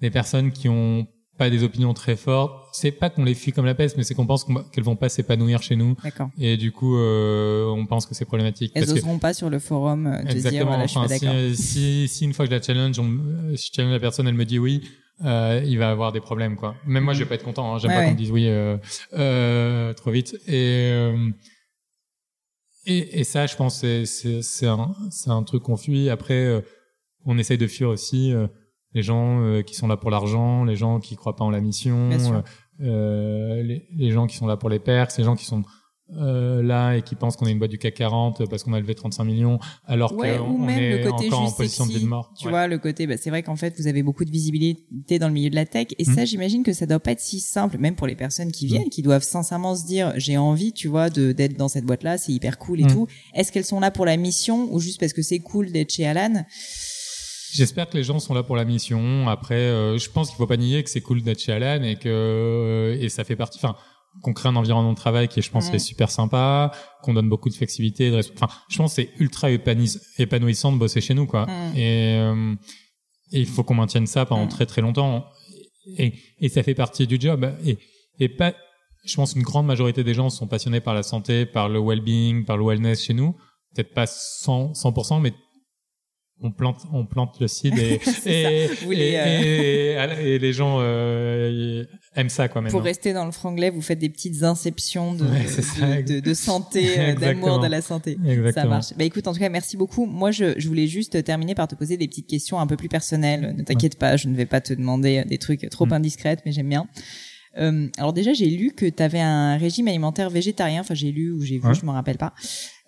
des 0.00 0.10
personnes 0.10 0.50
qui 0.50 0.68
ont 0.68 1.06
pas 1.38 1.48
des 1.50 1.62
opinions 1.62 1.94
très 1.94 2.14
fortes, 2.16 2.52
c'est 2.72 2.90
pas 2.92 3.08
qu'on 3.10 3.24
les 3.24 3.34
fuit 3.34 3.52
comme 3.52 3.64
la 3.64 3.74
peste, 3.74 3.96
mais 3.96 4.02
c'est 4.04 4.14
qu'on 4.14 4.26
pense 4.26 4.44
qu'elles 4.72 4.84
vont 4.84 4.96
pas 4.96 5.08
s'épanouir 5.08 5.62
chez 5.62 5.76
nous 5.76 5.96
D'accord. 6.02 6.28
et 6.38 6.56
du 6.56 6.72
coup, 6.72 6.96
euh, 6.96 7.66
on 7.68 7.86
pense 7.86 8.06
que 8.06 8.14
c'est 8.14 8.24
problématique. 8.26 8.72
Elles 8.74 8.82
parce 8.84 8.92
que- 8.92 8.98
oseront 8.98 9.18
pas 9.18 9.32
sur 9.34 9.48
le 9.50 9.58
forum 9.58 10.06
euh, 10.06 10.18
de 10.18 10.22
dire 10.24 10.30
Exactement. 10.36 10.66
voilà, 10.66 10.84
je 10.86 10.90
suis 10.90 10.98
Enfin, 10.98 11.08
d'accord. 11.08 11.34
si, 11.54 11.56
si, 11.56 12.08
si 12.08 12.24
une 12.24 12.32
fois 12.34 12.44
que 12.46 12.50
je 12.52 12.56
la 12.56 12.62
challenge, 12.62 12.98
on, 12.98 13.10
je 13.54 13.68
challenge 13.74 13.92
la 13.92 14.00
personne, 14.00 14.28
elle 14.28 14.34
me 14.34 14.44
dit 14.44 14.58
oui, 14.58 14.82
euh, 15.24 15.62
il 15.64 15.78
va 15.78 15.90
avoir 15.90 16.12
des 16.12 16.20
problèmes, 16.20 16.56
quoi. 16.56 16.74
Même 16.86 17.04
moi, 17.04 17.14
je 17.14 17.20
vais 17.20 17.26
pas 17.26 17.34
être 17.36 17.44
content. 17.44 17.74
Hein. 17.74 17.78
J'aime 17.78 17.90
Ouais, 17.92 17.96
pas 17.96 18.04
qu'on 18.04 18.12
me 18.12 18.16
dise 18.16 18.30
oui 18.30 18.46
euh, 18.48 19.92
trop 19.94 20.10
vite. 20.10 20.36
Et, 20.46 20.92
et 22.86 23.20
et 23.20 23.24
ça, 23.24 23.46
je 23.46 23.56
pense, 23.56 23.84
c'est 24.04 24.66
un 24.66 24.94
un 25.26 25.42
truc 25.42 25.62
qu'on 25.62 25.76
fuit. 25.76 26.08
Après, 26.10 26.44
euh, 26.46 26.60
on 27.24 27.38
essaye 27.38 27.58
de 27.58 27.66
fuir 27.66 27.88
aussi 27.88 28.32
euh, 28.32 28.46
les 28.94 29.02
gens 29.02 29.40
euh, 29.42 29.62
qui 29.62 29.74
sont 29.74 29.86
là 29.88 29.96
pour 29.96 30.10
l'argent, 30.10 30.64
les 30.64 30.76
gens 30.76 31.00
qui 31.00 31.16
croient 31.16 31.36
pas 31.36 31.44
en 31.44 31.50
la 31.50 31.60
mission, 31.60 32.10
sûr. 32.18 32.42
euh, 32.80 33.62
les, 33.62 33.86
les 33.96 34.10
gens 34.10 34.26
qui 34.26 34.36
sont 34.36 34.46
là 34.46 34.56
pour 34.56 34.68
les 34.68 34.78
perks, 34.80 35.16
les 35.18 35.24
gens 35.24 35.36
qui 35.36 35.44
sont 35.44 35.62
euh, 36.20 36.62
là 36.62 36.94
et 36.96 37.02
qui 37.02 37.14
pensent 37.14 37.36
qu'on 37.36 37.46
est 37.46 37.52
une 37.52 37.58
boîte 37.58 37.70
du 37.70 37.78
CAC 37.78 37.94
40 37.94 38.48
parce 38.48 38.62
qu'on 38.64 38.72
a 38.74 38.80
levé 38.80 38.94
35 38.94 39.24
millions 39.24 39.58
alors 39.86 40.12
Ouais, 40.16 40.36
qu'on 40.36 40.68
est 40.68 40.90
le 41.04 41.10
côté 41.10 41.26
encore 41.26 41.40
en 41.48 41.52
position 41.52 41.86
de 41.86 41.92
vie 41.92 42.00
de 42.00 42.06
mort. 42.06 42.32
Tu 42.38 42.46
Ouais. 42.46 42.50
vois, 42.50 42.66
le 42.66 42.78
côté, 42.78 43.06
bah, 43.06 43.16
c'est 43.16 43.30
vrai 43.30 43.42
qu'en 43.42 43.56
fait, 43.56 43.74
vous 43.78 43.86
avez 43.86 44.02
beaucoup 44.02 44.24
de 44.24 44.30
visibilité 44.30 45.18
dans 45.18 45.28
le 45.28 45.34
milieu 45.34 45.50
de 45.50 45.54
la 45.54 45.64
tech. 45.66 45.86
Et 45.98 46.04
Mhm. 46.06 46.14
ça, 46.14 46.24
j'imagine 46.24 46.62
que 46.62 46.72
ça 46.72 46.86
doit 46.86 47.00
pas 47.00 47.12
être 47.12 47.20
si 47.20 47.40
simple, 47.40 47.78
même 47.78 47.94
pour 47.94 48.06
les 48.06 48.14
personnes 48.16 48.52
qui 48.52 48.66
viennent, 48.66 48.88
qui 48.90 49.02
doivent 49.02 49.22
sincèrement 49.22 49.74
se 49.74 49.86
dire, 49.86 50.12
j'ai 50.16 50.36
envie, 50.36 50.72
tu 50.72 50.88
vois, 50.88 51.08
de, 51.10 51.32
d'être 51.32 51.56
dans 51.56 51.68
cette 51.68 51.84
boîte-là, 51.84 52.18
c'est 52.18 52.32
hyper 52.32 52.58
cool 52.58 52.80
et 52.80 52.84
Mhm. 52.84 52.90
tout. 52.92 53.06
Est-ce 53.34 53.50
qu'elles 53.52 53.64
sont 53.64 53.80
là 53.80 53.90
pour 53.90 54.04
la 54.06 54.16
mission 54.16 54.68
ou 54.72 54.80
juste 54.80 55.00
parce 55.00 55.12
que 55.12 55.22
c'est 55.22 55.40
cool 55.40 55.72
d'être 55.72 55.92
chez 55.92 56.06
Alan? 56.06 56.44
J'espère 57.54 57.86
que 57.90 57.98
les 57.98 58.02
gens 58.04 58.18
sont 58.18 58.32
là 58.32 58.42
pour 58.42 58.56
la 58.56 58.64
mission. 58.64 59.28
Après, 59.28 59.54
euh, 59.56 59.98
je 59.98 60.08
pense 60.08 60.28
qu'il 60.28 60.36
faut 60.38 60.46
pas 60.46 60.56
nier 60.56 60.82
que 60.82 60.88
c'est 60.88 61.02
cool 61.02 61.20
d'être 61.22 61.38
chez 61.40 61.52
Alan 61.52 61.82
et 61.82 61.96
que 61.96 62.08
euh, 62.08 62.96
et 62.98 63.10
ça 63.10 63.24
fait 63.24 63.36
partie. 63.36 63.58
Enfin, 63.58 63.76
qu'on 64.20 64.32
crée 64.34 64.48
un 64.48 64.56
environnement 64.56 64.92
de 64.92 64.96
travail 64.96 65.28
qui, 65.28 65.40
je 65.42 65.50
pense, 65.50 65.70
est 65.74 65.78
super 65.78 66.10
sympa, 66.10 66.70
qu'on 67.02 67.14
donne 67.14 67.28
beaucoup 67.28 67.48
de 67.48 67.54
flexibilité. 67.54 68.10
De 68.10 68.18
Enfin, 68.34 68.48
je 68.68 68.76
pense 68.76 68.94
que 68.94 69.02
c'est 69.02 69.10
ultra 69.18 69.50
épanouis- 69.50 69.98
épanouissant 70.18 70.70
de 70.72 70.78
bosser 70.78 71.00
chez 71.00 71.14
nous, 71.14 71.26
quoi. 71.26 71.46
Et, 71.76 72.16
euh, 72.18 72.54
et 73.32 73.40
il 73.40 73.46
faut 73.46 73.64
qu'on 73.64 73.74
maintienne 73.74 74.06
ça 74.06 74.26
pendant 74.26 74.46
très 74.48 74.66
très 74.66 74.82
longtemps. 74.82 75.24
Et, 75.98 76.12
et 76.40 76.48
ça 76.48 76.62
fait 76.62 76.74
partie 76.74 77.06
du 77.06 77.18
job. 77.18 77.50
Et, 77.64 77.78
et 78.20 78.28
pas, 78.28 78.54
je 79.04 79.16
pense 79.16 79.32
une 79.32 79.42
grande 79.42 79.66
majorité 79.66 80.04
des 80.04 80.14
gens 80.14 80.28
sont 80.30 80.46
passionnés 80.46 80.80
par 80.80 80.94
la 80.94 81.02
santé, 81.02 81.46
par 81.46 81.68
le 81.68 81.80
well-being, 81.80 82.44
par 82.44 82.56
le 82.56 82.64
wellness 82.64 83.02
chez 83.02 83.14
nous. 83.14 83.34
Peut-être 83.74 83.94
pas 83.94 84.06
100, 84.06 84.72
100%, 84.74 85.20
mais 85.20 85.32
on 86.40 86.50
plante, 86.50 86.82
on 86.92 87.06
plante 87.06 87.38
le 87.40 87.46
seed 87.48 87.78
et, 87.78 88.00
et, 88.26 88.64
et, 88.90 89.18
euh, 89.18 90.20
et- 90.20 90.38
les 90.38 90.52
gens 90.52 90.78
euh, 90.80 91.84
aiment 92.16 92.28
ça 92.28 92.48
quoi 92.48 92.60
maintenant. 92.60 92.78
Pour 92.78 92.84
rester 92.84 93.12
dans 93.12 93.24
le 93.24 93.30
franglais, 93.32 93.70
vous 93.70 93.82
faites 93.82 93.98
des 93.98 94.08
petites 94.08 94.42
inceptions 94.42 95.14
de, 95.14 95.24
Ouais, 95.24 96.02
de, 96.02 96.14
de, 96.14 96.20
de 96.20 96.34
santé, 96.34 96.88
euh, 96.98 97.14
d'amour 97.14 97.60
de 97.60 97.68
la 97.68 97.80
santé. 97.80 98.18
Exactement. 98.26 98.52
Ça 98.52 98.68
marche. 98.68 98.86
Bah 98.96 99.04
écoute, 99.04 99.26
en 99.28 99.32
tout 99.32 99.38
cas, 99.40 99.48
merci 99.48 99.76
beaucoup. 99.76 100.06
Moi, 100.06 100.30
je, 100.32 100.58
je 100.58 100.66
voulais 100.68 100.88
juste 100.88 101.22
terminer 101.24 101.54
par 101.54 101.68
te 101.68 101.74
poser 101.74 101.96
des 101.96 102.08
petites 102.08 102.26
questions 102.28 102.58
un 102.58 102.66
peu 102.66 102.76
plus 102.76 102.88
personnelles. 102.88 103.54
Ne 103.56 103.62
t'inquiète 103.62 103.98
pas, 103.98 104.16
je 104.16 104.28
ne 104.28 104.34
vais 104.34 104.46
pas 104.46 104.60
te 104.60 104.74
demander 104.74 105.24
des 105.24 105.38
trucs 105.38 105.68
trop 105.70 105.86
Mm. 105.86 105.92
indiscrets, 105.94 106.36
mais 106.44 106.52
j'aime 106.52 106.68
bien. 106.68 106.88
Euh, 107.58 107.88
alors 107.98 108.12
déjà, 108.12 108.32
j'ai 108.32 108.46
lu 108.46 108.72
que 108.72 108.86
tu 108.86 109.02
avais 109.02 109.20
un 109.20 109.56
régime 109.56 109.88
alimentaire 109.88 110.30
végétarien. 110.30 110.80
Enfin, 110.80 110.94
j'ai 110.94 111.12
lu 111.12 111.32
ou 111.32 111.42
j'ai 111.42 111.58
vu, 111.58 111.66
Ouais. 111.68 111.74
je 111.74 111.84
me 111.84 111.90
rappelle 111.90 112.18
pas. 112.18 112.32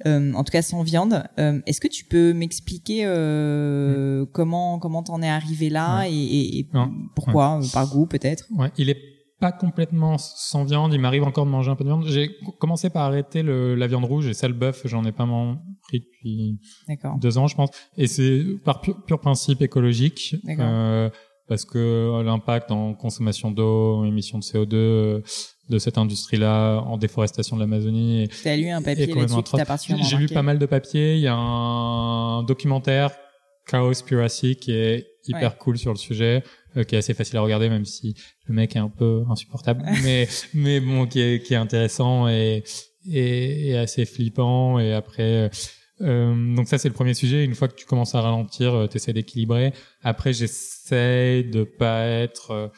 Euh, 0.06 0.32
en 0.32 0.42
tout 0.44 0.50
cas, 0.52 0.62
sans 0.62 0.82
viande. 0.82 1.22
Euh, 1.38 1.60
Est-ce 1.66 1.80
que 1.80 1.88
tu 1.88 2.04
peux 2.04 2.32
m'expliquer 2.32 3.04
euh, 3.04 4.24
comment 4.32 4.78
comment 4.78 5.02
t'en 5.02 5.20
es 5.22 5.28
arrivé 5.28 5.68
là 5.70 6.04
et, 6.08 6.58
et- 6.58 6.68
pourquoi 7.14 7.60
Par 7.72 7.88
goût, 7.90 8.06
peut-être? 8.06 8.46
Ouais, 8.56 8.70
il 8.78 8.88
est 8.90 8.98
pas 9.40 9.52
complètement 9.52 10.16
sans 10.16 10.64
viande. 10.64 10.94
Il 10.94 11.00
m'arrive 11.00 11.24
encore 11.24 11.44
de 11.44 11.50
manger 11.50 11.70
un 11.70 11.76
peu 11.76 11.84
de 11.84 11.88
viande. 11.90 12.06
J'ai 12.06 12.30
commencé 12.58 12.88
par 12.88 13.02
arrêter 13.02 13.42
le, 13.42 13.74
la 13.74 13.86
viande 13.86 14.04
rouge 14.04 14.26
et 14.26 14.32
ça 14.34 14.48
le 14.48 14.54
bœuf. 14.54 14.82
J'en 14.86 15.04
ai 15.04 15.12
pas 15.12 15.26
pris 15.82 16.00
depuis 16.00 16.58
deux 17.20 17.36
ans, 17.36 17.46
je 17.46 17.54
pense. 17.54 17.68
Et 17.98 18.06
c'est 18.06 18.42
par 18.64 18.80
pur, 18.80 19.04
pur 19.04 19.20
principe 19.20 19.60
écologique, 19.60 20.36
D'accord. 20.44 21.10
Euh, 21.44 21.48
parce 21.48 21.64
que 21.64 22.22
l'impact 22.24 22.70
en 22.70 22.94
consommation 22.94 23.50
d'eau, 23.50 23.96
en 23.96 24.04
émissions 24.04 24.38
de 24.38 24.44
CO2 24.44 24.74
euh, 24.74 25.20
de 25.70 25.78
cette 25.78 25.98
industrie-là, 25.98 26.80
en 26.80 26.96
déforestation 26.98 27.56
de 27.56 27.60
l'Amazonie. 27.62 28.28
T'as 28.42 28.56
lu 28.56 28.68
un 28.68 28.82
papier 28.82 29.06
là-dessus 29.06 29.94
qui 29.94 30.04
J'ai 30.04 30.16
lu 30.16 30.28
pas 30.28 30.42
mal 30.42 30.58
de 30.58 30.66
papiers. 30.66 31.14
Il 31.14 31.20
y 31.20 31.26
a 31.28 31.34
un 31.36 32.42
documentaire, 32.42 33.10
Cowspiracy, 33.70 34.56
qui 34.56 34.72
est 34.72 35.06
hyper 35.26 35.52
Ouais. 35.52 35.56
cool 35.58 35.78
sur 35.78 35.90
le 35.92 35.96
sujet, 35.98 36.42
euh, 36.76 36.84
qui 36.84 36.94
est 36.94 36.98
assez 36.98 37.14
facile 37.14 37.38
à 37.38 37.40
regarder, 37.40 37.68
même 37.70 37.86
si 37.86 38.14
le 38.46 38.54
mec 38.54 38.76
est 38.76 38.80
un 38.80 38.90
peu 38.90 39.22
insupportable, 39.30 39.82
mais 40.02 40.28
mais 40.52 40.80
bon, 40.80 41.06
qui 41.06 41.20
est 41.20 41.42
qui 41.42 41.54
est 41.54 41.58
intéressant 41.58 42.28
et 42.28 42.62
et, 43.10 43.68
et 43.70 43.78
assez 43.78 44.04
flippant. 44.04 44.78
Et 44.78 44.92
après, 44.92 45.50
euh, 46.00 46.54
donc 46.56 46.68
ça 46.68 46.78
c'est 46.78 46.88
le 46.88 46.94
premier 46.94 47.14
sujet. 47.14 47.44
Une 47.44 47.54
fois 47.54 47.68
que 47.68 47.74
tu 47.74 47.86
commences 47.86 48.14
à 48.14 48.20
ralentir, 48.20 48.86
tu 48.90 48.96
essaies 48.96 49.12
d'équilibrer. 49.12 49.72
Après, 50.02 50.32
j'essaie 50.32 51.42
de 51.44 51.64
pas 51.64 52.04
être 52.06 52.50
euh, 52.52 52.68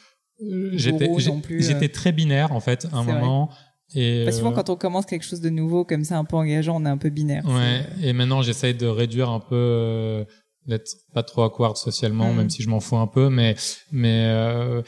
J'étais 0.73 1.07
non 1.07 1.41
plus, 1.41 1.57
euh. 1.63 1.67
j'étais 1.67 1.89
très 1.89 2.11
binaire 2.11 2.51
en 2.51 2.59
fait 2.59 2.85
à 2.91 2.97
un 2.97 3.03
C'est 3.03 3.11
vrai. 3.11 3.19
moment 3.21 3.49
et 3.95 4.29
souvent 4.33 4.51
euh, 4.51 4.55
quand 4.55 4.69
on 4.69 4.75
commence 4.75 5.05
quelque 5.05 5.23
chose 5.25 5.39
de 5.41 5.49
nouveau 5.49 5.85
comme 5.85 6.03
ça, 6.03 6.17
un 6.17 6.25
peu 6.25 6.35
engageant, 6.35 6.75
on 6.79 6.85
est 6.85 6.89
un 6.89 6.97
peu 6.97 7.09
binaire. 7.09 7.45
Ouais, 7.45 7.85
et 8.03 8.11
maintenant 8.13 8.41
j'essaye 8.41 8.73
de 8.75 8.85
réduire 8.85 9.29
un 9.29 9.39
peu, 9.39 9.55
euh, 9.55 10.25
d'être 10.67 10.91
pas 11.13 11.23
trop 11.23 11.43
awkward 11.43 11.77
socialement, 11.77 12.33
Mm. 12.33 12.35
même 12.37 12.49
si 12.49 12.61
je 12.61 12.69
m'en 12.69 12.81
fous 12.81 12.97
un 12.97 13.07
peu, 13.07 13.29
mais 13.29 13.55
mais 13.91 14.25
euh, 14.25 14.81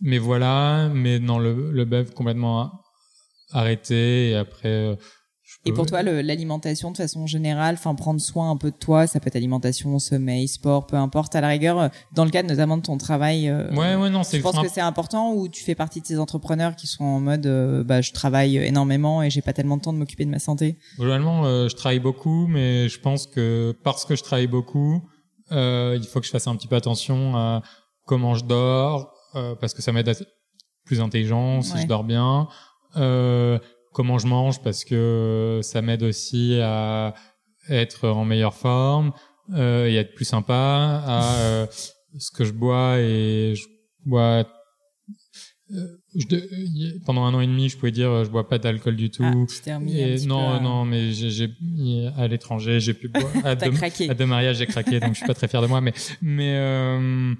mais 0.00 0.16
voilà, 0.18 0.88
mais 0.94 1.20
dans 1.20 1.38
le 1.38 1.70
le 1.70 1.84
bœuf 1.84 2.12
complètement 2.14 2.72
arrêté 3.52 4.30
et 4.30 4.34
après. 4.36 4.96
Et 5.66 5.72
pour 5.72 5.84
toi, 5.84 6.02
l'alimentation 6.02 6.92
de 6.92 6.96
façon 6.96 7.26
générale, 7.26 7.74
enfin 7.74 7.94
prendre 7.94 8.20
soin 8.20 8.50
un 8.50 8.56
peu 8.56 8.70
de 8.70 8.76
toi, 8.76 9.06
ça 9.06 9.20
peut 9.20 9.26
être 9.28 9.36
alimentation, 9.36 9.98
sommeil, 9.98 10.48
sport, 10.48 10.86
peu 10.86 10.96
importe. 10.96 11.34
À 11.36 11.42
la 11.42 11.48
rigueur, 11.48 11.78
euh, 11.78 11.88
dans 12.14 12.24
le 12.24 12.30
cadre 12.30 12.48
notamment 12.48 12.76
de 12.78 12.82
ton 12.82 12.96
travail, 12.96 13.48
euh, 13.50 13.70
Ouais, 13.74 13.94
ouais, 13.96 14.08
non, 14.08 14.22
c'est 14.22 14.38
je 14.38 14.42
pense 14.42 14.58
que 14.58 14.68
c'est 14.68 14.80
important 14.80 15.34
ou 15.34 15.46
tu 15.48 15.62
fais 15.62 15.74
partie 15.74 16.00
de 16.00 16.06
ces 16.06 16.18
entrepreneurs 16.18 16.74
qui 16.74 16.86
sont 16.86 17.04
en 17.04 17.20
mode, 17.20 17.44
euh, 17.46 17.84
bah 17.84 18.00
je 18.00 18.12
travaille 18.12 18.56
énormément 18.56 19.22
et 19.22 19.28
j'ai 19.30 19.42
pas 19.42 19.52
tellement 19.52 19.76
de 19.76 19.82
temps 19.82 19.92
de 19.92 19.98
m'occuper 19.98 20.24
de 20.24 20.30
ma 20.30 20.38
santé? 20.38 20.78
Globalement, 20.98 21.44
euh, 21.44 21.68
je 21.68 21.76
travaille 21.76 22.00
beaucoup, 22.00 22.46
mais 22.46 22.88
je 22.88 22.98
pense 23.00 23.26
que 23.26 23.76
parce 23.84 24.06
que 24.06 24.16
je 24.16 24.22
travaille 24.22 24.46
beaucoup, 24.46 25.02
euh, 25.52 25.98
il 26.00 26.06
faut 26.06 26.20
que 26.20 26.26
je 26.26 26.30
fasse 26.30 26.46
un 26.46 26.56
petit 26.56 26.68
peu 26.68 26.76
attention 26.76 27.36
à 27.36 27.62
comment 28.06 28.34
je 28.34 28.44
dors, 28.44 29.12
euh, 29.34 29.54
parce 29.54 29.74
que 29.74 29.82
ça 29.82 29.92
m'aide 29.92 30.08
à 30.08 30.12
être 30.12 30.24
plus 30.86 31.00
intelligent 31.02 31.60
si 31.60 31.74
Ouais. 31.74 31.82
je 31.82 31.86
dors 31.86 32.04
bien. 32.04 32.48
Euh, 32.96 33.58
comment 33.98 34.18
je 34.18 34.28
mange, 34.28 34.62
parce 34.62 34.84
que 34.84 35.58
ça 35.64 35.82
m'aide 35.82 36.04
aussi 36.04 36.56
à 36.62 37.14
être 37.68 38.08
en 38.08 38.24
meilleure 38.24 38.54
forme 38.54 39.10
euh, 39.54 39.86
et 39.86 39.98
à 39.98 40.02
être 40.02 40.14
plus 40.14 40.24
sympa, 40.24 41.02
à, 41.04 41.34
euh, 41.40 41.66
ce 42.18 42.30
que 42.30 42.44
je 42.44 42.52
bois 42.52 43.00
et 43.00 43.54
je 43.56 43.66
bois 44.06 44.46
euh, 45.72 45.84
je, 46.14 47.04
pendant 47.06 47.24
un 47.24 47.34
an 47.34 47.40
et 47.40 47.48
demi, 47.48 47.68
je 47.68 47.76
pouvais 47.76 47.90
dire 47.90 48.08
euh, 48.08 48.24
je 48.24 48.30
bois 48.30 48.48
pas 48.48 48.58
d'alcool 48.58 48.94
du 48.94 49.10
tout. 49.10 49.24
Ah, 49.24 49.32
tu 49.48 49.90
et 49.90 50.24
non, 50.26 50.58
peu 50.58 50.62
non, 50.62 50.84
mais 50.84 51.10
j'ai, 51.10 51.50
à 52.16 52.28
l'étranger, 52.28 52.78
j'ai 52.78 52.94
pu 52.94 53.08
boire 53.08 53.26
à 53.44 53.56
deux, 53.56 53.72
à 54.08 54.14
deux 54.14 54.26
mariages, 54.26 54.58
j'ai 54.58 54.66
craqué, 54.66 55.00
donc 55.00 55.14
je 55.14 55.18
suis 55.18 55.26
pas 55.26 55.34
très 55.34 55.48
fier 55.48 55.60
de 55.60 55.66
moi, 55.66 55.80
mais 55.80 55.92
mais 56.22 56.54
euh, 56.54 57.34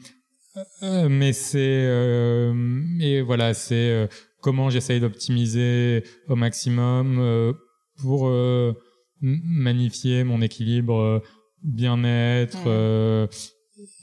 euh, 0.83 1.09
mais 1.09 1.33
c'est 1.33 1.59
euh, 1.61 2.53
et 2.99 3.23
voilà, 3.23 3.55
c'est 3.55 3.91
euh, 3.91 4.09
comment 4.41 4.71
j'essaye 4.71 5.01
d'optimiser 5.01 6.05
au 6.29 6.37
maximum 6.37 7.19
euh, 7.19 7.53
pour 7.99 8.29
euh, 8.29 8.73
magnifier 9.21 10.25
mon 10.25 10.41
équilibre 10.41 10.97
euh, 10.97 11.19
bien-être, 11.63 12.69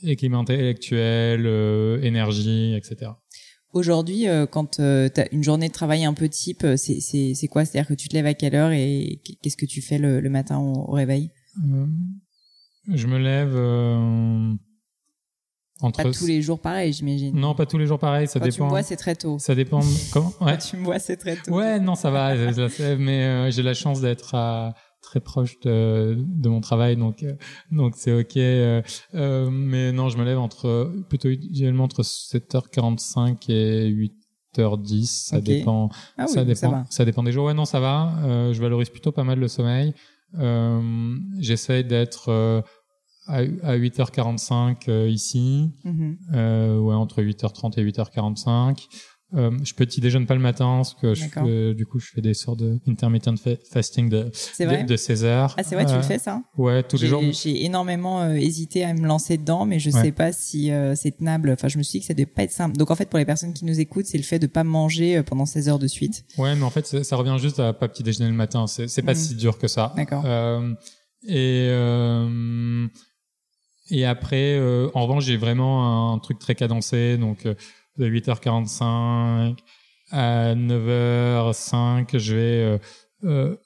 équilibre 0.02 0.38
intellectuel, 0.38 1.46
énergie, 2.02 2.74
etc. 2.74 3.12
Aujourd'hui, 3.72 4.26
quand 4.50 4.76
tu 4.76 4.82
as 4.82 5.32
une 5.32 5.42
journée 5.42 5.68
de 5.68 5.72
travail 5.72 6.04
un 6.04 6.12
peu 6.12 6.28
type, 6.28 6.66
c'est 6.76 7.48
quoi? 7.50 7.64
C'est-à-dire 7.64 7.88
que 7.88 7.94
tu 7.94 8.08
te 8.08 8.14
lèves 8.14 8.26
à 8.26 8.34
quelle 8.34 8.54
heure 8.54 8.72
et 8.72 9.20
qu'est-ce 9.42 9.56
que 9.56 9.66
tu 9.66 9.80
fais 9.80 9.98
le, 9.98 10.20
le 10.20 10.28
matin 10.30 10.58
au, 10.58 10.90
au 10.90 10.92
réveil? 10.92 11.30
Euh, 11.64 11.86
je 12.94 13.06
me 13.06 13.18
lève 13.18 13.54
euh, 13.54 14.54
entre 15.82 16.02
Pas 16.02 16.10
tous 16.10 16.26
les 16.26 16.40
jours 16.42 16.58
pareil, 16.60 16.92
j'imagine. 16.92 17.38
non 17.38 17.54
pas 17.54 17.66
tous 17.66 17.76
les 17.78 17.86
jours 17.86 17.98
pareil 17.98 18.26
ça 18.26 18.38
Quand 18.40 18.46
tu 18.46 18.52
dépend 18.52 18.64
me 18.64 18.70
vois, 18.70 18.82
c'est 18.82 18.96
très 18.96 19.14
tôt. 19.14 19.38
ça 19.38 19.54
dépend 19.54 19.80
comment 20.12 20.32
ouais 20.40 20.52
Quand 20.52 20.58
tu 20.70 20.76
me 20.78 20.84
vois, 20.84 20.98
c'est 20.98 21.16
très 21.16 21.36
tôt. 21.36 21.52
ouais 21.52 21.78
non 21.80 21.94
ça 21.94 22.10
va 22.10 22.34
mais 22.98 23.24
euh, 23.24 23.50
j'ai 23.50 23.62
la 23.62 23.74
chance 23.74 24.00
d'être 24.00 24.34
à- 24.34 24.74
très 25.02 25.20
proche 25.20 25.60
de, 25.60 26.16
de 26.18 26.48
mon 26.48 26.60
travail 26.60 26.96
donc 26.96 27.22
euh, 27.22 27.34
donc 27.70 27.94
c'est 27.96 28.12
ok 28.12 28.36
euh, 28.38 28.82
euh, 29.14 29.48
mais 29.52 29.92
non 29.92 30.08
je 30.08 30.18
me 30.18 30.24
lève 30.24 30.38
entre 30.38 30.92
plutôt 31.08 31.28
idéalement 31.28 31.84
entre 31.84 32.02
7h45 32.02 33.36
et 33.50 34.10
8h10 34.56 35.04
ça 35.28 35.40
dépend 35.40 35.90
Ah 36.18 36.24
oui, 36.26 36.32
ça 36.34 36.44
dépend 36.44 36.58
ça 36.60 36.68
va. 36.70 36.84
ça 36.90 37.04
dépend 37.04 37.22
des 37.22 37.30
jours 37.32 37.46
ouais 37.46 37.54
non 37.54 37.66
ça 37.66 37.78
va 37.78 38.14
euh, 38.24 38.52
je 38.52 38.60
valorise 38.60 38.88
plutôt 38.90 39.12
pas 39.12 39.22
mal 39.24 39.38
le 39.38 39.46
sommeil 39.48 39.94
euh, 40.38 41.14
j'essaye 41.38 41.84
d'être 41.84 42.30
euh, 42.30 42.60
à, 43.28 43.38
à 43.62 43.76
8h45 43.76 44.76
euh, 44.88 45.08
ici 45.08 45.70
Mhm. 45.84 46.16
euh, 46.34 46.78
ouais 46.78 46.94
entre 46.94 47.22
8h30 47.22 47.78
et 47.80 47.84
8h45 47.84 48.86
euh, 49.34 49.50
je 49.64 49.74
petit 49.74 50.00
déjeune 50.00 50.24
pas 50.24 50.36
le 50.36 50.40
matin 50.40 50.76
parce 50.76 50.94
que 50.94 51.12
je 51.12 51.24
fais- 51.24 51.74
du 51.74 51.84
coup 51.84 51.98
je 51.98 52.06
fais 52.14 52.20
des 52.20 52.32
sortes 52.32 52.60
de 52.60 52.78
intermittent 52.86 53.36
fa- 53.40 53.56
fasting 53.72 54.08
de 54.08 54.30
de, 54.60 54.86
de 54.86 54.96
16 54.96 55.24
heures 55.24 55.54
Ah, 55.58 55.64
c'est 55.64 55.74
vrai, 55.74 55.84
tu 55.84 55.92
Euh, 55.92 55.96
le 55.96 56.02
fais 56.04 56.20
ça 56.20 56.42
ouais 56.56 56.84
tous 56.84 56.96
les 57.02 57.08
jours 57.08 57.20
J'ai 57.32 57.64
énormément 57.64 58.22
euh, 58.22 58.34
hésité 58.34 58.84
à 58.84 58.94
me 58.94 59.04
lancer 59.04 59.36
dedans, 59.36 59.66
mais 59.66 59.80
je 59.80 59.90
Ouais. 59.90 60.00
sais 60.00 60.12
pas 60.12 60.30
si 60.32 60.70
euh, 60.70 60.94
c'est 60.94 61.10
tenable. 61.10 61.50
Enfin, 61.50 61.66
je 61.66 61.76
me 61.76 61.82
suis 61.82 61.98
dit 61.98 62.00
que 62.02 62.06
ça 62.06 62.14
devait 62.14 62.24
pas 62.26 62.44
être 62.44 62.52
simple. 62.52 62.76
Donc, 62.76 62.90
en 62.92 62.94
fait, 62.94 63.10
pour 63.10 63.18
les 63.18 63.24
personnes 63.24 63.52
qui 63.52 63.64
nous 63.64 63.80
écoutent, 63.80 64.06
c'est 64.06 64.16
le 64.16 64.22
fait 64.24 64.38
de 64.38 64.46
pas 64.46 64.62
manger 64.64 65.16
euh, 65.18 65.22
pendant 65.24 65.44
16 65.44 65.68
heures 65.68 65.78
de 65.80 65.86
suite. 65.88 66.24
Ouais, 66.38 66.54
mais 66.54 66.62
en 66.62 66.70
fait, 66.70 66.86
ça, 66.86 67.16
revient 67.16 67.36
juste 67.40 67.58
à 67.58 67.72
pas 67.72 67.88
petit 67.88 68.02
déjeuner 68.04 68.28
le 68.30 68.36
matin. 68.36 68.66
C'est, 68.68 68.86
pas 69.02 69.12
Mhm. 69.14 69.18
si 69.18 69.34
dur 69.34 69.58
que 69.58 69.66
ça. 69.66 69.92
D'accord. 69.96 70.22
Euh, 70.24 70.72
et 71.26 71.66
euh, 71.70 72.86
et 73.90 74.04
après, 74.04 74.58
euh, 74.58 74.90
en 74.94 75.02
revanche, 75.02 75.24
j'ai 75.24 75.36
vraiment 75.36 76.12
un 76.12 76.18
truc 76.18 76.38
très 76.38 76.54
cadencé, 76.54 77.18
donc 77.18 77.46
euh, 77.46 77.54
de 77.98 78.08
8h45 78.08 79.56
à 80.10 80.54
9h05, 80.54 82.18
je 82.18 82.34
vais 82.34 82.40
euh, 82.40 82.78
euh, 83.24 83.56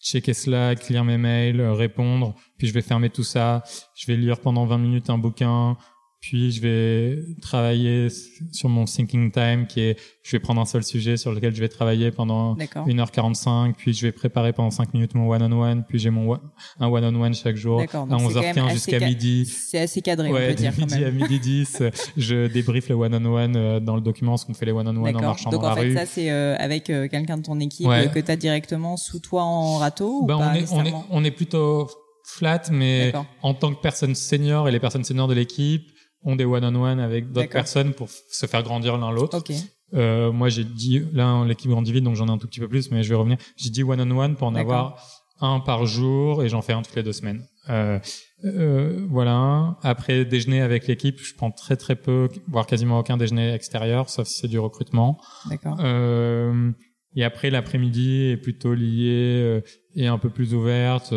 checker 0.00 0.34
Slack, 0.34 0.88
lire 0.88 1.04
mes 1.04 1.18
mails, 1.18 1.60
euh, 1.60 1.72
répondre, 1.72 2.34
puis 2.56 2.66
je 2.66 2.74
vais 2.74 2.82
fermer 2.82 3.10
tout 3.10 3.24
ça. 3.24 3.62
Je 3.94 4.06
vais 4.06 4.16
lire 4.16 4.40
pendant 4.40 4.66
20 4.66 4.78
minutes 4.78 5.10
un 5.10 5.18
bouquin, 5.18 5.76
puis 6.20 6.50
je 6.50 6.60
vais 6.60 7.22
travailler 7.40 8.08
sur 8.52 8.68
mon 8.68 8.84
thinking 8.86 9.30
time, 9.30 9.66
qui 9.66 9.80
est, 9.80 9.96
je 10.22 10.32
vais 10.32 10.40
prendre 10.40 10.60
un 10.60 10.64
seul 10.64 10.82
sujet 10.82 11.16
sur 11.16 11.32
lequel 11.32 11.54
je 11.54 11.60
vais 11.60 11.68
travailler 11.68 12.10
pendant 12.10 12.54
D'accord. 12.54 12.86
1h45, 12.88 13.74
puis 13.74 13.94
je 13.94 14.06
vais 14.06 14.12
préparer 14.12 14.52
pendant 14.52 14.70
5 14.70 14.94
minutes 14.94 15.14
mon 15.14 15.28
one-on-one, 15.30 15.84
puis 15.88 15.98
j'ai 15.98 16.10
mon 16.10 16.26
wa- 16.26 16.42
un 16.80 16.88
one-on-one 16.88 17.34
chaque 17.34 17.56
jour 17.56 17.80
à 17.80 17.86
donc 17.86 17.88
c'est 17.88 17.96
quand 18.34 18.40
même 18.40 18.56
11h15 18.56 18.64
assez 18.66 18.74
jusqu'à 18.74 19.00
midi. 19.00 19.46
C'est 19.46 19.78
assez 19.78 20.02
cadré, 20.02 20.28
on 20.30 20.32
Ouais, 20.34 20.48
peut 20.48 20.54
de 20.54 20.58
dire 20.58 20.72
quand 20.76 20.82
midi 20.90 21.04
à 21.04 21.10
midi 21.10 21.38
10, 21.40 21.78
euh, 21.82 21.90
je 22.16 22.46
débriefe 22.48 22.88
le 22.88 22.96
one-on-one 22.96 23.56
euh, 23.56 23.80
dans 23.80 23.94
le 23.94 24.00
document, 24.02 24.36
ce 24.36 24.44
qu'on 24.46 24.54
fait 24.54 24.66
les 24.66 24.72
one-on-one 24.72 24.98
en 24.98 25.02
D'accord. 25.04 25.22
marchant 25.22 25.50
Donc 25.50 25.62
dans 25.62 25.68
en 25.68 25.74
la 25.74 25.76
fait, 25.82 25.88
rue. 25.88 25.94
ça 25.94 26.06
c'est 26.06 26.30
euh, 26.30 26.56
avec 26.58 26.90
euh, 26.90 27.06
quelqu'un 27.08 27.36
de 27.38 27.42
ton 27.42 27.58
équipe 27.60 27.86
Ouais. 27.86 28.10
que 28.12 28.18
tu 28.18 28.30
as 28.30 28.36
directement 28.36 28.96
sous 28.96 29.20
toi 29.20 29.42
en 29.44 29.78
râteau 29.78 30.22
ou 30.22 30.26
Ben, 30.26 30.38
pas 30.38 30.38
on, 30.38 30.42
est, 30.42 30.48
on, 30.48 30.54
est, 30.54 30.60
nécessairement? 30.60 31.06
on 31.10 31.24
est 31.24 31.30
plutôt 31.30 31.88
flat, 32.24 32.62
mais 32.70 33.12
en 33.42 33.54
tant 33.54 33.72
que 33.72 33.80
personne 33.80 34.14
senior 34.14 34.68
et 34.68 34.72
les 34.72 34.80
personnes 34.80 35.04
seniors 35.04 35.28
de 35.28 35.34
l'équipe 35.34 35.88
ont 36.22 36.36
des 36.36 36.44
one-on-one 36.44 37.00
avec 37.00 37.32
d'autres 37.32 37.50
personnes 37.50 37.92
pour 37.92 38.08
se 38.08 38.46
faire 38.46 38.62
grandir 38.62 38.96
l'un 38.98 39.10
l'autre. 39.10 39.38
Ok. 39.38 39.52
Euh, 39.94 40.32
moi, 40.32 40.48
j'ai 40.48 40.64
dit, 40.64 41.02
là, 41.12 41.44
l'équipe 41.44 41.70
grandit 41.70 41.92
vite, 41.92 42.04
donc 42.04 42.14
j'en 42.14 42.28
ai 42.28 42.30
un 42.30 42.38
tout 42.38 42.46
petit 42.46 42.60
peu 42.60 42.68
plus, 42.68 42.90
mais 42.90 43.02
je 43.02 43.08
vais 43.08 43.14
revenir. 43.14 43.38
J'ai 43.56 43.70
dit 43.70 43.82
one-on-one 43.82 44.36
pour 44.36 44.48
en 44.48 44.54
avoir 44.54 45.02
un 45.40 45.60
par 45.60 45.86
jour 45.86 46.42
et 46.42 46.48
j'en 46.48 46.62
fais 46.62 46.72
un 46.72 46.82
toutes 46.82 46.96
les 46.96 47.02
deux 47.02 47.12
semaines. 47.12 47.46
Euh, 47.70 47.98
euh, 48.44 49.06
voilà. 49.08 49.76
Après 49.82 50.24
déjeuner 50.24 50.60
avec 50.60 50.86
l'équipe, 50.86 51.20
je 51.20 51.34
prends 51.34 51.50
très 51.50 51.76
très 51.76 51.96
peu, 51.96 52.28
voire 52.48 52.66
quasiment 52.66 52.98
aucun 52.98 53.16
déjeuner 53.16 53.52
extérieur, 53.52 54.08
sauf 54.10 54.26
si 54.26 54.40
c'est 54.40 54.48
du 54.48 54.58
recrutement. 54.58 55.20
D'accord. 55.48 55.76
Euh, 55.80 56.70
et 57.14 57.24
après 57.24 57.50
l'après-midi 57.50 58.30
est 58.30 58.36
plutôt 58.36 58.74
lié 58.74 59.40
euh, 59.42 59.60
et 59.94 60.06
un 60.06 60.18
peu 60.18 60.30
plus 60.30 60.54
ouverte. 60.54 61.12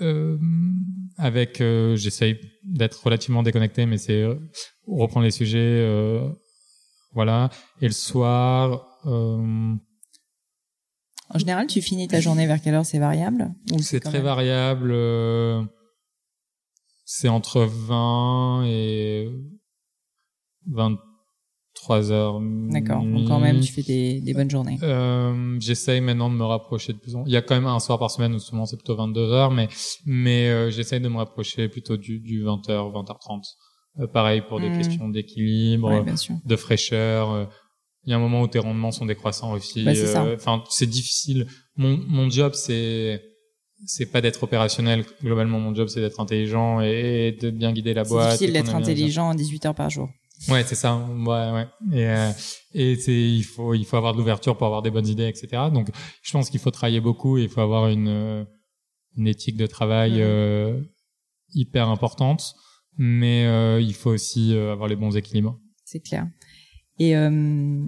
Euh, 0.00 0.38
avec, 1.16 1.60
euh, 1.60 1.96
j'essaye 1.96 2.40
d'être 2.64 3.02
relativement 3.04 3.42
déconnecté, 3.42 3.86
mais 3.86 3.98
c'est 3.98 4.22
euh, 4.22 4.34
reprendre 4.86 5.24
les 5.24 5.30
sujets, 5.30 5.58
euh, 5.58 6.28
voilà. 7.12 7.50
Et 7.80 7.86
le 7.86 7.92
soir, 7.92 8.98
euh, 9.06 9.74
En 11.30 11.38
général, 11.38 11.66
tu 11.66 11.80
finis 11.80 12.08
ta 12.08 12.20
journée 12.20 12.46
vers 12.46 12.60
quelle 12.60 12.74
heure? 12.74 12.84
C'est 12.86 12.98
variable 12.98 13.50
c'est 13.80 14.00
très 14.00 14.12
même- 14.14 14.22
variable. 14.24 14.90
euh, 14.92 15.62
c'est 17.04 17.28
entre 17.28 17.62
20 17.62 18.64
et 18.66 19.28
23 21.86 22.12
heures. 22.12 22.40
D'accord. 22.70 23.02
Donc 23.02 23.26
quand 23.28 23.40
même, 23.40 23.60
tu 23.60 23.72
fais 23.72 23.82
des, 23.82 24.20
des 24.20 24.34
bonnes 24.34 24.50
journées. 24.50 24.78
Euh, 24.82 25.56
j'essaye 25.60 26.00
maintenant 26.00 26.30
de 26.30 26.34
me 26.36 26.44
rapprocher 26.44 26.92
de 26.92 26.98
plus 26.98 27.14
en 27.16 27.24
Il 27.26 27.32
y 27.32 27.36
a 27.36 27.42
quand 27.42 27.54
même 27.54 27.66
un 27.66 27.80
soir 27.80 27.98
par 27.98 28.10
semaine 28.10 28.34
où 28.34 28.38
souvent 28.38 28.66
c'est 28.66 28.76
plutôt 28.76 28.96
22 28.96 29.32
heures, 29.32 29.50
mais 29.50 29.68
mais 30.06 30.48
euh, 30.48 30.70
j'essaye 30.70 31.00
de 31.00 31.08
me 31.08 31.16
rapprocher 31.18 31.68
plutôt 31.68 31.96
du, 31.96 32.20
du 32.20 32.44
20h, 32.44 32.68
20h30. 32.92 33.42
Euh, 34.00 34.06
pareil 34.06 34.42
pour 34.48 34.60
des 34.60 34.70
Mhm. 34.70 34.76
questions 34.78 35.08
d'équilibre, 35.08 35.88
Ouais, 36.02 36.04
de 36.44 36.56
fraîcheur. 36.56 37.30
euh, 37.30 37.44
Il 38.06 38.10
y 38.10 38.12
a 38.12 38.16
un 38.16 38.20
moment 38.20 38.42
où 38.42 38.48
tes 38.48 38.58
rendements 38.58 38.90
sont 38.90 39.06
décroissants 39.06 39.52
aussi. 39.52 39.82
Bah, 39.84 39.94
c'est 39.94 40.14
euh, 40.16 40.34
Enfin, 40.36 40.62
c'est 40.68 40.88
difficile. 40.88 41.46
Mon 41.76 41.96
mon 42.08 42.28
job 42.28 42.52
c'est 42.54 43.22
c'est 43.86 44.06
pas 44.06 44.20
d'être 44.22 44.42
opérationnel. 44.42 45.04
Globalement, 45.22 45.60
mon 45.60 45.74
job 45.74 45.88
c'est 45.88 46.00
d'être 46.00 46.18
intelligent 46.20 46.80
et, 46.80 47.36
de 47.40 47.50
bien 47.50 47.72
guider 47.72 47.92
la 47.94 48.04
C'est 48.04 48.10
boîte. 48.10 48.26
difficile 48.30 48.50
et 48.50 48.52
qu'on 48.60 48.64
d'être 48.66 48.74
intelligent 48.76 49.34
18 49.34 49.66
heures 49.66 49.74
par 49.74 49.90
jour. 49.90 50.08
Ouais, 50.48 50.64
c'est 50.64 50.74
ça. 50.74 50.96
Ouais, 50.96 51.50
ouais. 51.52 51.66
Et, 51.92 52.06
euh, 52.06 52.30
et 52.72 52.96
c'est, 52.96 53.12
il 53.12 53.44
faut, 53.44 53.74
il 53.74 53.84
faut 53.84 53.96
avoir 53.96 54.12
de 54.12 54.18
l'ouverture 54.18 54.56
pour 54.56 54.66
avoir 54.66 54.82
des 54.82 54.90
bonnes 54.90 55.06
idées, 55.06 55.28
etc. 55.28 55.70
Donc, 55.72 55.88
je 56.22 56.32
pense 56.32 56.50
qu'il 56.50 56.60
faut 56.60 56.70
travailler 56.70 57.00
beaucoup 57.00 57.38
et 57.38 57.44
il 57.44 57.48
faut 57.48 57.60
avoir 57.60 57.88
une, 57.88 58.08
euh, 58.08 58.44
une 59.16 59.26
éthique 59.26 59.56
de 59.56 59.66
travail 59.66 60.20
euh, 60.20 60.80
hyper 61.54 61.88
importante. 61.88 62.54
Mais 62.96 63.46
euh, 63.46 63.80
il 63.80 63.94
faut 63.94 64.10
aussi 64.10 64.54
euh, 64.54 64.72
avoir 64.72 64.88
les 64.88 64.96
bons 64.96 65.16
équilibres. 65.16 65.58
C'est 65.84 66.00
clair. 66.00 66.28
Et 67.00 67.16
euh, 67.16 67.82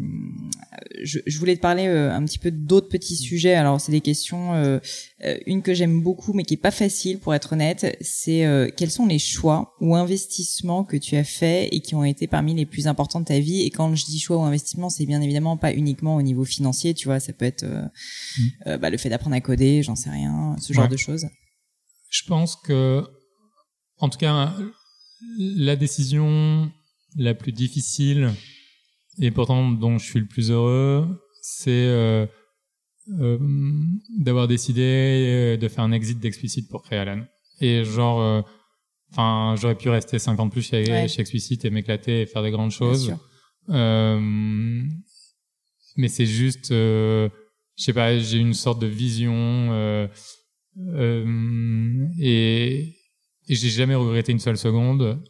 je, 1.04 1.20
je 1.24 1.38
voulais 1.38 1.54
te 1.54 1.60
parler 1.60 1.86
euh, 1.86 2.12
un 2.12 2.24
petit 2.24 2.40
peu 2.40 2.50
d'autres 2.50 2.88
petits 2.88 3.16
sujets. 3.16 3.54
Alors, 3.54 3.80
c'est 3.80 3.92
des 3.92 4.00
questions. 4.00 4.54
euh, 4.54 4.78
euh, 5.24 5.38
une 5.46 5.62
que 5.62 5.74
j'aime 5.74 6.02
beaucoup, 6.02 6.32
mais 6.32 6.42
qui 6.42 6.54
est 6.54 6.56
pas 6.56 6.72
facile 6.72 7.20
pour 7.20 7.32
être 7.32 7.52
honnête, 7.52 7.96
c'est 8.00 8.44
euh, 8.44 8.68
quels 8.76 8.90
sont 8.90 9.06
les 9.06 9.20
choix 9.20 9.74
ou 9.80 9.94
investissements 9.94 10.82
que 10.82 10.96
tu 10.96 11.14
as 11.14 11.22
faits 11.24 11.68
et 11.72 11.80
qui 11.80 11.94
ont 11.94 12.02
été 12.04 12.26
parmi 12.26 12.52
les 12.54 12.66
plus 12.66 12.88
importants 12.88 13.20
de 13.20 13.26
ta 13.26 13.38
vie? 13.38 13.60
Et 13.62 13.70
quand 13.70 13.94
je 13.94 14.04
dis 14.06 14.18
choix 14.18 14.38
ou 14.38 14.42
investissement, 14.42 14.90
c'est 14.90 15.06
bien 15.06 15.20
évidemment 15.22 15.56
pas 15.56 15.72
uniquement 15.72 16.16
au 16.16 16.22
niveau 16.22 16.44
financier. 16.44 16.92
Tu 16.92 17.06
vois, 17.06 17.20
ça 17.20 17.32
peut 17.32 17.44
être 17.44 17.62
euh, 17.62 17.82
euh, 18.66 18.76
bah, 18.78 18.90
le 18.90 18.96
fait 18.98 19.08
d'apprendre 19.08 19.36
à 19.36 19.40
coder, 19.40 19.84
j'en 19.84 19.94
sais 19.94 20.10
rien, 20.10 20.56
ce 20.60 20.72
genre 20.72 20.84
Ouais. 20.84 20.90
de 20.90 20.96
choses. 20.96 21.26
Je 22.10 22.22
pense 22.26 22.56
que, 22.56 23.04
en 23.98 24.08
tout 24.08 24.18
cas, 24.18 24.54
la 25.38 25.76
décision 25.76 26.70
la 27.16 27.34
plus 27.34 27.52
difficile 27.52 28.30
et 29.20 29.30
pourtant 29.30 29.70
dont 29.70 29.98
je 29.98 30.04
suis 30.06 30.20
le 30.20 30.26
plus 30.26 30.50
heureux, 30.50 31.06
c'est 31.42 31.70
euh, 31.70 32.26
euh, 33.20 33.38
d'avoir 34.18 34.48
décidé 34.48 34.82
euh, 34.82 35.56
de 35.56 35.68
faire 35.68 35.84
un 35.84 35.92
exit 35.92 36.18
d'Explicit 36.18 36.68
pour 36.68 36.82
créer 36.82 36.98
Alan. 36.98 37.24
Et 37.60 37.84
genre, 37.84 38.20
euh, 38.20 38.42
enfin, 39.12 39.54
j'aurais 39.60 39.76
pu 39.76 39.88
rester 39.88 40.18
50 40.18 40.50
plus 40.52 40.62
chez, 40.62 40.84
Ouais. 40.90 41.08
chez 41.08 41.20
Explicit 41.20 41.64
et 41.64 41.70
m'éclater 41.70 42.22
et 42.22 42.26
faire 42.26 42.42
des 42.42 42.50
grandes 42.50 42.72
choses. 42.72 43.14
mais 45.96 46.08
c'est 46.08 46.26
juste, 46.26 46.68
je 46.70 47.28
sais 47.76 47.92
pas, 47.92 48.18
j'ai 48.18 48.38
une 48.38 48.54
sorte 48.54 48.80
de 48.80 48.86
vision 48.86 50.08
et, 52.18 52.96
et 53.48 53.54
j'ai 53.54 53.70
jamais 53.70 53.94
regretté 53.94 54.32
une 54.32 54.38
seule 54.38 54.58
seconde. 54.58 55.22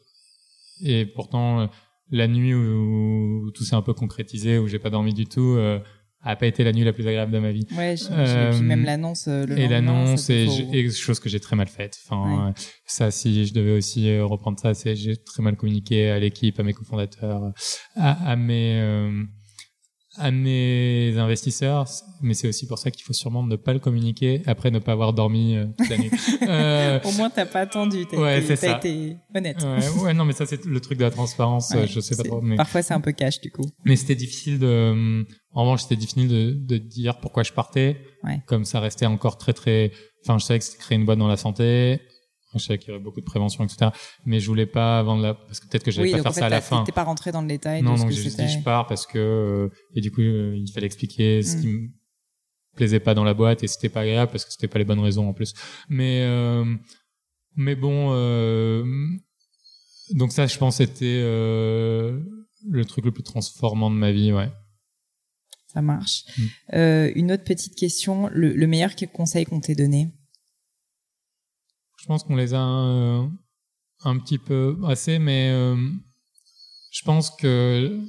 et 0.82 1.07
pourtant 1.07 1.70
la 2.11 2.28
nuit 2.28 2.54
où, 2.54 3.50
tout 3.54 3.64
s'est 3.64 3.74
un 3.74 3.82
peu 3.82 3.94
concrétisé, 3.94 4.59
où 4.59 4.68
j'ai 4.68 4.78
pas 4.78 4.90
dormi 4.90 5.14
du 5.14 5.26
tout, 5.26 5.54
euh, 5.57 5.78
a 6.22 6.34
pas 6.36 6.46
été 6.46 6.64
la 6.64 6.72
nuit 6.72 6.84
la 6.84 6.92
plus 6.92 7.07
agréable 7.07 7.32
de 7.32 7.38
ma 7.38 7.52
vie. 7.52 7.66
Ouais, 7.76 7.94
et 7.94 8.50
puis 8.50 8.62
même 8.62 8.84
l'annonce 8.84 9.28
le 9.28 9.59
Et 9.59 9.68
l'annonce 9.68 10.28
est, 10.30 10.46
quelque 10.70 10.92
chose 10.92 11.20
que 11.20 11.28
j'ai 11.28 11.40
très 11.40 11.57
mal 11.57 11.68
faite. 11.68 11.98
Enfin, 12.04 12.52
ça, 12.84 13.11
si 13.11 13.46
je 13.46 13.54
devais 13.54 13.72
aussi 13.72 14.18
reprendre 14.20 14.59
ça, 14.59 14.74
c'est 14.74 14.96
j'ai 14.96 15.16
très 15.16 15.42
mal 15.42 15.57
communiqué 15.57 16.11
à 16.11 16.18
l'équipe, 16.18 16.59
à 16.59 16.62
mes 16.62 16.72
cofondateurs, 16.72 17.52
à, 17.94 18.30
à 18.30 18.36
mes 18.36 19.26
à 20.19 20.31
mes 20.31 21.14
investisseurs, 21.19 21.87
mais 22.23 22.35
c'est 22.35 22.49
aussi 22.49 22.67
pour 22.67 22.79
ça 22.79 22.91
qu'il 22.91 23.05
faut 23.05 23.12
sûrement 23.12 23.43
ne 23.43 23.57
pas 23.57 23.73
le 23.73 23.79
communiquer 23.79 24.43
après 24.47 24.71
ne 24.71 24.79
pas 24.79 24.93
avoir 24.93 25.12
dormi 25.12 25.57
euh, 25.57 25.67
toute 25.79 25.89
la 25.89 25.99
nuit. 25.99 26.11
Euh... 26.49 27.01
Au 27.05 27.12
moins, 27.12 27.31
t'as 27.31 27.47
pas 27.47 27.61
attendu, 27.61 28.07
t'as 28.07 28.19
ouais, 28.19 28.39
été, 28.39 28.71
été, 28.71 29.17
honnête. 29.35 29.62
Ouais, 29.62 30.03
ouais, 30.03 30.14
non, 30.14 30.25
mais 30.25 30.33
ça 30.33 30.47
c'est 30.47 30.64
le 30.64 30.81
truc 30.81 30.99
de 30.99 31.05
la 31.05 31.11
transparence. 31.11 31.75
je 31.87 32.01
sais 32.01 32.14
pas 32.17 32.23
trop. 32.23 32.41
Mais... 32.41 32.57
Parfois, 32.57 32.83
c'est 32.83 32.95
un 32.95 33.01
peu 33.01 33.12
cash 33.12 33.41
du 33.41 33.51
coup. 33.51 33.64
Mais 33.85 33.97
c'était 33.97 34.14
difficile 34.14 34.59
de. 34.59 35.25
En 35.53 35.62
revanche, 35.62 35.83
c'était 35.83 35.97
difficile 35.97 36.29
de, 36.29 36.53
de 36.53 36.77
dire 36.79 37.19
pourquoi 37.19 37.43
je 37.43 37.53
partais. 37.53 37.97
Comme 38.47 38.64
ça 38.64 38.81
restait 38.81 39.07
encore 39.07 39.39
très 39.39 39.53
très. 39.53 39.93
Enfin, 40.25 40.39
je 40.39 40.45
savais 40.45 40.59
que 40.59 40.64
c'était 40.64 40.79
créer 40.79 40.99
une 40.99 41.05
boîte 41.05 41.19
dans 41.19 41.29
la 41.29 41.37
santé 41.37 42.01
je 42.59 42.66
savais 42.66 42.78
qu'il 42.78 42.88
y 42.88 42.92
aurait 42.92 43.02
beaucoup 43.02 43.20
de 43.20 43.24
prévention, 43.24 43.64
etc. 43.64 43.90
Mais 44.24 44.40
je 44.40 44.46
voulais 44.46 44.66
pas 44.66 45.02
vendre 45.02 45.22
la, 45.22 45.34
parce 45.34 45.61
que 45.61 45.68
peut-être 45.68 45.84
que 45.84 45.90
j'allais 45.90 46.11
pas 46.12 46.22
faire 46.22 46.34
ça 46.34 46.46
à 46.46 46.48
la 46.48 46.61
fin. 46.61 46.84
T'es 46.84 46.92
pas 46.92 47.04
rentré 47.04 47.32
dans 47.32 47.42
le 47.42 47.48
détail. 47.48 47.82
Non, 47.82 47.94
de 47.94 47.98
donc 47.98 48.11
j'ai 48.11 48.22
juste 48.22 48.38
dit 48.38 48.48
je 48.48 48.62
pars 48.62 48.86
parce 48.86 49.07
que, 49.07 49.18
euh, 49.18 49.68
et 49.94 50.00
du 50.00 50.11
coup, 50.11 50.20
euh, 50.20 50.57
il 50.57 50.70
fallait 50.72 50.86
expliquer 50.86 51.42
ce 51.42 51.57
qui 51.57 51.66
mm. 51.66 51.70
me 51.70 51.88
plaisait 52.76 53.00
pas 53.00 53.14
dans 53.14 53.24
la 53.24 53.34
boîte 53.34 53.62
et 53.62 53.66
c'était 53.66 53.88
pas 53.88 54.00
agréable 54.00 54.30
parce 54.30 54.44
que 54.44 54.52
c'était 54.52 54.68
pas 54.68 54.78
les 54.78 54.84
bonnes 54.84 55.00
raisons 55.00 55.28
en 55.28 55.32
plus. 55.32 55.54
Mais, 55.88 56.22
euh, 56.22 56.64
mais 57.54 57.74
bon, 57.74 58.11
donc 60.11 60.32
ça, 60.32 60.46
je 60.46 60.59
pense, 60.59 60.76
c'était 60.76 61.22
le 61.22 62.84
truc 62.86 63.04
le 63.04 63.12
plus 63.12 63.22
transformant 63.22 63.90
de 63.90 63.96
ma 63.96 64.12
vie, 64.12 64.32
ouais. 64.32 64.50
Ça 65.68 65.82
marche. 65.82 66.24
Mm. 66.72 67.12
une 67.16 67.32
autre 67.32 67.44
petite 67.44 67.74
question, 67.74 68.28
le, 68.32 68.52
le 68.52 68.66
meilleur 68.66 68.92
conseil 69.12 69.44
qu'on 69.44 69.61
t'ait 69.61 69.74
donné? 69.74 70.11
Je 71.97 72.07
pense 72.07 72.24
qu'on 72.24 72.36
les 72.36 72.55
a 72.55 72.62
euh, 72.62 73.26
un, 74.05 74.18
petit 74.18 74.38
peu 74.38 74.76
assez, 74.86 75.18
mais 75.18 75.51
euh, 75.51 75.76
je 76.92 77.03
pense 77.05 77.30
que 77.30 78.01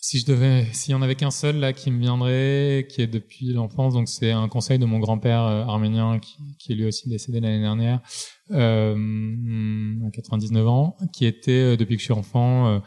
si 0.00 0.18
je 0.18 0.26
devais, 0.26 0.66
s'il 0.72 0.92
y 0.92 0.94
en 0.94 1.02
avait 1.02 1.14
qu'un 1.14 1.30
seul 1.30 1.56
là 1.56 1.72
qui 1.72 1.90
me 1.90 2.00
viendrait, 2.00 2.88
qui 2.90 3.02
est 3.02 3.06
depuis 3.06 3.52
l'enfance, 3.52 3.94
donc 3.94 4.08
c'est 4.08 4.32
un 4.32 4.48
conseil 4.48 4.78
de 4.78 4.86
mon 4.86 4.98
grand-père 4.98 5.42
euh, 5.42 5.64
arménien 5.64 6.18
qui, 6.18 6.36
qui, 6.58 6.72
est 6.72 6.74
lui 6.74 6.86
aussi 6.86 7.08
décédé 7.08 7.40
l'année 7.40 7.60
dernière, 7.60 8.00
euh, 8.50 9.94
à 10.06 10.10
99 10.10 10.66
ans, 10.66 10.96
qui 11.12 11.26
était 11.26 11.76
depuis 11.76 11.96
que 11.96 12.00
je 12.00 12.06
suis 12.06 12.14
enfant, 12.14 12.82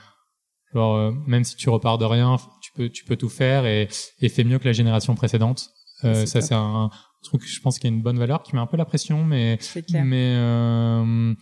genre 0.73 1.13
même 1.25 1.43
si 1.45 1.55
tu 1.55 1.69
repars 1.69 1.97
de 1.97 2.05
rien, 2.05 2.37
tu 2.61 2.71
peux 2.73 2.89
tu 2.89 3.05
peux 3.05 3.15
tout 3.15 3.29
faire 3.29 3.65
et, 3.65 3.87
et 4.19 4.29
fais 4.29 4.43
mieux 4.43 4.59
que 4.59 4.65
la 4.65 4.73
génération 4.73 5.15
précédente. 5.15 5.69
ça 6.01 6.25
c'est 6.25 6.53
un, 6.53 6.89
truc 7.25 7.45
je 7.45 7.59
pense 7.59 7.79
qu'il 7.79 7.89
y 7.89 7.93
a 7.93 7.95
une 7.95 8.03
bonne 8.03 8.19
valeur 8.19 8.43
qui 8.43 8.55
met 8.55 8.61
un 8.61 8.67
peu 8.67 8.77
la 8.77 8.85
pression 8.85 9.23
mais 9.25 9.57
mais 9.91 10.35
euh, 10.37 11.33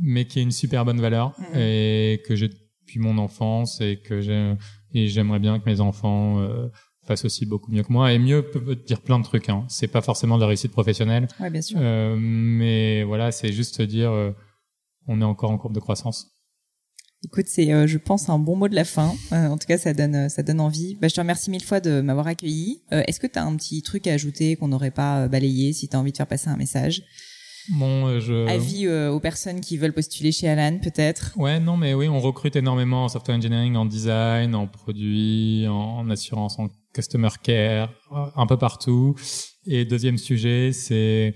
mais 0.00 0.24
qui 0.26 0.38
est 0.38 0.42
une 0.42 0.52
super 0.52 0.84
bonne 0.84 1.00
valeur 1.00 1.34
mm-hmm. 1.38 1.58
et 1.58 2.22
que 2.26 2.34
j'ai 2.34 2.48
depuis 2.48 2.98
mon 2.98 3.18
enfance 3.18 3.80
et 3.80 4.00
que 4.00 4.20
j'ai 4.20 4.54
et 4.94 5.08
j'aimerais 5.08 5.38
bien 5.38 5.58
que 5.58 5.68
mes 5.68 5.80
enfants 5.80 6.40
euh, 6.40 6.68
fassent 7.04 7.24
aussi 7.24 7.46
beaucoup 7.46 7.72
mieux 7.72 7.82
que 7.82 7.92
moi 7.92 8.12
et 8.12 8.18
mieux 8.18 8.42
peut 8.42 8.76
dire 8.76 9.00
plein 9.00 9.18
de 9.18 9.24
trucs 9.24 9.48
hein. 9.48 9.64
c'est 9.68 9.88
pas 9.88 10.02
forcément 10.02 10.36
de 10.36 10.42
la 10.42 10.48
réussite 10.48 10.72
professionnelle 10.72 11.28
ouais, 11.40 11.50
bien 11.50 11.62
sûr. 11.62 11.78
Euh, 11.80 12.16
mais 12.18 13.02
voilà 13.04 13.32
c'est 13.32 13.52
juste 13.52 13.80
dire 13.82 14.10
euh, 14.10 14.32
on 15.06 15.20
est 15.20 15.24
encore 15.24 15.50
en 15.50 15.58
courbe 15.58 15.74
de 15.74 15.80
croissance 15.80 16.32
Écoute, 17.24 17.46
c'est, 17.46 17.72
euh, 17.72 17.86
je 17.86 17.98
pense, 17.98 18.28
un 18.28 18.38
bon 18.38 18.56
mot 18.56 18.68
de 18.68 18.74
la 18.74 18.84
fin. 18.84 19.14
Euh, 19.32 19.46
en 19.46 19.56
tout 19.56 19.66
cas, 19.68 19.78
ça 19.78 19.94
donne, 19.94 20.28
ça 20.28 20.42
donne 20.42 20.60
envie. 20.60 20.96
Bah, 21.00 21.06
je 21.06 21.14
te 21.14 21.20
remercie 21.20 21.50
mille 21.50 21.62
fois 21.62 21.78
de 21.78 22.00
m'avoir 22.00 22.26
accueilli. 22.26 22.82
Euh, 22.92 23.02
est-ce 23.06 23.20
que 23.20 23.28
tu 23.28 23.38
as 23.38 23.44
un 23.44 23.54
petit 23.56 23.80
truc 23.82 24.08
à 24.08 24.12
ajouter 24.12 24.56
qu'on 24.56 24.68
n'aurait 24.68 24.90
pas 24.90 25.28
balayé 25.28 25.72
si 25.72 25.88
tu 25.88 25.96
as 25.96 26.00
envie 26.00 26.10
de 26.10 26.16
faire 26.16 26.26
passer 26.26 26.48
un 26.48 26.56
message? 26.56 27.02
Bon, 27.78 28.18
je... 28.18 28.48
Avis 28.48 28.88
aux 28.88 29.20
personnes 29.20 29.60
qui 29.60 29.76
veulent 29.76 29.92
postuler 29.92 30.32
chez 30.32 30.48
Alan, 30.48 30.80
peut-être? 30.82 31.32
Ouais, 31.36 31.60
non, 31.60 31.76
mais 31.76 31.94
oui, 31.94 32.08
on 32.08 32.18
recrute 32.18 32.56
énormément 32.56 33.04
en 33.04 33.08
software 33.08 33.36
engineering, 33.36 33.76
en 33.76 33.86
design, 33.86 34.56
en 34.56 34.66
produit, 34.66 35.68
en 35.68 36.10
assurance, 36.10 36.58
en 36.58 36.70
customer 36.92 37.28
care, 37.40 37.94
un 38.34 38.46
peu 38.48 38.56
partout. 38.56 39.14
Et 39.64 39.84
deuxième 39.84 40.18
sujet, 40.18 40.72
c'est 40.72 41.34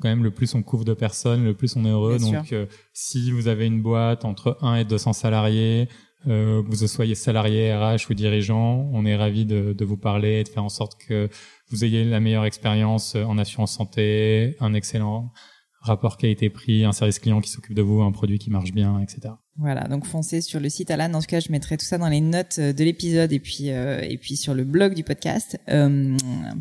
quand 0.00 0.08
même 0.08 0.24
le 0.24 0.30
plus 0.30 0.54
on 0.54 0.62
couvre 0.62 0.84
de 0.84 0.94
personnes, 0.94 1.44
le 1.44 1.54
plus 1.54 1.76
on 1.76 1.84
est 1.84 1.90
heureux. 1.90 2.18
Donc 2.18 2.52
euh, 2.52 2.66
si 2.92 3.30
vous 3.30 3.48
avez 3.48 3.66
une 3.66 3.82
boîte 3.82 4.24
entre 4.24 4.58
1 4.60 4.76
et 4.76 4.84
200 4.84 5.12
salariés, 5.12 5.88
euh, 6.26 6.62
que 6.62 6.68
vous 6.68 6.86
soyez 6.86 7.14
salarié, 7.14 7.74
RH 7.74 8.10
ou 8.10 8.14
dirigeant, 8.14 8.88
on 8.92 9.04
est 9.06 9.16
ravi 9.16 9.44
de, 9.44 9.72
de, 9.72 9.84
vous 9.84 9.96
parler 9.96 10.40
et 10.40 10.44
de 10.44 10.48
faire 10.48 10.64
en 10.64 10.68
sorte 10.68 11.00
que 11.00 11.28
vous 11.70 11.84
ayez 11.84 12.04
la 12.04 12.18
meilleure 12.18 12.44
expérience 12.44 13.14
en 13.14 13.38
assurance 13.38 13.72
santé, 13.72 14.56
un 14.60 14.74
excellent 14.74 15.32
rapport 15.80 16.16
qualité-prix, 16.16 16.84
un 16.84 16.92
service 16.92 17.18
client 17.18 17.40
qui 17.40 17.50
s'occupe 17.50 17.74
de 17.74 17.82
vous, 17.82 18.02
un 18.02 18.12
produit 18.12 18.38
qui 18.38 18.50
marche 18.50 18.72
bien, 18.72 19.00
etc. 19.00 19.34
Voilà, 19.58 19.88
donc 19.88 20.06
foncez 20.06 20.40
sur 20.40 20.60
le 20.60 20.68
site 20.68 20.90
Alan. 20.90 21.12
En 21.14 21.20
tout 21.20 21.26
cas, 21.26 21.40
je 21.40 21.50
mettrai 21.50 21.76
tout 21.76 21.84
ça 21.84 21.98
dans 21.98 22.08
les 22.08 22.20
notes 22.20 22.60
de 22.60 22.84
l'épisode 22.84 23.32
et 23.32 23.40
puis 23.40 23.70
euh, 23.70 24.00
et 24.02 24.16
puis 24.16 24.36
sur 24.36 24.54
le 24.54 24.62
blog 24.62 24.94
du 24.94 25.02
podcast. 25.02 25.58
Euh, 25.68 26.16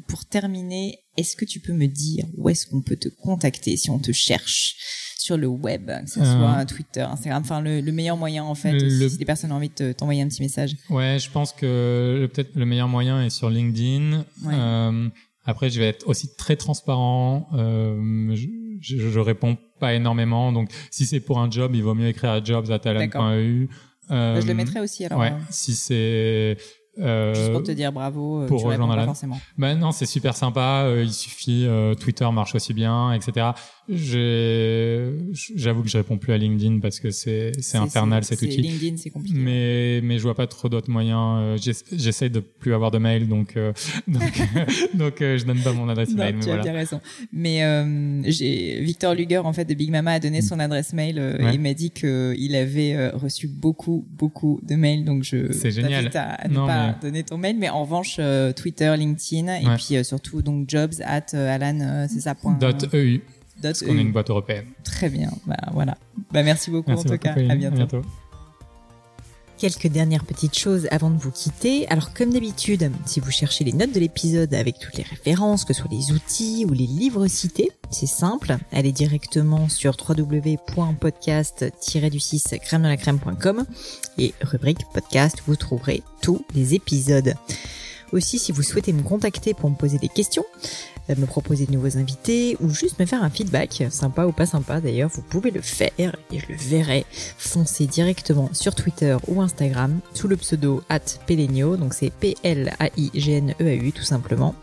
pour 0.07 0.25
terminer, 0.25 0.97
est-ce 1.15 1.35
que 1.35 1.45
tu 1.45 1.59
peux 1.59 1.73
me 1.73 1.85
dire 1.85 2.25
où 2.37 2.49
est-ce 2.49 2.65
qu'on 2.65 2.81
peut 2.81 2.95
te 2.95 3.09
contacter 3.09 3.77
si 3.77 3.89
on 3.89 3.99
te 3.99 4.11
cherche? 4.11 4.75
Sur 5.19 5.35
le 5.35 5.47
web, 5.47 5.91
que 6.05 6.09
ce 6.09 6.23
soit 6.23 6.61
euh, 6.61 6.65
Twitter, 6.65 7.01
Instagram, 7.01 7.41
enfin 7.43 7.59
le, 7.59 7.81
meilleur 7.91 8.15
moyen 8.15 8.45
en 8.45 8.55
fait, 8.55 8.79
si 8.79 9.17
des 9.17 9.25
personnes 9.25 9.51
ont 9.51 9.55
envie 9.55 9.71
de 9.77 9.91
t'envoyer 9.91 10.21
un 10.21 10.27
petit 10.29 10.41
message. 10.41 10.77
Ouais, 10.89 11.17
je 11.19 11.29
pense 11.29 11.51
que 11.51 12.29
peut-être 12.31 12.55
le 12.55 12.65
meilleur 12.65 12.87
moyen 12.87 13.21
est 13.21 13.29
sur 13.29 13.49
LinkedIn. 13.49 14.23
après, 15.43 15.69
je 15.69 15.79
vais 15.79 15.87
être 15.87 16.07
aussi 16.07 16.33
très 16.37 16.55
transparent. 16.55 17.49
je, 17.51 18.66
je, 18.81 18.97
je, 18.97 19.19
réponds 19.19 19.57
pas 19.79 19.93
énormément. 19.93 20.51
Donc, 20.51 20.69
si 20.91 21.05
c'est 21.05 21.19
pour 21.19 21.39
un 21.39 21.49
job, 21.49 21.75
il 21.75 21.83
vaut 21.83 21.95
mieux 21.95 22.07
écrire 22.07 22.31
à. 22.31 22.41
Euh, 24.09 24.39
je 24.39 24.45
le 24.45 24.51
euh, 24.51 24.55
mettrai 24.55 24.79
aussi 24.79 25.05
alors. 25.05 25.19
Ouais, 25.19 25.33
si 25.49 25.73
c'est 25.73 26.57
Juste 26.97 27.51
pour 27.51 27.63
te 27.63 27.71
dire 27.71 27.91
bravo, 27.91 28.41
euh, 28.41 28.47
pour 28.47 28.59
tu 28.59 28.65
rejoindre 28.65 28.91
Alan. 28.93 29.05
Forcément. 29.05 29.39
Ben 29.57 29.77
non, 29.77 29.91
c'est 29.91 30.05
super 30.05 30.35
sympa. 30.35 30.83
Euh, 30.85 31.03
il 31.03 31.13
suffit, 31.13 31.65
euh, 31.65 31.93
Twitter 31.95 32.27
marche 32.31 32.55
aussi 32.55 32.73
bien, 32.73 33.13
etc. 33.13 33.47
J'avoue 33.89 35.83
que 35.83 35.89
je 35.89 35.97
réponds 35.97 36.17
plus 36.17 36.33
à 36.33 36.37
LinkedIn 36.37 36.79
parce 36.79 36.99
que 36.99 37.11
c'est 37.11 37.53
infernal 37.75 38.23
cet 38.23 38.41
outil. 38.41 38.61
LinkedIn, 38.61 38.97
c'est 38.97 39.09
compliqué. 39.09 39.37
Mais 39.37 40.01
mais 40.03 40.17
je 40.17 40.23
vois 40.23 40.35
pas 40.35 40.47
trop 40.47 40.69
d'autres 40.69 40.89
moyens. 40.89 41.61
J'essaie 41.91 42.29
de 42.29 42.39
plus 42.39 42.73
avoir 42.73 42.91
de 42.91 42.97
mail, 42.97 43.27
donc 43.27 43.55
donc 44.07 44.41
donc 44.93 45.15
je 45.19 45.45
donne 45.45 45.59
pas 45.59 45.73
mon 45.73 45.89
adresse 45.89 46.13
mail. 46.13 46.35
Mais 46.37 46.43
tu 46.43 46.51
as 46.51 46.57
bien 46.57 46.73
raison. 46.73 46.99
Mais 47.31 47.61
j'ai 48.25 48.81
Victor 48.81 49.13
Luger 49.13 49.37
en 49.37 49.53
fait 49.53 49.65
de 49.65 49.73
Big 49.73 49.91
Mama 49.91 50.13
a 50.13 50.19
donné 50.19 50.41
son 50.41 50.59
adresse 50.59 50.93
mail 50.93 51.17
et 51.17 51.53
il 51.53 51.59
m'a 51.59 51.73
dit 51.73 51.91
que 51.91 52.33
il 52.37 52.55
avait 52.55 53.09
reçu 53.09 53.47
beaucoup 53.47 54.05
beaucoup 54.11 54.59
de 54.63 54.75
mails, 54.75 55.05
donc 55.05 55.23
je. 55.23 55.51
C'est 55.51 55.71
génial. 55.71 56.09
À, 56.15 56.47
ne 56.47 56.55
pas 56.55 56.86
donner 57.01 57.23
ton 57.23 57.37
mail, 57.37 57.57
mais 57.57 57.69
en 57.69 57.83
revanche 57.83 58.19
Twitter, 58.55 58.93
LinkedIn 58.97 59.53
et 59.55 59.75
puis 59.77 60.03
surtout 60.03 60.41
donc 60.41 60.69
jobs 60.69 60.93
at 61.03 61.33
alan 61.33 62.07
c'est 62.09 62.21
ça 62.21 62.35
point. 62.35 62.57
.eu. 62.93 63.21
Parce 63.61 63.81
qu'on 63.81 63.97
est 63.97 64.01
une 64.01 64.11
boîte 64.11 64.29
européenne. 64.29 64.65
Très 64.83 65.09
bien. 65.09 65.31
Bah, 65.47 65.57
voilà. 65.73 65.97
Bah, 66.31 66.43
merci 66.43 66.69
beaucoup 66.69 66.91
en 66.91 67.03
tout 67.03 67.17
cas. 67.17 67.33
À 67.33 67.55
bientôt. 67.55 68.01
Quelques 69.57 69.87
dernières 69.87 70.23
petites 70.23 70.57
choses 70.57 70.87
avant 70.91 71.09
de 71.09 71.17
vous 71.17 71.31
quitter. 71.31 71.87
Alors 71.87 72.13
comme 72.13 72.31
d'habitude, 72.31 72.91
si 73.05 73.19
vous 73.19 73.31
cherchez 73.31 73.63
les 73.63 73.73
notes 73.73 73.91
de 73.91 73.99
l'épisode 73.99 74.53
avec 74.53 74.77
toutes 74.77 74.97
les 74.97 75.03
références, 75.03 75.65
que 75.65 75.73
ce 75.73 75.81
soit 75.81 75.89
les 75.91 76.11
outils 76.11 76.63
ou 76.69 76.73
les 76.73 76.85
livres 76.85 77.25
cités, 77.25 77.71
c'est 77.89 78.05
simple, 78.05 78.55
allez 78.71 78.91
directement 78.91 79.67
sur 79.67 79.97
www.podcast-du6 79.97 82.59
crème 82.59 82.83
de 82.83 82.87
la 82.87 82.97
crème.com 82.97 83.65
et 84.19 84.35
rubrique 84.41 84.85
podcast, 84.93 85.41
vous 85.47 85.55
trouverez 85.55 86.03
tous 86.21 86.45
les 86.53 86.75
épisodes. 86.75 87.33
Aussi, 88.11 88.37
si 88.39 88.51
vous 88.51 88.61
souhaitez 88.61 88.93
me 88.93 89.01
contacter 89.01 89.55
pour 89.55 89.71
me 89.71 89.75
poser 89.75 89.97
des 89.97 90.07
questions, 90.07 90.45
me 91.15 91.25
proposer 91.25 91.65
de 91.65 91.71
nouveaux 91.71 91.97
invités 91.97 92.57
ou 92.59 92.69
juste 92.69 92.99
me 92.99 93.05
faire 93.05 93.23
un 93.23 93.29
feedback, 93.29 93.85
sympa 93.89 94.25
ou 94.25 94.31
pas 94.31 94.45
sympa 94.45 94.81
d'ailleurs, 94.81 95.09
vous 95.13 95.21
pouvez 95.21 95.51
le 95.51 95.61
faire 95.61 96.15
et 96.31 96.39
je 96.39 96.47
le 96.49 96.55
verrai. 96.55 97.05
Foncez 97.37 97.87
directement 97.87 98.49
sur 98.53 98.75
Twitter 98.75 99.15
ou 99.27 99.41
Instagram 99.41 99.99
sous 100.13 100.27
le 100.27 100.37
pseudo 100.37 100.83
at 100.89 100.99
Pelenio, 101.25 101.77
donc 101.77 101.93
c'est 101.93 102.11
P-L-A-I-G-N-E-A-U 102.11 103.91
tout 103.91 104.03
simplement, 104.03 104.55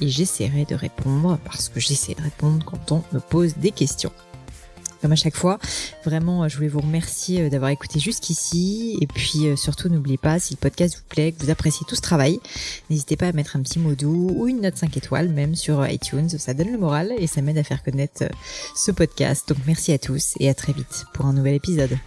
et 0.00 0.08
j'essaierai 0.08 0.64
de 0.64 0.74
répondre 0.74 1.38
parce 1.44 1.68
que 1.68 1.80
j'essaie 1.80 2.14
de 2.14 2.22
répondre 2.22 2.64
quand 2.64 2.92
on 2.92 3.02
me 3.12 3.20
pose 3.20 3.56
des 3.56 3.70
questions 3.70 4.12
comme 5.00 5.12
à 5.12 5.16
chaque 5.16 5.36
fois. 5.36 5.58
Vraiment, 6.04 6.48
je 6.48 6.56
voulais 6.56 6.68
vous 6.68 6.80
remercier 6.80 7.42
euh, 7.42 7.50
d'avoir 7.50 7.70
écouté 7.70 7.98
jusqu'ici. 7.98 8.98
Et 9.00 9.06
puis 9.06 9.46
euh, 9.46 9.56
surtout, 9.56 9.88
n'oubliez 9.88 10.18
pas, 10.18 10.38
si 10.38 10.54
le 10.54 10.58
podcast 10.58 10.96
vous 10.96 11.08
plaît, 11.08 11.32
que 11.32 11.44
vous 11.44 11.50
appréciez 11.50 11.86
tout 11.88 11.96
ce 11.96 12.00
travail, 12.00 12.40
n'hésitez 12.90 13.16
pas 13.16 13.28
à 13.28 13.32
mettre 13.32 13.56
un 13.56 13.62
petit 13.62 13.78
mot 13.78 13.94
doux 13.94 14.30
ou 14.34 14.48
une 14.48 14.60
note 14.60 14.76
5 14.76 14.96
étoiles, 14.96 15.28
même 15.28 15.54
sur 15.54 15.80
euh, 15.80 15.88
iTunes. 15.88 16.28
Ça 16.28 16.54
donne 16.54 16.72
le 16.72 16.78
moral 16.78 17.12
et 17.18 17.26
ça 17.26 17.42
m'aide 17.42 17.58
à 17.58 17.64
faire 17.64 17.82
connaître 17.82 18.24
ce 18.74 18.90
podcast. 18.90 19.48
Donc 19.48 19.58
merci 19.66 19.92
à 19.92 19.98
tous 19.98 20.34
et 20.40 20.48
à 20.48 20.54
très 20.54 20.72
vite 20.72 21.04
pour 21.12 21.26
un 21.26 21.32
nouvel 21.32 21.54
épisode. 21.54 21.98